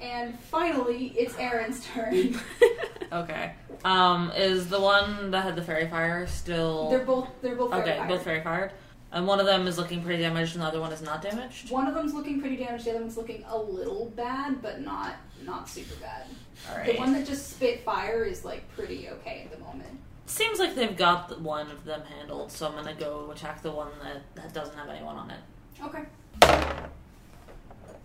And 0.00 0.36
finally, 0.36 1.14
it's 1.16 1.38
Aaron's 1.38 1.86
turn. 1.86 2.34
Okay. 3.12 3.52
Um, 3.84 4.32
is 4.34 4.68
the 4.68 4.80
one 4.80 5.30
that 5.32 5.44
had 5.44 5.54
the 5.54 5.62
faerie 5.62 5.88
fire 5.88 6.26
still? 6.26 6.88
they're 6.88 7.04
both, 7.04 7.28
they're 7.42 7.56
both 7.56 7.70
very 7.70 7.82
okay, 7.82 7.96
fired. 7.98 8.08
both 8.08 8.24
fairy 8.24 8.42
fired, 8.42 8.72
and 9.12 9.26
one 9.26 9.38
of 9.38 9.44
them 9.44 9.66
is 9.66 9.76
looking 9.76 10.02
pretty 10.02 10.22
damaged, 10.22 10.54
and 10.54 10.62
the 10.62 10.66
other 10.66 10.80
one 10.80 10.92
is 10.92 11.02
not 11.02 11.20
damaged. 11.20 11.70
One 11.70 11.86
of 11.86 11.94
them's 11.94 12.14
looking 12.14 12.40
pretty 12.40 12.56
damaged. 12.56 12.86
The 12.86 12.90
other 12.92 13.00
one's 13.00 13.16
looking 13.18 13.44
a 13.48 13.58
little 13.58 14.06
bad, 14.16 14.62
but 14.62 14.80
not 14.80 15.16
not 15.44 15.68
super 15.68 15.94
bad. 15.96 16.24
All 16.70 16.84
The 16.84 16.96
one 16.96 17.12
that 17.12 17.26
just 17.26 17.50
spit 17.50 17.84
fire 17.84 18.24
is 18.24 18.44
like 18.44 18.66
pretty 18.74 19.08
okay 19.10 19.42
at 19.44 19.52
the 19.52 19.62
moment. 19.62 19.98
Seems 20.24 20.58
like 20.58 20.74
they've 20.74 20.96
got 20.96 21.38
one 21.40 21.70
of 21.70 21.84
them 21.84 22.02
handled, 22.18 22.50
so 22.50 22.66
I'm 22.66 22.74
gonna 22.74 22.94
go 22.94 23.30
attack 23.32 23.60
the 23.60 23.72
one 23.72 23.90
that, 24.02 24.22
that 24.36 24.54
doesn't 24.54 24.76
have 24.76 24.88
anyone 24.88 25.16
on 25.16 25.30
it. 25.30 25.40
Okay. 25.84 26.04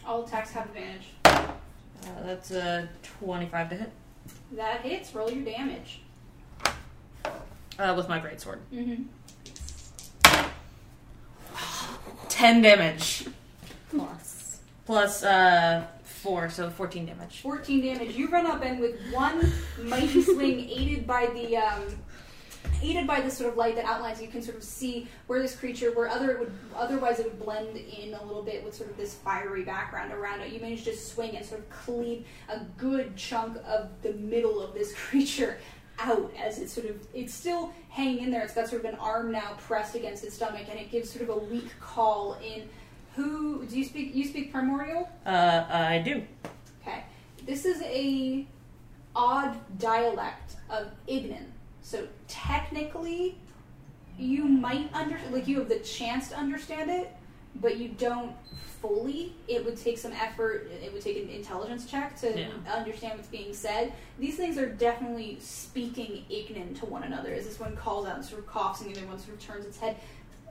All 0.06 0.26
attacks 0.26 0.52
have 0.52 0.66
advantage. 0.66 1.10
Uh, 1.26 2.24
that's 2.26 2.52
a 2.52 2.90
25 3.04 3.70
to 3.70 3.76
hit 3.76 3.92
That 4.53 4.82
hits. 4.82 5.14
Roll 5.14 5.30
your 5.32 5.44
damage. 5.44 6.02
uh, 7.80 7.94
with 7.95 8.07
my 8.10 8.19
greatsword. 8.19 8.60
Mm-hmm. 8.74 9.03
10 12.30 12.61
damage 12.61 13.26
Plus. 13.90 14.60
plus 14.86 15.24
uh, 15.24 15.86
4, 16.03 16.49
so 16.49 16.69
14 16.69 17.06
damage. 17.06 17.41
14 17.41 17.82
damage. 17.84 18.15
You 18.15 18.28
run 18.30 18.45
up 18.45 18.64
and 18.64 18.80
with 18.80 18.99
one 19.11 19.52
mighty 19.84 20.22
swing, 20.22 20.60
aided 20.69 21.07
by 21.07 21.28
the 21.28 21.57
um, 21.57 21.84
aided 22.82 23.08
by 23.08 23.22
this 23.22 23.38
sort 23.38 23.49
of 23.49 23.58
light 23.58 23.76
that 23.76 23.86
outlines, 23.86 24.22
you 24.22 24.28
can 24.28 24.41
sort 24.41 24.58
of 24.58 24.64
see 24.64 25.08
where 25.28 25.41
this 25.41 25.56
creature, 25.56 25.91
where 25.91 26.08
other 26.08 26.32
it 26.32 26.40
would 26.40 26.52
otherwise 26.76 27.20
it 27.20 27.26
would 27.26 27.40
blend 27.44 27.78
in 27.78 28.14
a 28.14 28.24
little 28.24 28.44
bit 28.44 28.64
with 28.64 28.76
sort 28.76 28.90
of 28.90 28.98
this 28.98 29.16
fiery 29.16 29.64
background 29.64 30.12
around 30.12 30.41
it. 30.41 30.52
You 30.52 30.60
manage 30.60 30.84
to 30.86 30.95
swing 30.95 31.36
and 31.36 31.45
sort 31.45 31.62
of 31.62 31.70
cleave 31.70 32.26
a 32.49 32.60
good 32.78 33.16
chunk 33.16 33.58
of 33.66 33.90
the 34.02 34.14
middle 34.14 34.62
of 34.62 34.74
this 34.74 34.94
creature 35.10 35.58
out 35.99 36.32
as 36.38 36.60
it's 36.60 36.72
sort 36.72 36.88
of 36.88 36.95
it's 37.14 37.34
still 37.34 37.74
hanging 37.90 38.24
in 38.24 38.32
there. 38.32 38.44
It's 38.44 38.54
got 38.54 38.68
sort 38.68 38.86
of 38.86 38.94
an 38.94 38.99
arm 38.99 39.32
now 39.32 39.56
pressed 39.60 39.95
against 39.95 40.24
its 40.24 40.36
stomach, 40.36 40.68
and 40.70 40.80
it 40.80 40.91
gives 40.91 41.10
sort 41.10 41.24
of 41.24 41.30
a 41.30 41.40
weak 41.40 41.72
call 41.80 42.38
in. 42.44 42.70
Who 43.16 43.66
do 43.66 43.78
you 43.78 43.84
speak? 43.84 44.14
You 44.14 44.26
speak 44.26 44.52
primordial. 44.52 45.10
Uh, 45.26 45.66
I 45.70 45.99
do. 45.99 46.24
Okay. 46.82 47.04
This 47.45 47.66
is 47.66 47.82
a 47.82 48.45
odd 49.16 49.58
dialect 49.80 50.58
of 50.70 50.91
Ignan. 51.08 51.45
So 51.88 52.05
technically, 52.27 53.38
you 54.19 54.43
might 54.43 54.93
under 54.93 55.18
like 55.31 55.47
you 55.47 55.59
have 55.59 55.69
the 55.69 55.80
chance 55.80 56.27
to 56.27 56.35
understand 56.35 56.91
it, 56.91 57.15
but 57.61 57.77
you 57.77 57.88
don't 57.88 58.34
fully. 58.81 59.34
It 59.47 59.64
would 59.64 59.77
take 59.77 59.97
some 59.97 60.11
effort. 60.11 60.69
It 60.84 60.91
would 60.91 61.01
take 61.01 61.15
an 61.15 61.30
intelligence 61.30 61.89
check 61.89 62.19
to 62.19 62.38
Yeah. 62.38 62.49
understand 62.69 63.15
what's 63.15 63.30
being 63.30 63.53
said. 63.53 63.93
These 64.19 64.35
things 64.35 64.57
are 64.57 64.65
definitely 64.68 65.38
speaking 65.39 66.26
Ignan 66.30 66.77
to 66.80 66.85
one 66.85 67.03
another. 67.03 67.34
As 67.34 67.45
this 67.45 67.57
one 67.57 67.77
calls 67.77 68.05
out 68.05 68.18
and 68.18 68.26
sort 68.26 68.41
of 68.41 68.47
coughs, 68.47 68.81
and 68.81 68.93
the 68.93 68.99
other 68.99 69.07
one 69.07 69.18
sort 69.18 69.35
of 69.35 69.39
turns 69.39 69.65
its 69.65 69.77
head 69.77 69.95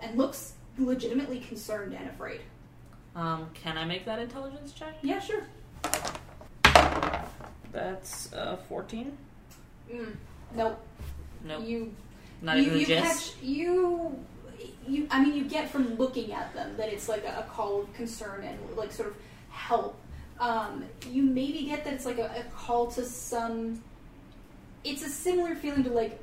and 0.01 0.17
looks 0.17 0.55
legitimately 0.79 1.41
concerned 1.41 1.93
and 1.93 2.09
afraid. 2.09 2.41
Um, 3.15 3.51
can 3.53 3.77
I 3.77 3.85
make 3.85 4.07
that 4.07 4.21
intelligence 4.21 4.73
check? 4.73 4.95
Yeah, 5.03 5.21
sure. 5.21 5.43
That's 7.73 8.33
uh, 8.33 8.57
14. 8.71 9.19
Mm. 9.93 10.17
Nope. 10.55 10.81
Nope. 11.47 11.65
You 11.65 11.95
Not 12.43 12.57
you, 12.59 12.63
even 12.65 12.79
you 12.81 12.87
catch 12.87 13.33
you 13.43 14.25
you 14.87 15.07
I 15.11 15.23
mean 15.23 15.35
you 15.35 15.45
get 15.45 15.71
from 15.71 15.95
looking 15.97 16.33
at 16.33 16.53
them 16.55 16.77
that 16.77 16.93
it's 16.93 17.09
like 17.09 17.25
a, 17.25 17.41
a 17.41 17.43
call 17.51 17.83
of 17.83 17.93
concern 17.95 18.45
and 18.45 18.59
like 18.77 18.93
sort 18.93 19.09
of 19.09 19.15
help. 19.51 19.97
Um, 20.39 20.85
you 21.11 21.23
maybe 21.23 21.65
get 21.65 21.85
that 21.85 21.95
it's 21.95 22.05
like 22.05 22.19
a, 22.19 22.27
a 22.27 22.45
call 22.55 22.87
to 22.93 23.05
some 23.05 23.83
it's 24.85 25.03
a 25.05 25.09
similar 25.09 25.55
feeling 25.55 25.83
to 25.85 25.91
like 25.91 26.21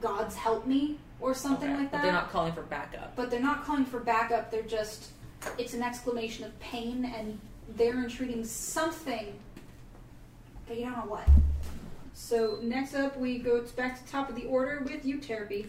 God's 0.00 0.36
help 0.36 0.66
me 0.66 0.98
or 1.20 1.32
something 1.34 1.70
Okay, 1.70 1.80
like 1.80 1.90
But 1.90 1.98
that. 1.98 2.02
they're 2.02 2.12
not 2.12 2.30
calling 2.30 2.52
for 2.52 2.62
backup. 2.62 3.16
but 3.16 3.30
they're 3.30 3.40
not 3.40 3.64
calling 3.64 3.84
for 3.86 4.00
backup, 4.00 4.50
they're 4.50 4.62
just 4.62 5.10
it's 5.58 5.72
an 5.74 5.82
exclamation 5.82 6.44
of 6.44 6.58
pain 6.60 7.04
and 7.16 7.38
they're 7.76 8.02
entreating 8.02 8.44
something 8.44 9.32
but 10.66 10.78
you 10.78 10.84
don't 10.84 10.96
know 10.96 11.10
what. 11.10 11.26
So 12.14 12.58
next 12.62 12.94
up 12.94 13.18
we 13.18 13.38
go 13.38 13.60
back 13.76 14.02
to 14.04 14.10
top 14.10 14.28
of 14.30 14.36
the 14.36 14.44
order 14.46 14.80
with 14.84 15.04
Euterpe. 15.04 15.66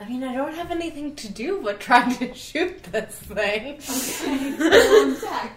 I 0.00 0.08
mean, 0.08 0.24
I 0.24 0.34
don't 0.34 0.54
have 0.54 0.70
anything 0.70 1.14
to 1.16 1.28
do 1.28 1.60
but 1.62 1.78
try 1.80 2.12
to 2.14 2.34
shoot 2.34 2.82
this 2.84 3.14
thing. 3.16 3.78
Okay. 5.18 5.50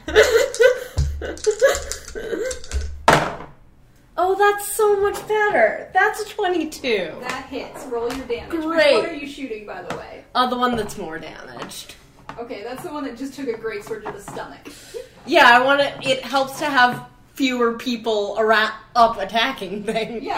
Oh, 4.24 4.36
that's 4.36 4.72
so 4.74 5.00
much 5.02 5.28
better. 5.28 5.90
That's 5.94 6.22
a 6.22 6.26
22. 6.30 7.16
That 7.22 7.46
hits. 7.48 7.86
Roll 7.86 8.14
your 8.14 8.26
damage. 8.28 8.52
Which 8.52 8.62
Great. 8.64 8.94
one 8.94 9.06
are 9.08 9.14
you 9.14 9.28
shooting, 9.28 9.66
by 9.66 9.82
the 9.82 9.96
way? 9.96 10.24
Uh, 10.36 10.48
the 10.48 10.58
one 10.58 10.76
that's 10.76 10.98
more 10.98 11.18
damaged. 11.18 11.96
Okay, 12.38 12.62
that's 12.64 12.84
the 12.84 12.92
one 12.94 13.04
that 13.06 13.18
just 13.18 13.34
took 13.34 13.48
a 13.48 13.58
great 13.58 13.84
sword 13.84 14.06
to 14.06 14.12
the 14.12 14.22
stomach. 14.22 14.68
Yeah, 15.26 15.50
I 15.50 15.64
want 15.64 15.82
to. 15.82 16.08
It 16.08 16.24
helps 16.24 16.60
to 16.60 16.66
have 16.66 17.10
fewer 17.34 17.74
people 17.78 18.36
around 18.40 18.74
up 18.96 19.18
attacking 19.18 19.84
things. 19.84 20.24
Yeah, 20.24 20.36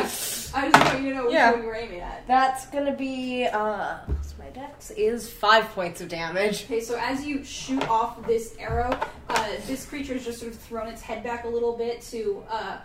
I 0.55 0.69
just 0.71 0.85
want 0.85 1.01
you 1.03 1.09
to 1.09 1.15
know 1.15 1.23
which 1.25 1.33
Yeah. 1.33 1.51
one 1.51 1.61
you 1.61 1.67
were 1.67 1.75
aiming 1.75 1.99
at. 2.01 2.27
That's 2.27 2.65
gonna 2.67 2.95
be. 2.95 3.45
uh 3.45 3.97
My 4.39 4.49
dex 4.49 4.91
is 4.91 5.31
five 5.31 5.69
points 5.69 6.01
of 6.01 6.09
damage. 6.09 6.65
Okay, 6.65 6.81
so 6.81 6.97
as 6.99 7.25
you 7.25 7.43
shoot 7.43 7.87
off 7.89 8.25
this 8.27 8.55
arrow, 8.59 8.95
uh, 9.29 9.47
this 9.67 9.85
creature 9.85 10.13
has 10.13 10.25
just 10.25 10.39
sort 10.39 10.51
of 10.51 10.59
thrown 10.59 10.87
its 10.87 11.01
head 11.01 11.23
back 11.23 11.45
a 11.45 11.47
little 11.47 11.75
bit 11.77 12.01
to 12.11 12.43
uh, 12.49 12.77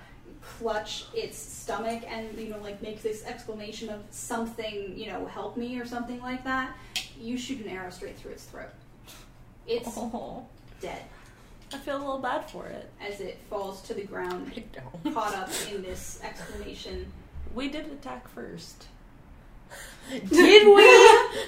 clutch 0.43 1.07
its 1.15 1.37
stomach 1.37 2.03
and 2.09 2.33
you 2.39 2.49
know 2.49 2.59
like 2.61 2.81
make 2.81 3.03
this 3.03 3.25
exclamation 3.27 3.89
of 3.91 4.01
something 4.11 4.97
you 4.97 5.07
know 5.11 5.27
help 5.27 5.57
me 5.57 5.79
or 5.79 5.85
something 5.87 6.21
like 6.23 6.45
that. 6.45 6.75
You 7.21 7.37
shoot 7.37 7.61
an 7.65 7.69
arrow 7.71 7.91
straight 7.91 8.17
through 8.17 8.33
its 8.33 8.45
throat. 8.45 8.71
It's 9.67 9.89
Oh, 9.97 10.47
dead 10.81 11.03
I 11.73 11.77
feel 11.79 11.97
a 11.97 11.99
little 11.99 12.19
bad 12.19 12.49
for 12.51 12.67
it. 12.67 12.91
as 13.01 13.21
it 13.21 13.39
falls 13.51 13.83
to 13.83 13.95
the 13.95 14.03
ground, 14.05 14.51
I 14.57 14.65
don't. 15.03 15.15
caught 15.15 15.35
up 15.35 15.51
in 15.73 15.83
this 15.83 16.21
exclamation. 16.23 17.13
We 17.55 17.69
did 17.69 17.87
attack 17.87 18.29
first. 18.29 18.87
Did 20.11 20.31
we? 20.67 20.83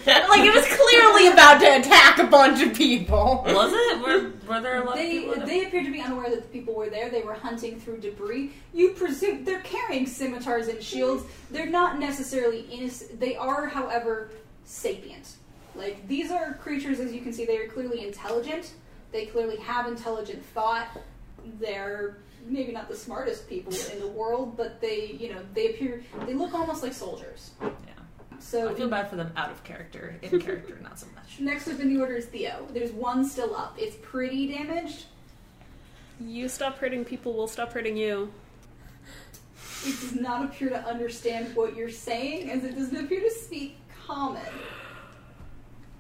like 0.06 0.42
it 0.44 0.55
was 0.55 0.66
clearly 0.66 1.28
about 1.28 1.59
to 1.60 1.76
attack 1.78 2.18
a 2.18 2.24
bunch 2.26 2.60
of 2.62 2.74
people. 2.76 3.42
Was 3.47 3.72
it? 3.74 3.98
Were, 4.02 4.32
were 4.47 4.60
there 4.60 4.82
a 4.82 4.84
lot 4.84 4.88
of 4.92 4.94
They 4.97 5.20
people? 5.20 5.34
that- 5.36 5.47
they 5.47 5.64
appeared 5.64 5.86
to 5.86 5.92
be 5.92 6.02
unaware 6.02 6.28
that 6.28 6.42
the 6.42 6.48
people 6.48 6.74
were 6.74 6.90
there. 6.90 7.09
They 7.09 7.22
were 7.22 7.32
hunting 7.32 7.80
through 7.80 8.01
debris. 8.01 8.52
You 8.74 8.90
presume 8.90 9.44
they're 9.44 9.60
carrying 9.60 10.06
scimitars 10.06 10.68
and 10.68 10.82
shields. 10.82 11.24
They're 11.51 11.70
not 11.70 11.98
necessarily 11.98 12.60
innocent. 12.70 13.18
They 13.18 13.36
are, 13.36 13.66
however, 13.68 14.30
sapient. 14.66 15.36
Like 15.74 16.06
these 16.06 16.30
are 16.30 16.52
creatures, 16.55 17.01
as 17.01 17.14
you 17.14 17.22
can 17.22 17.32
see, 17.32 17.47
they 17.47 17.56
are 17.56 17.68
clearly 17.68 18.06
intelligent. 18.06 18.72
They 19.12 19.27
clearly 19.27 19.57
have 19.59 19.87
intelligent 19.87 20.45
thought. 20.47 20.89
They're 21.59 22.19
maybe 22.47 22.73
not 22.73 22.89
the 22.89 22.97
smartest 22.97 23.49
people 23.49 23.73
in 23.93 24.01
the 24.01 24.09
world, 24.09 24.57
but 24.57 24.81
they, 24.81 25.16
you 25.19 25.32
know, 25.32 25.41
they 25.55 25.70
appear. 25.70 26.03
They 26.27 26.35
look 26.35 26.55
almost 26.55 26.82
like 26.82 26.93
soldiers. 26.93 27.51
Yeah. 27.61 27.69
So 28.39 28.70
I 28.70 28.74
feel 28.74 28.89
bad 28.89 29.11
for 29.11 29.16
them 29.16 29.32
out 29.37 29.51
of 29.51 29.62
character. 29.65 30.16
In 30.23 30.41
character, 30.41 30.78
not 30.82 30.99
so 30.99 31.07
much. 31.15 31.37
Next 31.41 31.69
up 31.69 31.81
in 31.81 31.93
the 31.93 32.01
order 32.01 32.16
is 32.16 32.27
Theo. 32.27 32.66
There's 32.73 32.93
one 32.93 33.24
still 33.24 33.55
up. 33.55 33.77
It's 33.78 33.97
pretty 34.03 34.49
damaged. 34.49 35.05
You 36.20 36.49
stop 36.49 36.78
hurting 36.78 37.05
people, 37.05 37.32
we'll 37.35 37.49
stop 37.49 37.73
hurting 37.73 37.97
you. 37.97 38.31
It 39.87 39.99
does 40.01 40.15
not 40.15 40.45
appear 40.45 40.69
to 40.69 40.78
understand 40.78 41.57
what 41.57 41.74
you're 41.74 41.89
saying, 41.89 42.51
as 42.51 42.65
it 42.65 42.77
doesn't 42.77 42.97
appear 42.97 43.20
to 43.20 43.31
speak 43.31 43.78
common. 44.07 44.43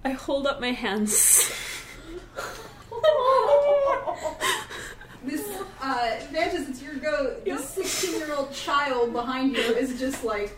I 0.04 0.10
hold 0.10 0.46
up 0.46 0.60
my 0.60 0.72
hands. 0.72 1.50
This, 5.22 5.46
uh, 5.82 6.18
Vantus, 6.32 6.68
it's 6.70 6.82
your 6.82 6.94
go. 6.94 7.36
This 7.44 7.68
16 7.70 8.18
year 8.20 8.34
old 8.34 8.52
child 8.54 9.12
behind 9.12 9.54
you 9.54 9.60
is 9.60 9.98
just 9.98 10.24
like 10.24 10.56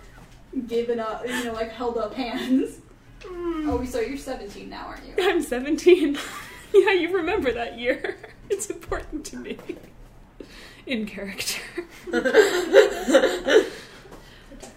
giving 0.69 1.01
up, 1.01 1.27
you 1.27 1.45
know, 1.45 1.53
like 1.53 1.73
held 1.73 1.99
up 1.99 2.15
hands. 2.15 2.79
Oh, 3.27 3.85
so 3.85 4.01
you're 4.01 4.17
17 4.17 4.69
now, 4.69 4.87
aren't 4.87 5.05
you? 5.05 5.15
I'm 5.19 5.43
17. 5.43 6.17
yeah, 6.75 6.93
you 6.93 7.15
remember 7.15 7.53
that 7.53 7.79
year. 7.79 8.17
It's 8.51 8.69
important 8.69 9.25
to 9.27 9.37
me. 9.39 9.57
In 10.85 11.07
character. 11.07 11.63
Protect 12.11 12.37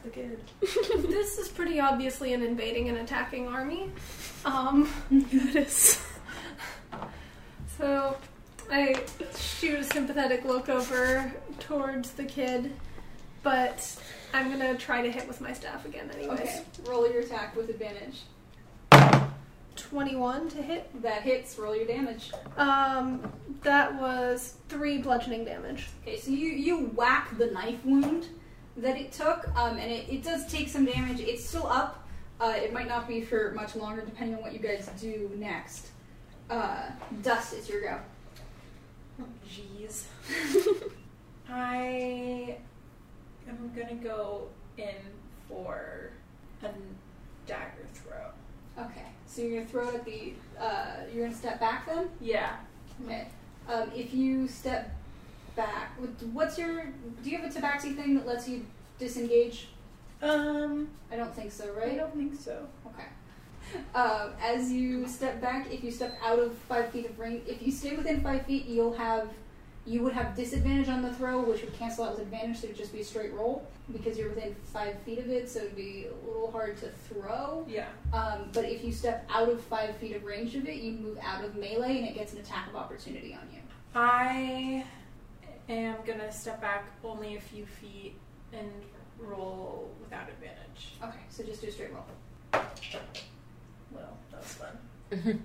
the 0.03 0.09
kid. 0.13 0.39
this 0.61 1.37
is 1.37 1.49
pretty 1.49 1.81
obviously 1.81 2.31
an 2.33 2.41
invading 2.41 2.87
and 2.87 2.99
attacking 2.99 3.49
army. 3.49 3.91
Um, 4.45 4.87
It 5.11 5.57
is. 5.57 6.01
So 7.77 8.17
I 8.71 9.01
shoot 9.37 9.79
a 9.79 9.83
sympathetic 9.83 10.43
look 10.45 10.69
over 10.69 11.33
towards 11.59 12.11
the 12.11 12.23
kid, 12.23 12.73
but 13.43 13.99
I'm 14.33 14.49
gonna 14.49 14.75
try 14.75 15.01
to 15.01 15.11
hit 15.11 15.27
with 15.27 15.41
my 15.41 15.53
staff 15.53 15.85
again 15.85 16.09
anyways. 16.11 16.39
Okay, 16.39 16.63
roll 16.85 17.09
your 17.09 17.21
attack 17.21 17.55
with 17.55 17.69
advantage. 17.69 18.21
21 19.75 20.49
to 20.49 20.61
hit. 20.61 21.01
That 21.01 21.21
hits, 21.21 21.57
roll 21.57 21.75
your 21.75 21.85
damage. 21.85 22.31
Um, 22.57 23.31
that 23.61 23.93
was 23.99 24.55
three 24.69 24.97
bludgeoning 24.97 25.45
damage. 25.45 25.87
Okay, 26.01 26.17
so 26.17 26.31
you, 26.31 26.49
you 26.49 26.87
whack 26.95 27.37
the 27.37 27.47
knife 27.47 27.83
wound 27.85 28.27
that 28.77 28.97
it 28.97 29.11
took, 29.11 29.47
um, 29.55 29.77
and 29.77 29.91
it, 29.91 30.09
it 30.09 30.23
does 30.23 30.51
take 30.51 30.69
some 30.69 30.85
damage. 30.85 31.19
It's 31.19 31.45
still 31.45 31.67
up. 31.67 32.07
Uh, 32.41 32.53
it 32.55 32.73
might 32.73 32.87
not 32.87 33.07
be 33.07 33.21
for 33.21 33.51
much 33.55 33.75
longer, 33.75 34.01
depending 34.01 34.35
on 34.35 34.41
what 34.41 34.53
you 34.53 34.59
guys 34.59 34.89
do 34.99 35.31
next. 35.35 35.89
Uh, 36.49 36.89
Dust, 37.23 37.53
it's 37.53 37.69
your 37.69 37.81
go. 37.81 37.99
Jeez. 39.49 40.03
I 41.49 42.57
am 43.47 43.71
gonna 43.75 43.95
go 43.95 44.47
in 44.77 44.95
for 45.47 46.11
a 46.63 46.69
dagger 47.47 47.85
throw. 47.93 48.83
Okay, 48.83 49.05
so 49.25 49.41
you're 49.41 49.59
gonna 49.59 49.69
throw 49.69 49.89
it 49.89 49.95
at 49.95 50.05
the. 50.05 50.33
Uh, 50.59 50.95
you're 51.13 51.25
gonna 51.25 51.37
step 51.37 51.59
back 51.59 51.85
then. 51.85 52.09
Yeah. 52.19 52.57
Okay. 53.05 53.27
Um, 53.67 53.91
if 53.95 54.13
you 54.13 54.47
step 54.47 54.93
back, 55.55 55.93
what's 56.33 56.57
your? 56.57 56.85
Do 57.23 57.29
you 57.29 57.37
have 57.37 57.49
a 57.49 57.59
tabaxi 57.59 57.95
thing 57.95 58.15
that 58.15 58.27
lets 58.27 58.47
you 58.47 58.65
disengage? 58.99 59.69
Um, 60.21 60.89
I 61.11 61.15
don't 61.15 61.33
think 61.33 61.51
so, 61.51 61.71
right? 61.73 61.93
I 61.93 61.95
don't 61.95 62.15
think 62.15 62.39
so. 62.39 62.67
Okay. 62.87 63.07
Um, 63.93 64.31
as 64.41 64.71
you 64.71 65.07
step 65.07 65.41
back, 65.41 65.71
if 65.71 65.83
you 65.83 65.91
step 65.91 66.17
out 66.23 66.39
of 66.39 66.57
five 66.69 66.89
feet 66.89 67.05
of 67.05 67.17
range, 67.19 67.43
if 67.47 67.61
you 67.61 67.71
stay 67.71 67.95
within 67.95 68.21
five 68.21 68.45
feet, 68.45 68.65
you'll 68.65 68.93
have 68.93 69.29
you 69.85 70.01
would 70.01 70.13
have 70.13 70.35
disadvantage 70.35 70.89
on 70.89 71.03
the 71.03 71.13
throw, 71.13 71.41
which 71.41 71.61
would 71.61 71.73
cancel 71.77 72.05
out 72.05 72.11
with 72.11 72.21
advantage, 72.21 72.57
so 72.57 72.65
it 72.65 72.69
would 72.69 72.77
just 72.77 72.91
be 72.91 73.01
a 73.01 73.03
straight 73.03 73.31
roll 73.33 73.67
because 73.93 74.17
you're 74.17 74.29
within 74.29 74.55
five 74.73 74.97
feet 75.03 75.19
of 75.19 75.29
it, 75.29 75.47
so 75.47 75.59
it'd 75.59 75.75
be 75.75 76.07
a 76.07 76.27
little 76.27 76.51
hard 76.51 76.75
to 76.77 76.89
throw. 77.07 77.65
Yeah. 77.69 77.87
Um, 78.11 78.49
but 78.51 78.65
if 78.65 78.83
you 78.83 78.91
step 78.91 79.29
out 79.29 79.47
of 79.47 79.61
five 79.61 79.95
feet 79.97 80.15
of 80.15 80.23
range 80.23 80.55
of 80.55 80.67
it, 80.67 80.77
you 80.77 80.93
move 80.93 81.19
out 81.21 81.43
of 81.43 81.55
melee, 81.55 81.99
and 81.99 82.07
it 82.07 82.15
gets 82.15 82.33
an 82.33 82.39
attack 82.39 82.67
of 82.67 82.75
opportunity 82.75 83.35
on 83.35 83.47
you. 83.53 83.61
I 83.93 84.85
am 85.69 85.97
gonna 86.05 86.31
step 86.31 86.59
back 86.61 86.85
only 87.03 87.35
a 87.37 87.41
few 87.41 87.65
feet 87.67 88.15
and 88.53 88.71
roll 89.19 89.91
without 90.01 90.27
advantage. 90.29 90.95
Okay, 91.03 91.23
so 91.29 91.43
just 91.43 91.61
do 91.61 91.67
a 91.67 91.71
straight 91.71 91.91
roll. 91.93 92.05
Well, 94.35 94.69
that 95.11 95.21
was 95.21 95.27
fun. 95.33 95.43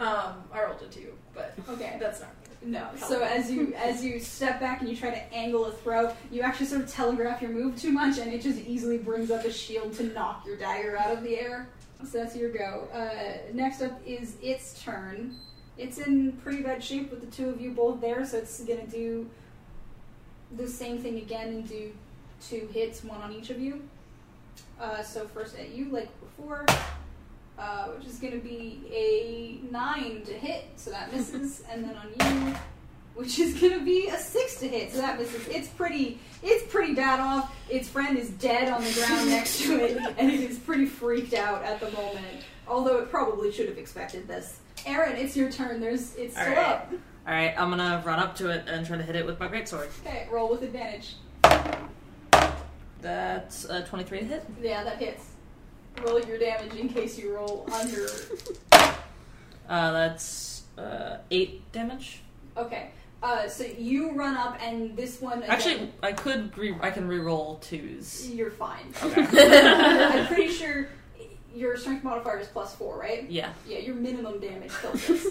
um, 0.00 0.34
I 0.52 0.62
rolled 0.64 0.82
a 0.82 0.86
two, 0.86 1.12
but 1.34 1.54
Okay. 1.68 1.96
that's 2.00 2.20
not. 2.20 2.30
Good. 2.60 2.68
No. 2.70 2.88
So 2.96 3.22
as 3.22 3.50
you 3.50 3.72
as 3.76 4.04
you 4.04 4.18
step 4.20 4.60
back 4.60 4.80
and 4.80 4.88
you 4.90 4.96
try 4.96 5.10
to 5.10 5.32
angle 5.34 5.66
a 5.66 5.72
throw, 5.72 6.12
you 6.30 6.42
actually 6.42 6.66
sort 6.66 6.82
of 6.82 6.88
telegraph 6.90 7.40
your 7.40 7.50
move 7.52 7.80
too 7.80 7.92
much, 7.92 8.18
and 8.18 8.32
it 8.32 8.42
just 8.42 8.58
easily 8.60 8.98
brings 8.98 9.30
up 9.30 9.44
a 9.44 9.52
shield 9.52 9.92
to 9.94 10.04
knock 10.04 10.44
your 10.46 10.56
dagger 10.56 10.96
out 10.98 11.12
of 11.16 11.22
the 11.22 11.38
air. 11.38 11.68
So 12.04 12.18
that's 12.18 12.36
your 12.36 12.50
go. 12.52 12.88
Uh, 12.92 13.52
next 13.54 13.82
up 13.82 14.00
is 14.06 14.36
its 14.42 14.80
turn. 14.82 15.36
It's 15.76 15.98
in 15.98 16.32
pretty 16.32 16.62
bad 16.62 16.82
shape 16.82 17.10
with 17.10 17.20
the 17.20 17.26
two 17.28 17.48
of 17.48 17.60
you 17.60 17.70
both 17.72 18.00
there, 18.00 18.24
so 18.26 18.38
it's 18.38 18.60
gonna 18.64 18.86
do 18.86 19.28
the 20.56 20.66
same 20.66 20.98
thing 20.98 21.18
again 21.18 21.48
and 21.48 21.68
do 21.68 21.92
two 22.40 22.68
hits, 22.72 23.04
one 23.04 23.20
on 23.20 23.32
each 23.32 23.50
of 23.50 23.60
you. 23.60 23.82
Uh, 24.80 25.02
so 25.02 25.26
first 25.28 25.56
at 25.58 25.70
you, 25.70 25.86
like 25.90 26.08
before, 26.20 26.64
uh, 27.58 27.86
which 27.88 28.06
is 28.06 28.18
going 28.18 28.32
to 28.32 28.38
be 28.38 28.80
a 28.92 29.72
nine 29.72 30.22
to 30.26 30.32
hit, 30.32 30.66
so 30.76 30.90
that 30.90 31.12
misses, 31.12 31.62
and 31.70 31.84
then 31.84 31.96
on 31.96 32.46
you, 32.48 32.54
which 33.14 33.38
is 33.38 33.60
going 33.60 33.78
to 33.78 33.84
be 33.84 34.08
a 34.08 34.16
six 34.18 34.60
to 34.60 34.68
hit, 34.68 34.92
so 34.92 34.98
that 34.98 35.18
misses. 35.18 35.46
It's 35.48 35.68
pretty, 35.68 36.20
it's 36.42 36.70
pretty 36.72 36.94
bad 36.94 37.20
off. 37.20 37.54
Its 37.68 37.88
friend 37.88 38.16
is 38.16 38.30
dead 38.30 38.68
on 38.72 38.82
the 38.84 38.92
ground 38.92 39.28
next 39.30 39.60
to 39.62 39.84
it, 39.84 39.96
and 40.18 40.30
it 40.30 40.40
is 40.40 40.58
pretty 40.58 40.86
freaked 40.86 41.34
out 41.34 41.64
at 41.64 41.80
the 41.80 41.90
moment. 41.92 42.44
Although 42.66 42.98
it 42.98 43.10
probably 43.10 43.50
should 43.50 43.68
have 43.68 43.78
expected 43.78 44.28
this. 44.28 44.60
Aaron, 44.86 45.16
it's 45.16 45.36
your 45.36 45.50
turn. 45.50 45.80
There's, 45.80 46.14
it's 46.14 46.34
still 46.34 46.48
All 46.48 46.54
right. 46.54 46.66
up. 46.66 46.92
All 47.26 47.34
right, 47.34 47.54
I'm 47.58 47.68
gonna 47.70 48.02
run 48.06 48.18
up 48.18 48.36
to 48.36 48.48
it 48.50 48.68
and 48.68 48.86
try 48.86 48.96
to 48.96 49.02
hit 49.02 49.16
it 49.16 49.26
with 49.26 49.38
my 49.38 49.48
greatsword. 49.48 49.88
Okay, 50.06 50.26
roll 50.30 50.48
with 50.48 50.62
advantage. 50.62 51.16
That's 53.00 53.64
a 53.66 53.82
23 53.84 54.20
to 54.20 54.24
hit. 54.24 54.46
Yeah, 54.62 54.84
that 54.84 54.98
hits. 54.98 55.24
Roll 56.04 56.20
your 56.20 56.38
damage 56.38 56.74
in 56.74 56.88
case 56.88 57.18
you 57.18 57.34
roll 57.34 57.68
under. 57.72 58.06
Uh, 59.68 59.92
that's 59.92 60.62
uh, 60.78 61.18
eight 61.30 61.60
damage. 61.72 62.20
Okay. 62.56 62.88
Uh, 63.22 63.46
so 63.46 63.64
you 63.64 64.12
run 64.12 64.34
up, 64.34 64.56
and 64.62 64.96
this 64.96 65.20
one. 65.20 65.40
again- 65.42 65.50
Actually, 65.50 65.92
I 66.02 66.12
could 66.12 66.56
re- 66.56 66.74
I 66.80 66.90
can 66.90 67.06
re-roll 67.06 67.56
twos. 67.56 68.30
You're 68.30 68.50
fine. 68.50 68.94
Okay. 69.02 69.20
I'm 70.10 70.26
pretty 70.26 70.48
sure 70.52 70.88
your 71.54 71.76
strength 71.76 72.02
modifier 72.02 72.38
is 72.38 72.48
plus 72.48 72.74
four, 72.76 72.98
right? 72.98 73.28
yeah. 73.30 73.52
Yeah, 73.68 73.80
your 73.80 73.94
minimum 73.96 74.40
damage 74.40 74.72
kills 74.80 75.06
this. 75.06 75.26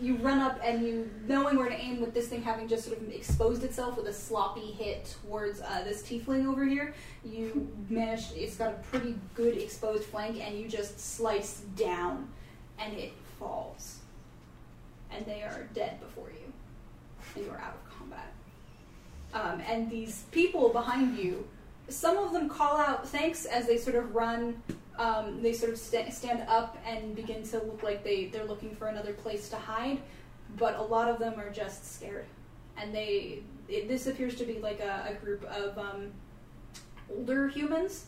You 0.00 0.16
run 0.16 0.38
up 0.38 0.60
and 0.62 0.86
you, 0.86 1.10
knowing 1.26 1.56
where 1.56 1.68
to 1.68 1.74
aim 1.74 2.00
with 2.00 2.14
this 2.14 2.28
thing 2.28 2.42
having 2.42 2.68
just 2.68 2.84
sort 2.84 2.98
of 3.00 3.12
exposed 3.12 3.64
itself 3.64 3.96
with 3.96 4.06
a 4.06 4.12
sloppy 4.12 4.72
hit 4.72 5.16
towards 5.22 5.60
uh, 5.60 5.82
this 5.84 6.02
tiefling 6.02 6.46
over 6.46 6.64
here, 6.64 6.94
you 7.24 7.68
managed, 7.88 8.32
it's 8.36 8.56
got 8.56 8.70
a 8.70 8.76
pretty 8.90 9.16
good 9.34 9.56
exposed 9.56 10.04
flank, 10.04 10.40
and 10.40 10.58
you 10.58 10.68
just 10.68 11.00
slice 11.00 11.62
down, 11.76 12.28
and 12.78 12.94
it 12.94 13.12
falls. 13.38 13.98
And 15.10 15.24
they 15.26 15.42
are 15.42 15.68
dead 15.74 16.00
before 16.00 16.28
you. 16.30 16.52
And 17.34 17.44
you 17.44 17.50
are 17.50 17.60
out 17.60 17.74
of 17.74 17.98
combat. 17.98 18.32
Um, 19.34 19.60
and 19.68 19.90
these 19.90 20.24
people 20.30 20.68
behind 20.68 21.18
you, 21.18 21.46
some 21.88 22.18
of 22.18 22.32
them 22.32 22.48
call 22.48 22.76
out 22.76 23.08
thanks 23.08 23.46
as 23.46 23.66
they 23.66 23.78
sort 23.78 23.96
of 23.96 24.14
run 24.14 24.62
Um, 24.98 25.40
they 25.42 25.52
sort 25.52 25.72
of 25.72 25.78
sta 25.78 26.10
stand 26.10 26.42
up 26.48 26.76
and 26.84 27.14
begin 27.14 27.44
to 27.44 27.58
look 27.58 27.82
like 27.84 28.02
they 28.02 28.26
they're 28.26 28.44
looking 28.44 28.74
for 28.74 28.88
another 28.88 29.12
place 29.12 29.48
to 29.50 29.56
hide, 29.56 30.00
but 30.56 30.76
a 30.76 30.82
lot 30.82 31.08
of 31.08 31.20
them 31.20 31.38
are 31.38 31.50
just 31.50 31.94
scared, 31.94 32.26
and 32.76 32.92
they 32.92 33.42
it, 33.68 33.86
this 33.86 34.08
appears 34.08 34.34
to 34.36 34.44
be 34.44 34.58
like 34.58 34.80
a, 34.80 35.10
a 35.10 35.14
group 35.24 35.44
of 35.44 35.78
um, 35.78 36.10
older 37.08 37.46
humans. 37.46 38.06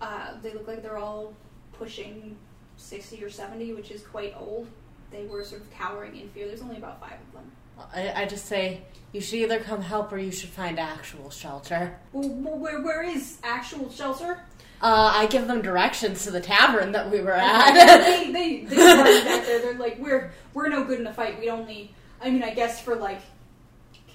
Uh, 0.00 0.34
they 0.42 0.52
look 0.54 0.66
like 0.66 0.82
they're 0.82 0.96
all 0.98 1.34
pushing 1.74 2.36
sixty 2.78 3.22
or 3.22 3.28
seventy, 3.28 3.74
which 3.74 3.90
is 3.90 4.02
quite 4.02 4.34
old. 4.38 4.66
They 5.10 5.26
were 5.26 5.44
sort 5.44 5.60
of 5.60 5.70
cowering 5.70 6.16
in 6.16 6.30
fear. 6.30 6.46
There's 6.46 6.62
only 6.62 6.78
about 6.78 6.98
five 6.98 7.18
of 7.28 7.32
them. 7.34 7.50
I, 7.94 8.22
I 8.22 8.26
just 8.26 8.46
say 8.46 8.80
you 9.12 9.20
should 9.20 9.38
either 9.40 9.60
come 9.60 9.82
help 9.82 10.10
or 10.12 10.18
you 10.18 10.32
should 10.32 10.48
find 10.48 10.78
actual 10.80 11.28
shelter. 11.28 11.98
Well, 12.12 12.28
well, 12.30 12.58
where 12.58 12.80
where 12.80 13.02
is 13.02 13.38
actual 13.42 13.90
shelter? 13.90 14.40
Uh, 14.82 15.10
I 15.14 15.26
give 15.26 15.46
them 15.46 15.62
directions 15.62 16.24
to 16.24 16.30
the 16.30 16.40
tavern 16.40 16.92
that 16.92 17.10
we 17.10 17.20
were 17.20 17.32
at. 17.32 17.72
they 18.04 18.30
they, 18.30 18.64
they 18.64 18.76
back 18.76 19.46
there. 19.46 19.60
They're 19.60 19.74
like, 19.78 19.98
we're 19.98 20.32
we're 20.54 20.68
no 20.68 20.84
good 20.84 21.00
in 21.00 21.06
a 21.06 21.14
fight. 21.14 21.38
We 21.40 21.48
only, 21.50 21.94
I 22.20 22.30
mean, 22.30 22.42
I 22.42 22.52
guess 22.54 22.80
for 22.80 22.94
like 22.96 23.20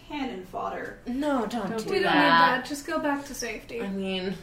cannon 0.07 0.45
fodder. 0.45 0.99
no, 1.07 1.45
don't, 1.47 1.69
Don't 1.69 1.83
do 1.83 1.89
We 1.89 1.99
don't 1.99 2.03
need 2.03 2.03
that. 2.03 2.57
that. 2.61 2.65
Just 2.65 2.85
go 2.85 2.99
back 2.99 3.25
to 3.25 3.33
safety. 3.33 3.81
I 3.81 3.87
mean, 3.89 4.35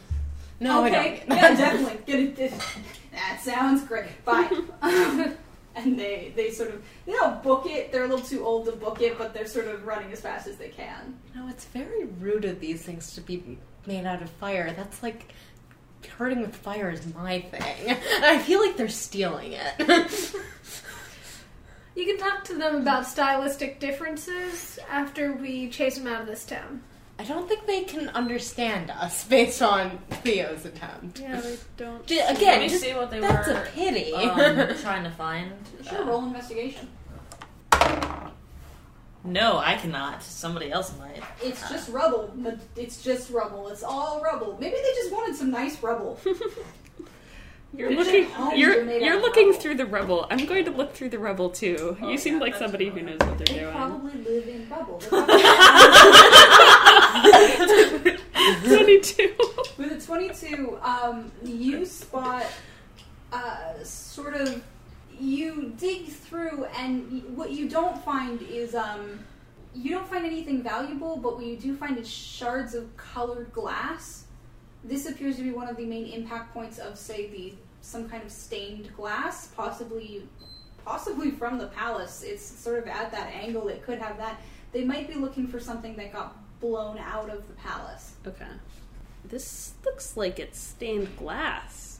no, 0.59 0.85
okay, 0.85 1.23
we 1.23 1.35
don't. 1.35 1.37
yeah, 1.41 1.55
definitely. 1.55 1.99
Get 2.05 2.19
it. 2.19 2.35
this- 2.35 2.75
That 3.11 3.39
sounds 3.41 3.83
great. 3.83 4.09
Fine. 4.25 4.67
and 5.75 5.97
they 5.99 6.33
they 6.35 6.51
sort 6.51 6.69
of 6.71 6.83
they 7.05 7.13
don't 7.13 7.41
book 7.43 7.65
it. 7.65 7.91
They're 7.91 8.03
a 8.05 8.07
little 8.07 8.25
too 8.25 8.43
old 8.45 8.65
to 8.65 8.71
book 8.73 9.01
it, 9.01 9.17
but 9.17 9.33
they're 9.33 9.47
sort 9.47 9.67
of 9.67 9.85
running 9.85 10.11
as 10.11 10.19
fast 10.21 10.47
as 10.47 10.57
they 10.57 10.69
can. 10.69 11.17
No, 11.35 11.47
it's 11.47 11.65
very 11.65 12.05
rude 12.19 12.43
of 12.45 12.59
these 12.59 12.81
things 12.81 13.13
to 13.15 13.21
be 13.21 13.57
made 13.85 14.05
out 14.05 14.21
of 14.21 14.29
fire. 14.31 14.73
That's 14.75 15.01
like 15.03 15.31
hurting 16.17 16.41
with 16.41 16.55
fire 16.55 16.89
is 16.91 17.13
my 17.13 17.41
thing. 17.41 17.97
I 18.23 18.37
feel 18.39 18.59
like 18.59 18.77
they're 18.77 18.89
stealing 18.89 19.53
it. 19.53 20.33
You 21.95 22.05
can 22.05 22.17
talk 22.17 22.45
to 22.45 22.53
them 22.57 22.75
about 22.77 23.05
stylistic 23.07 23.81
differences 23.81 24.79
after 24.89 25.33
we 25.33 25.69
chase 25.69 25.97
them 25.97 26.07
out 26.07 26.21
of 26.21 26.27
this 26.27 26.45
town. 26.45 26.81
I 27.17 27.25
don't 27.25 27.45
think 27.49 27.65
they 27.65 27.83
can 27.83 28.07
understand 28.09 28.89
us 28.89 29.23
based 29.27 29.61
on 29.61 29.97
Theo's 30.23 30.63
attempt. 30.63 31.19
Yeah, 31.19 31.41
they 31.41 31.57
don't. 31.75 32.05
J- 32.07 32.17
Let 32.19 32.37
Again, 32.37 32.59
me 32.61 32.69
just, 32.69 32.81
see 32.83 32.93
what 32.93 33.11
they 33.11 33.19
that's 33.19 33.47
were 33.49 33.53
a 33.55 33.65
pity. 33.71 34.13
um, 34.13 34.77
trying 34.77 35.03
to 35.03 35.11
find. 35.11 35.51
Sure, 35.89 36.03
Uh, 36.03 36.05
roll 36.05 36.23
investigation. 36.23 36.87
No, 39.23 39.57
I 39.57 39.75
cannot. 39.75 40.23
Somebody 40.23 40.71
else 40.71 40.93
might. 40.97 41.21
It's 41.43 41.67
just 41.69 41.89
rubble. 41.89 42.31
but 42.37 42.59
It's 42.75 43.01
just 43.03 43.29
rubble. 43.31 43.67
It's 43.69 43.83
all 43.83 44.21
rubble. 44.21 44.57
Maybe 44.59 44.75
they 44.75 44.93
just 44.95 45.11
wanted 45.11 45.35
some 45.35 45.51
nice 45.51 45.81
rubble. 45.83 46.19
You're 47.71 47.91
looking. 47.91 48.27
You're 48.55 48.83
you're 48.97 49.21
looking 49.21 49.49
rubble. 49.49 49.59
through 49.61 49.75
the 49.75 49.85
rubble. 49.85 50.25
I'm 50.31 50.45
going 50.47 50.65
to 50.65 50.71
look 50.71 50.93
through 50.93 51.09
the 51.09 51.19
rubble 51.19 51.51
too. 51.51 51.95
Oh, 52.01 52.09
you 52.09 52.17
seem 52.17 52.33
yeah, 52.35 52.39
like 52.39 52.53
that's 52.53 52.63
somebody 52.63 52.89
who 52.89 53.01
knows 53.03 53.19
what 53.19 53.37
they're 53.37 53.45
They 53.45 53.59
doing. 53.59 53.71
probably 53.75 54.13
live 54.23 54.47
in 54.47 54.67
rubble. 54.67 54.97
Probably- 55.07 55.39
Twenty-two. 58.65 59.35
With 59.77 59.91
a 59.91 59.99
22, 60.05 60.79
um, 60.81 61.31
you 61.43 61.85
spot 61.85 62.45
uh, 63.31 63.73
sort 63.83 64.33
of. 64.35 64.63
You 65.19 65.73
dig 65.77 66.07
through, 66.07 66.65
and 66.77 67.35
what 67.35 67.51
you 67.51 67.69
don't 67.69 68.01
find 68.03 68.41
is. 68.41 68.75
Um, 68.75 69.19
you 69.75 69.91
don't 69.91 70.07
find 70.07 70.25
anything 70.25 70.63
valuable, 70.63 71.17
but 71.17 71.35
what 71.35 71.45
you 71.45 71.55
do 71.55 71.75
find 71.75 71.97
is 71.97 72.09
shards 72.09 72.73
of 72.73 72.95
colored 72.97 73.53
glass. 73.53 74.25
This 74.83 75.07
appears 75.07 75.35
to 75.35 75.43
be 75.43 75.51
one 75.51 75.67
of 75.67 75.77
the 75.77 75.85
main 75.85 76.07
impact 76.07 76.53
points 76.53 76.79
of, 76.79 76.97
say, 76.97 77.27
the 77.29 77.53
some 77.81 78.09
kind 78.09 78.23
of 78.23 78.31
stained 78.31 78.93
glass, 78.95 79.47
possibly, 79.47 80.27
possibly 80.83 81.31
from 81.31 81.57
the 81.57 81.67
palace. 81.67 82.23
It's 82.23 82.43
sort 82.43 82.79
of 82.79 82.87
at 82.87 83.11
that 83.11 83.31
angle. 83.33 83.67
It 83.67 83.83
could 83.83 83.99
have 83.99 84.17
that. 84.17 84.41
They 84.71 84.83
might 84.83 85.07
be 85.07 85.15
looking 85.15 85.47
for 85.47 85.59
something 85.59 85.95
that 85.97 86.11
got 86.11 86.35
blown 86.59 86.97
out 86.97 87.29
of 87.29 87.47
the 87.47 87.53
palace. 87.53 88.15
Okay. 88.25 88.45
This 89.23 89.73
looks 89.85 90.17
like 90.17 90.39
it's 90.39 90.59
stained 90.59 91.15
glass. 91.15 91.99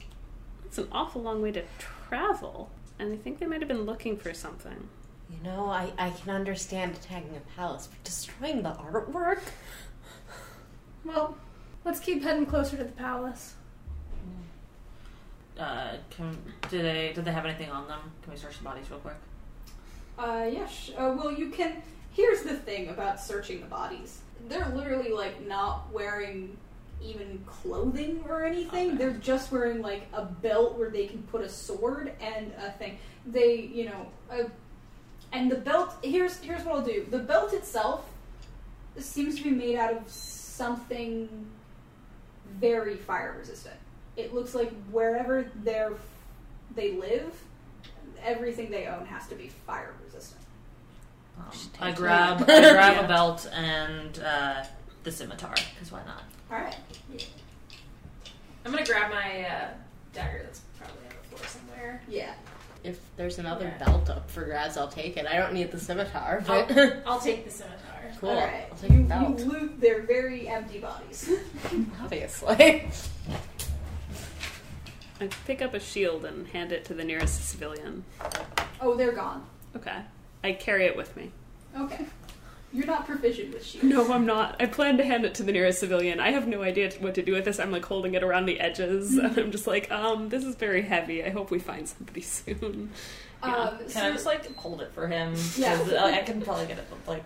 It's 0.65 0.77
an 0.77 0.87
awful 0.91 1.21
long 1.21 1.41
way 1.41 1.51
to 1.51 1.63
travel, 1.77 2.71
and 2.99 3.13
I 3.13 3.17
think 3.17 3.39
they 3.39 3.45
might 3.45 3.61
have 3.61 3.67
been 3.67 3.85
looking 3.85 4.17
for 4.17 4.33
something. 4.33 4.89
You 5.29 5.37
know, 5.43 5.69
I, 5.69 5.91
I 5.97 6.09
can 6.09 6.31
understand 6.31 6.95
attacking 6.95 7.35
a 7.35 7.55
palace, 7.55 7.87
but 7.87 8.03
destroying 8.03 8.61
the 8.63 8.71
artwork? 8.71 9.41
Well, 11.05 11.37
let's 11.85 11.99
keep 11.99 12.23
heading 12.23 12.45
closer 12.45 12.75
to 12.77 12.83
the 12.83 12.91
palace. 12.91 13.53
Uh, 15.57 15.93
can, 16.09 16.37
do 16.69 16.81
they? 16.81 17.11
Did 17.13 17.25
they 17.25 17.31
have 17.31 17.45
anything 17.45 17.69
on 17.69 17.87
them? 17.87 17.99
Can 18.23 18.33
we 18.33 18.37
search 18.37 18.57
the 18.57 18.63
bodies 18.63 18.89
real 18.89 18.99
quick? 18.99 19.15
Uh, 20.17 20.49
yeah. 20.51 20.67
Sh- 20.67 20.91
uh, 20.97 21.15
well, 21.17 21.31
you 21.31 21.49
can. 21.49 21.81
Here's 22.11 22.43
the 22.43 22.55
thing 22.55 22.89
about 22.89 23.19
searching 23.19 23.59
the 23.59 23.65
bodies. 23.65 24.21
They're 24.47 24.69
literally 24.69 25.11
like 25.11 25.45
not 25.45 25.91
wearing 25.91 26.57
even 27.01 27.43
clothing 27.45 28.23
or 28.27 28.43
anything. 28.45 28.89
Okay. 28.89 28.97
They're 28.97 29.11
just 29.13 29.51
wearing 29.51 29.81
like 29.81 30.07
a 30.13 30.25
belt 30.25 30.77
where 30.77 30.89
they 30.89 31.07
can 31.07 31.23
put 31.23 31.41
a 31.41 31.49
sword 31.49 32.13
and 32.21 32.51
a 32.61 32.71
thing. 32.73 32.97
They, 33.25 33.55
you 33.61 33.85
know, 33.85 34.07
uh, 34.31 34.49
and 35.31 35.51
the 35.51 35.55
belt. 35.55 35.93
Here's 36.03 36.37
here's 36.39 36.63
what 36.63 36.75
I'll 36.75 36.85
do. 36.85 37.05
The 37.09 37.19
belt 37.19 37.53
itself 37.53 38.05
seems 38.97 39.35
to 39.37 39.43
be 39.43 39.51
made 39.51 39.77
out 39.77 39.93
of 39.93 40.09
something 40.09 41.29
very 42.59 42.95
fire 42.95 43.35
resistant. 43.37 43.75
It 44.17 44.33
looks 44.33 44.53
like 44.55 44.71
wherever 44.91 45.49
they're 45.63 45.93
they 46.75 46.93
live, 46.93 47.33
everything 48.23 48.69
they 48.69 48.87
own 48.87 49.05
has 49.05 49.27
to 49.27 49.35
be 49.35 49.49
fire 49.65 49.93
resistant. 50.05 50.41
Um, 51.37 51.45
I 51.79 51.91
grab. 51.93 52.41
I 52.41 52.45
grab 52.45 52.93
Yeah. 52.95 53.05
a 53.05 53.07
belt 53.07 53.49
and 53.53 54.19
uh, 54.19 54.63
the 55.03 55.11
scimitar, 55.11 55.53
because 55.73 55.91
why 55.91 56.01
not? 56.05 56.23
All 56.51 56.57
right. 56.57 56.75
I'm 58.65 58.71
gonna 58.71 58.85
grab 58.85 59.11
my 59.11 59.41
uh, 59.45 59.67
dagger 60.13 60.41
that's 60.43 60.61
probably 60.77 60.97
on 61.07 61.13
the 61.21 61.35
floor 61.37 61.47
somewhere. 61.47 62.01
Yeah. 62.09 62.33
If 62.83 62.99
there's 63.17 63.39
another 63.39 63.65
Yeah. 63.79 63.85
belt 63.85 64.09
up 64.09 64.29
for 64.31 64.43
grabs, 64.45 64.77
I'll 64.77 64.87
take 64.87 65.17
it. 65.17 65.25
I 65.27 65.37
don't 65.37 65.53
need 65.53 65.71
the 65.71 65.79
scimitar, 65.79 66.43
but 66.47 66.71
I'll 67.05 67.19
take 67.19 67.45
the 67.45 67.51
scimitar. 67.51 67.85
cool. 68.19 68.29
All 68.29 68.35
right. 68.37 68.65
I'll 68.71 68.77
take 68.77 68.91
You, 68.91 69.05
the 69.07 69.35
you 69.43 69.45
loot 69.49 69.81
their 69.81 70.01
very 70.03 70.47
empty 70.47 70.79
bodies. 70.79 71.29
Obviously. 72.01 72.87
I 75.21 75.27
pick 75.45 75.61
up 75.61 75.73
a 75.73 75.79
shield 75.79 76.23
and 76.25 76.47
hand 76.47 76.71
it 76.71 76.85
to 76.85 76.93
the 76.93 77.03
nearest 77.03 77.49
civilian. 77.49 78.05
oh, 78.81 78.95
they're 78.95 79.11
gone. 79.11 79.45
Okay. 79.75 79.97
I 80.43 80.53
carry 80.53 80.85
it 80.85 80.95
with 80.95 81.15
me. 81.17 81.31
Okay. 81.77 82.05
You're 82.71 82.85
not 82.85 83.07
proficient 83.07 83.53
with 83.53 83.65
shields. 83.65 83.87
No, 83.87 84.11
I'm 84.13 84.25
not. 84.27 84.55
I 84.61 84.67
plan 84.67 84.97
to 84.97 85.03
hand 85.03 85.25
it 85.25 85.33
to 85.35 85.43
the 85.43 85.51
nearest 85.51 85.79
civilian. 85.79 86.19
I 86.19 86.31
have 86.31 86.47
no 86.47 86.61
idea 86.61 86.91
what 86.99 87.15
to 87.15 87.23
do 87.23 87.33
with 87.33 87.45
this. 87.45 87.59
I'm 87.59 87.71
like 87.71 87.83
holding 87.85 88.13
it 88.13 88.21
around 88.23 88.45
the 88.45 88.59
edges, 88.59 89.17
and 89.17 89.37
I'm 89.37 89.51
just 89.51 89.65
like, 89.65 89.91
um, 89.91 90.29
this 90.29 90.43
is 90.45 90.55
very 90.55 90.83
heavy. 90.83 91.23
I 91.23 91.29
hope 91.31 91.49
we 91.49 91.57
find 91.59 91.87
somebody 91.89 92.21
soon. 92.21 92.91
Yeah. 93.43 93.55
Um, 93.55 93.77
Can 93.79 93.89
so, 93.89 94.01
I 94.01 94.11
just 94.11 94.25
like 94.25 94.55
hold 94.55 94.81
it 94.81 94.91
for 94.93 95.07
him? 95.07 95.31
'Cause, 95.31 95.57
Yeah. 95.57 95.73
uh, 95.93 96.05
I 96.07 96.19
can 96.19 96.41
probably 96.41 96.67
get 96.67 96.77
it 96.77 96.85
like, 97.07 97.23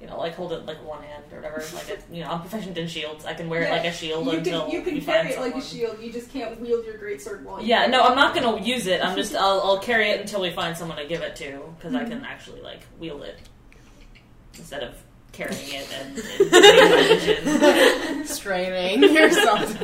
you 0.00 0.06
know, 0.06 0.16
like 0.18 0.34
hold 0.36 0.52
it 0.52 0.64
like 0.64 0.78
one 0.86 1.02
hand 1.02 1.24
or 1.32 1.36
whatever. 1.38 1.62
Like, 1.74 1.88
it, 1.90 2.04
you 2.12 2.22
know, 2.22 2.30
I'm 2.30 2.40
proficient 2.40 2.78
in 2.78 2.86
shields. 2.86 3.26
I 3.26 3.34
can 3.34 3.48
wear 3.50 3.62
it 3.62 3.70
like 3.70 3.84
a 3.84 3.92
shield 3.92 4.24
you 4.26 4.32
until 4.38 4.62
can 4.66 4.70
you 4.70 4.82
can 4.82 4.94
we 4.94 5.00
carry 5.00 5.32
find 5.32 5.34
it 5.34 5.40
like 5.40 5.56
a 5.56 5.66
shield. 5.66 5.98
You 6.00 6.12
just 6.12 6.32
can't 6.32 6.58
wield 6.60 6.86
your 6.86 6.94
greatsword 6.96 7.42
while. 7.42 7.60
Yeah, 7.62 7.86
no, 7.88 8.02
I'm 8.02 8.14
not 8.16 8.34
gonna 8.34 8.62
use 8.64 8.86
it. 8.86 9.04
I'm 9.04 9.16
just 9.16 9.34
I'll, 9.44 9.60
I'll 9.60 9.80
carry 9.80 10.10
it 10.10 10.20
until 10.20 10.40
we 10.40 10.50
find 10.50 10.76
someone 10.76 10.96
to 10.98 11.04
give 11.06 11.20
it 11.22 11.34
to 11.36 11.60
because 11.76 11.94
I 11.94 12.02
Mm-hmm. 12.04 12.10
can 12.10 12.24
actually 12.24 12.62
like 12.62 12.80
wield 12.98 13.22
it 13.24 13.36
instead 14.58 14.82
of 14.82 14.94
carrying 15.32 15.58
it 15.72 15.88
and, 15.92 16.18
and 16.18 16.50
putting 16.50 16.90
my 16.90 17.02
vision. 18.16 18.26
Straining 18.26 19.02
yourself. 19.14 19.82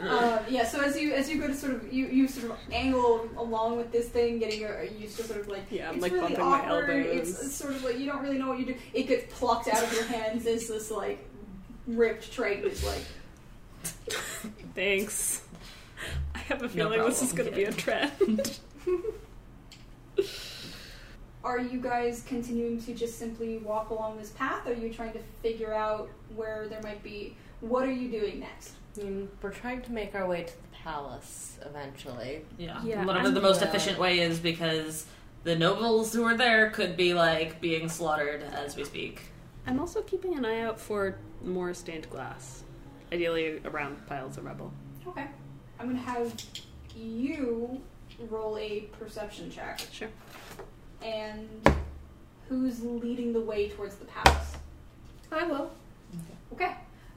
Um, 0.00 0.40
yeah. 0.48 0.64
So 0.64 0.80
as 0.80 0.98
you 0.98 1.12
as 1.14 1.30
you 1.30 1.40
go 1.40 1.46
to 1.46 1.54
sort 1.54 1.74
of 1.74 1.92
you, 1.92 2.06
you 2.06 2.26
sort 2.28 2.50
of 2.50 2.58
angle 2.72 3.28
along 3.36 3.76
with 3.76 3.92
this 3.92 4.08
thing, 4.08 4.38
getting 4.38 4.64
uh, 4.64 4.84
used 4.98 5.16
to 5.18 5.22
sort 5.22 5.40
of 5.40 5.48
like 5.48 5.62
Yeah, 5.70 5.88
I'm 5.88 5.94
it's 5.94 6.02
like 6.02 6.12
really 6.12 6.34
bumping 6.34 6.44
my 6.44 6.60
awkward. 6.60 6.90
elbows. 6.90 7.28
It's, 7.30 7.42
it's 7.42 7.54
sort 7.54 7.74
of 7.74 7.84
like 7.84 7.98
you 7.98 8.06
don't 8.06 8.22
really 8.22 8.38
know 8.38 8.48
what 8.48 8.58
you 8.58 8.66
do. 8.66 8.76
It 8.92 9.04
gets 9.04 9.32
plucked 9.38 9.68
out 9.68 9.82
of 9.82 9.92
your 9.92 10.04
hands 10.04 10.46
as 10.46 10.68
this 10.68 10.90
like 10.90 11.24
ripped 11.86 12.32
trait 12.32 12.64
is 12.64 12.82
like 12.84 13.04
Thanks. 14.74 15.42
I 16.34 16.38
have 16.38 16.62
a 16.62 16.68
feeling 16.68 17.00
this 17.00 17.22
is 17.22 17.32
going 17.32 17.48
to 17.48 17.54
be 17.54 17.64
a 17.64 17.72
trend. 17.72 18.58
Are 21.44 21.58
you 21.58 21.78
guys 21.78 22.24
continuing 22.26 22.80
to 22.84 22.94
just 22.94 23.18
simply 23.18 23.58
walk 23.58 23.90
along 23.90 24.16
this 24.16 24.30
path? 24.30 24.66
Are 24.66 24.72
you 24.72 24.90
trying 24.90 25.12
to 25.12 25.18
figure 25.42 25.74
out 25.74 26.08
where 26.34 26.68
there 26.68 26.80
might 26.82 27.02
be? 27.02 27.36
What 27.60 27.84
are 27.86 27.92
you 27.92 28.10
doing 28.10 28.40
next? 28.40 28.72
I 28.98 29.04
mean, 29.04 29.28
we're 29.42 29.50
trying 29.50 29.82
to 29.82 29.92
make 29.92 30.14
our 30.14 30.26
way 30.26 30.44
to 30.44 30.52
the 30.52 30.68
palace 30.82 31.58
eventually. 31.66 32.46
Yeah, 32.56 32.82
Yeah, 32.82 33.04
whatever 33.04 33.30
the 33.30 33.42
most 33.42 33.60
Yeah. 33.60 33.68
efficient 33.68 33.98
way 33.98 34.20
is 34.20 34.38
because 34.38 35.04
the 35.42 35.54
nobles 35.54 36.14
who 36.14 36.24
are 36.24 36.34
there 36.36 36.70
could 36.70 36.96
be 36.96 37.12
like 37.12 37.60
being 37.60 37.90
slaughtered 37.90 38.42
as 38.42 38.74
we 38.74 38.84
speak. 38.84 39.20
I'm 39.66 39.78
also 39.78 40.00
keeping 40.00 40.38
an 40.38 40.46
eye 40.46 40.60
out 40.60 40.80
for 40.80 41.18
more 41.44 41.74
stained 41.74 42.08
glass, 42.08 42.62
ideally 43.12 43.60
around 43.66 44.06
piles 44.06 44.38
of 44.38 44.46
rubble. 44.46 44.72
Okay. 45.06 45.26
I'm 45.78 45.88
gonna 45.88 45.98
have 45.98 46.32
you 46.96 47.82
roll 48.30 48.56
a 48.56 48.80
perception 48.98 49.50
check. 49.50 49.80
Sure. 49.92 50.08
And 51.04 51.48
who's 52.48 52.82
leading 52.82 53.32
the 53.32 53.40
way 53.40 53.68
towards 53.68 53.96
the 53.96 54.06
palace? 54.06 54.52
I 55.30 55.44
will. 55.44 55.70
Okay. 56.52 56.72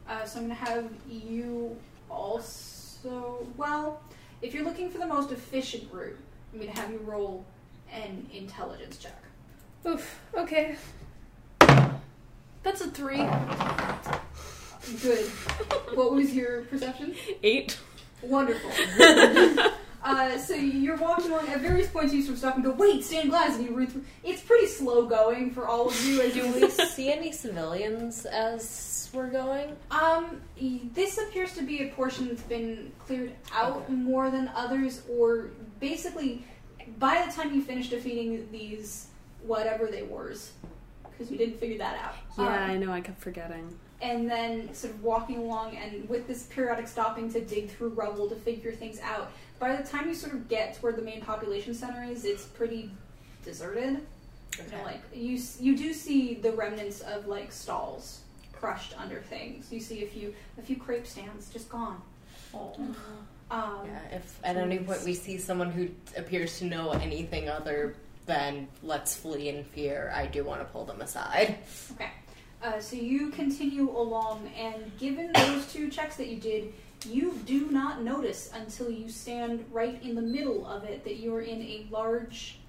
Uh, 0.10 0.26
so 0.26 0.40
I'm 0.40 0.48
going 0.48 0.58
to 0.58 0.66
have 0.66 0.90
you 1.10 1.78
also. 2.10 3.48
Well, 3.56 4.02
if 4.42 4.54
you're 4.54 4.64
looking 4.66 4.90
for 4.90 4.98
the 4.98 5.08
most 5.08 5.32
efficient 5.32 5.92
route, 5.92 6.18
I'm 6.52 6.60
going 6.60 6.72
to 6.72 6.80
have 6.80 6.92
you 6.92 7.00
roll 7.00 7.46
an 7.92 8.28
intelligence 8.34 8.98
check. 8.98 9.22
Oof. 9.86 10.20
Okay. 10.36 10.76
That's 12.64 12.82
a 12.82 12.88
three. 12.90 13.26
Good. 15.02 15.26
what 15.94 16.14
was 16.14 16.34
your 16.34 16.64
perception? 16.64 17.16
Eight. 17.44 17.78
Wonderful. 18.22 18.72
uh, 20.04 20.38
so 20.38 20.54
you're 20.54 20.98
walking 20.98 21.32
along. 21.32 21.48
At 21.50 21.62
various 21.62 21.88
points, 21.90 22.14
you 22.14 22.22
sort 22.22 22.34
of 22.34 22.40
stop 22.40 22.56
and 22.56 22.64
go, 22.64 22.72
"Wait, 22.72 23.04
stained 23.04 23.30
glass!" 23.30 23.56
And 23.58 23.66
you 23.66 23.76
read 23.76 23.90
through. 23.92 24.04
It's 24.24 24.42
pretty 24.42 24.68
slow 24.68 25.06
going 25.06 25.52
for 25.52 25.68
all 25.68 25.90
of 25.90 26.06
you 26.06 26.22
as 26.22 26.36
you 26.36 26.44
Do 26.44 26.54
we 26.62 26.70
see 26.70 27.12
any 27.12 27.32
civilians 27.32 28.26
as 28.26 29.10
we're 29.14 29.30
going? 29.30 29.76
Um, 29.92 30.42
this 30.94 31.18
appears 31.18 31.54
to 31.56 31.64
be 31.64 31.84
a 31.84 31.88
portion 31.94 32.28
that's 32.28 32.42
been 32.44 32.92
cleared 33.00 33.34
out 33.54 33.90
more 33.92 34.30
than 34.30 34.50
others, 34.56 35.02
or 35.10 35.50
basically, 35.80 36.46
by 37.00 37.24
the 37.26 37.32
time 37.32 37.54
you 37.54 37.62
finish 37.62 37.90
defeating 37.90 38.48
these 38.52 39.08
whatever 39.44 39.88
they 39.88 40.04
wars, 40.04 40.52
because 41.10 41.32
you 41.32 41.38
didn't 41.38 41.60
figure 41.60 41.78
that 41.78 41.98
out. 42.04 42.16
Yeah, 42.38 42.44
Um, 42.66 42.70
I 42.72 42.78
know. 42.78 42.92
I 42.92 43.02
kept 43.02 43.20
forgetting. 43.22 43.78
and 44.00 44.30
then 44.30 44.72
sort 44.76 44.94
of 44.94 45.04
walking 45.04 45.38
along 45.40 45.76
and 45.76 46.08
with 46.08 46.28
this 46.28 46.44
periodic 46.44 46.88
stopping 46.88 47.32
to 47.34 47.42
dig 47.44 47.68
through 47.72 47.90
rubble 47.90 48.30
to 48.30 48.36
figure 48.36 48.72
things 48.72 49.00
out. 49.00 49.32
By 49.60 49.76
the 49.76 49.84
time 49.88 50.08
you 50.08 50.16
sort 50.16 50.34
of 50.34 50.48
get 50.48 50.76
to 50.76 50.82
where 50.82 50.94
the 50.94 51.02
main 51.02 51.22
population 51.22 51.74
center 51.74 52.04
is, 52.04 52.26
it's 52.26 52.46
pretty 52.46 52.92
deserted. 53.44 54.02
You 54.58 54.72
know, 54.72 54.84
like 54.84 55.02
you 55.14 55.40
you 55.60 55.78
do 55.78 55.94
see 55.94 56.36
the 56.36 56.52
remnants 56.52 57.02
of 57.02 57.28
like 57.28 57.52
stalls 57.52 58.22
crushed 58.54 59.00
under 59.00 59.22
things. 59.22 59.72
You 59.72 59.80
see 59.80 60.04
a 60.04 60.08
few 60.08 60.34
a 60.58 60.62
few 60.62 60.76
crepe 60.78 61.06
stands 61.06 61.50
just 61.50 61.70
gone. 61.70 62.02
Um, 62.54 63.86
Yeah, 63.86 64.00
if 64.18 64.40
at 64.44 64.58
any 64.58 64.80
point 64.80 65.04
we 65.04 65.14
see 65.14 65.38
someone 65.38 65.72
who 65.72 65.90
appears 66.16 66.60
to 66.60 66.66
know 66.66 66.92
anything 66.92 67.50
other 67.50 67.96
than 68.26 68.68
let's 68.84 69.16
flee 69.16 69.50
in 69.50 69.64
fear, 69.64 70.12
I 70.14 70.26
do 70.26 70.44
want 70.44 70.62
to 70.62 70.66
pull 70.66 70.86
them 70.86 71.02
aside. 71.02 71.58
Okay. 71.94 72.10
Uh, 72.62 72.80
so 72.80 72.96
you 72.96 73.30
continue 73.30 73.90
along, 73.96 74.50
and 74.58 74.92
given 74.98 75.32
those 75.34 75.72
two 75.72 75.90
checks 75.90 76.16
that 76.18 76.28
you 76.28 76.38
did, 76.38 76.74
you 77.06 77.40
do 77.46 77.70
not 77.70 78.02
notice 78.02 78.50
until 78.54 78.90
you 78.90 79.10
stand 79.10 79.66
right 79.72 80.02
in 80.02 80.16
the 80.16 80.22
middle 80.22 80.66
of 80.66 80.84
it 80.84 81.04
that 81.04 81.18
you're 81.18 81.42
in 81.42 81.62
a 81.62 81.88
large, 81.92 82.60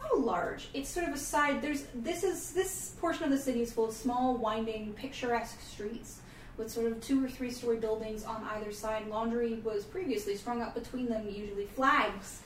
not 0.00 0.12
a 0.12 0.16
large. 0.16 0.68
It's 0.74 0.88
sort 0.88 1.08
of 1.08 1.14
a 1.14 1.18
side. 1.18 1.62
There's 1.62 1.86
this 1.94 2.22
is 2.22 2.52
this 2.52 2.94
portion 3.00 3.24
of 3.24 3.30
the 3.30 3.38
city 3.38 3.62
is 3.62 3.72
full 3.72 3.86
of 3.86 3.94
small, 3.94 4.36
winding, 4.36 4.92
picturesque 4.94 5.60
streets 5.60 6.20
with 6.56 6.70
sort 6.70 6.90
of 6.90 7.00
two 7.00 7.24
or 7.24 7.28
three 7.28 7.50
story 7.50 7.76
buildings 7.76 8.24
on 8.24 8.46
either 8.56 8.72
side. 8.72 9.08
Laundry 9.08 9.54
was 9.64 9.84
previously 9.84 10.36
strung 10.36 10.60
up 10.60 10.74
between 10.74 11.06
them. 11.06 11.26
Usually, 11.28 11.66
flags 11.66 12.42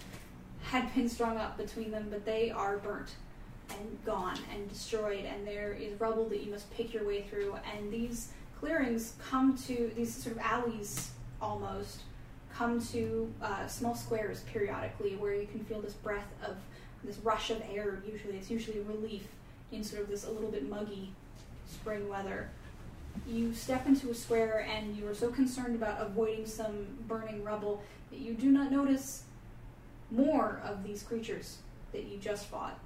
had 0.62 0.94
been 0.94 1.08
strung 1.08 1.38
up 1.38 1.56
between 1.56 1.90
them, 1.90 2.06
but 2.10 2.24
they 2.24 2.50
are 2.50 2.76
burnt 2.78 3.16
and 3.70 4.04
gone 4.04 4.38
and 4.54 4.68
destroyed, 4.68 5.24
and 5.24 5.46
there 5.46 5.72
is 5.72 5.98
rubble 5.98 6.28
that 6.28 6.44
you 6.44 6.50
must 6.50 6.70
pick 6.72 6.92
your 6.92 7.06
way 7.06 7.22
through. 7.22 7.56
And 7.74 7.92
these 7.92 8.28
clearings 8.60 9.14
come 9.28 9.56
to 9.66 9.90
these 9.96 10.14
sort 10.14 10.36
of 10.36 10.42
alleys 10.42 11.11
almost 11.42 12.02
come 12.54 12.80
to 12.86 13.32
uh, 13.42 13.66
small 13.66 13.94
squares 13.94 14.40
periodically 14.52 15.16
where 15.16 15.34
you 15.34 15.46
can 15.46 15.64
feel 15.64 15.80
this 15.80 15.94
breath 15.94 16.28
of 16.46 16.56
this 17.04 17.18
rush 17.18 17.50
of 17.50 17.60
air. 17.74 18.02
Usually, 18.10 18.36
it's 18.36 18.50
usually 18.50 18.80
relief 18.80 19.26
in 19.72 19.82
sort 19.82 20.02
of 20.02 20.08
this 20.08 20.24
a 20.24 20.30
little 20.30 20.50
bit 20.50 20.68
muggy 20.68 21.12
spring 21.68 22.08
weather. 22.08 22.48
You 23.26 23.52
step 23.54 23.86
into 23.86 24.10
a 24.10 24.14
square 24.14 24.66
and 24.70 24.96
you 24.96 25.06
are 25.08 25.14
so 25.14 25.30
concerned 25.30 25.74
about 25.74 26.00
avoiding 26.00 26.46
some 26.46 26.86
burning 27.08 27.42
rubble 27.42 27.82
that 28.10 28.20
you 28.20 28.34
do 28.34 28.50
not 28.50 28.70
notice 28.70 29.24
more 30.10 30.60
of 30.64 30.84
these 30.84 31.02
creatures 31.02 31.58
that 31.92 32.04
you 32.04 32.18
just 32.18 32.46
fought 32.46 32.78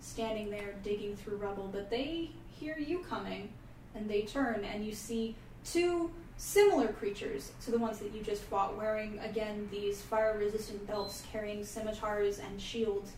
standing 0.00 0.50
there 0.50 0.74
digging 0.82 1.16
through 1.16 1.36
rubble, 1.36 1.70
but 1.72 1.88
they 1.88 2.30
hear 2.58 2.76
you 2.78 2.98
coming 3.08 3.50
and 3.94 4.08
they 4.08 4.22
turn 4.22 4.64
and 4.64 4.84
you 4.84 4.92
see 4.92 5.36
two 5.64 6.10
similar 6.44 6.88
creatures 6.88 7.52
to 7.64 7.70
the 7.70 7.78
ones 7.78 8.00
that 8.00 8.12
you 8.12 8.20
just 8.20 8.42
fought, 8.42 8.76
wearing 8.76 9.16
again 9.20 9.68
these 9.70 10.02
fire 10.02 10.36
resistant 10.36 10.84
belts, 10.88 11.22
carrying 11.30 11.64
scimitars 11.64 12.40
and 12.40 12.60
shields, 12.60 13.12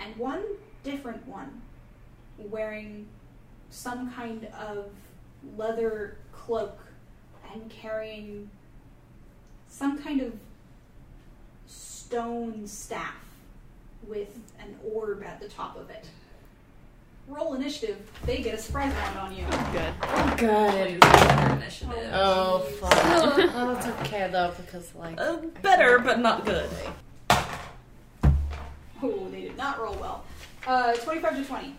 and 0.00 0.16
one 0.16 0.42
different 0.82 1.24
one 1.28 1.60
wearing 2.38 3.06
some 3.68 4.10
kind 4.12 4.46
of 4.58 4.86
leather 5.58 6.16
cloak 6.32 6.78
and 7.52 7.70
carrying 7.70 8.48
some 9.68 10.02
kind 10.02 10.22
of 10.22 10.32
stone 11.66 12.66
staff 12.66 13.26
with 14.04 14.40
an 14.58 14.74
orb 14.94 15.22
at 15.22 15.38
the 15.38 15.48
top 15.48 15.76
of 15.76 15.90
it. 15.90 16.08
Roll 17.32 17.54
initiative. 17.54 17.96
They 18.26 18.42
get 18.42 18.54
a 18.54 18.58
surprise 18.58 18.92
round 18.92 19.18
on 19.18 19.34
you. 19.34 19.46
Good. 19.72 20.38
Good. 20.38 21.02
Initiative. 21.56 22.10
Oh, 22.12 22.66
jeez. 22.66 22.72
fuck. 22.74 22.92
oh, 23.54 23.74
it's 23.76 23.86
okay 24.06 24.28
though 24.30 24.52
because 24.60 24.94
like 24.94 25.18
Uh, 25.18 25.36
better, 25.62 25.98
but 25.98 26.20
not 26.20 26.44
good. 26.44 26.68
Oh, 29.02 29.28
they 29.30 29.40
did 29.40 29.56
not 29.56 29.80
roll 29.80 29.94
well. 29.94 30.24
Uh, 30.66 30.92
25 30.92 31.36
to 31.38 31.44
20. 31.44 31.74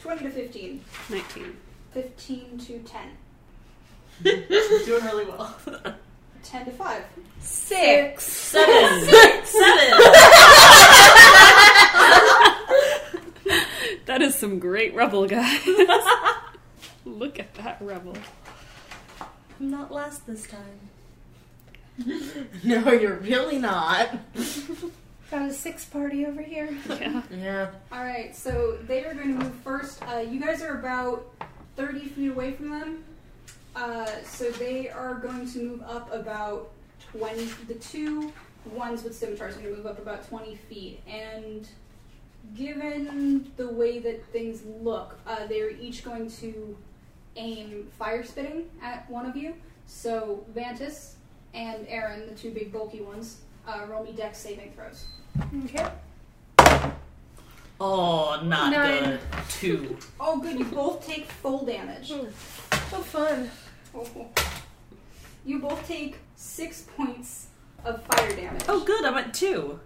20 0.00 0.22
to 0.22 0.30
15. 0.30 0.84
Nineteen. 1.10 1.56
15 1.92 2.58
to 2.58 2.78
10. 2.78 3.00
Doing 4.86 5.04
really 5.04 5.24
well. 5.24 5.54
10 6.44 6.64
to 6.66 6.70
5. 6.70 7.02
six. 7.40 8.24
Seven. 8.24 9.04
Seven. 9.44 10.14
That 14.10 14.22
is 14.22 14.34
some 14.34 14.58
great 14.58 14.92
rubble, 14.92 15.28
guys. 15.28 15.64
Look 17.04 17.38
at 17.38 17.54
that 17.54 17.76
rubble. 17.80 18.16
I'm 19.60 19.70
not 19.70 19.92
last 19.92 20.26
this 20.26 20.48
time. 20.48 20.80
No, 22.64 22.90
you're 22.90 23.18
really 23.18 23.58
not. 23.58 24.18
Got 25.30 25.42
a 25.42 25.52
six 25.52 25.84
party 25.84 26.26
over 26.26 26.42
here. 26.42 26.76
Yeah. 26.88 27.22
Yeah. 27.30 27.70
Alright, 27.92 28.34
so 28.34 28.78
they 28.88 29.04
are 29.04 29.14
going 29.14 29.38
to 29.38 29.44
move 29.44 29.54
first. 29.62 30.02
Uh, 30.02 30.16
you 30.16 30.40
guys 30.40 30.60
are 30.60 30.80
about 30.80 31.32
30 31.76 32.08
feet 32.08 32.32
away 32.32 32.54
from 32.54 32.70
them. 32.70 33.04
Uh, 33.76 34.10
so 34.24 34.50
they 34.50 34.88
are 34.88 35.14
going 35.14 35.48
to 35.52 35.58
move 35.60 35.82
up 35.82 36.12
about 36.12 36.72
20. 37.12 37.44
The 37.68 37.74
two 37.74 38.32
ones 38.72 39.04
with 39.04 39.14
scimitars 39.14 39.56
are 39.56 39.60
going 39.60 39.70
to 39.70 39.76
move 39.76 39.86
up 39.86 40.00
about 40.00 40.26
20 40.28 40.56
feet. 40.56 41.00
And 41.06 41.68
given 42.54 43.50
the 43.56 43.68
way 43.68 43.98
that 44.00 44.24
things 44.32 44.62
look, 44.80 45.18
uh, 45.26 45.46
they're 45.46 45.70
each 45.70 46.04
going 46.04 46.30
to 46.32 46.76
aim 47.36 47.88
fire 47.98 48.24
spitting 48.24 48.68
at 48.82 49.08
one 49.10 49.26
of 49.26 49.36
you. 49.36 49.54
So 49.86 50.44
Vantus 50.54 51.14
and 51.54 51.86
Aaron, 51.88 52.26
the 52.28 52.34
two 52.34 52.50
big 52.52 52.72
bulky 52.72 53.00
ones, 53.00 53.40
uh, 53.66 53.84
roll 53.88 54.04
me 54.04 54.12
dex 54.12 54.38
saving 54.38 54.72
throws. 54.72 55.04
Okay. 55.64 55.86
Oh, 57.80 58.40
not 58.44 58.72
Nine. 58.72 59.02
good. 59.04 59.20
Two. 59.48 59.96
Oh, 60.18 60.38
good. 60.38 60.58
You 60.58 60.66
both 60.66 61.06
take 61.06 61.24
full 61.26 61.64
damage. 61.64 62.08
So 62.08 62.98
fun. 62.98 63.50
You 65.46 65.58
both 65.60 65.86
take 65.88 66.18
six 66.36 66.82
points 66.96 67.46
of 67.84 68.02
fire 68.02 68.36
damage. 68.36 68.62
Oh, 68.68 68.84
good. 68.84 69.04
I'm 69.04 69.16
at 69.16 69.32
two. 69.32 69.80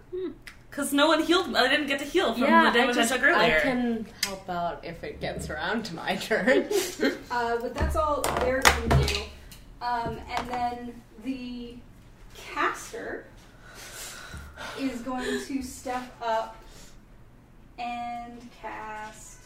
Because 0.75 0.91
no 0.91 1.07
one 1.07 1.23
healed 1.23 1.47
me. 1.47 1.55
I 1.55 1.69
didn't 1.69 1.87
get 1.87 1.99
to 1.99 2.05
heal 2.05 2.33
from 2.33 2.43
yeah, 2.43 2.69
the 2.69 2.77
damage 2.77 2.97
I, 2.97 2.99
just- 2.99 3.13
took 3.13 3.23
earlier. 3.23 3.59
I 3.59 3.61
can 3.61 4.05
help 4.25 4.49
out 4.49 4.83
if 4.83 5.05
it 5.05 5.21
gets 5.21 5.49
around 5.49 5.85
to 5.85 5.95
my 5.95 6.17
turn. 6.17 6.67
Uh, 7.31 7.57
but 7.57 7.73
that's 7.73 7.95
all 7.95 8.21
they're 8.41 8.61
going 8.61 8.89
to 8.89 9.13
do. 9.13 9.21
Um, 9.81 10.19
and 10.29 10.47
then 10.49 11.01
the 11.23 11.75
caster 12.35 13.25
is 14.79 14.99
going 15.01 15.23
to 15.45 15.61
step 15.63 16.13
up 16.21 16.57
and 17.79 18.37
cast 18.61 19.39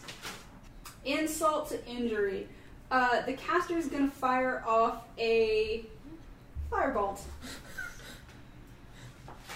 insult 1.06 1.69
to 1.69 1.85
injury. 1.85 2.47
Uh, 2.89 3.22
the 3.22 3.34
caster 3.34 3.77
is 3.77 3.88
going 3.88 4.10
to 4.10 4.15
fire 4.15 4.64
off 4.68 5.03
a 5.19 5.85
firebolt. 6.72 7.22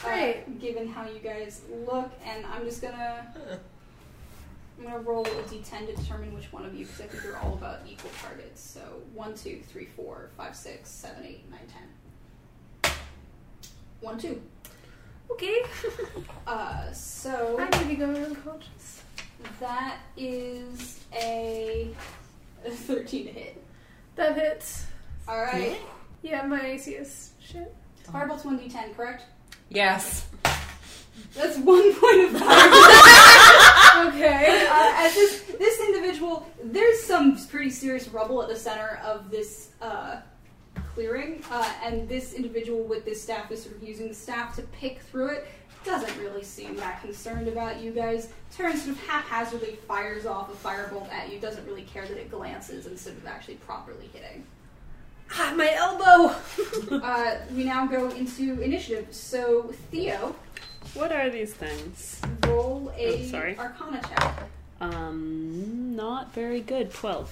Uh, 0.05 0.33
given 0.59 0.87
how 0.87 1.07
you 1.07 1.19
guys 1.19 1.61
look, 1.87 2.11
and 2.25 2.45
I'm 2.45 2.65
just 2.65 2.81
gonna 2.81 3.33
I'm 4.77 4.83
gonna 4.83 4.99
roll 4.99 5.25
a 5.25 5.29
d10 5.43 5.87
to 5.87 5.95
determine 5.95 6.33
which 6.33 6.51
one 6.51 6.65
of 6.65 6.73
you, 6.73 6.85
because 6.85 7.01
I 7.01 7.05
think 7.05 7.23
you're 7.23 7.37
all 7.37 7.53
about 7.53 7.79
equal 7.87 8.11
targets. 8.21 8.61
So 8.61 8.81
one, 9.13 9.33
two, 9.35 9.61
three, 9.71 9.87
four, 9.95 10.29
five, 10.35 10.55
six, 10.55 10.89
seven, 10.89 11.23
eight, 11.25 11.49
nine, 11.49 11.61
ten. 11.71 12.91
One, 14.01 14.17
two. 14.17 14.41
Okay. 15.31 15.63
Uh, 16.45 16.91
so 16.91 17.57
I 17.57 17.77
may 17.77 17.87
be 17.87 17.95
going 17.95 18.17
unconscious. 18.17 19.01
that 19.61 19.99
is 20.17 20.99
a 21.13 21.95
13 22.65 23.25
to 23.27 23.31
hit. 23.31 23.63
That 24.17 24.35
hits. 24.35 24.85
All 25.27 25.39
right. 25.41 25.77
Yeah, 26.21 26.45
my 26.45 26.59
AC 26.61 26.91
is 26.91 27.31
shit. 27.39 27.73
Firebolt's 28.11 28.43
1d10, 28.43 28.93
correct? 28.95 29.23
Yes. 29.69 30.27
That's 31.35 31.57
one 31.57 31.93
point 31.95 32.25
of 32.25 32.41
fire. 32.41 32.69
Okay. 33.95 34.67
uh, 34.69 34.91
as 34.97 35.13
this 35.13 35.41
this 35.59 35.79
individual, 35.81 36.47
there's 36.63 36.99
some 37.01 37.37
pretty 37.47 37.69
serious 37.69 38.07
rubble 38.09 38.41
at 38.41 38.49
the 38.49 38.55
center 38.55 38.99
of 39.03 39.29
this 39.29 39.69
uh, 39.81 40.17
clearing, 40.93 41.43
uh, 41.51 41.71
and 41.83 42.09
this 42.09 42.33
individual 42.33 42.83
with 42.83 43.05
this 43.05 43.21
staff 43.21 43.51
is 43.51 43.63
sort 43.63 43.75
of 43.75 43.83
using 43.83 44.07
the 44.07 44.13
staff 44.13 44.55
to 44.55 44.61
pick 44.63 44.99
through 45.01 45.27
it. 45.29 45.47
Doesn't 45.85 46.17
really 46.19 46.43
seem 46.43 46.75
that 46.77 47.01
concerned 47.01 47.47
about 47.47 47.81
you 47.81 47.91
guys. 47.91 48.29
Turns 48.55 48.83
sort 48.83 48.95
of 48.97 49.03
haphazardly, 49.07 49.77
fires 49.87 50.25
off 50.25 50.49
a 50.51 50.67
firebolt 50.67 51.11
at 51.11 51.31
you. 51.31 51.39
Doesn't 51.39 51.65
really 51.65 51.83
care 51.83 52.07
that 52.07 52.17
it 52.17 52.31
glances 52.31 52.87
instead 52.87 53.13
of 53.13 53.25
actually 53.27 53.55
properly 53.55 54.09
hitting. 54.13 54.43
Ah, 55.31 55.53
my 55.55 55.71
elbow. 55.73 56.35
Uh, 57.03 57.37
we 57.55 57.63
now 57.63 57.85
go 57.85 58.09
into 58.11 58.61
initiative. 58.61 59.07
So 59.11 59.73
Theo, 59.91 60.35
What 60.93 61.11
are 61.11 61.29
these 61.29 61.53
things? 61.53 62.21
roll 62.45 62.91
a 62.97 63.23
Oh, 63.23 63.25
sorry. 63.25 63.57
Arcana 63.57 64.01
check. 64.07 64.35
Um, 64.79 65.95
not 65.95 66.33
very 66.33 66.61
good. 66.61 66.91
Twelve. 66.93 67.29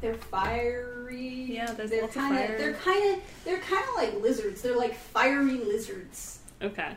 They're 0.00 0.14
fiery. 0.14 1.46
Yeah, 1.48 1.72
there's 1.72 1.90
they're 1.90 2.02
lots 2.02 2.16
of 2.16 2.22
kinda, 2.22 2.38
fire. 2.46 2.58
They're 2.58 2.72
kind 2.74 3.14
of 3.14 3.20
they're 3.44 3.58
kind 3.60 3.84
of 3.88 3.94
like 3.94 4.22
lizards. 4.22 4.62
They're 4.62 4.76
like 4.76 4.94
fiery 4.94 5.58
lizards. 5.58 6.40
Okay. 6.62 6.92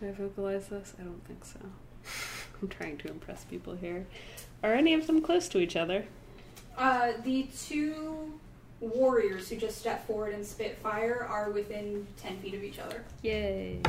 Do 0.00 0.08
I 0.08 0.12
vocalize 0.12 0.68
this? 0.68 0.94
I 0.98 1.02
don't 1.02 1.24
think 1.26 1.44
so. 1.44 1.58
I'm 2.62 2.68
trying 2.68 2.98
to 2.98 3.08
impress 3.08 3.44
people 3.44 3.74
here. 3.74 4.06
Are 4.62 4.72
any 4.74 4.94
of 4.94 5.06
them 5.06 5.20
close 5.22 5.48
to 5.48 5.58
each 5.58 5.76
other? 5.76 6.04
Uh, 6.76 7.12
the 7.24 7.46
two 7.66 8.38
warriors 8.82 9.48
who 9.48 9.56
just 9.56 9.78
stepped 9.78 10.06
forward 10.06 10.34
and 10.34 10.44
spit 10.44 10.76
fire 10.78 11.26
are 11.30 11.50
within 11.50 12.06
ten 12.16 12.36
feet 12.38 12.54
of 12.54 12.62
each 12.62 12.78
other. 12.78 13.04
Yay. 13.22 13.80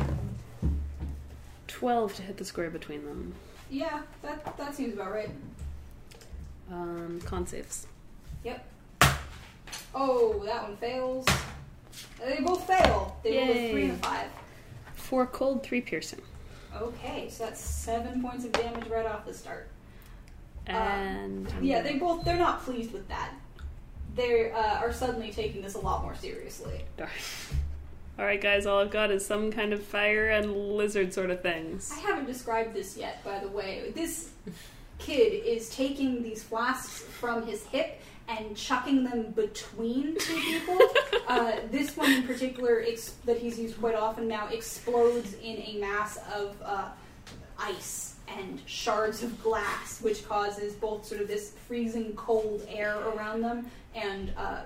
12 1.66 2.14
to 2.14 2.22
hit 2.22 2.36
the 2.36 2.44
square 2.44 2.70
between 2.70 3.04
them. 3.04 3.34
Yeah, 3.68 4.02
that 4.22 4.56
that 4.56 4.74
seems 4.74 4.94
about 4.94 5.12
right. 5.12 5.30
Um, 6.70 7.20
con 7.24 7.46
saves. 7.46 7.86
Oh, 9.94 10.42
that 10.44 10.62
one 10.62 10.76
fails. 10.76 11.26
They 12.18 12.40
both 12.40 12.66
fail. 12.66 13.16
They 13.22 13.38
a 13.38 13.70
three 13.70 13.84
and 13.84 13.92
a 13.92 13.96
five. 13.96 14.26
4 14.94 15.26
cold, 15.26 15.62
3 15.62 15.80
piercing. 15.82 16.22
Okay, 16.74 17.28
so 17.30 17.44
that's 17.44 17.60
seven 17.60 18.20
points 18.22 18.44
of 18.44 18.52
damage 18.52 18.88
right 18.88 19.06
off 19.06 19.24
the 19.24 19.34
start. 19.34 19.68
And. 20.66 21.52
Yeah, 21.62 21.82
they 21.82 21.98
both 21.98 22.24
they're 22.24 22.36
not 22.36 22.64
pleased 22.64 22.92
with 22.92 23.06
that. 23.08 23.30
They 24.14 24.52
uh, 24.52 24.76
are 24.76 24.92
suddenly 24.92 25.32
taking 25.32 25.62
this 25.62 25.74
a 25.74 25.80
lot 25.80 26.02
more 26.02 26.14
seriously. 26.14 26.82
Darn. 26.96 27.10
Alright, 28.16 28.40
guys, 28.40 28.64
all 28.64 28.80
I've 28.80 28.92
got 28.92 29.10
is 29.10 29.26
some 29.26 29.50
kind 29.50 29.72
of 29.72 29.82
fire 29.82 30.28
and 30.28 30.76
lizard 30.76 31.12
sort 31.12 31.30
of 31.30 31.42
things. 31.42 31.90
I 31.92 31.98
haven't 31.98 32.26
described 32.26 32.72
this 32.72 32.96
yet, 32.96 33.24
by 33.24 33.40
the 33.40 33.48
way. 33.48 33.92
This 33.92 34.30
kid 34.98 35.44
is 35.44 35.68
taking 35.70 36.22
these 36.22 36.42
flasks 36.42 37.00
from 37.00 37.44
his 37.44 37.64
hip 37.66 38.00
and 38.28 38.56
chucking 38.56 39.02
them 39.02 39.32
between 39.32 40.16
two 40.18 40.40
people. 40.40 40.78
uh, 41.28 41.56
this 41.72 41.96
one 41.96 42.10
in 42.12 42.22
particular, 42.22 42.84
ex- 42.86 43.16
that 43.24 43.38
he's 43.38 43.58
used 43.58 43.80
quite 43.80 43.96
often 43.96 44.28
now, 44.28 44.46
explodes 44.46 45.34
in 45.42 45.56
a 45.58 45.78
mass 45.80 46.18
of 46.32 46.56
uh, 46.64 46.88
ice 47.58 48.13
and 48.28 48.60
shards 48.66 49.22
of 49.22 49.42
glass, 49.42 50.00
which 50.00 50.26
causes 50.26 50.74
both 50.74 51.04
sort 51.04 51.20
of 51.20 51.28
this 51.28 51.52
freezing 51.66 52.14
cold 52.14 52.66
air 52.68 52.98
around 53.08 53.42
them, 53.42 53.70
and 53.94 54.32
uh, 54.36 54.62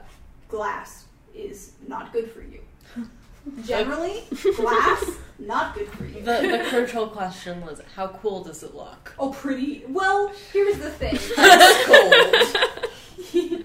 glass 0.48 1.06
is 1.35 1.72
not 1.86 2.12
good 2.12 2.30
for 2.30 2.43
you. 2.43 2.60
Generally, 3.64 4.24
glass 4.56 5.18
not 5.39 5.74
good 5.74 5.89
for 5.89 6.05
you. 6.05 6.20
The 6.20 6.59
the 6.59 6.66
crucial 6.68 7.06
question 7.06 7.60
was 7.64 7.80
how 7.94 8.09
cool 8.09 8.43
does 8.44 8.62
it 8.62 8.74
look? 8.74 9.14
Oh, 9.18 9.30
pretty. 9.30 9.85
Well, 9.89 10.32
here's 10.52 10.78
the 10.78 10.90
thing. 10.90 11.18
It's 11.39 13.32
cold. 13.32 13.64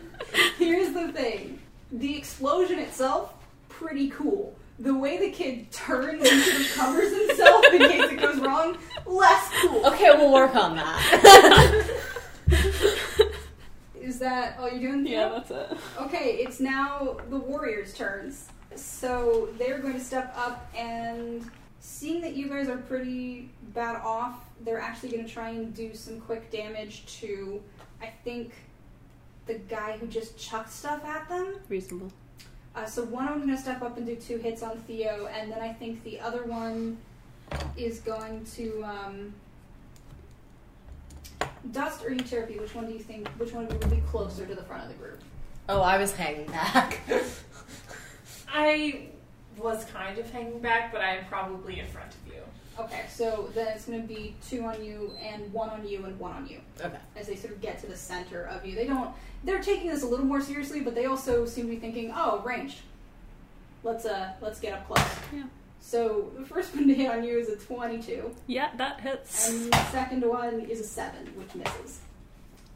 here's 0.57 0.93
the 0.93 1.11
thing. 1.11 1.59
The 1.91 2.17
explosion 2.17 2.79
itself, 2.79 3.33
pretty 3.69 4.09
cool. 4.09 4.55
The 4.79 4.93
way 4.93 5.17
the 5.19 5.31
kid 5.31 5.71
turns 5.71 6.27
and 6.27 6.41
sort 6.41 6.61
of 6.61 6.73
covers 6.73 7.27
himself 7.27 7.65
in 7.71 7.79
case 7.79 8.11
it 8.11 8.19
goes 8.19 8.39
wrong, 8.39 8.77
less 9.05 9.49
cool. 9.61 9.85
Okay, 9.87 10.09
we'll 10.15 10.33
work 10.33 10.55
on 10.55 10.75
that. 10.75 11.99
Is 14.01 14.19
that 14.19 14.57
all 14.59 14.69
you're 14.69 14.91
doing? 14.91 15.07
Yeah, 15.07 15.29
that's 15.29 15.51
it. 15.51 15.77
Okay, 16.01 16.37
it's 16.41 16.59
now 16.59 17.17
the 17.29 17.37
warriors' 17.37 17.93
turns. 17.93 18.49
So 18.75 19.49
they're 19.57 19.79
going 19.79 19.93
to 19.93 19.99
step 19.99 20.33
up 20.35 20.69
and 20.75 21.49
seeing 21.83 22.21
that 22.21 22.35
you 22.35 22.47
guys 22.47 22.69
are 22.69 22.77
pretty 22.77 23.49
bad 23.73 23.97
off, 23.97 24.45
they're 24.61 24.79
actually 24.79 25.09
going 25.09 25.25
to 25.25 25.31
try 25.31 25.49
and 25.49 25.73
do 25.75 25.93
some 25.93 26.19
quick 26.21 26.49
damage 26.49 27.05
to, 27.19 27.61
I 28.01 28.07
think, 28.23 28.53
the 29.45 29.55
guy 29.55 29.97
who 29.97 30.07
just 30.07 30.37
chucked 30.37 30.71
stuff 30.71 31.03
at 31.03 31.27
them. 31.27 31.55
Reasonable. 31.67 32.11
Uh, 32.75 32.85
so 32.85 33.03
one 33.05 33.27
of 33.27 33.39
them 33.39 33.41
is 33.41 33.45
going 33.45 33.57
to 33.57 33.61
step 33.61 33.81
up 33.81 33.97
and 33.97 34.05
do 34.05 34.15
two 34.15 34.37
hits 34.37 34.63
on 34.63 34.77
Theo, 34.79 35.27
and 35.27 35.51
then 35.51 35.61
I 35.61 35.71
think 35.73 36.03
the 36.03 36.19
other 36.19 36.43
one 36.43 36.97
is 37.77 37.99
going 37.99 38.45
to. 38.55 38.83
Um, 38.83 39.33
Dust 41.71 42.03
or 42.03 42.09
Euterpe, 42.09 42.59
which 42.59 42.75
one 42.75 42.87
do 42.87 42.93
you 42.93 42.99
think? 42.99 43.27
Which 43.37 43.53
one 43.53 43.67
would 43.67 43.89
be 43.89 44.01
closer 44.09 44.45
to 44.45 44.53
the 44.53 44.63
front 44.63 44.83
of 44.83 44.89
the 44.89 44.95
group? 44.95 45.21
oh, 45.69 45.81
I 45.81 45.97
was 45.97 46.13
hanging 46.13 46.47
back. 46.47 46.99
I 48.53 49.07
was 49.57 49.85
kind 49.85 50.17
of 50.17 50.29
hanging 50.29 50.59
back, 50.59 50.91
but 50.91 51.01
I 51.01 51.17
am 51.17 51.25
probably 51.25 51.79
in 51.79 51.87
front 51.87 52.13
of 52.13 52.32
you. 52.32 52.32
Okay, 52.79 53.03
so 53.09 53.49
then 53.53 53.67
it's 53.67 53.85
going 53.85 54.01
to 54.01 54.07
be 54.07 54.35
two 54.49 54.63
on 54.63 54.83
you 54.83 55.11
and 55.21 55.51
one 55.53 55.69
on 55.69 55.87
you 55.87 56.05
and 56.05 56.19
one 56.19 56.31
on 56.31 56.47
you 56.47 56.59
Okay. 56.81 56.97
as 57.15 57.27
they 57.27 57.35
sort 57.35 57.53
of 57.53 57.61
get 57.61 57.79
to 57.81 57.87
the 57.87 57.95
center 57.95 58.45
of 58.45 58.65
you. 58.65 58.75
They 58.75 58.87
don't. 58.87 59.11
They're 59.43 59.61
taking 59.61 59.89
this 59.89 60.01
a 60.03 60.07
little 60.07 60.25
more 60.25 60.41
seriously, 60.41 60.81
but 60.81 60.95
they 60.95 61.05
also 61.05 61.45
seem 61.45 61.65
to 61.65 61.71
be 61.71 61.77
thinking, 61.77 62.11
"Oh, 62.15 62.41
ranged. 62.43 62.79
Let's 63.83 64.05
uh, 64.05 64.31
let's 64.41 64.59
get 64.59 64.73
up 64.73 64.87
close." 64.87 65.01
Yeah. 65.31 65.43
So 65.81 66.31
the 66.39 66.45
first 66.45 66.73
one 66.75 66.87
to 66.87 66.93
hit 66.93 67.11
on 67.11 67.23
you 67.23 67.37
is 67.37 67.49
a 67.49 67.57
twenty-two, 67.57 68.33
Yeah, 68.47 68.69
that 68.77 69.01
hits. 69.01 69.49
and 69.49 69.71
the 69.71 69.83
second 69.91 70.23
one 70.25 70.61
is 70.61 70.79
a 70.79 70.85
seven, 70.85 71.27
which 71.35 71.53
misses. 71.53 71.99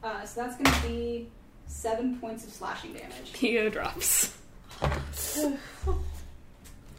Uh, 0.04 0.26
so 0.26 0.42
that's 0.44 0.58
going 0.58 0.72
to 0.82 0.88
be 0.88 1.28
seven 1.66 2.18
points 2.20 2.46
of 2.46 2.52
slashing 2.54 2.94
damage, 2.94 3.32
Theo 3.34 3.70
drops. 3.70 4.38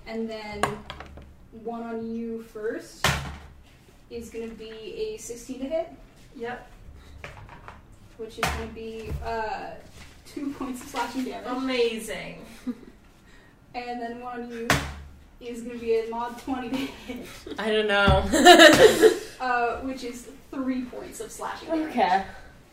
and 0.07 0.29
then 0.29 0.62
one 1.64 1.82
on 1.82 2.14
you 2.14 2.43
first 2.43 3.06
is 4.10 4.30
going 4.30 4.48
to 4.48 4.55
be 4.55 4.70
a 4.70 5.16
sixteen 5.18 5.60
to 5.60 5.66
hit. 5.66 5.89
Yep. 6.36 6.70
which 8.16 8.39
is 8.39 8.44
going 8.44 8.68
to 8.68 8.74
be 8.74 9.10
uh, 9.24 9.70
two 10.26 10.51
points 10.59 10.82
of 10.82 10.89
slashing 10.89 11.24
damage. 11.24 11.47
Amazing. 11.48 12.44
and 13.74 14.01
then 14.01 14.20
one 14.20 14.43
on 14.43 14.51
you 14.51 14.68
is 15.40 15.62
going 15.62 15.78
to 15.78 15.85
be 15.85 15.98
a 15.98 16.09
mod 16.10 16.39
20 16.40 16.68
to 16.70 16.76
hit, 16.76 17.26
I 17.59 17.70
don't 17.70 17.86
know. 17.86 19.18
uh, 19.40 19.76
which 19.80 20.05
is 20.05 20.28
three 20.51 20.85
points 20.85 21.20
of 21.20 21.30
slashing 21.30 21.68
damage. 21.68 21.89
okay. 21.90 22.24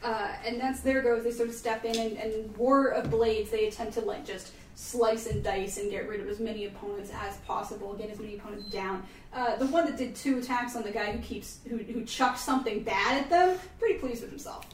Uh, 0.03 0.33
and 0.45 0.59
that's 0.59 0.81
there 0.81 1.01
goes. 1.01 1.23
They 1.23 1.31
sort 1.31 1.49
of 1.49 1.55
step 1.55 1.83
in 1.85 1.95
and, 1.97 2.17
and 2.17 2.55
War 2.57 2.89
of 2.89 3.09
Blades, 3.09 3.49
they 3.49 3.67
attempt 3.67 3.93
to 3.95 4.01
like 4.01 4.25
just 4.25 4.51
slice 4.75 5.27
and 5.27 5.43
dice 5.43 5.77
and 5.77 5.89
get 5.89 6.07
rid 6.07 6.19
of 6.19 6.27
as 6.27 6.39
many 6.39 6.65
opponents 6.65 7.09
as 7.23 7.37
possible, 7.37 7.93
get 7.93 8.09
as 8.09 8.19
many 8.19 8.35
opponents 8.35 8.65
down. 8.69 9.03
Uh, 9.33 9.55
the 9.55 9.65
one 9.67 9.85
that 9.85 9.97
did 9.97 10.15
two 10.15 10.37
attacks 10.39 10.75
on 10.75 10.83
the 10.83 10.91
guy 10.91 11.11
who 11.11 11.19
keeps 11.19 11.59
who, 11.67 11.77
who 11.77 12.03
chucked 12.05 12.39
something 12.39 12.83
bad 12.83 13.23
at 13.23 13.29
them, 13.29 13.57
pretty 13.79 13.99
pleased 13.99 14.21
with 14.21 14.29
himself. 14.29 14.65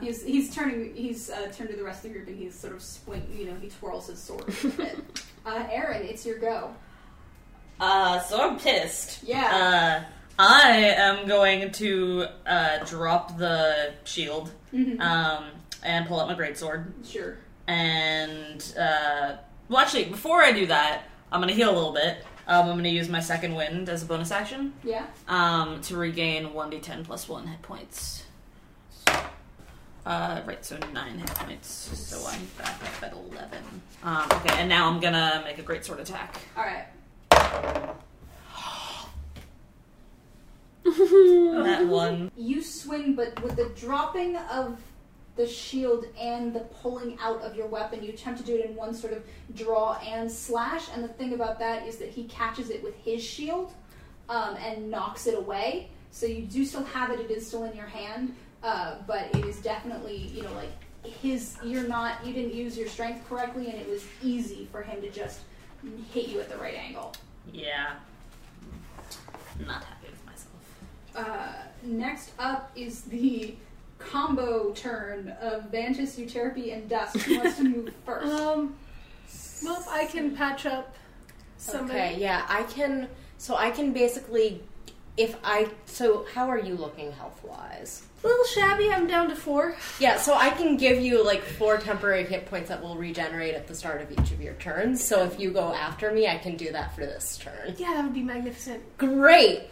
He's 0.00 0.24
he's 0.24 0.52
turning 0.54 0.94
he's 0.96 1.30
uh, 1.30 1.52
turned 1.54 1.70
to 1.70 1.76
the 1.76 1.84
rest 1.84 2.04
of 2.04 2.10
the 2.12 2.18
group 2.18 2.28
and 2.28 2.36
he's 2.36 2.58
sort 2.58 2.72
of 2.74 2.82
swing 2.82 3.22
you 3.32 3.46
know 3.46 3.54
he 3.60 3.68
twirls 3.68 4.08
his 4.08 4.18
sword 4.18 4.44
a 4.64 4.68
bit. 4.68 4.98
Uh, 5.46 5.64
Aaron, 5.70 6.02
it's 6.06 6.26
your 6.26 6.38
go. 6.38 6.74
Uh, 7.80 8.20
so 8.20 8.38
I'm 8.50 8.58
pissed. 8.58 9.22
Yeah. 9.24 10.04
Uh, 10.06 10.12
I 10.38 10.70
am 10.98 11.26
going 11.26 11.70
to 11.72 12.26
uh, 12.46 12.84
drop 12.84 13.38
the 13.38 13.94
shield 14.04 14.50
Mhm. 14.72 15.00
um, 15.00 15.44
and 15.82 16.06
pull 16.06 16.20
out 16.20 16.28
my 16.28 16.34
greatsword. 16.34 16.92
sure. 17.10 17.38
And, 17.66 18.62
uh, 18.78 19.36
well, 19.70 19.78
actually, 19.80 20.04
before 20.06 20.42
I 20.42 20.52
do 20.52 20.66
that, 20.66 21.04
I'm 21.32 21.40
going 21.40 21.48
to 21.48 21.54
heal 21.54 21.70
a 21.70 21.74
little 21.74 21.92
bit. 21.94 22.24
Um, 22.46 22.62
I'm 22.66 22.72
going 22.72 22.84
to 22.84 22.90
use 22.90 23.08
my 23.08 23.20
second 23.20 23.54
wind 23.54 23.88
as 23.88 24.02
a 24.02 24.06
bonus 24.06 24.30
action 24.32 24.72
Yeah. 24.82 25.06
um, 25.28 25.80
to 25.82 25.96
regain 25.96 26.48
1d10 26.48 27.04
plus 27.04 27.28
1 27.28 27.46
hit 27.46 27.62
points. 27.62 28.24
Uh, 30.04 30.40
right, 30.46 30.64
so 30.64 30.76
9 30.92 31.18
hit 31.18 31.28
points. 31.28 31.68
So 31.68 32.26
I'm 32.28 32.40
back 32.58 32.82
up 32.82 33.02
at 33.04 33.12
11. 33.12 33.58
Um, 34.02 34.24
okay, 34.32 34.58
and 34.58 34.68
now 34.68 34.88
I'm 34.90 34.98
going 34.98 35.12
to 35.12 35.42
make 35.44 35.58
a 35.58 35.62
greatsword 35.62 36.00
attack. 36.00 36.40
All 36.56 36.64
right. 36.64 36.86
That 40.84 41.86
one. 41.86 42.30
You 42.36 42.62
swing, 42.62 43.14
but 43.14 43.40
with 43.42 43.56
the 43.56 43.70
dropping 43.78 44.36
of 44.36 44.78
the 45.40 45.46
shield 45.46 46.04
and 46.20 46.52
the 46.52 46.60
pulling 46.60 47.18
out 47.18 47.40
of 47.40 47.56
your 47.56 47.66
weapon, 47.66 48.02
you 48.02 48.10
attempt 48.10 48.38
to 48.38 48.44
do 48.44 48.56
it 48.56 48.66
in 48.66 48.76
one 48.76 48.92
sort 48.92 49.14
of 49.14 49.24
draw 49.54 49.94
and 50.06 50.30
slash. 50.30 50.88
And 50.92 51.02
the 51.02 51.08
thing 51.08 51.32
about 51.32 51.58
that 51.60 51.86
is 51.86 51.96
that 51.96 52.10
he 52.10 52.24
catches 52.24 52.68
it 52.68 52.82
with 52.82 52.94
his 52.96 53.24
shield 53.24 53.72
um, 54.28 54.56
and 54.56 54.90
knocks 54.90 55.26
it 55.26 55.38
away. 55.38 55.88
So 56.10 56.26
you 56.26 56.42
do 56.42 56.66
still 56.66 56.84
have 56.84 57.10
it; 57.10 57.20
it 57.20 57.30
is 57.30 57.46
still 57.46 57.64
in 57.64 57.74
your 57.74 57.86
hand, 57.86 58.34
uh, 58.62 58.96
but 59.06 59.34
it 59.34 59.46
is 59.46 59.60
definitely, 59.60 60.16
you 60.34 60.42
know, 60.42 60.52
like 60.52 60.72
his. 61.04 61.56
You're 61.64 61.88
not. 61.88 62.26
You 62.26 62.34
didn't 62.34 62.52
use 62.52 62.76
your 62.76 62.88
strength 62.88 63.26
correctly, 63.26 63.70
and 63.70 63.80
it 63.80 63.88
was 63.88 64.04
easy 64.22 64.68
for 64.70 64.82
him 64.82 65.00
to 65.00 65.08
just 65.08 65.40
hit 66.12 66.28
you 66.28 66.40
at 66.40 66.50
the 66.50 66.58
right 66.58 66.74
angle. 66.74 67.14
Yeah. 67.50 67.94
Not 69.58 69.84
happy 69.84 70.08
with 70.10 70.26
myself. 70.26 70.50
Uh, 71.16 71.52
next 71.82 72.32
up 72.38 72.72
is 72.74 73.02
the 73.02 73.54
combo 74.00 74.72
turn 74.72 75.28
of 75.40 75.70
Vantus, 75.70 76.16
Euterpe, 76.18 76.72
and 76.74 76.88
Dust. 76.88 77.16
Who 77.18 77.38
wants 77.38 77.56
to 77.58 77.64
move 77.64 77.94
first? 78.04 78.26
Um, 78.26 78.74
well, 79.62 79.84
I 79.88 80.06
can 80.06 80.34
patch 80.36 80.66
up 80.66 80.94
somebody. 81.56 81.98
Okay, 81.98 82.16
yeah, 82.18 82.44
I 82.48 82.64
can. 82.64 83.08
So 83.38 83.56
I 83.56 83.70
can 83.70 83.92
basically, 83.92 84.62
if 85.20 85.36
I. 85.44 85.68
So 85.86 86.26
how 86.34 86.48
are 86.48 86.58
you 86.58 86.74
looking 86.74 87.12
health 87.12 87.40
wise? 87.44 88.02
A 88.22 88.26
little 88.26 88.44
shabby. 88.44 88.90
I'm 88.90 89.06
down 89.06 89.30
to 89.30 89.36
four. 89.36 89.74
Yeah, 89.98 90.18
so 90.18 90.34
I 90.34 90.50
can 90.50 90.76
give 90.76 91.00
you 91.00 91.24
like 91.24 91.42
four 91.42 91.78
temporary 91.78 92.24
hit 92.24 92.46
points 92.46 92.68
that 92.68 92.82
will 92.82 92.96
regenerate 92.96 93.54
at 93.54 93.66
the 93.66 93.74
start 93.74 94.02
of 94.02 94.12
each 94.12 94.30
of 94.30 94.42
your 94.42 94.52
turns. 94.54 95.02
So 95.02 95.24
if 95.24 95.40
you 95.40 95.50
go 95.50 95.72
after 95.72 96.12
me, 96.12 96.28
I 96.28 96.36
can 96.36 96.56
do 96.56 96.70
that 96.72 96.94
for 96.94 97.00
this 97.00 97.38
turn. 97.38 97.74
Yeah, 97.78 97.94
that 97.94 98.04
would 98.04 98.12
be 98.12 98.22
magnificent. 98.22 98.82
Great! 98.98 99.62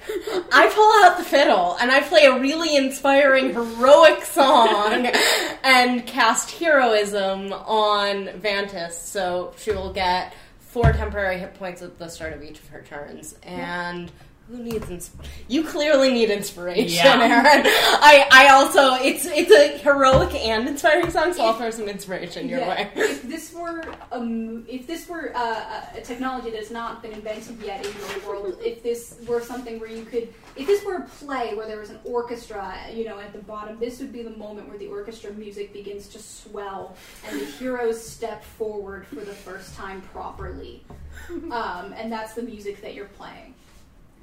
I 0.52 0.70
pull 0.74 1.04
out 1.04 1.18
the 1.18 1.24
fiddle 1.24 1.76
and 1.78 1.90
I 1.90 2.00
play 2.00 2.24
a 2.24 2.40
really 2.40 2.74
inspiring 2.76 3.52
heroic 3.52 4.24
song 4.24 5.10
and 5.62 6.06
cast 6.06 6.52
heroism 6.52 7.52
on 7.52 8.28
Vantus, 8.28 8.92
so 8.92 9.52
she 9.58 9.72
will 9.72 9.92
get 9.92 10.32
four 10.58 10.92
temporary 10.92 11.38
hit 11.38 11.54
points 11.54 11.82
at 11.82 11.98
the 11.98 12.08
start 12.08 12.32
of 12.32 12.42
each 12.42 12.58
of 12.58 12.68
her 12.68 12.82
turns. 12.82 13.34
And 13.42 14.10
who 14.48 14.62
needs 14.62 14.88
ins- 14.88 15.10
you 15.46 15.62
clearly 15.64 16.10
need 16.12 16.30
inspiration, 16.30 16.88
Yeah. 16.88 17.44
Aaron. 17.44 17.66
I, 17.66 18.26
I 18.32 18.48
also 18.48 18.94
it's 18.94 19.26
it's 19.26 19.50
a 19.50 19.78
heroic 19.78 20.34
and 20.34 20.66
inspiring 20.68 21.10
song, 21.10 21.32
so 21.34 21.44
I'll 21.44 21.54
throw 21.54 21.70
some 21.70 21.88
inspiration 21.88 22.48
your 22.48 22.60
Yeah, 22.60 22.68
way. 22.68 22.90
if 22.96 23.22
this 23.24 23.52
were 23.52 23.80
a, 24.10 24.14
m- 24.16 24.64
if 24.68 24.86
this 24.86 25.06
were 25.08 25.32
uh, 25.34 25.84
a 25.94 26.00
technology 26.00 26.50
that 26.50 26.58
has 26.60 26.70
not 26.70 27.02
been 27.02 27.12
invented 27.12 27.60
yet 27.62 27.84
in 27.84 27.92
the 27.92 28.26
world, 28.26 28.56
if 28.64 28.82
this 28.82 29.16
were 29.26 29.40
something 29.42 29.78
where 29.78 29.90
you 29.90 30.04
could, 30.04 30.32
if 30.56 30.66
this 30.66 30.84
were 30.84 30.94
a 30.96 31.02
play 31.20 31.54
where 31.54 31.66
there 31.66 31.78
was 31.80 31.90
an 31.90 31.98
orchestra, 32.04 32.74
you 32.92 33.04
know, 33.04 33.18
at 33.20 33.32
the 33.34 33.38
bottom, 33.40 33.78
this 33.78 34.00
would 34.00 34.12
be 34.12 34.22
the 34.22 34.30
moment 34.36 34.68
where 34.68 34.78
the 34.78 34.86
orchestra 34.86 35.30
music 35.32 35.72
begins 35.74 36.08
to 36.08 36.18
swell 36.18 36.96
and 37.28 37.38
the 37.40 37.44
heroes 37.44 38.02
step 38.02 38.42
forward 38.42 39.06
for 39.06 39.16
the 39.16 39.34
first 39.34 39.74
time 39.74 40.00
properly, 40.12 40.82
um, 41.50 41.92
and 41.96 42.10
that's 42.10 42.32
the 42.34 42.42
music 42.42 42.80
that 42.80 42.94
you're 42.94 43.06
playing 43.06 43.54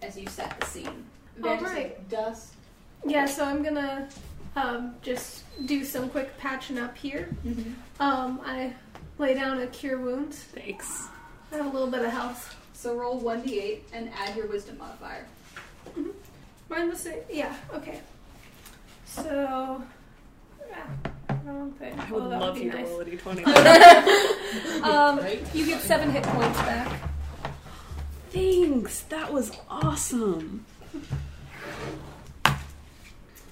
as 0.02 0.18
you 0.18 0.28
set 0.28 0.60
the 0.60 0.66
scene. 0.66 1.06
All 1.44 1.58
Vantus, 1.58 1.62
right. 1.64 2.10
Dust. 2.10 2.54
Yeah, 3.06 3.26
so 3.26 3.46
I'm 3.46 3.62
gonna 3.64 4.10
um, 4.56 4.96
just 5.02 5.44
do 5.66 5.84
some 5.84 6.10
quick 6.10 6.38
patching 6.38 6.78
up 6.78 6.98
here. 6.98 7.36
Mm-hmm. 7.46 8.02
Um, 8.02 8.42
I 8.44 8.74
lay 9.18 9.34
down 9.34 9.60
a 9.60 9.68
cure 9.68 10.00
wounds. 10.00 10.40
Thanks. 10.40 11.08
I 11.52 11.58
have 11.58 11.68
a 11.68 11.70
little 11.70 11.90
bit 11.90 12.04
of 12.04 12.12
health. 12.12 12.56
So 12.74 12.96
roll 12.96 13.18
one 13.18 13.42
d8 13.44 13.80
and 13.94 14.10
add 14.18 14.36
your 14.36 14.48
wisdom 14.48 14.78
modifier. 14.78 15.26
Mine 16.70 16.90
was 16.90 17.00
same. 17.00 17.20
Yeah. 17.30 17.56
Okay. 17.74 18.02
So. 19.06 19.84
Yeah, 20.70 20.86
wrong 21.46 21.72
thing. 21.74 21.98
I 22.00 22.12
would 22.12 22.32
that 22.32 22.42
love 22.42 22.56
be 22.56 22.64
you 22.64 22.72
to 22.72 22.78
nice. 22.78 22.88
roll 22.88 23.02
a 23.02 23.06
d20. 23.06 24.32
Um, 24.84 25.20
you 25.54 25.66
get 25.66 25.82
seven 25.82 26.12
hit 26.12 26.24
points 26.24 26.60
back. 26.60 27.15
Thanks. 28.36 29.04
That 29.04 29.32
was 29.32 29.58
awesome. 29.70 30.66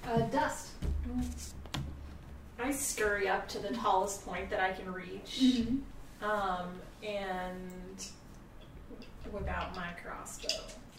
Uh, 0.06 0.18
dust. 0.30 0.72
I 2.62 2.70
scurry 2.70 3.26
up 3.26 3.48
to 3.48 3.58
the 3.60 3.70
tallest 3.70 4.26
point 4.26 4.50
that 4.50 4.60
I 4.60 4.72
can 4.72 4.92
reach, 4.92 5.40
Mm-hmm. 5.40 6.24
um, 6.28 6.68
and 7.02 8.06
whip 9.32 9.48
out 9.48 9.74
my 9.74 9.88
crossbow. 10.02 10.48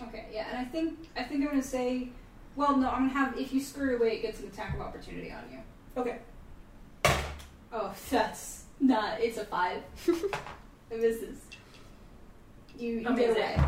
Okay, 0.07 0.25
yeah, 0.33 0.47
and 0.49 0.57
I 0.57 0.65
think 0.65 1.07
I 1.15 1.21
think 1.21 1.41
I'm 1.43 1.49
gonna 1.51 1.61
say, 1.61 2.09
well, 2.55 2.75
no, 2.75 2.89
I'm 2.89 3.07
gonna 3.07 3.19
have 3.19 3.37
if 3.39 3.53
you 3.53 3.61
scurry 3.61 3.97
away, 3.97 4.15
it 4.17 4.23
gets 4.23 4.39
an 4.39 4.47
attack 4.47 4.73
of 4.73 4.81
opportunity 4.81 5.31
on 5.31 5.43
you. 5.51 5.59
Okay. 5.95 6.17
Oh, 7.71 7.93
that's 8.09 8.63
not. 8.79 9.21
It's 9.21 9.37
a 9.37 9.45
five. 9.45 9.83
it 10.07 10.99
misses. 10.99 11.37
You 12.77 12.99
you 12.99 13.15
get 13.15 13.29
away. 13.31 13.59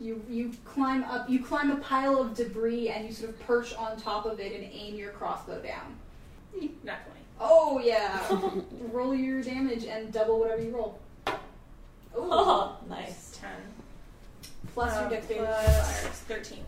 You 0.00 0.22
you 0.28 0.52
climb 0.64 1.04
up. 1.04 1.28
You 1.28 1.44
climb 1.44 1.70
a 1.70 1.76
pile 1.76 2.18
of 2.20 2.34
debris 2.34 2.88
and 2.88 3.06
you 3.06 3.12
sort 3.12 3.30
of 3.30 3.40
perch 3.40 3.74
on 3.74 3.96
top 3.98 4.24
of 4.26 4.40
it 4.40 4.52
and 4.58 4.64
aim 4.72 4.94
your 4.94 5.10
crossbow 5.10 5.60
down. 5.60 5.96
Nat 6.84 7.04
20. 7.06 7.20
Oh 7.40 7.78
yeah. 7.80 8.20
roll 8.92 9.14
your 9.14 9.42
damage 9.42 9.84
and 9.84 10.12
double 10.12 10.38
whatever 10.40 10.62
you 10.62 10.70
roll. 10.70 10.98
Ooh. 11.28 11.32
Oh, 12.16 12.76
nice. 12.88 13.38
10. 13.40 13.50
Plus 14.74 14.94
your 14.94 15.04
Um, 15.04 15.10
dexterity. 15.10 15.46
plus 15.46 16.20
13. 16.28 16.58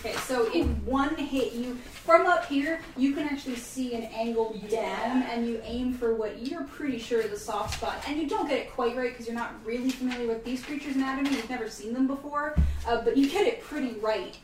Okay, 0.00 0.16
so 0.16 0.50
in 0.52 0.84
one 0.84 1.14
hit, 1.16 1.52
you 1.52 1.76
from 1.76 2.26
up 2.26 2.46
here, 2.46 2.80
you 2.96 3.14
can 3.14 3.28
actually 3.28 3.56
see 3.56 3.94
an 3.94 4.02
angle 4.04 4.58
down, 4.68 5.22
and 5.22 5.46
you 5.46 5.60
aim 5.64 5.94
for 5.94 6.14
what 6.14 6.44
you're 6.44 6.64
pretty 6.64 6.98
sure 6.98 7.20
is 7.20 7.30
a 7.30 7.38
soft 7.38 7.74
spot, 7.74 8.02
and 8.08 8.20
you 8.20 8.28
don't 8.28 8.48
get 8.48 8.58
it 8.58 8.72
quite 8.72 8.96
right 8.96 9.10
because 9.10 9.26
you're 9.26 9.36
not 9.36 9.54
really 9.64 9.90
familiar 9.90 10.26
with 10.26 10.44
these 10.44 10.64
creatures' 10.64 10.96
anatomy. 10.96 11.30
You've 11.30 11.48
never 11.48 11.68
seen 11.68 11.94
them 11.94 12.08
before, 12.08 12.56
uh, 12.86 13.02
but 13.02 13.16
you 13.16 13.30
get 13.30 13.46
it 13.46 13.62
pretty 13.62 13.92
right, 14.00 14.36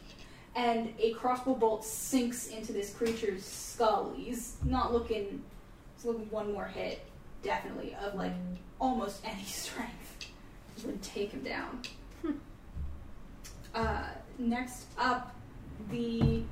and 0.54 0.92
a 1.00 1.12
crossbow 1.14 1.54
bolt 1.54 1.84
sinks 1.84 2.48
into 2.48 2.72
this 2.72 2.94
creature's 2.94 3.44
skull. 3.44 4.14
He's 4.16 4.56
not 4.64 4.92
looking. 4.92 5.42
He's 5.96 6.04
looking 6.04 6.30
one 6.30 6.52
more 6.52 6.66
hit, 6.66 7.04
definitely 7.42 7.96
of 8.00 8.14
like 8.14 8.32
almost 8.80 9.20
any 9.24 9.44
strength 9.44 10.08
would 10.84 11.02
take 11.02 11.32
him 11.32 11.42
down. 11.42 11.82
Uh, 13.74 14.04
next 14.38 14.86
up, 14.98 15.34
the 15.90 16.42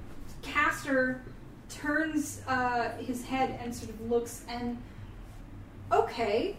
caster 0.43 1.23
turns 1.69 2.43
uh, 2.47 2.91
his 2.99 3.25
head 3.25 3.59
and 3.63 3.75
sort 3.75 3.91
of 3.91 4.01
looks 4.11 4.45
and 4.49 4.77
okay, 5.93 6.57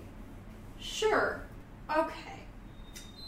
sure, 0.80 1.42
okay. 1.90 2.14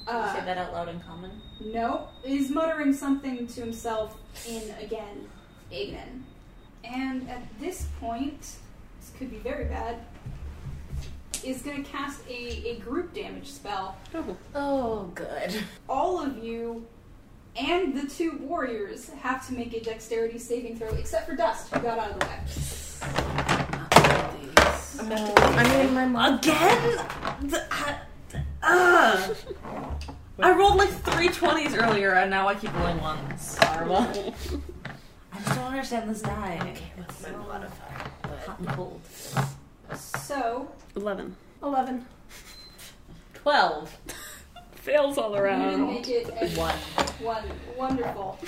Can 0.06 0.16
you 0.24 0.34
say 0.34 0.40
Uh, 0.42 0.46
that 0.46 0.58
out 0.58 0.74
loud 0.74 0.90
in 0.90 1.00
common? 1.02 1.32
no, 1.64 2.08
He's 2.24 2.50
muttering 2.50 2.94
something 2.94 3.46
to 3.48 3.62
himself 3.62 4.18
in 4.48 4.62
again, 4.82 5.28
Ignan. 5.72 6.24
And 6.84 7.30
at 7.30 7.44
this 7.60 7.88
point, 8.00 8.40
this 8.42 9.12
could 9.18 9.30
be 9.30 9.38
very 9.38 9.66
bad. 9.66 9.98
Is 11.44 11.62
going 11.62 11.84
to 11.84 11.90
cast 11.90 12.20
a, 12.28 12.70
a 12.70 12.80
group 12.80 13.14
damage 13.14 13.48
spell 13.48 13.96
Oh. 14.14 14.38
Oh, 14.56 15.04
good. 15.16 15.64
all 15.88 16.20
of 16.22 16.44
you 16.44 16.86
and 17.56 17.96
the 17.96 18.08
two 18.08 18.38
warriors 18.40 19.10
have 19.10 19.46
to 19.48 19.54
make 19.54 19.74
a 19.74 19.80
dexterity 19.82 20.38
saving 20.40 20.78
throw, 20.78 20.90
except 20.90 21.28
for 21.30 21.36
Dust, 21.36 21.74
who 21.74 21.80
got 21.80 22.00
out 22.00 22.12
of 22.12 22.20
the 22.20 22.26
way. 22.26 22.40
No, 25.10 25.34
I 25.38 25.84
mean 25.84 25.94
my 25.94 26.06
mom. 26.06 26.40
Again? 26.40 26.98
The- 27.42 27.66
uh, 28.62 29.34
I 30.40 30.52
rolled 30.52 30.76
like 30.78 30.90
three 30.90 31.30
twenties 31.30 31.74
earlier, 31.76 32.14
and 32.14 32.30
now 32.30 32.48
I 32.48 32.56
keep 32.56 32.74
rolling 32.76 33.00
ones. 33.02 33.58
Karma. 33.60 34.14
I 35.32 35.38
just 35.40 35.56
don't 35.56 35.66
understand 35.66 36.10
this 36.10 36.22
die. 36.22 36.60
Okay, 36.62 36.92
what's 36.98 37.24
my 37.24 37.32
modifier? 37.32 38.12
Hot 38.46 38.60
and 38.60 38.68
cold. 38.70 39.02
So, 39.96 40.70
11. 40.96 41.36
Eleven. 41.64 42.06
Twelve. 43.34 43.98
Fails 44.82 45.18
all 45.18 45.30
you 45.32 45.36
didn't 45.44 45.46
around. 45.82 45.88
make 45.88 46.08
it 46.08 46.30
a 46.30 46.48
One. 46.58 46.76
one. 47.20 47.44
Wonderful. 47.78 48.40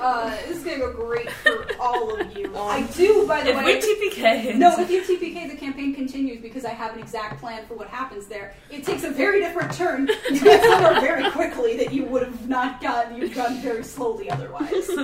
Uh, 0.00 0.30
this 0.46 0.58
is 0.58 0.64
gonna 0.64 0.78
go 0.78 0.92
great 0.92 1.30
for 1.30 1.66
all 1.80 2.18
of 2.20 2.36
you. 2.36 2.52
I 2.56 2.82
do, 2.94 3.26
by 3.26 3.42
the 3.42 3.50
If 3.50 3.56
way. 3.56 3.64
we 3.64 4.10
TPK. 4.10 4.56
no, 4.56 4.74
if 4.78 4.90
you 4.90 5.02
TPK, 5.02 5.48
the 5.50 5.56
campaign 5.56 5.94
continues 5.94 6.42
because 6.42 6.64
I 6.64 6.70
have 6.70 6.94
an 6.94 6.98
exact 7.00 7.40
plan 7.40 7.64
for 7.66 7.74
what 7.74 7.88
happens 7.88 8.26
there. 8.26 8.54
It 8.70 8.84
takes 8.84 9.04
a 9.04 9.10
very 9.10 9.40
different 9.40 9.72
turn. 9.72 10.08
You 10.30 10.40
get 10.44 10.62
somewhere 10.64 11.00
very 11.00 11.30
quickly 11.30 11.76
that 11.78 11.92
you 11.92 12.04
would 12.06 12.22
have 12.24 12.48
not 12.48 12.82
gotten. 12.82 13.16
You've 13.16 13.34
gone 13.34 13.56
very 13.60 13.84
slowly 13.84 14.30
otherwise. 14.30 14.90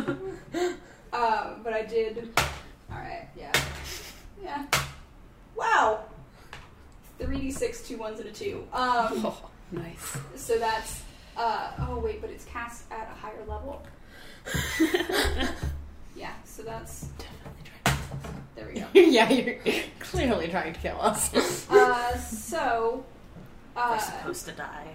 Uh, 1.12 1.54
but 1.62 1.72
I 1.72 1.82
did. 1.82 2.28
All 2.90 2.98
right. 2.98 3.28
Yeah. 3.38 3.52
Yeah. 4.42 4.66
Wow. 5.54 6.06
Three 7.20 7.38
d 7.40 7.50
six, 7.52 7.86
two 7.86 7.96
ones, 7.98 8.18
and 8.18 8.28
a 8.28 8.32
two. 8.32 8.66
Um, 8.72 9.24
Oh, 9.24 9.50
nice. 9.74 10.16
so 10.36 10.58
that's. 10.58 11.02
Uh, 11.36 11.70
oh 11.88 11.98
wait, 11.98 12.20
but 12.20 12.30
it's 12.30 12.44
cast 12.44 12.84
at 12.92 13.10
a 13.10 13.14
higher 13.14 13.44
level. 13.46 13.82
Yeah, 16.16 16.32
so 16.44 16.62
that's 16.62 17.08
Definitely 17.18 17.62
trying 17.84 17.98
there 18.54 18.68
we 18.72 18.74
go. 18.80 18.86
to 18.92 19.00
Yeah, 19.10 19.28
you're 19.30 19.56
clearly 19.98 20.46
trying 20.46 20.72
to 20.72 20.78
kill 20.80 21.00
us. 21.00 21.68
Uh, 21.68 22.16
so 22.18 23.04
We're 23.76 23.82
uh, 23.82 23.98
supposed 23.98 24.46
to 24.46 24.52
die. 24.52 24.90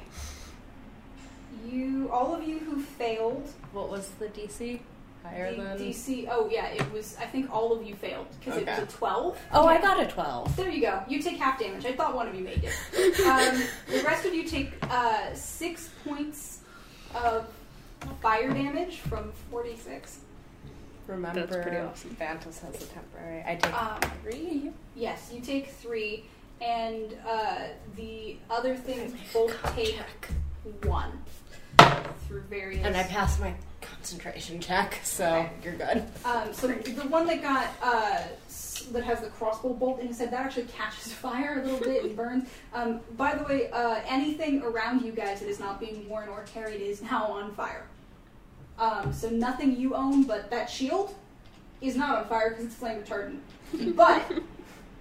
you, 1.70 2.10
all 2.10 2.34
of 2.34 2.48
you 2.48 2.60
who 2.60 2.80
failed 2.82 3.50
What 3.74 3.90
was 3.90 4.08
the 4.20 4.28
DC? 4.28 4.80
Higher 5.24 5.54
the 5.56 5.62
than. 5.64 5.78
DC. 5.78 6.28
Oh 6.32 6.48
yeah, 6.52 6.68
it 6.68 6.91
was. 6.94 7.18
I 7.20 7.26
think 7.26 7.52
all 7.54 7.74
of 7.74 7.86
you 7.86 7.94
failed 7.96 8.28
because 8.40 8.58
it 8.62 8.66
was 8.68 8.80
a 8.80 8.86
twelve. 8.86 9.38
Oh, 9.52 9.66
I 9.68 9.80
got 9.82 10.00
a 10.02 10.08
12. 10.08 10.56
There 10.56 10.70
you 10.70 10.82
go. 10.82 11.04
You 11.10 11.22
take 11.22 11.38
half 11.38 11.60
damage. 11.60 11.86
I 11.86 11.91
thought 11.94 12.16
one 12.16 12.28
of 12.28 12.36
you 12.36 12.44
made 12.44 12.64
it. 12.64 13.20
Um, 13.26 13.62
the 13.88 14.02
rest 14.04 14.26
of 14.26 14.34
you 14.34 14.44
take 14.44 14.72
uh, 14.90 15.34
six 15.34 15.90
points 16.06 16.60
of 17.14 17.46
fire 18.22 18.50
damage 18.54 18.98
from 18.98 19.32
forty-six. 19.52 20.20
Remember, 21.08 21.46
That's 21.46 21.64
pretty 21.64 21.78
awesome. 21.78 22.16
Vantus 22.20 22.60
has 22.60 22.82
a 22.84 22.86
temporary. 22.86 23.44
I 23.46 23.56
take 23.56 23.74
Um, 23.82 24.00
three. 24.24 24.72
Yes, 24.96 25.32
you 25.34 25.41
take 25.41 25.68
three, 25.70 26.26
and 26.62 27.18
uh, 27.28 27.70
the 27.96 28.38
other 28.50 28.76
things 28.78 29.14
both 29.34 29.56
take 29.76 30.00
one 30.84 31.12
through 32.28 32.41
various. 32.44 32.86
And 32.86 32.96
I 32.96 33.04
passed 33.04 33.40
my 33.40 33.54
concentration 33.82 34.60
check, 34.60 35.00
so 35.04 35.26
Okay. 35.26 35.50
you're 35.64 35.76
good. 35.76 36.04
Um, 36.26 36.54
so 36.54 36.68
the 36.68 37.08
one 37.08 37.28
that 37.28 37.42
got 37.42 37.68
uh, 37.82 38.22
that 38.92 39.04
has 39.04 39.20
the 39.22 39.28
crossbow 39.28 39.74
bolt 39.74 40.00
in 40.00 40.08
his 40.08 40.20
head 40.20 40.32
that 40.32 40.46
actually 40.46 40.66
catches 40.66 41.14
fire 41.26 41.62
a 41.62 41.66
little 41.66 41.80
bit 41.80 42.04
and 42.06 42.16
burns. 42.16 42.50
Um, 42.74 43.02
by 43.18 43.36
the 43.36 43.44
way, 43.44 43.70
uh, 43.72 44.02
anything 44.08 44.62
around 44.64 45.04
you 45.04 45.12
guys 45.12 45.42
that 45.42 45.50
is 45.50 45.60
not 45.60 45.80
being 45.80 46.08
worn 46.10 46.30
or 46.30 46.44
carried 46.44 46.82
is 46.82 47.02
now 47.02 47.26
on 47.26 47.54
fire. 47.54 47.86
Um, 48.78 49.12
so 49.14 49.30
nothing 49.30 49.76
you 49.76 49.94
own, 49.96 50.24
but 50.24 50.50
that 50.52 50.70
shield 50.70 51.14
is 51.82 51.96
not 51.96 52.18
on 52.18 52.28
fire 52.30 52.50
because 52.52 52.66
it's 52.66 52.76
flame 52.76 53.02
retardant. 53.04 53.40
but 53.96 54.24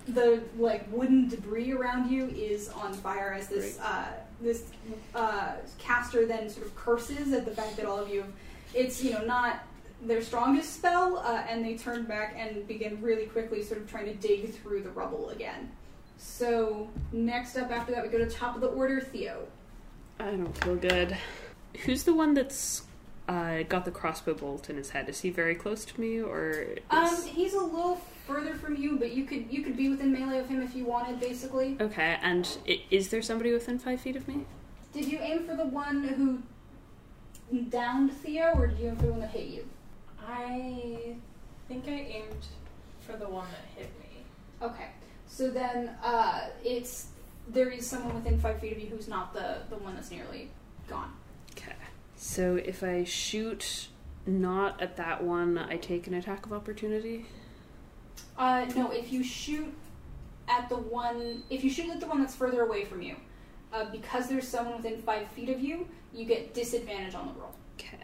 the 0.08 0.42
like 0.58 0.84
wooden 0.90 1.28
debris 1.28 1.72
around 1.72 2.10
you 2.10 2.26
is 2.28 2.68
on 2.70 2.92
fire 2.94 3.34
as 3.38 3.46
this 3.48 3.78
uh, 3.80 4.06
this 4.40 4.64
uh, 5.14 5.52
caster 5.78 6.26
then 6.26 6.48
sort 6.48 6.66
of 6.66 6.74
curses 6.76 7.32
at 7.32 7.44
the 7.44 7.50
fact 7.50 7.76
that 7.76 7.86
all 7.86 7.98
of 7.98 8.08
you. 8.08 8.24
It's 8.74 9.02
you 9.02 9.12
know 9.12 9.24
not 9.24 9.64
their 10.02 10.22
strongest 10.22 10.74
spell, 10.74 11.18
uh, 11.18 11.42
and 11.48 11.64
they 11.64 11.76
turn 11.76 12.04
back 12.04 12.34
and 12.36 12.66
begin 12.68 13.00
really 13.02 13.26
quickly, 13.26 13.62
sort 13.62 13.80
of 13.80 13.90
trying 13.90 14.06
to 14.06 14.14
dig 14.14 14.54
through 14.54 14.82
the 14.82 14.90
rubble 14.90 15.30
again. 15.30 15.70
So 16.18 16.88
next 17.12 17.56
up 17.56 17.70
after 17.70 17.92
that, 17.92 18.02
we 18.02 18.08
go 18.08 18.18
to 18.18 18.28
top 18.28 18.54
of 18.54 18.60
the 18.60 18.68
order, 18.68 19.00
Theo. 19.00 19.46
I 20.20 20.32
don't 20.32 20.56
feel 20.64 20.76
good. 20.76 21.16
Who's 21.84 22.02
the 22.04 22.14
one 22.14 22.34
that's 22.34 22.82
uh, 23.28 23.62
got 23.62 23.84
the 23.84 23.90
crossbow 23.90 24.34
bolt 24.34 24.68
in 24.68 24.76
his 24.76 24.90
head? 24.90 25.08
Is 25.08 25.20
he 25.20 25.30
very 25.30 25.54
close 25.54 25.84
to 25.84 26.00
me, 26.00 26.20
or 26.20 26.50
is... 26.50 26.78
Um, 26.90 27.22
he's 27.26 27.54
a 27.54 27.62
little 27.62 28.00
further 28.26 28.54
from 28.54 28.76
you, 28.76 28.98
but 28.98 29.12
you 29.12 29.24
could 29.24 29.46
you 29.50 29.62
could 29.62 29.76
be 29.76 29.88
within 29.88 30.12
melee 30.12 30.38
of 30.38 30.48
him 30.48 30.60
if 30.62 30.74
you 30.74 30.84
wanted, 30.84 31.20
basically. 31.20 31.76
okay? 31.80 32.18
And 32.22 32.48
is 32.90 33.08
there 33.08 33.22
somebody 33.22 33.52
within 33.52 33.78
five 33.78 34.00
feet 34.00 34.16
of 34.16 34.26
me? 34.26 34.44
Did 34.92 35.06
you 35.06 35.18
aim 35.20 35.44
for 35.44 35.54
the 35.54 35.66
one 35.66 36.02
who 36.02 36.42
downed 37.70 38.12
Theo, 38.12 38.52
or 38.54 38.66
did 38.66 38.78
you 38.78 38.88
aim 38.88 38.96
for 38.96 39.06
the 39.06 39.12
one 39.12 39.20
that 39.20 39.30
hit 39.30 39.46
you? 39.46 39.68
I 40.26 41.16
think 41.68 41.86
I 41.86 41.90
aimed 41.90 42.46
for 43.00 43.16
the 43.16 43.28
one 43.28 43.46
that 43.50 43.80
hit 43.80 43.90
me. 44.00 44.24
Okay. 44.60 44.88
So 45.26 45.50
then, 45.50 45.90
uh, 46.02 46.48
it's 46.64 47.08
there 47.48 47.70
is 47.70 47.86
someone 47.86 48.14
within 48.14 48.38
five 48.38 48.60
feet 48.60 48.72
of 48.72 48.78
you 48.78 48.88
who's 48.88 49.08
not 49.08 49.32
the 49.32 49.58
the 49.70 49.76
one 49.76 49.94
that's 49.94 50.10
nearly 50.10 50.50
gone. 50.88 51.12
Okay. 51.52 51.72
So 52.16 52.56
if 52.56 52.82
I 52.82 53.04
shoot 53.04 53.88
not 54.26 54.80
at 54.82 54.96
that 54.96 55.22
one, 55.22 55.56
I 55.56 55.76
take 55.76 56.06
an 56.06 56.14
attack 56.14 56.44
of 56.46 56.52
opportunity. 56.52 57.26
Uh, 58.36 58.66
no, 58.76 58.90
if 58.90 59.12
you 59.12 59.24
shoot 59.24 59.72
at 60.48 60.68
the 60.68 60.76
one, 60.76 61.42
if 61.50 61.64
you 61.64 61.70
shoot 61.70 61.90
at 61.90 62.00
the 62.00 62.06
one 62.06 62.20
that's 62.20 62.34
further 62.34 62.62
away 62.62 62.84
from 62.84 63.02
you, 63.02 63.16
uh, 63.72 63.86
because 63.90 64.28
there's 64.28 64.46
someone 64.46 64.76
within 64.76 65.00
five 65.02 65.28
feet 65.28 65.48
of 65.48 65.60
you, 65.60 65.86
you 66.14 66.24
get 66.24 66.54
disadvantage 66.54 67.14
on 67.14 67.26
the 67.28 67.32
roll. 67.40 67.54
Okay. 67.78 67.96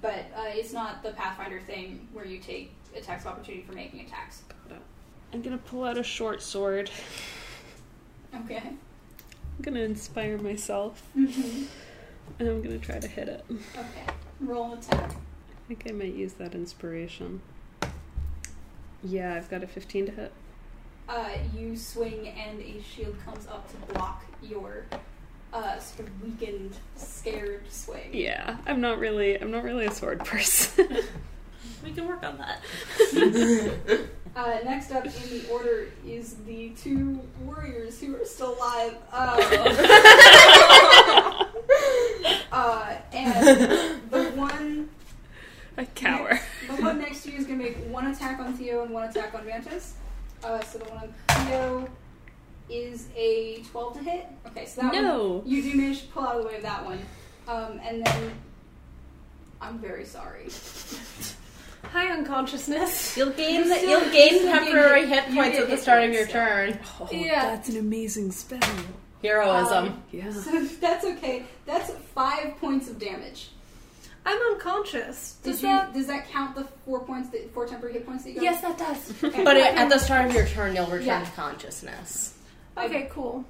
But 0.00 0.26
uh, 0.36 0.44
it's 0.48 0.72
not 0.72 1.02
the 1.02 1.10
Pathfinder 1.12 1.60
thing 1.60 2.06
where 2.12 2.24
you 2.26 2.38
take 2.38 2.72
attacks 2.96 3.24
of 3.24 3.32
opportunity 3.32 3.64
for 3.64 3.72
making 3.72 4.00
attacks. 4.00 4.42
I'm 5.32 5.42
gonna 5.42 5.58
pull 5.58 5.84
out 5.84 5.98
a 5.98 6.02
short 6.04 6.42
sword. 6.42 6.90
Okay. 8.44 8.58
I'm 8.64 8.78
gonna 9.62 9.80
inspire 9.80 10.38
myself, 10.38 11.02
Mm-hmm. 11.16 11.64
and 12.38 12.48
I'm 12.48 12.62
gonna 12.62 12.78
try 12.78 12.98
to 13.00 13.08
hit 13.08 13.28
it. 13.28 13.44
Okay. 13.50 14.12
Roll 14.40 14.72
an 14.72 14.78
attack. 14.78 15.10
I 15.10 15.68
think 15.68 15.84
I 15.88 15.92
might 15.92 16.14
use 16.14 16.34
that 16.34 16.54
inspiration. 16.54 17.40
Yeah, 19.02 19.34
I've 19.34 19.50
got 19.50 19.62
a 19.62 19.66
15 19.66 20.06
to 20.06 20.12
hit. 20.12 20.32
Uh, 21.08 21.30
you 21.56 21.76
swing 21.76 22.28
and 22.28 22.60
a 22.60 22.80
shield 22.82 23.16
comes 23.24 23.46
up 23.46 23.68
to 23.70 23.92
block 23.92 24.24
your 24.42 24.84
uh, 25.54 25.78
sort 25.78 26.08
of 26.08 26.22
weakened, 26.22 26.76
scared 26.96 27.62
swing. 27.70 28.10
Yeah, 28.12 28.56
I'm 28.66 28.80
not 28.80 28.98
really. 28.98 29.40
I'm 29.40 29.50
not 29.50 29.62
really 29.62 29.86
a 29.86 29.92
sword 29.92 30.18
person. 30.24 30.98
We 31.82 31.92
can 31.92 32.08
work 32.08 32.22
on 32.24 32.38
that. 32.38 32.60
Uh, 34.36 34.58
next 34.64 34.90
up 34.90 35.04
in 35.04 35.12
the 35.12 35.48
order 35.48 35.86
is 36.04 36.34
the 36.44 36.70
two 36.70 37.20
warriors 37.44 38.00
who 38.00 38.16
are 38.16 38.24
still 38.24 38.56
alive. 38.56 38.96
Uh, 39.12 39.36
uh, 42.50 42.96
and 43.12 44.00
the 44.10 44.24
one, 44.34 44.88
a 45.76 45.86
cower. 45.86 46.40
the 46.66 46.82
one 46.82 46.98
next 46.98 47.22
to 47.22 47.30
you 47.30 47.38
is 47.38 47.46
going 47.46 47.60
to 47.60 47.64
make 47.64 47.76
one 47.92 48.08
attack 48.08 48.40
on 48.40 48.54
Theo 48.54 48.82
and 48.82 48.92
one 48.92 49.08
attack 49.08 49.36
on 49.36 49.44
Vantus. 49.44 49.92
Uh, 50.42 50.60
so 50.64 50.78
the 50.78 50.84
one 50.86 51.04
on 51.04 51.14
Theo 51.46 51.88
is 52.68 53.08
a 53.16 53.62
12 53.70 53.94
to 53.98 54.02
hit. 54.04 54.26
Okay, 54.46 54.66
so 54.66 54.80
that 54.82 54.94
No. 54.94 55.28
one, 55.38 55.42
you 55.48 55.62
do 55.62 55.74
manage 55.76 56.02
to 56.02 56.06
pull 56.08 56.24
out 56.24 56.36
of 56.36 56.42
the 56.42 56.48
way 56.48 56.56
of 56.56 56.62
that 56.62 56.84
one. 56.84 56.98
Um, 57.46 57.80
and 57.84 58.04
then, 58.04 58.32
I'm 59.60 59.78
very 59.78 60.04
sorry. 60.04 60.48
High 61.92 62.08
unconsciousness. 62.10 63.16
You'll 63.16 63.30
gain 63.30 63.56
you 63.56 63.74
still, 63.74 63.90
you'll 63.90 64.10
gain 64.10 64.28
still 64.38 64.42
gain 64.42 64.52
temporary 64.64 65.06
hit- 65.06 65.24
hit 65.24 65.34
points 65.34 65.58
at 65.58 65.68
the 65.68 65.76
start 65.76 66.02
of 66.04 66.12
your 66.12 66.26
still. 66.26 66.40
turn. 66.42 66.78
Oh, 67.00 67.08
Yeah. 67.12 67.44
that's 67.54 67.68
an 67.68 67.76
amazing 67.76 68.32
spell. 68.32 68.58
Heroism. 69.22 69.84
Um, 69.88 70.02
Yeah. 70.10 70.30
So 70.32 70.64
that's 70.80 71.04
okay. 71.04 71.44
That's 71.66 71.90
five 72.14 72.56
points 72.60 72.88
of 72.88 72.98
damage. 72.98 73.50
I'm 74.26 74.38
unconscious. 74.52 75.36
Did 75.42 75.50
Does 75.52 75.62
you, 75.62 75.68
that? 75.68 75.92
Does 75.92 76.06
that 76.06 76.30
count 76.30 76.54
the 76.56 76.64
four 76.86 77.00
points, 77.04 77.28
that, 77.30 77.52
four 77.52 77.66
temporary 77.66 77.92
hit 77.94 78.06
points 78.06 78.24
that 78.24 78.30
you 78.30 78.36
got? 78.36 78.44
Yes, 78.44 78.62
that 78.62 78.78
does. 78.78 79.22
Okay. 79.24 79.44
but 79.44 79.56
at 79.58 79.88
the 79.90 79.98
start 79.98 80.24
of 80.26 80.34
your 80.34 80.46
turn, 80.46 80.74
you'll 80.74 80.86
return 80.86 81.06
Yeah. 81.06 81.24
to 81.24 81.30
consciousness. 81.32 82.33
Okay, 82.76 83.08
cool. 83.10 83.44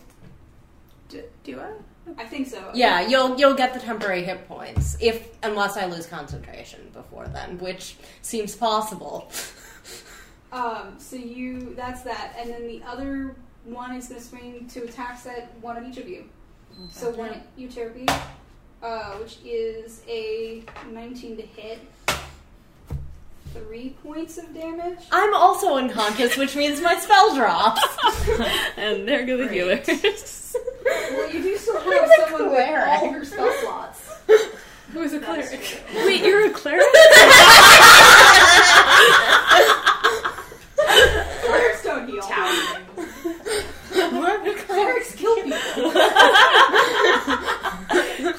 Do, 1.09 1.23
do 1.43 1.61
I? 1.61 1.73
I 2.19 2.27
think 2.27 2.47
so. 2.49 2.71
Yeah, 2.75 3.07
you'll 3.09 3.39
you'll 3.39 3.55
get 3.55 3.73
the 3.73 3.81
temporary 3.81 4.23
hit 4.23 4.47
points 4.47 4.97
if 5.01 5.29
unless 5.43 5.77
I 5.77 5.87
lose 5.87 6.07
concentration 6.07 6.91
before 6.93 7.27
then, 7.29 7.59
which 7.59 7.97
seems 8.23 8.55
possible. 8.55 9.31
Um, 10.55 10.95
so 10.99 11.17
you, 11.17 11.75
that's 11.75 12.03
that, 12.03 12.37
and 12.39 12.49
then 12.49 12.69
the 12.69 12.81
other 12.87 13.35
one 13.65 13.93
is 13.97 14.07
going 14.07 14.21
to 14.21 14.27
swing 14.27 14.67
to 14.69 14.85
attacks 14.85 15.27
at 15.27 15.53
one 15.61 15.77
of 15.77 15.83
each 15.83 15.97
of 15.97 16.09
you. 16.09 16.27
So 16.93 17.11
one 17.11 17.31
at 17.31 17.45
you, 17.57 17.67
Terapy, 17.67 18.09
uh, 18.81 19.15
which 19.15 19.39
is 19.45 20.03
a 20.09 20.63
19 20.93 21.39
to 21.39 21.43
hit. 21.43 21.81
Three 23.55 23.91
points 24.03 24.37
of 24.39 24.53
damage. 24.53 24.99
I'm 25.13 25.33
also 25.35 25.77
unconscious, 25.77 26.37
which 26.37 26.57
means 26.57 26.81
my 26.81 26.97
spell 26.99 27.35
drops. 27.37 27.81
and 28.77 29.07
there 29.07 29.25
go 29.25 29.37
the 29.37 29.45
Great. 29.47 29.87
healers. 29.87 30.57
Well, 30.85 31.31
you 31.33 31.43
do 31.43 31.57
still 31.57 31.75
have 31.75 31.85
Who's 31.85 31.95
a 32.11 32.23
someone 32.23 32.43
with 32.51 32.53
cleric? 32.53 32.89
all 33.03 33.13
her 33.13 33.25
spell 33.25 33.53
slots. 33.63 34.11
Who 34.93 35.03
is 35.03 35.13
a 35.15 35.19
That's 35.21 35.49
cleric? 35.51 35.65
true. 35.65 36.07
Wait, 36.07 36.21
you're 36.25 36.47
a 36.47 36.51
cleric? 36.51 36.85
Clerics 40.77 41.83
don't 41.85 42.09
heal. 42.09 42.23
Towering. 42.23 42.85
Clerics 44.67 45.15
kill 45.15 45.35
people. 45.37 45.55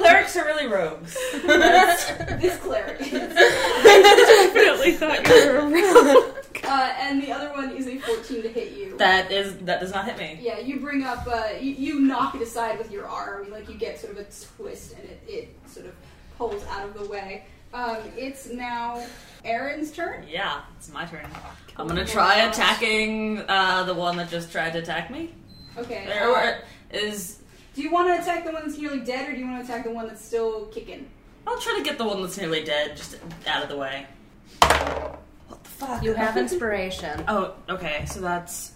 Clerics 0.06 0.36
are 0.38 0.45
really 0.45 0.68
rogues. 0.68 1.14
this 1.34 2.57
cleric 2.57 3.02
is. 3.02 3.11
Definitely 3.34 4.91
thought 4.94 5.27
you 5.27 5.52
were 5.52 5.57
a 5.57 6.14
rogue. 6.15 6.36
Uh, 6.64 6.94
and 6.99 7.22
the 7.22 7.32
other 7.32 7.49
one 7.52 7.72
is 7.76 7.88
a 7.88 7.98
14 7.99 8.41
to 8.44 8.49
hit 8.49 8.73
you. 8.73 8.98
That 8.98 9.32
is 9.32 9.57
that 9.60 9.80
does 9.80 9.94
not 9.94 10.06
hit 10.06 10.18
me. 10.18 10.40
Yeah, 10.41 10.60
you 10.60 10.80
bring 10.80 11.03
up, 11.03 11.27
uh, 11.27 11.49
you, 11.60 11.72
you 11.73 11.99
knock 11.99 12.36
it 12.36 12.41
aside 12.41 12.77
with 12.77 12.91
your 12.91 13.07
arm. 13.07 13.52
Like 13.52 13.69
you 13.69 13.76
get 13.76 13.99
sort 13.99 14.14
of 14.14 14.19
a 14.19 14.26
twist, 14.57 14.94
and 14.94 15.03
it, 15.03 15.23
it 15.27 15.56
sort 15.68 15.86
of 15.86 15.94
pulls 16.38 16.65
out 16.68 16.88
of 16.88 16.94
the 16.94 17.07
way. 17.07 17.45
Um, 17.73 17.98
it's 18.15 18.48
now 18.49 19.06
Aaron's 19.44 19.91
turn. 19.91 20.26
Yeah, 20.30 20.61
it's 20.77 20.91
my 20.91 21.06
turn. 21.06 21.27
I'm 21.77 21.88
gonna 21.88 22.06
try 22.06 22.38
attacking 22.49 23.40
uh, 23.48 23.84
the 23.84 23.94
one 23.94 24.18
that 24.18 24.30
just 24.30 24.52
tried 24.52 24.73
to 24.73 24.80
attack 24.80 25.11
me. 25.11 25.34
Okay. 25.77 26.07
Or- 26.22 26.36
uh, 26.38 26.52
or 26.52 26.57
is 26.91 27.40
do 27.76 27.81
you 27.81 27.91
want 27.91 28.07
to 28.07 28.22
attack 28.22 28.45
the 28.45 28.52
one 28.52 28.64
that's 28.65 28.77
nearly 28.77 29.02
dead, 29.02 29.30
or 29.30 29.34
do 29.34 29.39
you 29.39 29.45
want 29.45 29.65
to 29.65 29.72
attack 29.72 29.84
the 29.85 29.91
one 29.91 30.07
that's 30.07 30.23
still 30.23 30.65
kicking? 30.68 31.07
I'll 31.45 31.60
try 31.60 31.76
to 31.77 31.84
get 31.84 31.97
the 31.97 32.06
one 32.06 32.22
that's 32.22 32.38
nearly 32.38 32.64
dead 32.64 32.95
just 32.97 33.18
out 33.47 33.61
of 33.64 33.69
the 33.69 33.77
way. 33.77 34.06
What 34.61 35.64
the 35.64 35.69
fuck? 35.69 36.03
You 36.03 36.14
have 36.14 36.38
inspiration, 36.38 37.23
Oh, 37.27 37.53
okay. 37.69 38.06
So 38.07 38.22
that's 38.22 38.72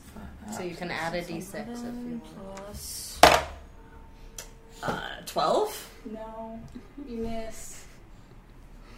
so 0.51 0.61
you 0.63 0.75
can 0.75 0.91
add 0.91 1.13
a 1.15 1.21
d6 1.21 1.53
if 1.53 1.55
you 1.83 2.21
want. 2.21 2.55
plus 2.55 3.19
uh, 4.83 5.01
twelve. 5.25 5.89
No, 6.11 6.59
you 7.07 7.17
miss. 7.17 7.85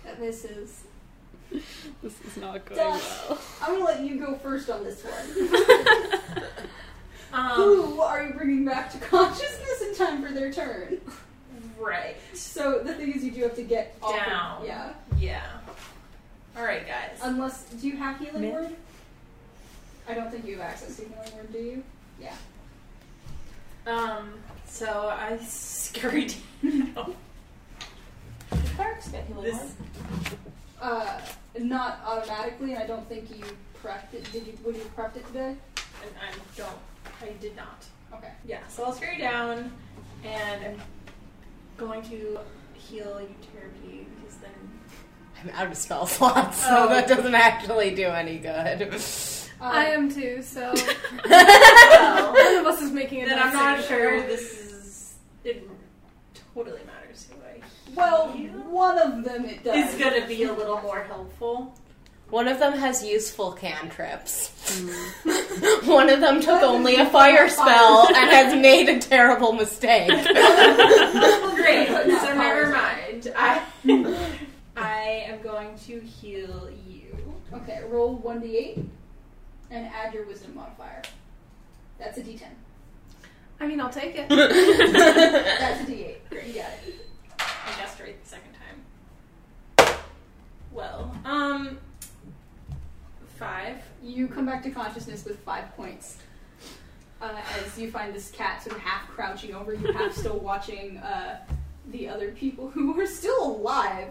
That 0.03 0.19
misses. 0.19 0.84
This 1.52 2.22
is 2.22 2.38
not 2.38 2.64
going 2.65 2.80
Dust. 2.80 3.30
well. 3.30 3.40
I'm 3.61 3.73
gonna 3.73 3.86
let 3.86 4.02
you 4.02 4.18
go 4.18 4.36
first 4.36 4.69
on 4.69 4.84
this 4.84 5.03
one. 5.03 6.44
Um, 7.34 7.52
Who 7.52 8.02
are 8.02 8.24
you 8.24 8.34
bringing 8.34 8.66
back 8.66 8.91
to 8.91 8.98
consciousness 9.10 9.82
in 9.82 9.95
time 9.95 10.26
for 10.26 10.32
their 10.34 10.52
turn? 10.52 10.99
right. 11.80 12.16
So 12.34 12.80
the 12.84 12.94
thing 12.94 13.12
is, 13.14 13.24
you 13.24 13.32
do 13.32 13.41
have 13.44 13.56
to 13.56 13.64
get 13.64 13.95
off 14.03 14.20
of- 14.20 14.26
Down. 14.26 14.66
yeah. 14.66 14.94
Yeah. 15.18 15.44
All 16.58 16.64
right, 16.64 16.86
guys. 16.86 17.18
Unless, 17.24 17.64
do 17.66 17.88
you 17.88 17.95
have 17.98 18.20
healing 18.20 18.41
Me? 18.41 18.49
word? 18.52 18.76
I 20.10 20.14
don't 20.14 20.30
think 20.32 20.45
you 20.45 20.58
have 20.58 20.66
access 20.72 20.98
to 20.98 21.03
healing 21.03 21.36
word, 21.36 21.52
do 21.53 21.58
you? 21.60 21.84
Yeah. 22.20 22.36
Um. 23.88 24.34
So 24.66 25.10
I 25.10 25.38
scurried. 25.48 26.34
no. 26.62 27.16
Clerics 28.76 29.08
get 29.10 29.26
healing 29.26 29.44
This. 29.44 29.58
word. 29.58 30.38
Uh, 30.82 31.20
not 31.60 31.99
automatically, 32.06 32.74
and 32.74 32.84
I 32.84 32.88
don't 32.88 33.08
think 33.08 33.30
you 33.36 33.44
prepped 33.84 34.14
it. 34.14 34.30
Did 34.32 34.45
you? 34.48 34.58
Would 34.66 34.76
you 34.76 34.90
prepped 34.95 35.16
it 35.16 35.26
today? 35.28 35.56
And 36.03 36.12
I 36.20 36.34
don't. 36.58 36.70
I 37.22 37.30
did 37.40 37.56
not. 37.56 37.86
Okay. 38.14 38.32
Yeah. 38.45 38.60
So 38.68 38.84
I'll 38.86 38.94
scare 38.94 39.14
you 39.14 39.19
down, 39.19 39.72
and 40.23 40.65
I'm 40.65 40.82
going 41.78 42.02
to 42.03 42.40
heal 42.73 43.22
you 43.22 43.36
terribly 43.53 44.06
because 44.22 44.38
then. 44.38 44.52
I'm 45.41 45.49
out 45.56 45.72
of 45.72 45.78
spell 45.78 46.06
slots, 46.06 46.57
so 46.64 46.86
Oh. 46.86 46.90
that 46.90 47.07
doesn't 47.07 47.36
actually 47.36 47.95
do 47.95 48.07
any 48.07 48.38
good. 48.38 48.94
Uh, 49.60 49.64
I 49.64 49.86
am 49.86 50.11
too, 50.11 50.41
so 50.41 50.73
Well, 51.30 52.34
one 52.34 52.56
of 52.57 52.65
us 52.65 52.82
is 52.82 52.91
making 52.91 53.23
a 53.23 53.26
then 53.28 53.40
I'm 53.40 53.53
not 53.53 53.84
sure 53.84 54.19
throw. 54.22 54.28
this 54.28 54.41
is. 54.60 55.14
It 55.44 55.68
totally 56.53 56.82
matters 56.86 57.28
who 57.30 57.36
I. 57.45 57.61
Well, 57.95 58.28
one 58.30 58.98
of 58.98 59.23
them 59.23 59.45
it 59.45 59.64
does. 59.64 59.94
is 59.94 59.99
gonna 59.99 60.26
be 60.28 60.44
a 60.44 60.53
little 60.53 60.82
more 60.82 61.03
helpful. 61.03 61.73
One 62.32 62.48
of 62.48 62.60
them 62.60 62.72
has 62.74 63.03
useful 63.06 63.52
cantrips. 63.52 64.52
One 65.84 66.10
of 66.10 66.22
them 66.22 66.40
took 66.40 66.64
only 66.64 66.95
a 66.95 67.06
fire 67.10 67.49
spell 67.49 68.08
and 68.08 68.32
has 68.32 68.56
made 68.56 68.88
a 68.88 68.99
terrible 68.99 69.52
mistake. 69.52 70.08
Great. 71.56 71.90
So 72.22 72.34
never 72.36 72.72
mind. 72.72 73.34
I 73.36 73.62
I 74.78 75.26
am 75.28 75.41
going 75.41 75.78
to 75.88 75.99
heal 75.99 76.70
you. 76.88 77.34
Okay, 77.53 77.82
roll 77.90 78.18
1d8 78.24 78.86
and 79.72 79.88
add 79.88 80.14
your 80.14 80.26
wisdom 80.26 80.56
modifier. 80.56 81.02
That's 81.99 82.18
a 82.18 82.22
d10. 82.22 82.44
I 83.60 83.68
mean, 83.68 83.82
I'll 83.82 83.90
take 83.90 84.16
it. 84.16 84.30
That's 84.30 85.82
a 85.82 85.86
d8. 85.86 86.48
You 86.48 86.53
got 86.53 86.72
it. 86.88 87.08
I 87.40 87.78
guessed 87.78 87.99
right 87.99 88.22
the 88.24 88.30
second 88.30 88.53
time. 89.78 89.95
Well, 90.72 91.14
um, 91.26 91.78
five. 93.42 93.78
You 94.04 94.28
come 94.28 94.46
back 94.46 94.62
to 94.64 94.70
consciousness 94.70 95.26
with 95.26 95.40
five 95.40 95.76
points. 95.76 96.18
Uh, 97.22 97.38
as 97.64 97.78
you 97.78 97.90
find 97.92 98.14
this 98.14 98.30
cat 98.32 98.64
sort 98.64 98.76
of 98.76 98.82
half 98.82 99.08
crouching 99.10 99.54
over 99.54 99.74
you, 99.74 99.92
half 99.94 100.14
still 100.14 100.38
watching 100.44 100.98
uh, 101.00 101.40
the 101.92 102.08
other 102.08 102.32
people 102.32 102.70
who 102.70 102.98
are 103.00 103.06
still 103.08 103.44
alive. 103.44 104.10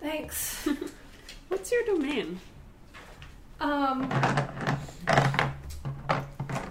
Thanks. 0.00 0.66
What's 1.48 1.70
your 1.70 1.84
domain? 1.84 2.40
Um, 3.60 4.02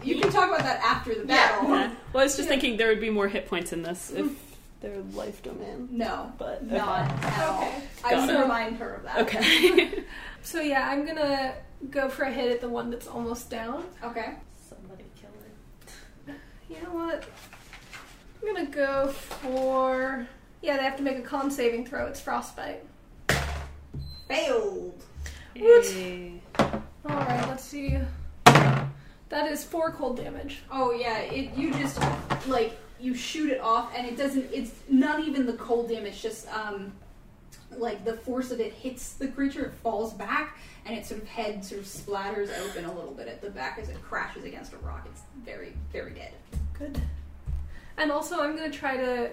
You 0.04 0.20
can 0.20 0.32
talk 0.32 0.50
about 0.50 0.64
that 0.64 0.82
after 0.84 1.14
the 1.16 1.26
battle. 1.26 1.70
Yeah. 1.70 1.94
Well, 2.14 2.20
I 2.20 2.26
was 2.26 2.36
just 2.36 2.50
thinking 2.50 2.76
there 2.76 2.90
would 2.90 3.00
be 3.00 3.10
more 3.10 3.30
hit 3.30 3.48
points 3.48 3.72
in 3.72 3.84
this 3.84 4.12
if 4.12 4.28
their 4.82 4.98
life 5.14 5.42
domain. 5.42 5.88
No, 5.92 6.34
But 6.38 6.70
not 6.70 7.10
at 7.24 7.48
all. 7.48 7.62
Okay. 7.62 7.84
I 8.04 8.12
Got 8.12 8.28
will 8.28 8.42
remind 8.42 8.76
her 8.80 8.96
of 8.96 9.04
that. 9.04 9.18
Okay. 9.20 10.04
So 10.44 10.62
yeah, 10.62 10.90
I'm 10.90 11.06
gonna 11.06 11.56
go 11.90 12.10
for 12.10 12.24
a 12.24 12.32
hit 12.32 12.52
at 12.52 12.62
the 12.62 12.70
one 12.70 12.90
that's 12.90 13.08
almost 13.08 13.50
down. 13.50 13.86
Okay. 14.04 14.34
Somebody 14.68 15.06
kill 15.16 15.30
it. 16.28 16.36
You 16.70 16.82
know 16.84 16.94
what? 16.94 17.26
I'm 18.42 18.54
gonna 18.54 18.70
go 18.70 19.08
for. 19.10 20.28
Yeah, 20.62 20.78
they 20.78 20.84
have 20.84 20.98
to 20.98 21.04
make 21.04 21.18
a 21.18 21.22
con 21.22 21.50
saving 21.52 21.86
throw. 21.86 22.06
It's 22.08 22.20
frostbite. 22.20 22.86
Failed. 24.28 25.04
What? 25.56 25.94
Yay. 25.94 26.42
Alright, 26.60 27.48
let's 27.48 27.64
see. 27.64 27.98
That 28.46 29.50
is 29.50 29.64
four 29.64 29.92
cold 29.92 30.18
damage. 30.18 30.64
Oh 30.72 30.92
yeah, 30.92 31.20
it 31.20 31.56
you 31.58 31.74
just 31.74 32.00
like 32.48 32.78
you 33.00 33.16
shoot 33.16 33.50
it 33.50 33.60
off 33.62 33.92
and 33.96 34.06
it 34.06 34.18
doesn't 34.18 34.50
it's 34.54 34.72
not 34.90 35.22
even 35.22 35.46
the 35.46 35.54
cold 35.54 35.90
damage, 35.90 36.22
just 36.22 36.48
um 36.50 36.94
like 37.78 38.04
the 38.06 38.18
force 38.18 38.52
of 38.52 38.60
it 38.60 38.74
hits 38.74 39.14
the 39.14 39.28
creature, 39.28 39.66
it 39.66 39.74
falls 39.84 40.14
back 40.14 40.58
and 40.86 40.98
its 40.98 41.10
sort 41.10 41.22
of 41.22 41.28
head 41.28 41.64
sort 41.64 41.82
of 41.82 41.88
splatters 41.88 42.50
open 42.60 42.86
a 42.86 42.94
little 42.94 43.12
bit 43.12 43.28
at 43.28 43.42
the 43.42 43.50
back 43.50 43.78
as 43.80 43.90
it 43.90 44.02
crashes 44.02 44.44
against 44.44 44.74
a 44.74 44.78
rock. 44.78 45.08
It's 45.12 45.22
very, 45.46 45.74
very 45.92 46.12
dead. 46.12 46.34
Good. 46.78 47.00
And 47.98 48.12
also, 48.12 48.42
I'm 48.42 48.56
gonna 48.56 48.72
try 48.72 48.98
to 48.98 49.32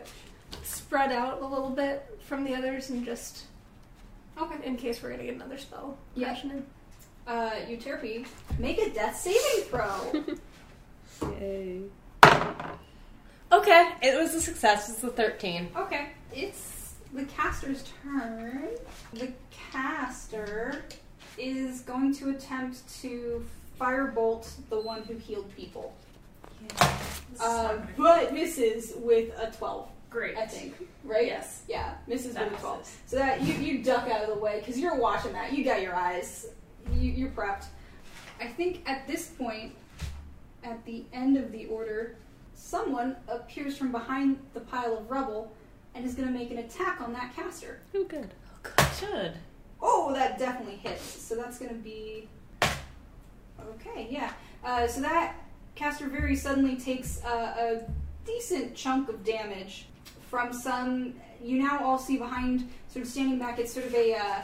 spread 0.62 1.12
out 1.12 1.42
a 1.42 1.46
little 1.46 1.70
bit 1.70 2.18
from 2.20 2.44
the 2.44 2.54
others 2.54 2.90
and 2.90 3.04
just. 3.04 3.44
Okay. 4.40 4.56
In 4.64 4.76
case 4.76 5.02
we're 5.02 5.10
gonna 5.10 5.24
get 5.24 5.34
another 5.34 5.58
spell. 5.58 5.96
Yeah. 6.14 6.28
crashing 6.28 6.50
in. 6.50 6.66
Uh 7.26 7.50
Euterpe, 7.68 8.26
make 8.58 8.78
a 8.78 8.90
death 8.90 9.16
saving 9.16 9.64
throw. 9.64 10.24
Yay. 11.40 11.82
Okay, 13.50 13.92
it 14.02 14.18
was 14.18 14.34
a 14.34 14.40
success. 14.40 14.90
It's 14.90 15.02
a 15.02 15.08
13. 15.08 15.70
okay. 15.76 16.08
It's 16.34 16.77
the 17.12 17.24
caster's 17.24 17.84
turn. 18.02 18.68
The 19.12 19.32
caster 19.72 20.84
is 21.36 21.80
going 21.82 22.14
to 22.14 22.30
attempt 22.30 22.82
to 23.02 23.44
firebolt 23.80 24.48
the 24.70 24.80
one 24.80 25.02
who 25.02 25.14
healed 25.14 25.50
people. 25.56 25.94
Uh, 27.40 27.76
but 27.96 28.32
misses 28.34 28.94
with 28.96 29.30
a 29.38 29.50
12, 29.56 29.88
Great. 30.10 30.36
I 30.36 30.46
think. 30.46 30.74
Right? 31.04 31.26
Yes. 31.26 31.62
Yeah, 31.68 31.94
misses 32.06 32.34
That 32.34 32.50
with 32.50 32.58
a 32.58 32.62
12. 32.62 32.78
misses. 32.78 32.96
So 33.06 33.16
that 33.16 33.42
you, 33.42 33.54
you 33.54 33.82
duck 33.84 34.08
out 34.08 34.22
of 34.22 34.28
the 34.28 34.42
way 34.42 34.58
because 34.60 34.78
you're 34.78 34.96
watching 34.96 35.32
that. 35.32 35.52
You 35.52 35.64
got 35.64 35.82
your 35.82 35.94
eyes. 35.94 36.46
You, 36.92 37.10
you're 37.10 37.30
prepped. 37.30 37.66
I 38.40 38.46
think 38.46 38.82
at 38.86 39.06
this 39.06 39.28
point, 39.28 39.74
at 40.64 40.84
the 40.84 41.04
end 41.12 41.36
of 41.36 41.52
the 41.52 41.66
order, 41.66 42.16
someone 42.54 43.16
appears 43.28 43.76
from 43.76 43.92
behind 43.92 44.38
the 44.54 44.60
pile 44.60 44.96
of 44.96 45.10
rubble 45.10 45.52
and 45.98 46.06
is 46.06 46.14
going 46.14 46.28
to 46.28 46.34
make 46.34 46.52
an 46.52 46.58
attack 46.58 47.00
on 47.00 47.12
that 47.12 47.34
caster. 47.34 47.80
Oh, 47.94 48.04
good. 48.04 48.30
Oh, 48.78 48.96
Should. 48.98 49.32
Oh, 49.82 50.12
that 50.14 50.38
definitely 50.38 50.76
hits. 50.76 51.02
So 51.02 51.34
that's 51.34 51.58
going 51.58 51.70
to 51.70 51.76
be. 51.76 52.28
Okay, 52.62 54.06
yeah. 54.08 54.32
Uh, 54.64 54.86
so 54.86 55.00
that 55.00 55.34
caster 55.74 56.08
very 56.08 56.36
suddenly 56.36 56.76
takes 56.76 57.22
uh, 57.24 57.80
a 57.84 57.90
decent 58.24 58.76
chunk 58.76 59.08
of 59.08 59.24
damage 59.24 59.86
from 60.30 60.52
some. 60.52 61.14
You 61.42 61.62
now 61.62 61.84
all 61.84 61.98
see 61.98 62.16
behind, 62.16 62.68
sort 62.88 63.04
of 63.04 63.10
standing 63.10 63.38
back, 63.38 63.58
it's 63.58 63.72
sort 63.72 63.86
of 63.86 63.94
a 63.94 64.14
uh, 64.14 64.40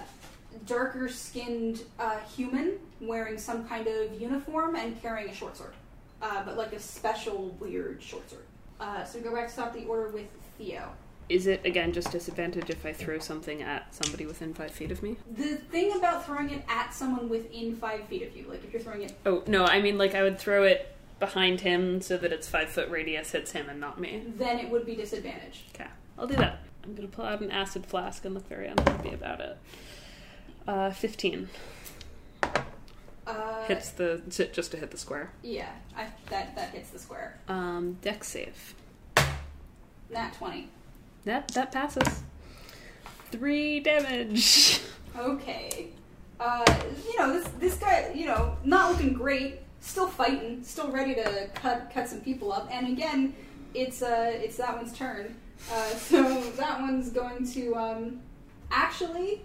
darker 0.66 1.08
skinned 1.08 1.82
uh, 2.00 2.18
human 2.36 2.78
wearing 3.00 3.38
some 3.38 3.66
kind 3.68 3.86
of 3.86 4.20
uniform 4.20 4.74
and 4.74 5.00
carrying 5.00 5.28
a 5.30 5.34
short 5.34 5.56
sword. 5.56 5.74
Uh, 6.20 6.44
but 6.44 6.56
like 6.56 6.72
a 6.72 6.80
special 6.80 7.50
weird 7.60 8.02
short 8.02 8.28
sword. 8.28 8.44
Uh, 8.80 9.04
so 9.04 9.18
we 9.18 9.24
go 9.24 9.32
back 9.32 9.48
to 9.48 9.54
top 9.54 9.72
the 9.72 9.84
order 9.84 10.08
with 10.08 10.26
Theo. 10.58 10.92
Is 11.28 11.46
it 11.46 11.64
again 11.64 11.92
just 11.92 12.10
disadvantage 12.12 12.68
if 12.68 12.84
I 12.84 12.92
throw 12.92 13.18
something 13.18 13.62
at 13.62 13.94
somebody 13.94 14.26
within 14.26 14.52
five 14.52 14.70
feet 14.72 14.90
of 14.90 15.02
me? 15.02 15.16
The 15.36 15.56
thing 15.56 15.92
about 15.96 16.26
throwing 16.26 16.50
it 16.50 16.62
at 16.68 16.92
someone 16.92 17.28
within 17.28 17.76
five 17.76 18.04
feet 18.08 18.22
of 18.22 18.36
you, 18.36 18.46
like 18.48 18.62
if 18.64 18.72
you're 18.72 18.82
throwing 18.82 19.02
it 19.02 19.14
Oh 19.24 19.42
no, 19.46 19.64
I 19.64 19.80
mean 19.80 19.96
like 19.96 20.14
I 20.14 20.22
would 20.22 20.38
throw 20.38 20.64
it 20.64 20.94
behind 21.20 21.60
him 21.62 22.02
so 22.02 22.18
that 22.18 22.32
its 22.32 22.46
five 22.48 22.68
foot 22.68 22.90
radius 22.90 23.30
hits 23.32 23.52
him 23.52 23.68
and 23.70 23.80
not 23.80 23.98
me. 23.98 24.22
then 24.36 24.58
it 24.58 24.70
would 24.70 24.84
be 24.84 24.94
disadvantaged. 24.96 25.62
Okay, 25.74 25.88
I'll 26.18 26.26
do 26.26 26.36
that. 26.36 26.58
I'm 26.84 26.94
gonna 26.94 27.08
pull 27.08 27.24
out 27.24 27.40
an 27.40 27.50
acid 27.50 27.86
flask 27.86 28.24
and 28.26 28.34
look 28.34 28.46
very 28.48 28.66
unhappy 28.66 29.14
about 29.14 29.40
it. 29.40 29.56
Uh, 30.68 30.90
fifteen 30.90 31.48
Uh, 33.26 33.64
hits 33.64 33.90
the 33.92 34.20
just 34.28 34.70
to 34.72 34.76
hit 34.76 34.90
the 34.90 34.98
square. 34.98 35.30
Yeah, 35.42 35.70
I, 35.96 36.08
that 36.28 36.54
that 36.56 36.70
hits 36.74 36.90
the 36.90 36.98
square. 36.98 37.38
Um, 37.48 37.96
dex 38.02 38.28
save. 38.28 38.74
Nat 40.10 40.34
twenty. 40.34 40.68
That 41.24 41.48
that 41.48 41.72
passes. 41.72 42.22
Three 43.30 43.80
damage. 43.80 44.80
Okay. 45.16 45.90
Uh, 46.40 46.64
you 47.06 47.18
know 47.18 47.32
this 47.32 47.48
this 47.60 47.74
guy, 47.76 48.10
you 48.14 48.26
know, 48.26 48.56
not 48.64 48.90
looking 48.90 49.12
great, 49.12 49.60
still 49.80 50.08
fighting, 50.08 50.62
still 50.64 50.90
ready 50.90 51.14
to 51.14 51.48
cut 51.54 51.90
cut 51.94 52.08
some 52.08 52.20
people 52.20 52.52
up. 52.52 52.68
And 52.70 52.88
again, 52.88 53.34
it's 53.74 54.02
uh 54.02 54.32
it's 54.34 54.56
that 54.56 54.76
one's 54.76 54.92
turn. 54.92 55.36
Uh, 55.72 55.88
so 55.90 56.40
that 56.56 56.80
one's 56.80 57.10
going 57.10 57.46
to 57.52 57.76
um 57.76 58.20
actually 58.70 59.42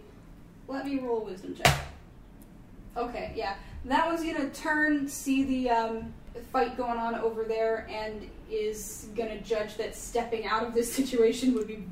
let 0.68 0.86
me 0.86 1.00
roll 1.00 1.22
wisdom 1.22 1.56
check. 1.56 1.80
Okay, 2.96 3.34
yeah. 3.36 3.56
That 3.86 4.08
one's 4.08 4.24
gonna 4.24 4.50
turn, 4.50 5.08
see 5.08 5.44
the 5.44 5.70
um, 5.70 6.14
fight 6.52 6.76
going 6.78 6.98
on 6.98 7.16
over 7.16 7.44
there, 7.44 7.88
and 7.90 8.30
is 8.50 9.08
gonna 9.16 9.40
judge 9.42 9.76
that 9.78 9.96
stepping 9.96 10.46
out 10.46 10.64
of 10.64 10.74
this 10.74 10.92
situation 11.00 11.54
would 11.54 11.68
be 11.68 11.84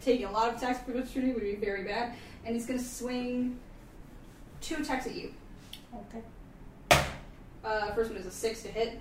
taking 0.00 0.26
a 0.26 0.30
lot 0.30 0.48
of 0.48 0.56
attacks 0.56 0.80
for 0.84 0.96
opportunity 0.96 1.32
would 1.32 1.42
be 1.42 1.56
very 1.56 1.84
bad, 1.84 2.14
and 2.44 2.54
he's 2.54 2.66
gonna 2.66 2.78
swing 2.78 3.58
two 4.60 4.76
attacks 4.76 5.06
at 5.06 5.14
you. 5.14 5.32
Okay. 5.94 7.02
Uh, 7.64 7.92
first 7.94 8.10
one 8.10 8.18
is 8.18 8.26
a 8.26 8.30
six 8.30 8.62
to 8.62 8.68
hit, 8.68 8.98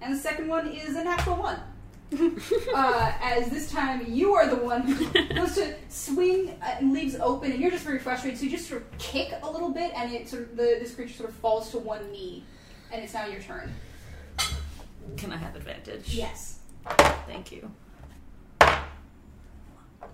and 0.00 0.14
the 0.14 0.18
second 0.18 0.48
one 0.48 0.68
is 0.68 0.96
a 0.96 1.04
natural 1.04 1.36
one. 1.36 1.60
uh, 2.74 3.12
as 3.20 3.50
this 3.50 3.70
time 3.70 4.02
you 4.08 4.32
are 4.32 4.48
the 4.48 4.56
one 4.56 4.80
who 4.80 5.34
goes 5.34 5.54
to 5.54 5.74
swing 5.90 6.56
uh, 6.62 6.76
and 6.78 6.92
leaves 6.92 7.16
open, 7.16 7.52
and 7.52 7.60
you're 7.60 7.70
just 7.70 7.84
very 7.84 7.98
frustrated. 7.98 8.38
So 8.38 8.46
you 8.46 8.50
just 8.50 8.66
sort 8.66 8.82
of 8.82 8.98
kick 8.98 9.32
a 9.42 9.50
little 9.50 9.70
bit, 9.70 9.92
and 9.94 10.12
it 10.12 10.28
sort 10.28 10.44
of 10.44 10.56
the, 10.56 10.78
this 10.80 10.94
creature 10.94 11.12
sort 11.12 11.28
of 11.28 11.36
falls 11.36 11.70
to 11.72 11.78
one 11.78 12.10
knee, 12.10 12.44
and 12.90 13.02
it's 13.02 13.12
now 13.12 13.26
your 13.26 13.42
turn. 13.42 13.72
Can 15.16 15.32
I 15.32 15.36
have 15.36 15.56
advantage? 15.56 16.14
Yes. 16.14 16.58
Thank 17.26 17.52
you. 17.52 17.70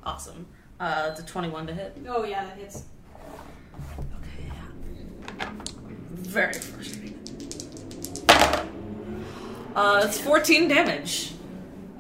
Awesome. 0.05 0.47
Uh, 0.81 1.09
it's 1.11 1.21
a 1.21 1.27
21 1.27 1.67
to 1.69 1.75
hit. 1.75 1.97
Oh 2.09 2.25
yeah, 2.25 2.45
that 2.45 2.57
hits. 2.59 2.85
Okay. 3.99 4.49
Yeah. 4.49 5.51
Very 6.13 6.55
frustrating. 6.55 7.19
Uh, 9.75 10.03
it's 10.05 10.21
14 10.21 10.69
damage. 10.69 11.33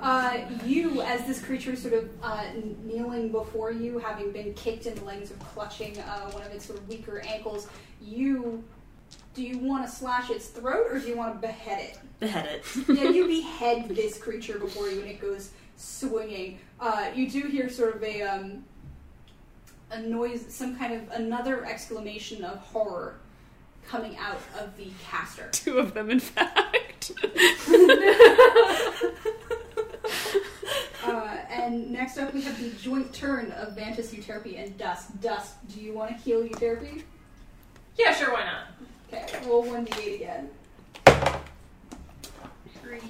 Uh, 0.00 0.36
you, 0.66 1.00
as 1.00 1.24
this 1.26 1.42
creature 1.42 1.74
sort 1.74 1.94
of 1.94 2.10
uh, 2.22 2.44
kneeling 2.84 3.32
before 3.32 3.70
you, 3.72 3.98
having 3.98 4.30
been 4.32 4.52
kicked 4.52 4.84
in 4.86 4.94
the 4.94 5.04
legs 5.04 5.30
or 5.30 5.34
clutching 5.36 5.98
uh, 5.98 6.30
one 6.30 6.42
of 6.42 6.52
its 6.52 6.66
sort 6.66 6.78
of 6.78 6.86
weaker 6.88 7.22
ankles, 7.26 7.68
you 8.02 8.62
do 9.34 9.42
you 9.42 9.58
want 9.58 9.84
to 9.84 9.90
slash 9.90 10.30
its 10.30 10.46
throat 10.46 10.86
or 10.90 10.98
do 10.98 11.06
you 11.08 11.16
want 11.16 11.34
to 11.34 11.46
behead 11.46 11.80
it? 11.80 11.98
Behead 12.20 12.46
it. 12.46 12.64
yeah, 12.88 13.10
you 13.10 13.26
behead 13.42 13.88
this 13.88 14.18
creature 14.18 14.58
before 14.58 14.88
you, 14.88 15.00
and 15.00 15.10
it 15.10 15.20
goes 15.20 15.50
swinging. 15.76 16.58
Uh, 16.80 17.10
you 17.14 17.28
do 17.28 17.42
hear 17.48 17.68
sort 17.68 17.96
of 17.96 18.02
a 18.02 18.22
um, 18.22 18.64
a 19.90 20.00
noise, 20.00 20.46
some 20.48 20.76
kind 20.76 20.94
of 20.94 21.10
another 21.10 21.64
exclamation 21.64 22.44
of 22.44 22.58
horror 22.58 23.18
coming 23.86 24.16
out 24.16 24.40
of 24.58 24.76
the 24.76 24.88
caster. 25.04 25.48
Two 25.52 25.78
of 25.78 25.94
them, 25.94 26.10
in 26.10 26.20
fact. 26.20 27.12
Uh, 31.04 31.36
and 31.50 31.90
next 31.90 32.16
up, 32.16 32.32
we 32.32 32.40
have 32.40 32.58
the 32.58 32.70
joint 32.82 33.12
turn 33.12 33.52
of 33.52 33.76
Vantus, 33.76 34.14
Euterpe, 34.14 34.58
and 34.58 34.76
Dust. 34.78 35.20
Dust, 35.20 35.54
do 35.68 35.80
you 35.80 35.92
want 35.92 36.10
to 36.10 36.16
heal 36.16 36.42
Euterpe? 36.42 37.02
Yeah, 37.96 38.14
sure, 38.14 38.32
why 38.32 38.44
not? 38.44 38.88
Okay, 39.14 39.46
roll 39.48 39.64
1d8 39.64 40.14
again. 40.16 40.50
Three, 42.82 43.00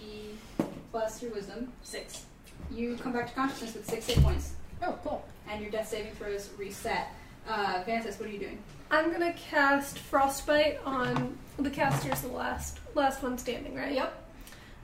Plus 0.91 1.23
your 1.23 1.33
wisdom. 1.33 1.73
six. 1.83 2.25
You 2.71 2.97
come 2.97 3.13
back 3.13 3.29
to 3.29 3.35
consciousness 3.35 3.75
with 3.75 3.89
6 3.91 4.07
hit 4.07 4.23
points, 4.23 4.53
Oh, 4.83 4.99
cool. 5.03 5.25
and 5.49 5.61
your 5.61 5.71
death 5.71 5.89
saving 5.89 6.13
throws 6.15 6.51
reset. 6.57 7.09
Uh, 7.49 7.83
Vantus, 7.85 8.19
what 8.19 8.29
are 8.29 8.33
you 8.33 8.39
doing? 8.39 8.59
I'm 8.91 9.11
gonna 9.13 9.33
cast 9.35 9.99
Frostbite 9.99 10.79
on 10.85 11.37
the 11.59 11.71
caster's 11.71 12.21
the 12.21 12.29
last 12.29 12.79
last 12.95 13.23
one 13.23 13.37
standing, 13.39 13.75
right? 13.75 13.93
Yep. 13.93 14.23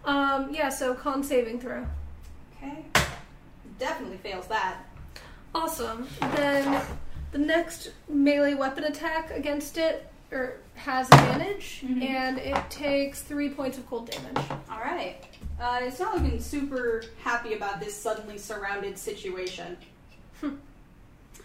Um, 0.04 0.52
yeah, 0.52 0.68
so 0.68 0.94
con 0.94 1.22
saving 1.22 1.60
throw. 1.60 1.86
Okay. 2.56 2.84
Definitely 3.78 4.18
fails 4.18 4.46
that. 4.48 4.78
Awesome. 5.54 6.06
Then 6.36 6.82
the 7.32 7.38
next 7.38 7.92
melee 8.08 8.54
weapon 8.54 8.84
attack 8.84 9.30
against 9.30 9.78
it 9.78 10.09
or 10.32 10.56
has 10.76 11.06
advantage, 11.08 11.82
Mhm. 11.84 12.02
and 12.02 12.38
it 12.38 12.70
takes 12.70 13.20
three 13.22 13.48
points 13.50 13.78
of 13.78 13.86
cold 13.88 14.10
damage. 14.10 14.44
All 14.70 14.78
right. 14.80 15.16
Uh, 15.60 15.80
it's 15.82 15.98
not 15.98 16.14
looking 16.22 16.40
super 16.40 17.04
happy 17.22 17.54
about 17.54 17.80
this 17.80 17.94
suddenly 17.96 18.38
surrounded 18.38 18.98
situation. 18.98 19.76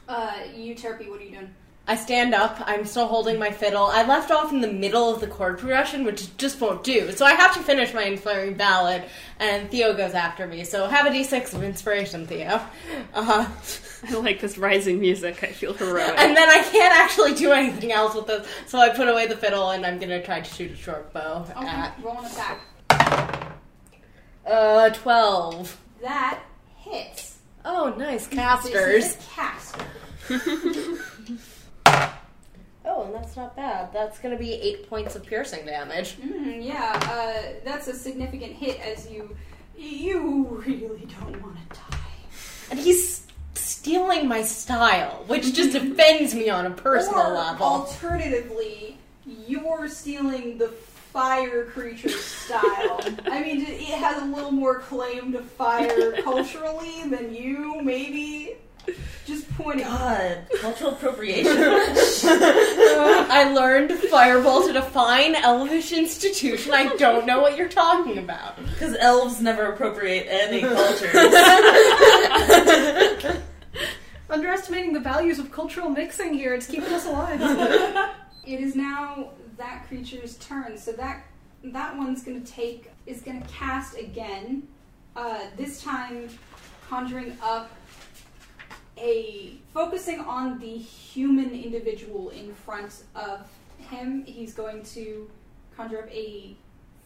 uh, 0.08 0.32
Euterpe, 0.56 1.10
what 1.10 1.20
are 1.20 1.24
you 1.24 1.32
doing? 1.32 1.54
I 1.88 1.96
stand 1.96 2.34
up. 2.34 2.58
I'm 2.66 2.84
still 2.86 3.06
holding 3.08 3.38
my 3.38 3.52
fiddle. 3.52 3.86
I 3.86 4.08
left 4.08 4.32
off 4.32 4.52
in 4.52 4.60
the 4.62 4.72
middle 4.72 5.14
of 5.14 5.22
the 5.22 5.28
chord 5.28 5.60
progression, 5.60 6.04
which 6.04 6.36
just 6.38 6.60
won't 6.60 6.84
do. 6.84 7.12
So 7.12 7.26
I 7.28 7.34
have 7.34 7.54
to 7.54 7.60
finish 7.62 7.94
my 7.94 8.04
inspiring 8.06 8.56
ballad, 8.56 9.04
and 9.40 9.70
Theo 9.70 9.94
goes 9.96 10.16
after 10.16 10.48
me. 10.48 10.64
So 10.64 10.88
have 10.88 11.06
a 11.06 11.10
d6 11.12 11.54
of 11.54 11.62
inspiration, 11.64 12.26
Theo. 12.26 12.60
Uh-huh. 13.14 13.46
I 14.08 14.14
like 14.20 14.42
this 14.42 14.58
rising 14.58 15.00
music. 15.00 15.44
I 15.44 15.48
feel 15.48 15.74
heroic. 15.76 16.16
and 16.18 16.36
then 16.36 16.50
I 16.50 16.64
can't 16.64 16.96
actually 16.96 17.36
do 17.36 17.52
anything 17.52 17.92
else 17.92 18.16
with 18.16 18.26
this, 18.28 18.48
so 18.66 18.80
I 18.80 18.90
put 18.90 19.08
away 19.08 19.28
the 19.28 19.38
fiddle, 19.38 19.70
and 19.70 19.86
I'm 19.86 20.00
gonna 20.00 20.24
try 20.24 20.42
to 20.42 20.54
shoot 20.56 20.72
a 20.72 20.76
short 20.76 21.14
bow 21.14 21.46
Okay, 21.56 21.68
at 21.68 21.96
roll 22.04 22.18
an 22.18 22.26
attack. 22.26 23.52
uh 24.48 24.90
twelve. 24.90 25.78
That 26.02 26.40
hits. 26.78 27.38
Oh, 27.64 27.94
nice 27.98 28.26
This 28.28 28.36
casters. 28.38 29.06
is 29.06 29.16
a 29.16 29.20
caster. 29.36 29.86
Oh, 32.86 33.04
and 33.04 33.14
that's 33.16 33.36
not 33.36 33.56
bad. 33.56 33.92
That's 33.92 34.20
gonna 34.20 34.38
be 34.38 34.54
eight 34.54 34.90
points 34.90 35.16
of 35.16 35.26
piercing 35.26 35.66
damage. 35.66 36.18
Mm, 36.18 36.64
yeah, 36.64 37.00
uh, 37.04 37.54
that's 37.64 37.88
a 37.88 37.94
significant 37.94 38.54
hit 38.54 38.80
as 38.80 39.10
you 39.10 39.36
you 39.78 40.64
really 40.66 41.06
don't 41.20 41.42
want 41.42 41.58
to 41.70 41.80
die. 41.80 41.98
And 42.72 42.80
he's 42.80 43.26
stealing 43.56 44.28
my 44.28 44.42
style, 44.44 45.24
which 45.28 45.54
just 45.54 45.76
offends 45.82 46.34
me 46.34 46.50
on 46.50 46.66
a 46.66 46.72
personal 46.72 47.28
or 47.28 47.34
level. 47.34 47.66
alternatively, 47.66 48.98
you're 49.26 49.88
stealing 49.90 50.58
the 50.58 50.70
fire 50.70 51.66
creature 51.66 52.10
style. 52.10 53.00
I 53.26 53.42
mean, 53.42 53.62
it 53.62 53.82
has 53.98 54.22
a 54.22 54.26
little 54.26 54.52
more 54.52 54.80
claim 54.80 55.32
to 55.34 55.42
fire 55.42 56.22
culturally 56.22 57.04
than 57.10 57.34
you, 57.34 57.82
maybe. 57.82 58.56
Just 59.26 59.50
pointing. 59.56 59.86
God, 59.86 60.46
cultural 60.62 60.92
appropriation. 60.92 61.52
I 61.58 63.52
learned 63.54 63.92
Fireball 63.94 64.70
at 64.70 64.76
a 64.76 64.82
fine 64.82 65.36
elvish 65.36 65.92
institution. 65.92 66.74
I 66.74 66.96
don't 66.98 67.26
know 67.26 67.42
what 67.42 67.58
you're 67.58 67.70
talking 67.70 68.20
about. 68.20 68.58
Because 68.58 68.96
elves 68.98 69.42
never 69.42 69.64
appropriate 69.64 70.28
any 70.30 70.62
cultures. 70.76 71.16
Underestimating 74.30 74.94
the 74.94 75.00
values 75.00 75.40
of 75.40 75.52
cultural 75.52 75.90
mixing 75.90 76.34
here, 76.34 76.54
it's 76.54 76.68
keeping 76.68 76.94
us 76.94 77.06
alive. 77.06 77.40
It 78.46 78.60
is 78.60 78.76
now 78.76 79.30
that 79.58 79.86
creature's 79.88 80.36
turn, 80.38 80.78
so 80.78 80.92
that 80.94 81.24
that 81.64 81.98
one's 81.98 82.24
gonna 82.24 82.42
take 82.42 82.92
is 83.06 83.22
gonna 83.22 83.46
cast 83.48 83.98
again. 83.98 84.68
Uh, 85.16 85.40
this 85.56 85.82
time, 85.82 86.30
conjuring 86.90 87.38
up 87.42 87.72
a 88.98 89.58
focusing 89.74 90.20
on 90.22 90.60
the 90.60 90.78
human 90.78 91.52
individual 91.52 92.30
in 92.30 92.54
front 92.54 93.04
of 93.16 93.50
him. 93.90 94.24
He's 94.26 94.54
going 94.54 94.84
to 94.84 95.30
conjure 95.76 96.00
up 96.00 96.10
a 96.12 96.56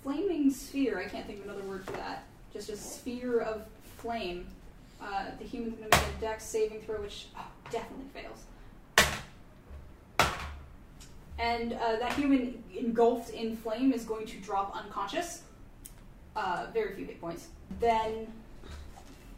flaming 0.03 0.51
sphere. 0.51 0.99
I 0.99 1.05
can't 1.05 1.25
think 1.25 1.39
of 1.39 1.45
another 1.45 1.63
word 1.63 1.85
for 1.85 1.93
that. 1.93 2.23
Just 2.53 2.69
a 2.69 2.77
sphere 2.77 3.41
of 3.41 3.65
flame. 3.97 4.47
Uh, 5.01 5.25
the 5.37 5.45
human's 5.45 5.75
gonna 5.75 5.89
make 5.91 6.17
a 6.17 6.21
dex 6.21 6.43
saving 6.43 6.81
throw, 6.81 7.01
which 7.01 7.27
oh, 7.37 7.47
definitely 7.71 8.05
fails. 8.13 8.45
and 11.39 11.73
uh, 11.73 11.95
that 11.97 12.13
human 12.13 12.61
engulfed 12.77 13.33
in 13.33 13.55
flame 13.55 13.93
is 13.93 14.03
going 14.03 14.27
to 14.27 14.37
drop 14.37 14.75
unconscious. 14.75 15.43
Uh, 16.35 16.67
very 16.73 16.93
few 16.95 17.05
hit 17.05 17.19
points. 17.19 17.47
Then 17.79 18.27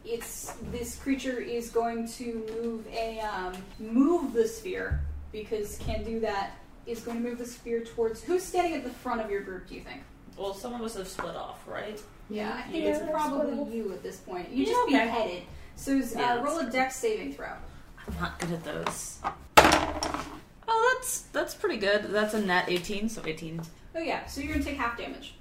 it's 0.04 0.54
this 0.70 0.96
creature 0.96 1.38
is 1.40 1.70
going 1.70 2.08
to 2.08 2.44
move 2.62 2.86
a 2.92 3.20
um, 3.20 3.54
move 3.78 4.32
the 4.32 4.46
sphere 4.48 5.00
because 5.32 5.78
can 5.78 6.02
do 6.04 6.20
that 6.20 6.52
is 6.86 7.00
going 7.00 7.22
to 7.22 7.28
move 7.28 7.38
the 7.38 7.46
sphere 7.46 7.84
towards 7.84 8.22
who's 8.22 8.42
standing 8.42 8.74
at 8.74 8.84
the 8.84 8.90
front 8.90 9.20
of 9.20 9.30
your 9.30 9.42
group. 9.42 9.68
Do 9.68 9.74
you 9.74 9.82
think? 9.82 10.02
well, 10.36 10.54
some 10.54 10.74
of 10.74 10.80
us 10.80 10.94
have 10.96 11.06
split 11.06 11.36
off, 11.36 11.60
right? 11.68 12.00
Yeah, 12.30 12.54
I 12.56 12.62
think 12.70 12.84
Yeah, 12.84 12.90
it's 12.96 13.10
probably 13.10 13.76
you 13.76 13.92
at 13.92 14.02
this 14.02 14.16
point. 14.16 14.48
You 14.50 14.64
Yeah, 14.64 14.72
just 14.72 14.84
okay. 14.84 14.92
beheaded. 15.04 15.42
So 15.76 15.98
uh, 15.98 16.02
Yeah, 16.20 16.42
roll 16.42 16.58
a 16.58 16.70
dex 16.70 16.96
saving 16.96 17.34
throw. 17.34 17.48
I'm 18.06 18.14
not 18.20 18.38
good 18.40 18.52
at 18.52 18.64
those. 18.64 19.18
Oh, 20.68 20.94
that's 20.96 21.22
that's 21.32 21.54
pretty 21.54 21.76
good. 21.76 22.04
That's 22.04 22.34
a 22.34 22.40
net 22.40 22.64
18, 22.68 23.08
so 23.08 23.22
18. 23.24 23.60
Oh 23.94 24.00
yeah, 24.00 24.24
so 24.26 24.40
you're 24.40 24.54
gonna 24.54 24.64
take 24.64 24.78
half 24.78 24.96
damage. 24.96 25.34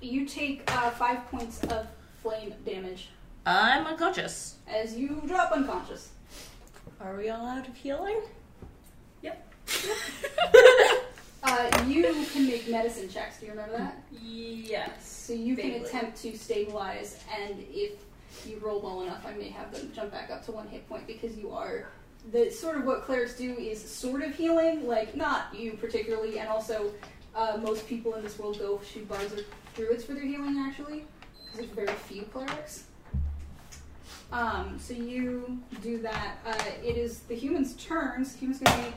You 0.00 0.24
take 0.26 0.62
uh, 0.72 0.90
five 0.90 1.26
points 1.30 1.60
of 1.64 1.88
flame 2.22 2.54
damage 2.64 3.10
I'm 3.46 3.86
unconscious. 3.86 4.56
as 4.66 4.96
you 4.96 5.22
drop 5.26 5.52
unconscious. 5.52 6.10
Are 7.00 7.16
we 7.16 7.30
all 7.30 7.46
out 7.46 7.66
of 7.66 7.74
healing? 7.74 8.20
Yep. 9.22 9.54
uh, 11.42 11.84
you 11.86 12.26
can 12.32 12.46
make 12.46 12.68
medicine 12.68 13.08
checks. 13.08 13.38
Do 13.38 13.46
you 13.46 13.52
remember 13.52 13.78
that? 13.78 14.02
Yes. 14.20 15.06
So 15.06 15.32
you 15.32 15.56
can 15.56 15.82
attempt 15.82 16.20
to 16.22 16.36
stabilize, 16.36 17.22
and 17.40 17.64
if 17.70 17.92
you 18.46 18.58
roll 18.58 18.80
well 18.80 19.02
enough, 19.02 19.24
I 19.26 19.32
may 19.32 19.48
have 19.48 19.72
them 19.72 19.90
jump 19.94 20.10
back 20.10 20.30
up 20.30 20.44
to 20.46 20.52
one 20.52 20.68
hit 20.68 20.88
point 20.88 21.06
because 21.06 21.36
you 21.36 21.52
are 21.52 21.88
the 22.32 22.50
sort 22.50 22.76
of 22.76 22.84
what 22.84 23.04
clerics 23.04 23.36
do 23.36 23.54
is 23.54 23.82
sort 23.82 24.22
of 24.22 24.34
healing, 24.34 24.86
like 24.86 25.16
not 25.16 25.54
you 25.54 25.72
particularly, 25.72 26.38
and 26.38 26.48
also 26.48 26.92
uh, 27.34 27.58
most 27.62 27.86
people 27.88 28.14
in 28.14 28.22
this 28.22 28.38
world 28.38 28.58
go 28.58 28.78
to 28.92 29.04
bards 29.04 29.32
or 29.32 29.44
druids 29.74 30.04
for 30.04 30.14
their 30.14 30.24
healing 30.24 30.58
actually, 30.58 31.04
there's 31.58 31.70
very 31.70 31.92
few 32.06 32.22
clerics. 32.22 32.84
Um, 34.30 34.78
so 34.78 34.94
you 34.94 35.58
do 35.82 35.98
that. 36.02 36.36
Uh, 36.46 36.54
it 36.84 36.96
is 36.96 37.20
the 37.20 37.34
human's 37.34 37.74
turns. 37.74 38.32
The 38.34 38.38
human's 38.38 38.60
gonna 38.60 38.82
make 38.82 38.94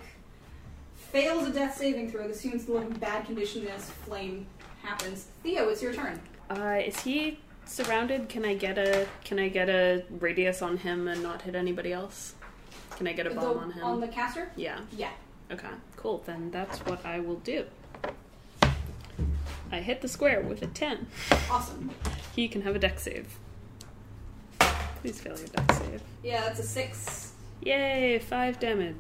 fails 0.96 1.48
a 1.48 1.52
death 1.52 1.76
saving 1.78 2.12
throw. 2.12 2.28
This 2.28 2.42
human's 2.42 2.68
in 2.70 2.90
bad 3.00 3.26
condition 3.26 3.66
as 3.68 3.90
flame 3.90 4.46
happens. 4.84 5.28
Theo, 5.42 5.70
it's 5.70 5.82
your 5.82 5.94
turn. 5.94 6.20
Uh, 6.50 6.82
is 6.86 7.00
he 7.02 7.40
surrounded? 7.66 8.30
Can 8.30 8.46
I 8.46 8.54
get 8.54 8.78
a 8.78 9.08
Can 9.24 9.40
I 9.40 9.48
get 9.48 9.70
a 9.70 10.04
radius 10.20 10.62
on 10.62 10.78
him 10.78 11.08
and 11.08 11.24
not 11.24 11.42
hit 11.42 11.56
anybody 11.56 11.92
else? 11.94 12.36
Can 12.98 13.08
I 13.08 13.14
get 13.14 13.26
a 13.26 13.30
The- 13.30 13.36
bomb 13.36 13.58
on 13.58 13.72
him? 13.72 13.84
on 13.84 14.00
the 14.02 14.08
caster. 14.08 14.52
yeah. 14.56 14.80
Yeah. 14.96 15.10
Okay. 15.50 15.68
Cool. 15.96 16.22
Then 16.26 16.52
that's 16.52 16.80
what 16.80 17.04
I 17.06 17.20
will 17.20 17.36
do. 17.38 17.66
I 19.74 19.80
hit 19.80 20.02
the 20.02 20.08
square 20.10 20.42
with 20.42 20.62
a 20.62 20.68
ten. 20.68 21.08
Awesome. 21.50 21.90
He 22.36 22.48
can 22.48 22.62
have 22.62 22.76
a 22.76 22.80
dex 22.80 23.04
save. 23.04 23.28
Please 25.02 25.20
fail 25.20 25.38
your 25.38 25.48
dex 25.48 25.78
save. 25.78 26.02
Yeah, 26.24 26.42
that's 26.42 26.60
a 26.60 26.64
six. 26.64 27.34
Yay! 27.62 28.20
Five 28.20 28.60
damage. 28.60 28.96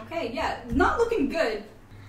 Okay, 0.00 0.30
yeah, 0.32 0.60
not 0.70 0.98
looking 0.98 1.28
good. 1.28 1.64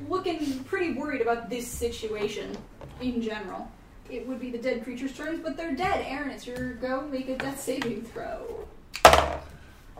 Looking 0.08 0.64
pretty 0.66 0.94
worried 0.94 1.22
about 1.22 1.49
this 1.49 1.68
situation 1.68 2.56
in 3.02 3.22
general. 3.22 3.72
It 4.10 4.26
would 4.28 4.40
be 4.40 4.52
the 4.52 4.58
dead 4.58 4.84
creature's 4.84 5.14
turns, 5.14 5.41
but 5.41 5.58
they're 5.58 5.76
dead. 5.76 6.06
Aaron, 6.08 6.30
it's 6.30 6.48
your 6.48 6.76
go. 6.76 7.02
Make 7.02 7.28
a 7.30 7.38
death 7.38 7.60
saving 7.60 8.04
throw. 8.04 8.68
Uh, 9.06 9.34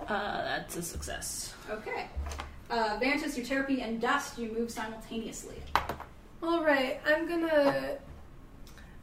that's 0.08 0.78
a 0.78 0.82
success. 0.82 1.54
Okay. 1.70 2.08
Uh, 2.70 2.99
Vantus, 2.99 3.36
Euterpe, 3.36 3.82
and 3.82 3.99
Dust, 3.99 4.38
you 4.38 4.52
move 4.52 4.70
simultaneously. 4.72 5.56
All 6.44 6.64
right, 6.64 7.02
I'm 7.06 7.28
gonna. 7.28 7.98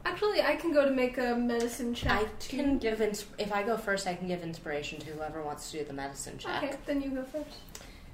Actually, 0.05 0.41
I 0.41 0.55
can 0.55 0.71
go 0.71 0.85
to 0.85 0.91
make 0.91 1.17
a 1.17 1.35
medicine 1.35 1.93
check. 1.93 2.11
I 2.11 2.23
too. 2.39 2.57
can 2.57 2.77
give 2.77 3.01
ins- 3.01 3.25
if 3.39 3.51
I 3.51 3.63
go 3.63 3.75
first, 3.75 4.05
I 4.07 4.13
can 4.15 4.27
give 4.27 4.43
inspiration 4.43 4.99
to 4.99 5.05
whoever 5.07 5.41
wants 5.41 5.71
to 5.71 5.79
do 5.79 5.83
the 5.83 5.93
medicine 5.93 6.37
check. 6.37 6.63
Okay, 6.63 6.75
then 6.85 7.01
you 7.01 7.09
go 7.09 7.23
first. 7.23 7.57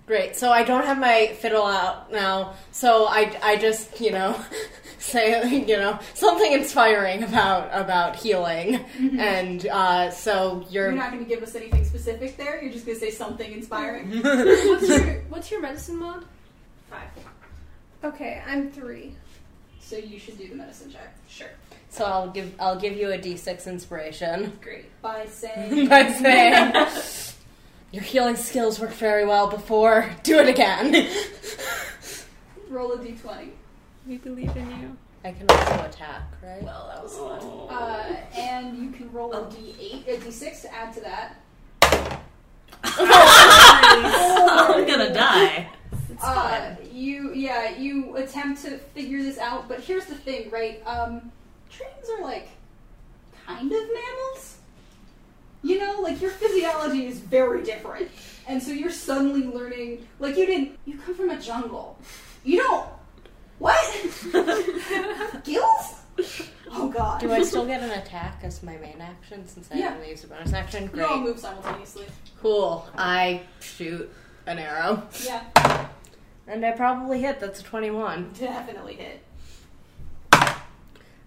Great. 0.08 0.36
So 0.36 0.52
I 0.52 0.64
don't 0.64 0.86
have 0.86 0.98
my 0.98 1.28
fiddle 1.40 1.66
out 1.66 2.12
now. 2.12 2.56
So 2.72 3.06
I, 3.08 3.38
I 3.44 3.56
just 3.58 4.02
you 4.02 4.12
know 4.12 4.40
say 5.00 5.58
you 5.66 5.78
know 5.78 6.00
something 6.16 6.52
inspiring 6.52 7.24
about 7.24 7.70
about 7.74 8.16
healing, 8.16 8.76
and 9.20 9.68
uh, 9.68 10.10
so 10.12 10.66
You're 10.70 10.86
you're. 10.88 10.92
not 10.94 11.12
going 11.12 11.24
to 11.24 11.30
give 11.30 11.44
us 11.44 11.56
anything 11.56 11.86
specific 11.86 12.36
there. 12.38 12.62
You're 12.64 12.72
just 12.74 12.86
going 12.86 12.98
to 13.00 13.06
say 13.06 13.12
something 13.12 13.52
inspiring. 13.52 14.12
What's 14.24 14.88
your 14.90 15.14
What's 15.30 15.52
your 15.52 15.62
medicine 15.62 15.98
mod? 15.98 16.26
Five. 16.90 17.10
Okay, 18.04 18.42
I'm 18.48 18.72
three. 18.72 19.14
So 19.80 19.98
you 19.98 20.20
should 20.20 20.38
do 20.38 20.48
the 20.48 20.56
medicine 20.56 20.90
check. 20.92 21.14
Sure. 21.30 21.50
So 21.92 22.06
I'll 22.06 22.30
give 22.30 22.54
I'll 22.60 22.80
give 22.80 22.96
you 22.96 23.12
a 23.12 23.18
d6 23.18 23.68
inspiration 23.68 24.58
Great. 24.62 24.86
By 25.02 25.26
saying, 25.28 25.88
by 25.90 26.10
saying 26.12 26.74
your 27.92 28.04
healing 28.04 28.38
skills 28.38 28.80
worked 28.80 28.94
very 28.94 29.26
well 29.26 29.50
before. 29.50 30.10
Do 30.24 30.40
it 30.40 30.48
again. 30.48 30.94
roll 32.70 32.94
a 32.94 32.98
d20. 32.98 33.50
We 34.08 34.18
believe 34.18 34.56
in 34.56 34.70
you. 34.82 34.98
I 35.24 35.34
can 35.34 35.46
also 35.52 35.84
attack, 35.86 36.24
right? 36.42 36.64
Well, 36.64 36.90
that 36.92 37.04
was 37.04 37.16
fun. 37.16 37.42
Uh, 37.70 38.16
and 38.36 38.76
you 38.78 38.90
can 38.92 39.12
roll 39.12 39.32
a 39.34 39.42
d8, 39.46 40.08
a 40.08 40.18
d6 40.18 40.62
to 40.62 40.74
add 40.74 40.94
to 40.94 41.02
that. 41.02 41.36
I'm 42.84 44.88
gonna 44.88 45.14
die. 45.14 45.70
It's 46.10 46.24
Uh, 46.24 46.34
fine. 46.34 46.78
you 46.92 47.34
yeah 47.34 47.78
you 47.78 48.16
attempt 48.18 48.62
to 48.64 48.78
figure 48.78 49.22
this 49.24 49.38
out 49.38 49.68
but 49.68 49.80
here's 49.82 50.06
the 50.06 50.16
thing 50.16 50.50
right 50.52 50.82
um 50.86 51.32
trains 51.72 52.08
are 52.18 52.22
like 52.24 52.50
kind 53.46 53.72
of 53.72 53.80
mammals 53.94 54.58
you 55.64 55.80
know 55.80 56.00
like 56.02 56.22
your 56.22 56.32
physiology 56.32 57.06
is 57.08 57.20
very 57.20 57.64
different 57.64 58.10
and 58.48 58.62
so 58.62 58.72
you're 58.72 58.92
suddenly 58.92 59.44
learning 59.46 60.06
like 60.20 60.36
you 60.38 60.46
didn't 60.46 60.78
you 60.86 60.98
come 60.98 61.14
from 61.16 61.30
a 61.30 61.40
jungle 61.40 61.98
you 62.44 62.58
don't 62.58 62.88
what 63.60 63.76
gills 65.44 65.96
oh 66.72 66.90
god 66.90 67.22
Do 67.22 67.32
I 67.32 67.44
still 67.44 67.66
get 67.66 67.82
an 67.82 67.92
attack 67.92 68.40
as 68.44 68.64
my 68.64 68.76
main 68.78 69.00
action 69.02 69.48
since 69.48 69.70
I 69.72 69.76
Yeah. 69.78 69.94
only 69.96 70.10
use 70.10 70.24
a 70.24 70.28
bonus 70.28 70.54
action? 70.54 70.90
you 70.96 71.06
all 71.06 71.20
move 71.20 71.40
simultaneously 71.40 72.06
Cool. 72.42 72.88
I 72.98 73.42
shoot 73.60 74.12
an 74.48 74.58
arrow. 74.58 75.04
yeah 75.24 75.44
And 76.48 76.66
I 76.66 76.72
probably 76.72 77.22
hit. 77.22 77.40
That's 77.40 77.60
a 77.60 77.64
21. 77.64 78.32
definitely 78.40 78.96
hit 78.96 79.22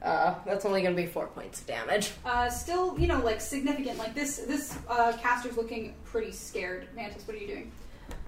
Uh, 0.04 0.34
that's 0.44 0.64
only 0.66 0.82
going 0.82 0.94
to 0.94 1.00
be 1.02 1.08
four 1.08 1.26
points 1.28 1.60
of 1.62 1.66
damage. 1.66 2.12
uh, 2.26 2.48
still, 2.50 2.98
you 2.98 3.06
know, 3.06 3.20
like 3.20 3.40
significant. 3.40 3.98
Like 3.98 4.14
this, 4.14 4.36
this 4.38 4.76
uh, 4.88 5.12
caster's 5.20 5.56
looking 5.56 5.94
pretty 6.04 6.30
scared. 6.30 6.86
Vantus, 6.96 7.26
what 7.26 7.36
are 7.36 7.40
you 7.40 7.46
doing? 7.46 7.72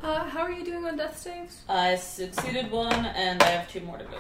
Uh, 0.03 0.25
how 0.25 0.41
are 0.41 0.51
you 0.51 0.65
doing 0.65 0.87
on 0.87 0.97
death 0.97 1.19
saves? 1.19 1.61
I 1.69 1.97
succeeded 1.97 2.71
one, 2.71 3.05
and 3.07 3.43
I 3.43 3.49
have 3.49 3.71
two 3.71 3.81
more 3.81 3.99
to 3.99 4.05
go. 4.05 4.19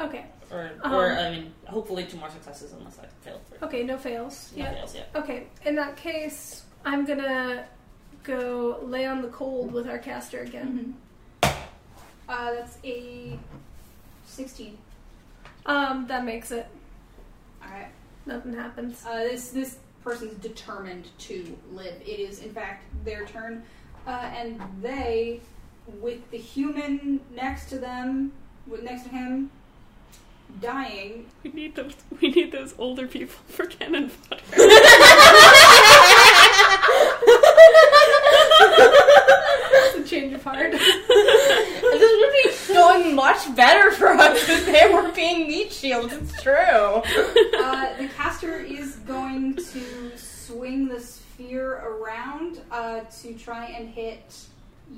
Okay, 0.00 0.24
Or, 0.50 0.70
Um, 0.82 0.94
or 0.94 1.10
I 1.12 1.30
mean, 1.30 1.52
hopefully 1.66 2.04
two 2.04 2.16
more 2.16 2.30
successes 2.30 2.72
unless 2.72 2.98
I 2.98 3.06
fail 3.22 3.40
three. 3.50 3.58
okay, 3.62 3.82
no 3.82 3.98
fails. 3.98 4.50
No 4.56 4.64
Yeah. 4.64 4.72
fails, 4.74 4.94
yeah. 4.94 5.02
Okay, 5.14 5.46
in 5.66 5.74
that 5.74 5.96
case, 5.96 6.62
I'm 6.86 7.04
gonna 7.04 7.66
go 8.24 8.78
lay 8.82 9.06
on 9.06 9.20
the 9.20 9.28
cold 9.28 9.72
with 9.72 9.88
our 9.88 9.98
caster 9.98 10.40
again. 10.40 10.94
Uh, 11.42 12.52
that's 12.52 12.78
a 12.84 13.38
sixteen. 14.24 14.78
Um, 15.66 16.06
that 16.06 16.24
makes 16.24 16.50
it. 16.50 16.66
All 17.68 17.74
right. 17.74 17.88
Nothing 18.26 18.54
happens. 18.54 19.04
Uh, 19.06 19.18
this 19.18 19.50
this 19.50 19.78
person's 20.02 20.34
determined 20.42 21.08
to 21.18 21.56
live. 21.72 22.00
It 22.02 22.20
is, 22.20 22.40
in 22.40 22.52
fact, 22.52 22.84
their 23.04 23.26
turn, 23.26 23.62
uh, 24.06 24.30
and 24.34 24.60
they, 24.80 25.40
with 26.00 26.30
the 26.30 26.38
human 26.38 27.20
next 27.34 27.68
to 27.70 27.78
them, 27.78 28.32
with 28.66 28.82
next 28.82 29.04
to 29.04 29.08
him, 29.10 29.50
dying. 30.60 31.26
We 31.42 31.50
need 31.50 31.74
those. 31.74 31.94
We 32.20 32.30
need 32.30 32.52
those 32.52 32.74
older 32.78 33.06
people 33.06 33.36
for 33.48 33.66
cannon 33.66 34.08
fodder. 34.08 34.42
That's 39.72 39.96
a 39.96 40.04
change 40.04 40.32
of 40.32 40.42
heart. 40.42 40.72
this 40.72 42.20
would 42.20 42.32
be 42.42 42.50
going 42.78 43.14
much 43.14 43.54
better 43.56 43.90
for 43.90 44.08
us 44.08 44.48
if 44.48 44.66
they 44.66 44.92
were 44.92 45.10
being 45.12 45.48
meat 45.48 45.72
shields. 45.72 46.12
It's 46.12 46.42
true. 46.42 47.02
Uh, 47.58 47.96
the 47.98 48.08
caster 48.08 48.56
is 48.56 48.96
going 48.96 49.54
to 49.54 50.16
swing 50.16 50.88
the 50.88 50.98
sphere 51.00 51.82
around 51.84 52.60
uh, 52.70 53.00
to 53.20 53.34
try 53.34 53.66
and 53.66 53.88
hit 53.88 54.46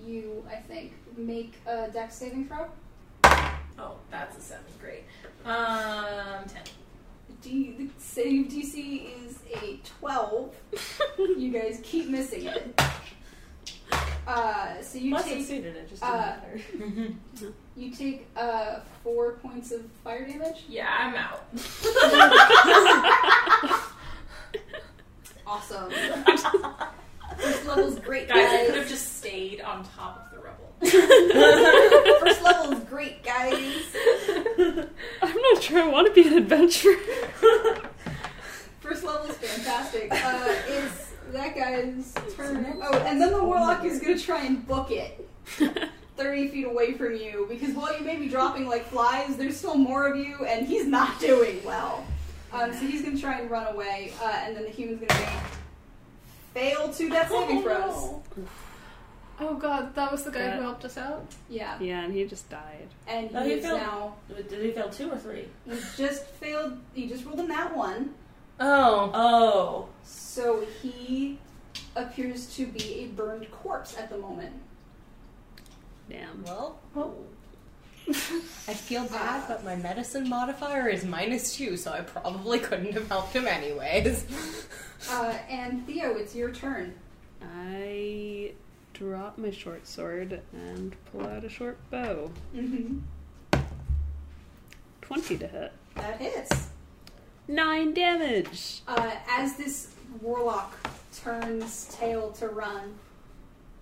you. 0.06 0.44
I 0.50 0.56
think 0.56 0.92
make 1.16 1.54
a 1.66 1.88
dex 1.90 2.16
saving 2.16 2.46
throw. 2.46 2.66
Oh, 3.78 3.96
that's 4.10 4.36
a 4.36 4.40
seven. 4.40 4.64
Great. 4.80 5.04
Um, 5.44 6.44
ten. 6.46 6.62
D- 7.42 7.74
the 7.78 7.88
save 7.98 8.48
DC 8.48 9.06
is 9.26 9.38
a 9.62 9.80
12. 10.00 10.54
you 11.18 11.50
guys 11.50 11.80
keep 11.82 12.08
missing 12.08 12.44
it. 12.46 12.80
Uh, 14.26 14.80
so 14.80 14.98
you 14.98 15.16
I 15.16 15.22
take 15.22 15.38
succeeded. 15.38 15.76
It 15.76 15.88
just 15.88 16.02
uh, 16.02 16.36
didn't 16.72 17.16
matter. 17.34 17.52
you 17.76 17.90
take 17.92 18.28
uh, 18.36 18.80
four 19.02 19.32
points 19.32 19.72
of 19.72 19.82
fire 20.04 20.24
damage. 20.26 20.64
Yeah, 20.68 20.86
I'm 20.88 21.14
out. 21.16 21.44
Awesome. 25.50 25.90
First 27.38 27.66
level's 27.66 27.98
great, 27.98 28.28
Guys, 28.28 28.52
I 28.52 28.66
could 28.66 28.76
have 28.76 28.88
just 28.88 29.16
stayed 29.18 29.60
on 29.60 29.84
top 29.96 30.24
of 30.24 30.30
the 30.30 30.38
rubble. 30.44 30.72
First 32.20 32.42
level 32.42 32.72
is 32.72 32.78
great, 32.84 33.24
guys. 33.24 33.84
I'm 35.20 35.36
not 35.36 35.60
sure 35.62 35.82
I 35.82 35.88
want 35.88 36.06
to 36.06 36.12
be 36.22 36.28
an 36.28 36.34
adventurer. 36.34 36.94
First 38.78 39.02
level 39.02 39.26
is 39.28 39.36
fantastic. 39.38 40.12
Uh, 40.12 40.54
it's 40.68 41.09
that 41.32 41.54
guy's 41.54 42.14
turn. 42.36 42.78
Oh, 42.82 42.98
and 42.98 43.20
then 43.20 43.32
the 43.32 43.42
warlock 43.42 43.84
is 43.84 44.00
gonna 44.00 44.18
try 44.18 44.44
and 44.44 44.66
book 44.66 44.90
it. 44.90 45.26
30 46.16 46.48
feet 46.48 46.66
away 46.66 46.92
from 46.92 47.14
you 47.16 47.46
because 47.48 47.74
while 47.74 47.96
you 47.98 48.04
may 48.04 48.16
be 48.16 48.28
dropping 48.28 48.68
like 48.68 48.84
flies, 48.86 49.36
there's 49.38 49.56
still 49.56 49.76
more 49.76 50.06
of 50.06 50.16
you, 50.16 50.44
and 50.44 50.66
he's 50.66 50.86
not 50.86 51.18
doing 51.18 51.64
well. 51.64 52.04
Um, 52.52 52.72
so 52.74 52.80
he's 52.80 53.02
gonna 53.02 53.18
try 53.18 53.38
and 53.40 53.50
run 53.50 53.72
away, 53.72 54.12
uh, 54.22 54.26
and 54.44 54.54
then 54.54 54.64
the 54.64 54.70
human's 54.70 55.00
gonna 55.00 55.20
make 55.20 55.28
fail 56.52 56.92
two 56.92 57.08
death 57.08 57.30
saving 57.30 57.62
throws. 57.62 58.14
Oh 59.42 59.54
god, 59.54 59.94
that 59.94 60.12
was 60.12 60.24
the 60.24 60.30
guy 60.30 60.40
Yeah. 60.40 60.56
who 60.56 60.62
helped 60.62 60.84
us 60.84 60.98
out. 60.98 61.24
Yeah, 61.48 61.78
Yeah, 61.80 62.02
and 62.04 62.12
he 62.12 62.24
just 62.26 62.50
died. 62.50 62.88
and 63.06 63.30
Oh, 63.34 63.42
he 63.42 63.50
he 63.50 63.54
is 63.56 63.64
failed. 63.64 63.78
now. 63.80 64.14
Did 64.36 64.62
he 64.62 64.72
fail 64.72 64.90
two 64.90 65.10
or 65.10 65.16
three? 65.16 65.46
He 65.64 65.72
just 65.96 66.26
failed. 66.26 66.78
He 66.92 67.06
just 67.08 67.24
rolled 67.24 67.40
in 67.40 67.48
that 67.48 67.74
one, 67.74 68.14
Oh. 68.60 69.10
Oh. 69.14 69.88
so 70.04 70.64
he 70.82 71.38
appears 71.96 72.54
to 72.56 72.66
be 72.66 73.04
a 73.04 73.06
burned 73.06 73.50
corpse 73.50 73.96
at 73.98 74.10
the 74.10 74.18
moment. 74.18 74.52
Damn. 76.08 76.42
Well, 76.44 76.78
Oh. 76.96 77.14
I 78.08 78.74
feel 78.74 79.04
bad, 79.06 79.46
but 79.46 79.64
my 79.64 79.76
medicine 79.76 80.28
modifier 80.28 80.88
is 80.88 81.04
minus 81.04 81.54
two, 81.54 81.76
so 81.76 81.92
I 81.92 82.00
probably 82.00 82.58
couldn't 82.58 82.92
have 82.94 83.08
helped 83.08 83.34
him 83.34 83.46
anyways. 83.46 84.24
Uh, 85.10 85.34
and 85.48 85.86
Theo, 85.86 86.14
it's 86.16 86.34
your 86.34 86.50
turn. 86.50 86.92
I 87.42 88.52
drop 88.94 89.38
my 89.38 89.50
short 89.50 89.86
sword 89.86 90.40
and 90.52 90.94
pull 91.10 91.26
out 91.26 91.44
a 91.44 91.48
short 91.48 91.78
bow. 91.90 92.30
Mm-hmm. 92.54 92.98
20 95.02 95.38
to 95.38 95.46
hit. 95.46 95.72
That 95.94 96.20
hits. 96.20 96.69
9 97.50 97.94
damage! 97.94 98.82
Uh, 98.86 99.16
as 99.28 99.56
this 99.56 99.88
warlock 100.20 100.72
turns 101.12 101.88
tail 101.90 102.30
to 102.30 102.46
run, 102.46 102.94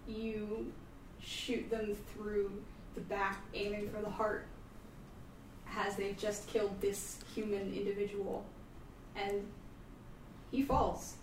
you 0.06 0.72
shoot 1.20 1.68
them 1.68 1.94
through 2.14 2.50
the 2.94 3.02
back, 3.02 3.42
aiming 3.52 3.90
for 3.90 4.00
the 4.00 4.08
heart, 4.08 4.46
as 5.76 5.96
they've 5.96 6.16
just 6.16 6.48
killed 6.48 6.80
this 6.80 7.18
human 7.34 7.74
individual. 7.74 8.42
And 9.14 9.46
he 10.50 10.62
falls. 10.62 11.16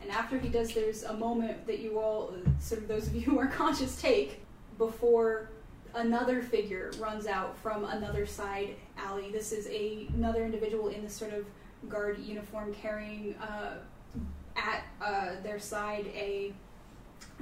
And 0.00 0.08
after 0.12 0.38
he 0.38 0.48
does, 0.48 0.72
there's 0.72 1.02
a 1.02 1.14
moment 1.14 1.66
that 1.66 1.80
you 1.80 1.98
all, 1.98 2.32
sort 2.60 2.82
of 2.82 2.86
those 2.86 3.08
of 3.08 3.14
you 3.16 3.22
who 3.22 3.40
are 3.40 3.46
conscious, 3.48 4.00
take 4.00 4.40
before 4.78 5.50
another 5.96 6.42
figure 6.42 6.92
runs 7.00 7.26
out 7.26 7.58
from 7.58 7.84
another 7.86 8.24
side 8.24 8.76
alley. 8.96 9.32
This 9.32 9.50
is 9.50 9.66
a, 9.66 10.06
another 10.14 10.44
individual 10.44 10.86
in 10.86 11.02
this 11.02 11.12
sort 11.12 11.32
of 11.32 11.44
guard 11.88 12.18
uniform 12.18 12.74
carrying 12.74 13.34
uh, 13.36 13.74
at 14.56 14.84
uh, 15.00 15.30
their 15.42 15.58
side 15.58 16.06
a 16.14 16.52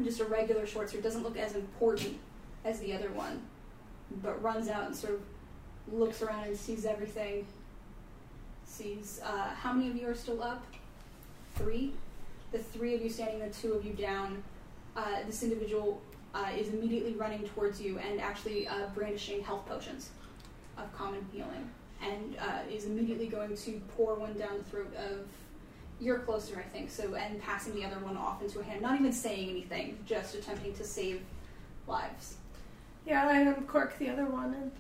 just 0.02 0.20
a 0.20 0.24
regular 0.24 0.66
short 0.66 0.90
sword. 0.90 1.02
Doesn't 1.02 1.22
look 1.22 1.36
as 1.36 1.54
important 1.54 2.18
as 2.64 2.80
the 2.80 2.92
other 2.92 3.10
one, 3.10 3.42
but 4.22 4.42
runs 4.42 4.68
out 4.68 4.86
and 4.86 4.96
sort 4.96 5.14
of 5.14 5.20
looks 5.92 6.22
around 6.22 6.44
and 6.44 6.56
sees 6.56 6.84
everything. 6.84 7.46
Sees 8.64 9.20
uh, 9.24 9.48
how 9.54 9.72
many 9.72 9.90
of 9.90 9.96
you 9.96 10.08
are 10.08 10.14
still 10.14 10.42
up? 10.42 10.64
Three. 11.56 11.92
The 12.52 12.58
three 12.58 12.94
of 12.94 13.02
you 13.02 13.10
standing, 13.10 13.40
the 13.40 13.48
two 13.48 13.72
of 13.74 13.84
you 13.84 13.92
down. 13.92 14.42
Uh, 14.96 15.22
this 15.26 15.42
individual 15.42 16.00
uh, 16.34 16.48
is 16.56 16.68
immediately 16.68 17.14
running 17.14 17.46
towards 17.48 17.80
you 17.80 17.98
and 17.98 18.20
actually 18.20 18.66
uh, 18.66 18.86
brandishing 18.94 19.42
health 19.42 19.66
potions 19.66 20.10
of 20.76 20.92
common 20.96 21.24
healing, 21.32 21.70
and 22.02 22.36
uh, 22.39 22.59
is 22.70 22.86
immediately 22.86 23.27
going 23.27 23.56
to 23.56 23.81
pour 23.97 24.14
one 24.14 24.36
down 24.39 24.59
the 24.59 24.64
throat 24.64 24.94
of. 24.97 25.27
You're 26.02 26.20
closer, 26.20 26.59
I 26.59 26.62
think. 26.62 26.90
So, 26.90 27.14
and 27.14 27.39
passing 27.43 27.74
the 27.74 27.85
other 27.85 27.98
one 27.98 28.16
off 28.16 28.40
into 28.40 28.59
a 28.60 28.62
hand, 28.64 28.81
not 28.81 28.98
even 28.98 29.12
saying 29.12 29.51
anything, 29.51 29.98
just 30.06 30.35
attempting 30.35 30.72
to 30.74 30.85
save 30.85 31.20
lives. 31.86 32.36
Yeah, 33.06 33.28
I 33.28 33.40
uncork 33.40 33.98
the 33.98 34.09
other 34.09 34.24
one 34.24 34.55
and 34.55 34.70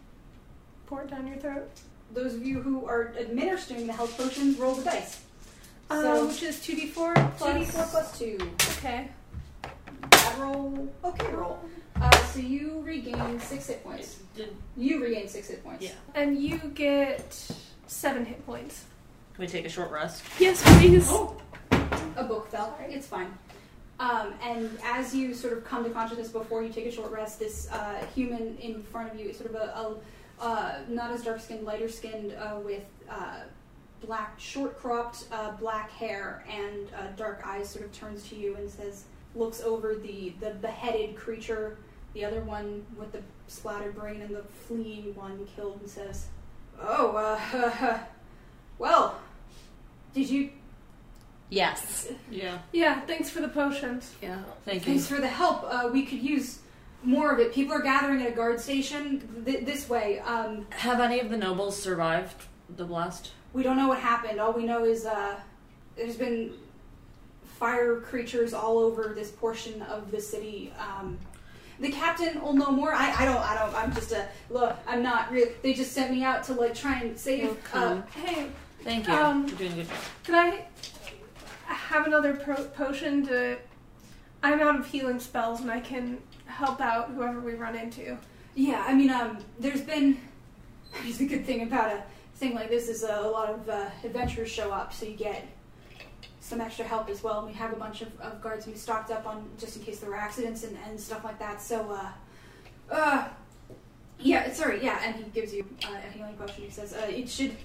pour 0.86 1.02
it 1.02 1.10
down 1.10 1.26
your 1.26 1.36
throat. 1.36 1.68
Those 2.14 2.34
of 2.34 2.46
you 2.46 2.62
who 2.62 2.86
are 2.86 3.12
administering 3.20 3.86
the 3.86 3.92
health 3.92 4.16
potions, 4.16 4.58
roll 4.58 4.74
the 4.74 4.84
dice. 4.84 5.20
Uh, 5.90 6.00
So- 6.00 6.26
which 6.26 6.42
is 6.42 6.56
2d4 6.60 7.14
2d4 7.38 7.90
plus 7.90 8.18
2. 8.18 8.38
Okay. 8.78 9.08
Bad 10.10 10.38
roll. 10.38 10.88
Okay, 11.04 11.26
roll. 11.34 11.60
Uh, 12.00 12.10
so 12.26 12.40
you 12.40 12.80
regain 12.84 13.38
6 13.38 13.66
hit 13.66 13.84
points. 13.84 14.18
Did, 14.34 14.56
You 14.76 15.02
regain 15.02 15.28
6 15.28 15.48
hit 15.48 15.62
points. 15.64 15.84
Yeah. 15.84 15.90
And 16.14 16.38
you 16.38 16.58
get 16.74 17.52
7 17.86 18.24
hit 18.24 18.44
points. 18.46 18.84
can 19.34 19.42
we 19.42 19.46
take 19.48 19.66
a 19.66 19.68
short 19.68 19.90
rest? 19.90 20.22
Yes, 20.38 20.62
please! 20.78 21.06
Oh, 21.10 21.36
a 22.16 22.24
book 22.24 22.48
fell. 22.50 22.76
It's 22.88 23.06
fine. 23.06 23.36
Um, 23.98 24.32
and 24.42 24.78
as 24.82 25.14
you 25.14 25.34
sort 25.34 25.52
of 25.52 25.64
come 25.64 25.84
to 25.84 25.90
consciousness 25.90 26.28
before 26.28 26.62
you 26.62 26.70
take 26.70 26.86
a 26.86 26.90
short 26.90 27.10
rest, 27.10 27.38
this 27.38 27.70
uh, 27.70 28.02
human 28.14 28.56
in 28.58 28.82
front 28.82 29.12
of 29.12 29.20
you, 29.20 29.32
sort 29.34 29.50
of 29.50 29.56
a, 29.56 29.58
a 29.58 29.96
uh, 30.42 30.78
not 30.88 31.10
as 31.10 31.22
dark 31.22 31.38
skinned, 31.38 31.66
lighter 31.66 31.88
skinned, 31.88 32.32
uh, 32.32 32.58
with 32.64 32.84
uh, 33.10 33.40
black, 34.02 34.40
short 34.40 34.78
cropped 34.78 35.26
uh, 35.30 35.50
black 35.52 35.90
hair 35.90 36.42
and 36.48 36.88
uh, 36.96 37.08
dark 37.16 37.42
eyes, 37.44 37.68
sort 37.68 37.84
of 37.84 37.92
turns 37.92 38.26
to 38.30 38.36
you 38.36 38.56
and 38.56 38.70
says, 38.70 39.04
looks 39.34 39.60
over 39.60 39.94
the, 39.96 40.32
the 40.40 40.50
beheaded 40.62 41.14
creature, 41.14 41.76
the 42.14 42.24
other 42.24 42.40
one 42.42 42.84
with 42.96 43.12
the 43.12 43.22
splattered 43.46 43.94
brain 43.94 44.22
and 44.22 44.34
the 44.34 44.42
fleeing 44.66 45.14
one 45.14 45.46
killed, 45.56 45.80
and 45.80 45.90
says, 45.90 46.26
Oh, 46.80 47.16
uh, 47.16 47.98
well, 48.78 49.20
did 50.14 50.28
you 50.28 50.50
Yes. 51.50 52.08
Yeah. 52.30 52.58
Yeah, 52.72 53.00
thanks 53.02 53.28
for 53.28 53.40
the 53.40 53.48
potions. 53.48 54.14
Yeah. 54.22 54.38
Thank 54.64 54.86
you. 54.86 54.92
Thanks 54.92 55.08
for 55.08 55.20
the 55.20 55.26
help. 55.28 55.64
Uh, 55.64 55.90
we 55.92 56.06
could 56.06 56.22
use 56.22 56.60
more 57.02 57.32
of 57.32 57.40
it. 57.40 57.52
People 57.52 57.74
are 57.74 57.82
gathering 57.82 58.22
at 58.22 58.28
a 58.28 58.34
guard 58.34 58.60
station 58.60 59.42
th- 59.44 59.66
this 59.66 59.88
way. 59.88 60.20
Um, 60.20 60.66
Have 60.70 61.00
any 61.00 61.18
of 61.18 61.28
the 61.28 61.36
nobles 61.36 61.80
survived 61.80 62.44
the 62.76 62.84
blast? 62.84 63.32
we 63.52 63.64
don't 63.64 63.76
know 63.76 63.88
what 63.88 63.98
happened. 63.98 64.38
All 64.38 64.52
we 64.52 64.64
know 64.64 64.84
is 64.84 65.04
uh, 65.04 65.34
there's 65.96 66.14
been 66.16 66.52
fire 67.58 67.96
creatures 67.96 68.54
all 68.54 68.78
over 68.78 69.12
this 69.14 69.32
portion 69.32 69.82
of 69.82 70.12
the 70.12 70.20
city. 70.20 70.72
Um, 70.78 71.18
the 71.80 71.90
captain 71.90 72.40
will 72.42 72.52
know 72.52 72.70
more. 72.70 72.92
I, 72.92 73.12
I 73.18 73.24
don't. 73.24 73.38
I 73.38 73.54
don't. 73.58 73.74
I'm 73.74 73.92
just 73.94 74.12
a 74.12 74.28
look. 74.50 74.76
I'm 74.86 75.02
not 75.02 75.32
real. 75.32 75.48
They 75.62 75.72
just 75.72 75.92
sent 75.92 76.10
me 76.12 76.22
out 76.22 76.44
to 76.44 76.52
like 76.54 76.74
try 76.74 77.00
and 77.00 77.18
save. 77.18 77.56
Uh, 77.72 78.02
Hey, 78.14 78.48
Thank 78.84 79.08
you. 79.08 79.14
Um, 79.14 79.46
You're 79.46 79.56
doing 79.58 79.74
good 79.74 79.88
job. 79.88 79.96
could 80.24 80.34
I 80.34 80.64
have 81.66 82.06
another 82.06 82.34
pro- 82.34 82.64
potion 82.64 83.26
to. 83.26 83.58
I'm 84.42 84.60
out 84.60 84.78
of 84.78 84.86
healing 84.86 85.20
spells 85.20 85.60
and 85.60 85.70
I 85.70 85.80
can 85.80 86.18
help 86.46 86.80
out 86.80 87.10
whoever 87.10 87.40
we 87.40 87.54
run 87.54 87.76
into. 87.76 88.16
Yeah, 88.54 88.82
I 88.86 88.94
mean, 88.94 89.10
um, 89.10 89.38
there's 89.58 89.82
been. 89.82 90.18
I 90.98 91.04
mean, 91.04 91.16
the 91.16 91.26
good 91.26 91.46
thing 91.46 91.62
about 91.62 91.92
a 91.92 92.02
thing 92.36 92.54
like 92.54 92.68
this 92.68 92.88
is 92.88 93.04
uh, 93.04 93.20
a 93.22 93.28
lot 93.28 93.48
of 93.50 93.68
uh, 93.68 93.86
adventurers 94.02 94.50
show 94.50 94.70
up, 94.72 94.92
so 94.92 95.06
you 95.06 95.14
get 95.16 95.46
some 96.40 96.60
extra 96.60 96.84
help 96.84 97.08
as 97.08 97.22
well. 97.22 97.46
We 97.46 97.52
have 97.52 97.72
a 97.72 97.76
bunch 97.76 98.02
of, 98.02 98.18
of 98.20 98.40
guards 98.42 98.66
we 98.66 98.74
stocked 98.74 99.10
up 99.10 99.26
on 99.26 99.48
just 99.58 99.76
in 99.76 99.82
case 99.82 100.00
there 100.00 100.10
were 100.10 100.16
accidents 100.16 100.64
and, 100.64 100.76
and 100.88 100.98
stuff 100.98 101.22
like 101.22 101.38
that. 101.38 101.60
So, 101.60 101.90
uh, 101.90 102.94
uh, 102.94 103.28
yeah, 104.18 104.52
sorry, 104.52 104.82
yeah, 104.82 105.00
and 105.04 105.16
he 105.16 105.24
gives 105.30 105.54
you 105.54 105.64
uh, 105.84 105.96
a 106.08 106.12
healing 106.12 106.34
potion. 106.34 106.64
He 106.64 106.70
says 106.70 106.92
uh, 106.92 107.06
it 107.08 107.28
should 107.28 107.56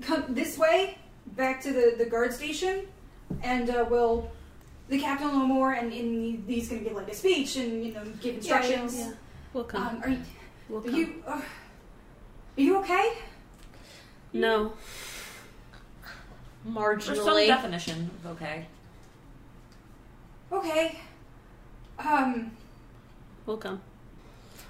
come 0.00 0.24
this 0.30 0.58
way 0.58 0.98
back 1.36 1.60
to 1.62 1.72
the, 1.72 1.94
the 1.96 2.06
guard 2.06 2.32
station, 2.32 2.86
and 3.42 3.70
uh, 3.70 3.86
we'll. 3.88 4.30
The 4.88 4.98
captain 4.98 5.28
will 5.28 5.38
know 5.38 5.46
more, 5.46 5.74
and, 5.74 5.92
and 5.92 6.42
he's 6.48 6.68
going 6.68 6.82
to 6.82 6.88
give 6.88 6.96
like 6.96 7.06
a 7.08 7.14
speech 7.14 7.54
and 7.54 7.84
you 7.84 7.94
know 7.94 8.02
give 8.20 8.34
instructions. 8.34 8.98
yeah. 8.98 9.12
Welcome. 9.52 9.82
Um, 9.82 10.02
are 10.02 10.08
you? 10.08 10.16
Are 10.16 10.72
Welcome. 10.72 10.94
you? 10.96 11.22
Uh, 11.24 11.30
are 11.30 12.60
you 12.60 12.76
okay? 12.78 13.12
no. 14.32 14.72
For 16.64 16.74
some 16.74 16.74
Marginally. 17.16 17.46
definition 17.46 18.10
of 18.24 18.32
okay. 18.32 18.66
Okay. 20.52 20.98
Um. 21.98 22.50
Welcome. 23.46 23.80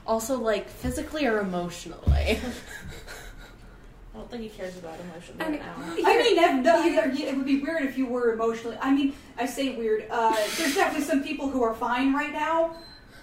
Also, 0.07 0.39
like, 0.39 0.69
physically 0.69 1.27
or 1.27 1.39
emotionally? 1.41 2.39
I 4.15 4.17
don't 4.19 4.31
think 4.31 4.43
he 4.43 4.49
cares 4.49 4.77
about 4.77 4.99
emotion 5.01 5.37
And- 5.39 5.51
right 5.55 5.61
now. 5.61 5.75
I 6.09 6.17
mean, 6.23 6.39
ev- 6.39 6.65
no, 6.65 6.83
it 6.85 7.37
would 7.37 7.47
be 7.47 7.61
weird 7.61 7.83
if 7.85 7.97
you 7.97 8.07
were 8.07 8.33
emotionally. 8.33 8.77
I 8.81 8.91
mean, 8.93 9.15
I 9.39 9.47
say 9.47 9.77
weird. 9.77 10.07
Uh, 10.11 10.35
there's 10.59 10.75
definitely 10.75 11.07
some 11.07 11.23
people 11.23 11.49
who 11.49 11.63
are 11.63 11.75
fine 11.75 12.13
right 12.13 12.33
now. 12.33 12.75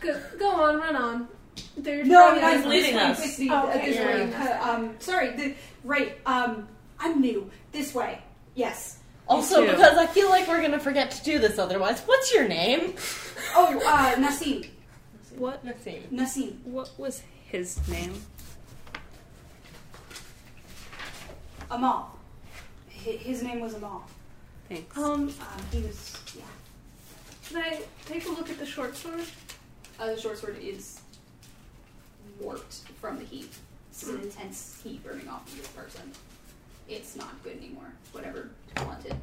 Go, 0.01 0.19
go 0.39 0.49
on, 0.51 0.77
run 0.77 0.95
on. 0.95 1.27
There's 1.75 2.07
No, 2.07 2.19
probably 2.27 2.43
I 2.43 2.57
He's 2.57 2.65
leading 2.65 2.95
this 2.95 3.03
way, 3.03 3.11
us. 3.11 3.19
this 3.19 3.39
way, 3.39 3.47
Oh, 3.51 3.69
okay, 3.69 3.93
yeah, 3.95 4.25
yeah. 4.27 4.59
Uh, 4.63 4.71
um, 4.73 4.95
sorry. 4.99 5.35
The, 5.35 5.55
right. 5.83 6.17
Um, 6.25 6.67
I'm 6.99 7.19
new. 7.19 7.49
This 7.71 7.93
way. 7.93 8.21
Yes. 8.57 8.97
Also, 9.29 9.63
too. 9.63 9.71
because 9.71 9.97
I 9.97 10.07
feel 10.07 10.29
like 10.29 10.47
we're 10.47 10.61
gonna 10.63 10.79
forget 10.79 11.11
to 11.11 11.23
do 11.23 11.37
this 11.37 11.59
otherwise. 11.59 12.01
What's 12.01 12.33
your 12.33 12.47
name? 12.47 12.95
Oh, 13.55 13.79
uh, 13.85 14.15
Nassim. 14.15 14.67
What? 15.37 15.63
Nassim. 15.63 16.01
Nassim. 16.11 16.63
What 16.63 16.89
was 16.97 17.21
his 17.45 17.87
name? 17.87 18.13
Amal. 21.69 22.17
Hi- 23.05 23.11
His 23.11 23.43
name 23.43 23.59
was 23.59 23.73
Amal. 23.75 24.05
Thanks. 24.69 24.97
Um, 24.97 25.29
Um, 25.29 25.33
he 25.71 25.81
was. 25.81 26.17
Yeah. 26.35 26.43
can 27.47 27.57
I 27.57 27.81
take 28.05 28.25
a 28.25 28.29
look 28.29 28.49
at 28.49 28.57
the 28.57 28.65
short 28.65 28.95
sword? 28.95 29.23
Uh, 29.99 30.07
the 30.07 30.19
short 30.19 30.37
sword 30.39 30.57
is 30.61 30.99
warped 32.39 32.75
from 32.99 33.17
the 33.19 33.23
heat. 33.25 33.49
It's 33.91 34.03
an 34.07 34.21
intense 34.21 34.79
heat 34.83 35.03
burning 35.03 35.27
off 35.27 35.47
of 35.47 35.57
this 35.57 35.67
person. 35.67 36.11
It's 36.89 37.15
not 37.15 37.41
good 37.43 37.57
anymore. 37.57 37.91
Whatever 38.11 38.49
talented, 38.75 39.15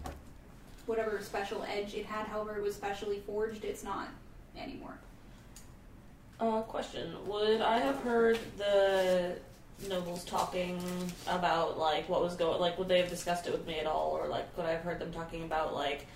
whatever 0.87 1.21
special 1.23 1.63
edge 1.65 1.95
it 1.95 2.07
had, 2.07 2.27
however 2.27 2.57
it 2.57 2.63
was 2.63 2.75
specially 2.75 3.21
forged, 3.21 3.65
it's 3.65 3.83
not 3.83 4.09
anymore. 4.59 4.99
Uh, 6.41 6.61
question: 6.63 7.15
Would 7.27 7.61
I 7.61 7.79
have 7.79 7.97
heard 8.01 8.39
the 8.59 9.37
nobles 9.89 10.25
talking 10.25 10.81
about 11.27 11.79
like 11.79 12.09
what 12.09 12.23
was 12.23 12.37
going? 12.37 12.61
Like, 12.61 12.79
would 12.79 12.89
they 12.89 12.99
have 12.99 13.09
discussed 13.09 13.47
it 13.47 13.53
with 13.53 13.67
me 13.67 13.79
at 13.79 13.87
all, 13.87 14.11
or 14.11 14.29
like 14.29 14.57
would 14.57 14.67
I 14.67 14.73
have 14.73 14.83
heard 14.83 14.99
them 14.99 15.13
talking 15.13 15.45
about 15.45 15.75
like 15.75 16.07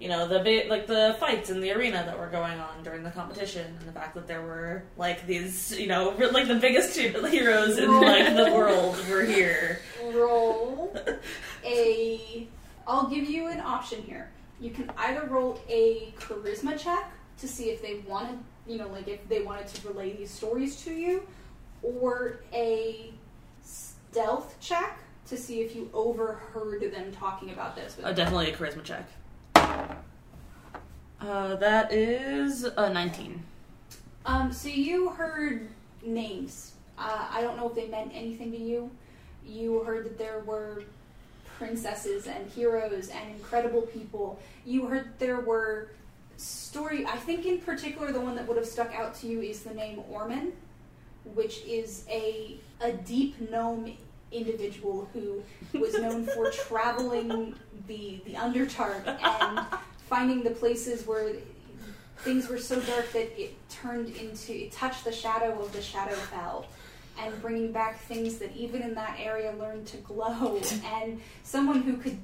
you 0.00 0.08
know 0.08 0.26
the 0.26 0.40
big 0.40 0.68
like 0.68 0.86
the 0.86 1.16
fights 1.20 1.50
in 1.50 1.60
the 1.60 1.72
arena 1.72 2.02
that 2.04 2.18
were 2.18 2.26
going 2.26 2.58
on 2.58 2.82
during 2.82 3.02
the 3.02 3.10
competition, 3.10 3.76
and 3.78 3.88
the 3.88 3.92
fact 3.92 4.14
that 4.14 4.26
there 4.26 4.42
were 4.42 4.82
like 4.96 5.26
these 5.26 5.78
you 5.78 5.86
know 5.86 6.14
like 6.32 6.48
the 6.48 6.56
biggest 6.56 6.96
heroes 6.98 7.78
in 7.78 8.00
like 8.00 8.34
the 8.34 8.52
world 8.54 8.96
were 9.08 9.24
here. 9.24 9.80
roll 10.12 10.94
a. 11.64 12.46
I'll 12.96 13.08
give 13.08 13.28
you 13.28 13.48
an 13.48 13.60
option 13.60 14.02
here. 14.02 14.30
You 14.58 14.70
can 14.70 14.90
either 14.96 15.26
roll 15.26 15.60
a 15.68 16.14
charisma 16.18 16.78
check 16.78 17.12
to 17.36 17.46
see 17.46 17.64
if 17.64 17.82
they 17.82 17.96
wanted, 18.08 18.38
you 18.66 18.78
know, 18.78 18.88
like 18.88 19.06
if 19.06 19.28
they 19.28 19.42
wanted 19.42 19.66
to 19.66 19.88
relay 19.88 20.16
these 20.16 20.30
stories 20.30 20.82
to 20.84 20.94
you, 20.94 21.22
or 21.82 22.40
a 22.54 23.12
stealth 23.62 24.56
check 24.60 24.98
to 25.26 25.36
see 25.36 25.60
if 25.60 25.76
you 25.76 25.90
overheard 25.92 26.80
them 26.90 27.12
talking 27.12 27.50
about 27.50 27.76
this. 27.76 27.98
Uh, 28.02 28.12
definitely 28.12 28.50
a 28.50 28.56
charisma 28.56 28.82
check. 28.82 29.06
Uh, 31.20 31.54
that 31.56 31.92
is 31.92 32.64
a 32.64 32.90
nineteen. 32.90 33.42
Um, 34.24 34.50
so 34.50 34.70
you 34.70 35.10
heard 35.10 35.68
names. 36.02 36.72
Uh, 36.96 37.26
I 37.30 37.42
don't 37.42 37.58
know 37.58 37.68
if 37.68 37.74
they 37.74 37.88
meant 37.88 38.12
anything 38.14 38.50
to 38.52 38.58
you. 38.58 38.90
You 39.46 39.80
heard 39.80 40.06
that 40.06 40.16
there 40.16 40.40
were 40.46 40.84
princesses 41.58 42.26
and 42.26 42.50
heroes 42.50 43.08
and 43.08 43.30
incredible 43.30 43.82
people. 43.82 44.38
You 44.64 44.86
heard 44.86 45.18
there 45.18 45.40
were 45.40 45.90
story. 46.36 47.06
I 47.06 47.16
think 47.16 47.46
in 47.46 47.58
particular 47.58 48.12
the 48.12 48.20
one 48.20 48.36
that 48.36 48.46
would 48.46 48.56
have 48.56 48.66
stuck 48.66 48.94
out 48.94 49.14
to 49.16 49.26
you 49.26 49.40
is 49.40 49.62
the 49.62 49.74
name 49.74 50.02
Orman, 50.10 50.52
which 51.34 51.64
is 51.64 52.04
a 52.08 52.58
a 52.80 52.92
deep 52.92 53.50
gnome 53.50 53.96
individual 54.32 55.08
who 55.12 55.42
was 55.78 55.94
known 55.94 56.26
for 56.26 56.50
traveling 56.68 57.54
the 57.86 58.20
the 58.26 58.34
Underdark 58.34 59.06
and 59.06 59.66
finding 60.08 60.42
the 60.42 60.50
places 60.50 61.06
where 61.06 61.32
things 62.18 62.48
were 62.48 62.58
so 62.58 62.80
dark 62.80 63.12
that 63.12 63.40
it 63.40 63.54
turned 63.68 64.08
into 64.16 64.52
it 64.52 64.72
touched 64.72 65.04
the 65.04 65.12
shadow 65.12 65.60
of 65.62 65.72
the 65.72 65.78
Shadowfell 65.78 66.66
and 67.18 67.40
bringing 67.40 67.72
back 67.72 68.00
things 68.02 68.38
that 68.38 68.54
even 68.56 68.82
in 68.82 68.94
that 68.94 69.16
area 69.18 69.52
learned 69.58 69.86
to 69.88 69.96
glow 69.98 70.60
and 70.84 71.20
someone 71.42 71.82
who 71.82 71.96
could 71.96 72.18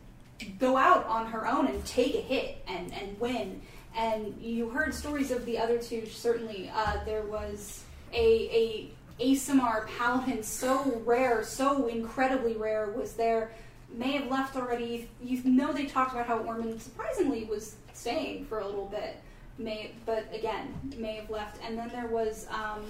go 0.59 0.77
out 0.77 1.07
on 1.07 1.27
her 1.27 1.47
own 1.47 1.67
and 1.67 1.85
take 1.85 2.15
a 2.15 2.21
hit 2.21 2.63
and, 2.67 2.93
and 2.93 3.19
win. 3.21 3.61
And 3.97 4.41
you 4.41 4.71
heard 4.71 4.95
stories 4.95 5.31
of 5.31 5.45
the 5.45 5.59
other 5.59 5.79
two 5.79 6.07
certainly. 6.07 6.71
Uh, 6.75 7.05
there 7.05 7.23
was 7.23 7.85
a, 8.13 8.17
a 8.19 8.91
aasimar 9.21 9.87
paladin 9.99 10.43
so 10.43 11.01
rare 11.05 11.45
so 11.45 11.87
incredibly 11.87 12.55
rare 12.55 12.91
was 12.91 13.15
there. 13.15 13.53
May 13.95 14.13
have 14.13 14.31
left 14.31 14.57
already. 14.57 15.09
You 15.23 15.43
know 15.45 15.73
they 15.73 15.85
talked 15.85 16.13
about 16.13 16.27
how 16.27 16.39
Ormond 16.39 16.81
surprisingly 16.81 17.45
was 17.45 17.77
staying 17.93 18.47
for 18.47 18.61
a 18.61 18.67
little 18.67 18.87
bit. 18.87 19.21
May 19.59 19.93
but 20.07 20.27
again 20.35 20.75
may 20.97 21.17
have 21.17 21.29
left. 21.29 21.59
And 21.63 21.77
then 21.79 21.91
there 21.91 22.07
was 22.07 22.47
um, 22.51 22.83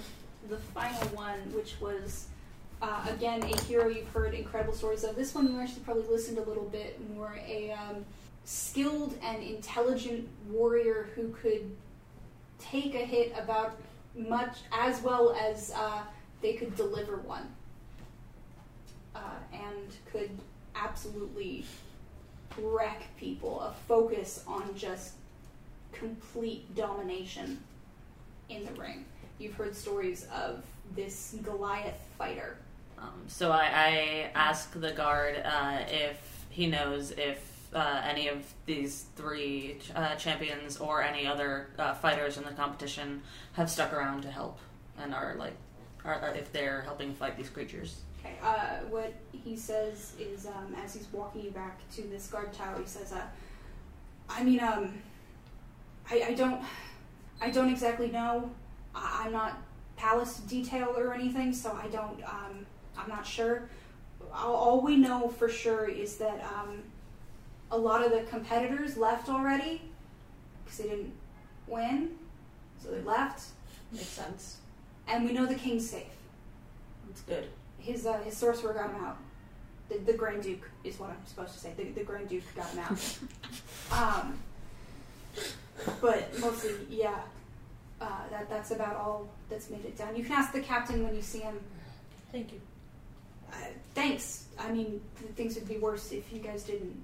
the 0.49 0.57
final 0.57 1.07
one 1.09 1.39
which 1.53 1.75
was 1.79 2.27
uh, 2.81 3.05
again 3.09 3.41
a 3.43 3.61
hero 3.61 3.87
you've 3.87 4.07
heard 4.09 4.33
incredible 4.33 4.73
stories 4.73 5.03
of 5.03 5.15
this 5.15 5.33
one 5.33 5.51
you 5.51 5.59
actually 5.59 5.81
probably 5.81 6.07
listened 6.07 6.37
a 6.37 6.43
little 6.43 6.65
bit 6.69 6.99
more 7.15 7.37
a 7.47 7.71
um, 7.71 8.05
skilled 8.45 9.17
and 9.23 9.41
intelligent 9.41 10.27
warrior 10.49 11.09
who 11.15 11.29
could 11.29 11.71
take 12.59 12.93
a 12.95 13.05
hit 13.05 13.33
about 13.37 13.77
much 14.15 14.57
as 14.71 15.01
well 15.01 15.35
as 15.39 15.71
uh, 15.75 16.01
they 16.41 16.53
could 16.53 16.75
deliver 16.75 17.17
one 17.17 17.47
uh, 19.15 19.19
and 19.53 19.87
could 20.11 20.29
absolutely 20.75 21.65
wreck 22.59 23.03
people 23.17 23.61
a 23.61 23.73
focus 23.87 24.43
on 24.47 24.63
just 24.75 25.13
complete 25.91 26.75
domination 26.75 27.59
in 28.49 28.65
the 28.65 28.71
ring. 28.73 29.05
You've 29.39 29.55
heard 29.55 29.75
stories 29.75 30.27
of 30.33 30.63
this 30.95 31.35
Goliath 31.43 31.99
fighter. 32.17 32.57
Um, 32.97 33.23
so 33.27 33.51
I, 33.51 33.63
I 33.63 34.31
ask 34.35 34.79
the 34.79 34.91
guard 34.91 35.41
uh, 35.43 35.79
if 35.87 36.45
he 36.49 36.67
knows 36.67 37.11
if 37.11 37.67
uh, 37.73 38.01
any 38.05 38.27
of 38.27 38.45
these 38.65 39.05
three 39.15 39.79
uh, 39.95 40.15
champions 40.15 40.77
or 40.77 41.01
any 41.01 41.25
other 41.25 41.69
uh, 41.79 41.93
fighters 41.95 42.37
in 42.37 42.43
the 42.43 42.51
competition 42.51 43.21
have 43.53 43.69
stuck 43.69 43.91
around 43.93 44.21
to 44.21 44.31
help 44.31 44.59
and 44.97 45.13
are 45.13 45.35
like, 45.37 45.55
are, 46.05 46.15
are 46.15 46.35
if 46.35 46.51
they're 46.53 46.81
helping 46.81 47.13
fight 47.13 47.35
these 47.35 47.49
creatures. 47.49 48.01
Okay, 48.19 48.35
uh, 48.41 48.77
what 48.89 49.13
he 49.31 49.57
says 49.57 50.13
is, 50.19 50.45
um, 50.45 50.75
as 50.83 50.93
he's 50.93 51.07
walking 51.11 51.43
you 51.43 51.51
back 51.51 51.79
to 51.95 52.03
this 52.03 52.27
guard 52.27 52.53
tower, 52.53 52.79
he 52.79 52.87
says, 52.87 53.11
uh, 53.11 53.21
"I 54.29 54.43
mean, 54.43 54.61
um, 54.61 54.93
I, 56.09 56.23
I 56.29 56.33
don't, 56.33 56.61
I 57.41 57.49
don't 57.49 57.69
exactly 57.69 58.09
know. 58.09 58.49
I'm 58.95 59.31
not 59.31 59.57
palace 59.97 60.37
detail 60.37 60.93
or 60.97 61.13
anything, 61.13 61.53
so 61.53 61.77
I 61.81 61.87
don't, 61.87 62.21
um, 62.23 62.65
I'm 62.97 63.09
not 63.09 63.25
sure. 63.25 63.69
All, 64.33 64.53
all 64.55 64.81
we 64.81 64.95
know 64.97 65.29
for 65.29 65.49
sure 65.49 65.85
is 65.87 66.17
that 66.17 66.43
um, 66.43 66.79
a 67.71 67.77
lot 67.77 68.03
of 68.03 68.11
the 68.11 68.21
competitors 68.29 68.97
left 68.97 69.29
already 69.29 69.81
because 70.63 70.79
they 70.79 70.85
didn't 70.89 71.13
win, 71.67 72.11
so 72.81 72.89
they 72.91 73.01
left, 73.01 73.45
Makes 73.91 74.05
sense. 74.07 74.57
and 75.07 75.25
we 75.25 75.33
know 75.33 75.45
the 75.45 75.55
king's 75.55 75.89
safe." 75.89 76.07
That's 77.07 77.21
good. 77.21 77.47
his 77.79 78.05
uh, 78.05 78.19
his 78.23 78.35
sorcerer 78.35 78.73
got 78.73 78.89
him 78.89 79.03
out. 79.03 79.17
The, 79.89 79.97
the 79.99 80.13
Grand 80.13 80.41
Duke 80.41 80.69
is 80.83 80.97
what 80.99 81.09
I'm 81.09 81.17
supposed 81.25 81.53
to 81.53 81.59
say. 81.59 81.73
The, 81.77 81.83
the 81.91 82.03
Grand 82.03 82.29
Duke 82.29 82.43
got 82.55 82.67
him 82.69 82.79
out. 82.79 83.19
um, 84.23 84.39
but 86.01 86.39
mostly, 86.39 86.71
yeah. 86.89 87.19
Uh, 88.03 88.07
that 88.31 88.49
that's 88.49 88.71
about 88.71 88.97
all 88.97 89.29
that's 89.49 89.69
made 89.69 89.85
it 89.85 89.97
down. 89.97 90.13
You 90.13 90.25
can 90.25 90.33
ask 90.33 90.51
the 90.51 90.59
captain 90.59 91.05
when 91.05 91.15
you 91.15 91.21
see 91.21 91.39
him. 91.39 91.57
Thank 92.33 92.51
you. 92.51 92.59
Uh, 93.49 93.55
thanks. 93.95 94.45
I 94.59 94.73
mean, 94.73 94.99
th- 95.19 95.31
things 95.35 95.55
would 95.55 95.69
be 95.69 95.77
worse 95.77 96.11
if 96.11 96.33
you 96.33 96.39
guys 96.39 96.63
didn't. 96.63 97.01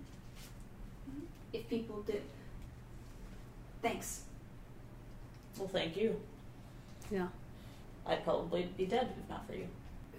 If 1.53 1.69
people 1.69 2.01
did. 2.01 2.21
Thanks. 3.81 4.23
Well, 5.57 5.69
thank 5.69 5.95
you. 5.95 6.19
Yeah. 7.09 7.27
I'd 8.05 8.23
probably 8.25 8.67
be 8.75 8.85
dead 8.85 9.13
if 9.23 9.29
not 9.29 9.47
for 9.47 9.53
you. 9.53 9.67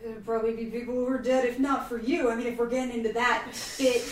There'd 0.02 0.24
probably 0.24 0.54
be 0.54 0.66
people 0.66 0.94
who 0.94 1.06
are 1.08 1.18
dead 1.18 1.44
if 1.44 1.58
not 1.58 1.90
for 1.90 1.98
you. 1.98 2.30
I 2.30 2.36
mean, 2.36 2.46
if 2.46 2.58
we're 2.58 2.70
getting 2.70 2.96
into 2.96 3.12
that 3.12 3.44
bit. 3.76 4.02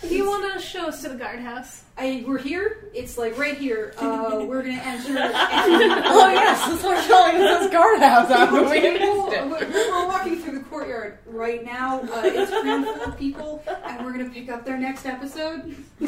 Do 0.00 0.14
you 0.14 0.26
want 0.26 0.52
to 0.52 0.60
show 0.60 0.86
us 0.86 1.02
to 1.02 1.08
the 1.08 1.16
guardhouse? 1.16 1.83
I, 1.96 2.24
we're 2.26 2.38
here. 2.38 2.88
It's 2.92 3.16
like 3.16 3.38
right 3.38 3.56
here. 3.56 3.94
Uh, 3.96 4.44
we're 4.48 4.62
gonna 4.62 4.82
enter. 4.82 5.16
And, 5.16 5.34
Oh 6.06 6.30
yes, 6.32 6.66
this 6.68 6.82
we're 6.82 7.00
showing 7.02 7.36
us 7.36 7.60
this 7.60 7.72
guardhouse. 7.72 8.28
Haven't 8.28 8.68
we 8.68 8.80
missed 8.80 9.32
it? 9.32 9.46
we're, 9.46 9.70
we're 9.70 10.06
walking 10.08 10.40
through 10.42 10.58
the 10.58 10.64
courtyard 10.64 11.18
right 11.26 11.64
now. 11.64 12.00
Uh, 12.00 12.22
it's 12.24 12.50
crammed 12.50 12.84
full 12.84 13.02
of 13.02 13.16
people, 13.16 13.62
and 13.84 14.04
we're 14.04 14.10
gonna 14.12 14.28
pick 14.30 14.50
up 14.50 14.64
their 14.64 14.78
next 14.78 15.06
episode. 15.06 15.76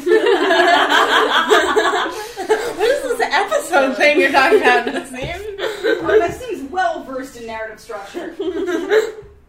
What 2.77 2.87
is 2.87 3.03
this 3.03 3.21
episode 3.21 3.95
thing 3.97 4.19
you're 4.19 4.31
talking 4.31 4.61
about, 4.61 4.85
Nassim? 4.85 5.55
Oh, 5.59 6.19
that 6.19 6.33
seems 6.35 6.69
well 6.69 7.03
versed 7.03 7.37
in 7.37 7.47
narrative 7.47 7.79
structure. 7.79 8.35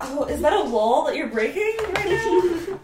Oh, 0.01 0.25
is 0.29 0.41
that 0.41 0.53
a 0.53 0.65
wall 0.71 1.05
that 1.07 1.17
you're 1.17 1.27
breaking 1.29 1.77
right 1.95 2.07
now? 2.07 2.79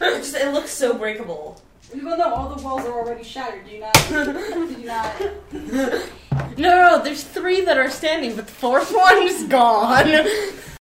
it, 0.00 0.16
just, 0.18 0.34
it 0.34 0.52
looks 0.52 0.70
so 0.70 0.94
breakable. 0.94 1.61
Well, 1.94 2.16
no, 2.16 2.32
all 2.34 2.54
the 2.54 2.62
walls 2.62 2.84
are 2.86 2.92
already 2.92 3.24
shattered. 3.24 3.66
Do 3.66 3.72
you 3.72 3.80
not? 3.80 3.94
Do 4.08 4.76
you 4.78 4.86
not? 4.86 5.12
No, 6.56 6.68
no, 6.68 6.96
no, 6.98 7.02
there's 7.02 7.24
three 7.24 7.62
that 7.62 7.78
are 7.78 7.90
standing, 7.90 8.36
but 8.36 8.46
the 8.46 8.52
fourth 8.52 8.90
one 8.94 9.22
is 9.22 9.44
gone. 9.44 10.06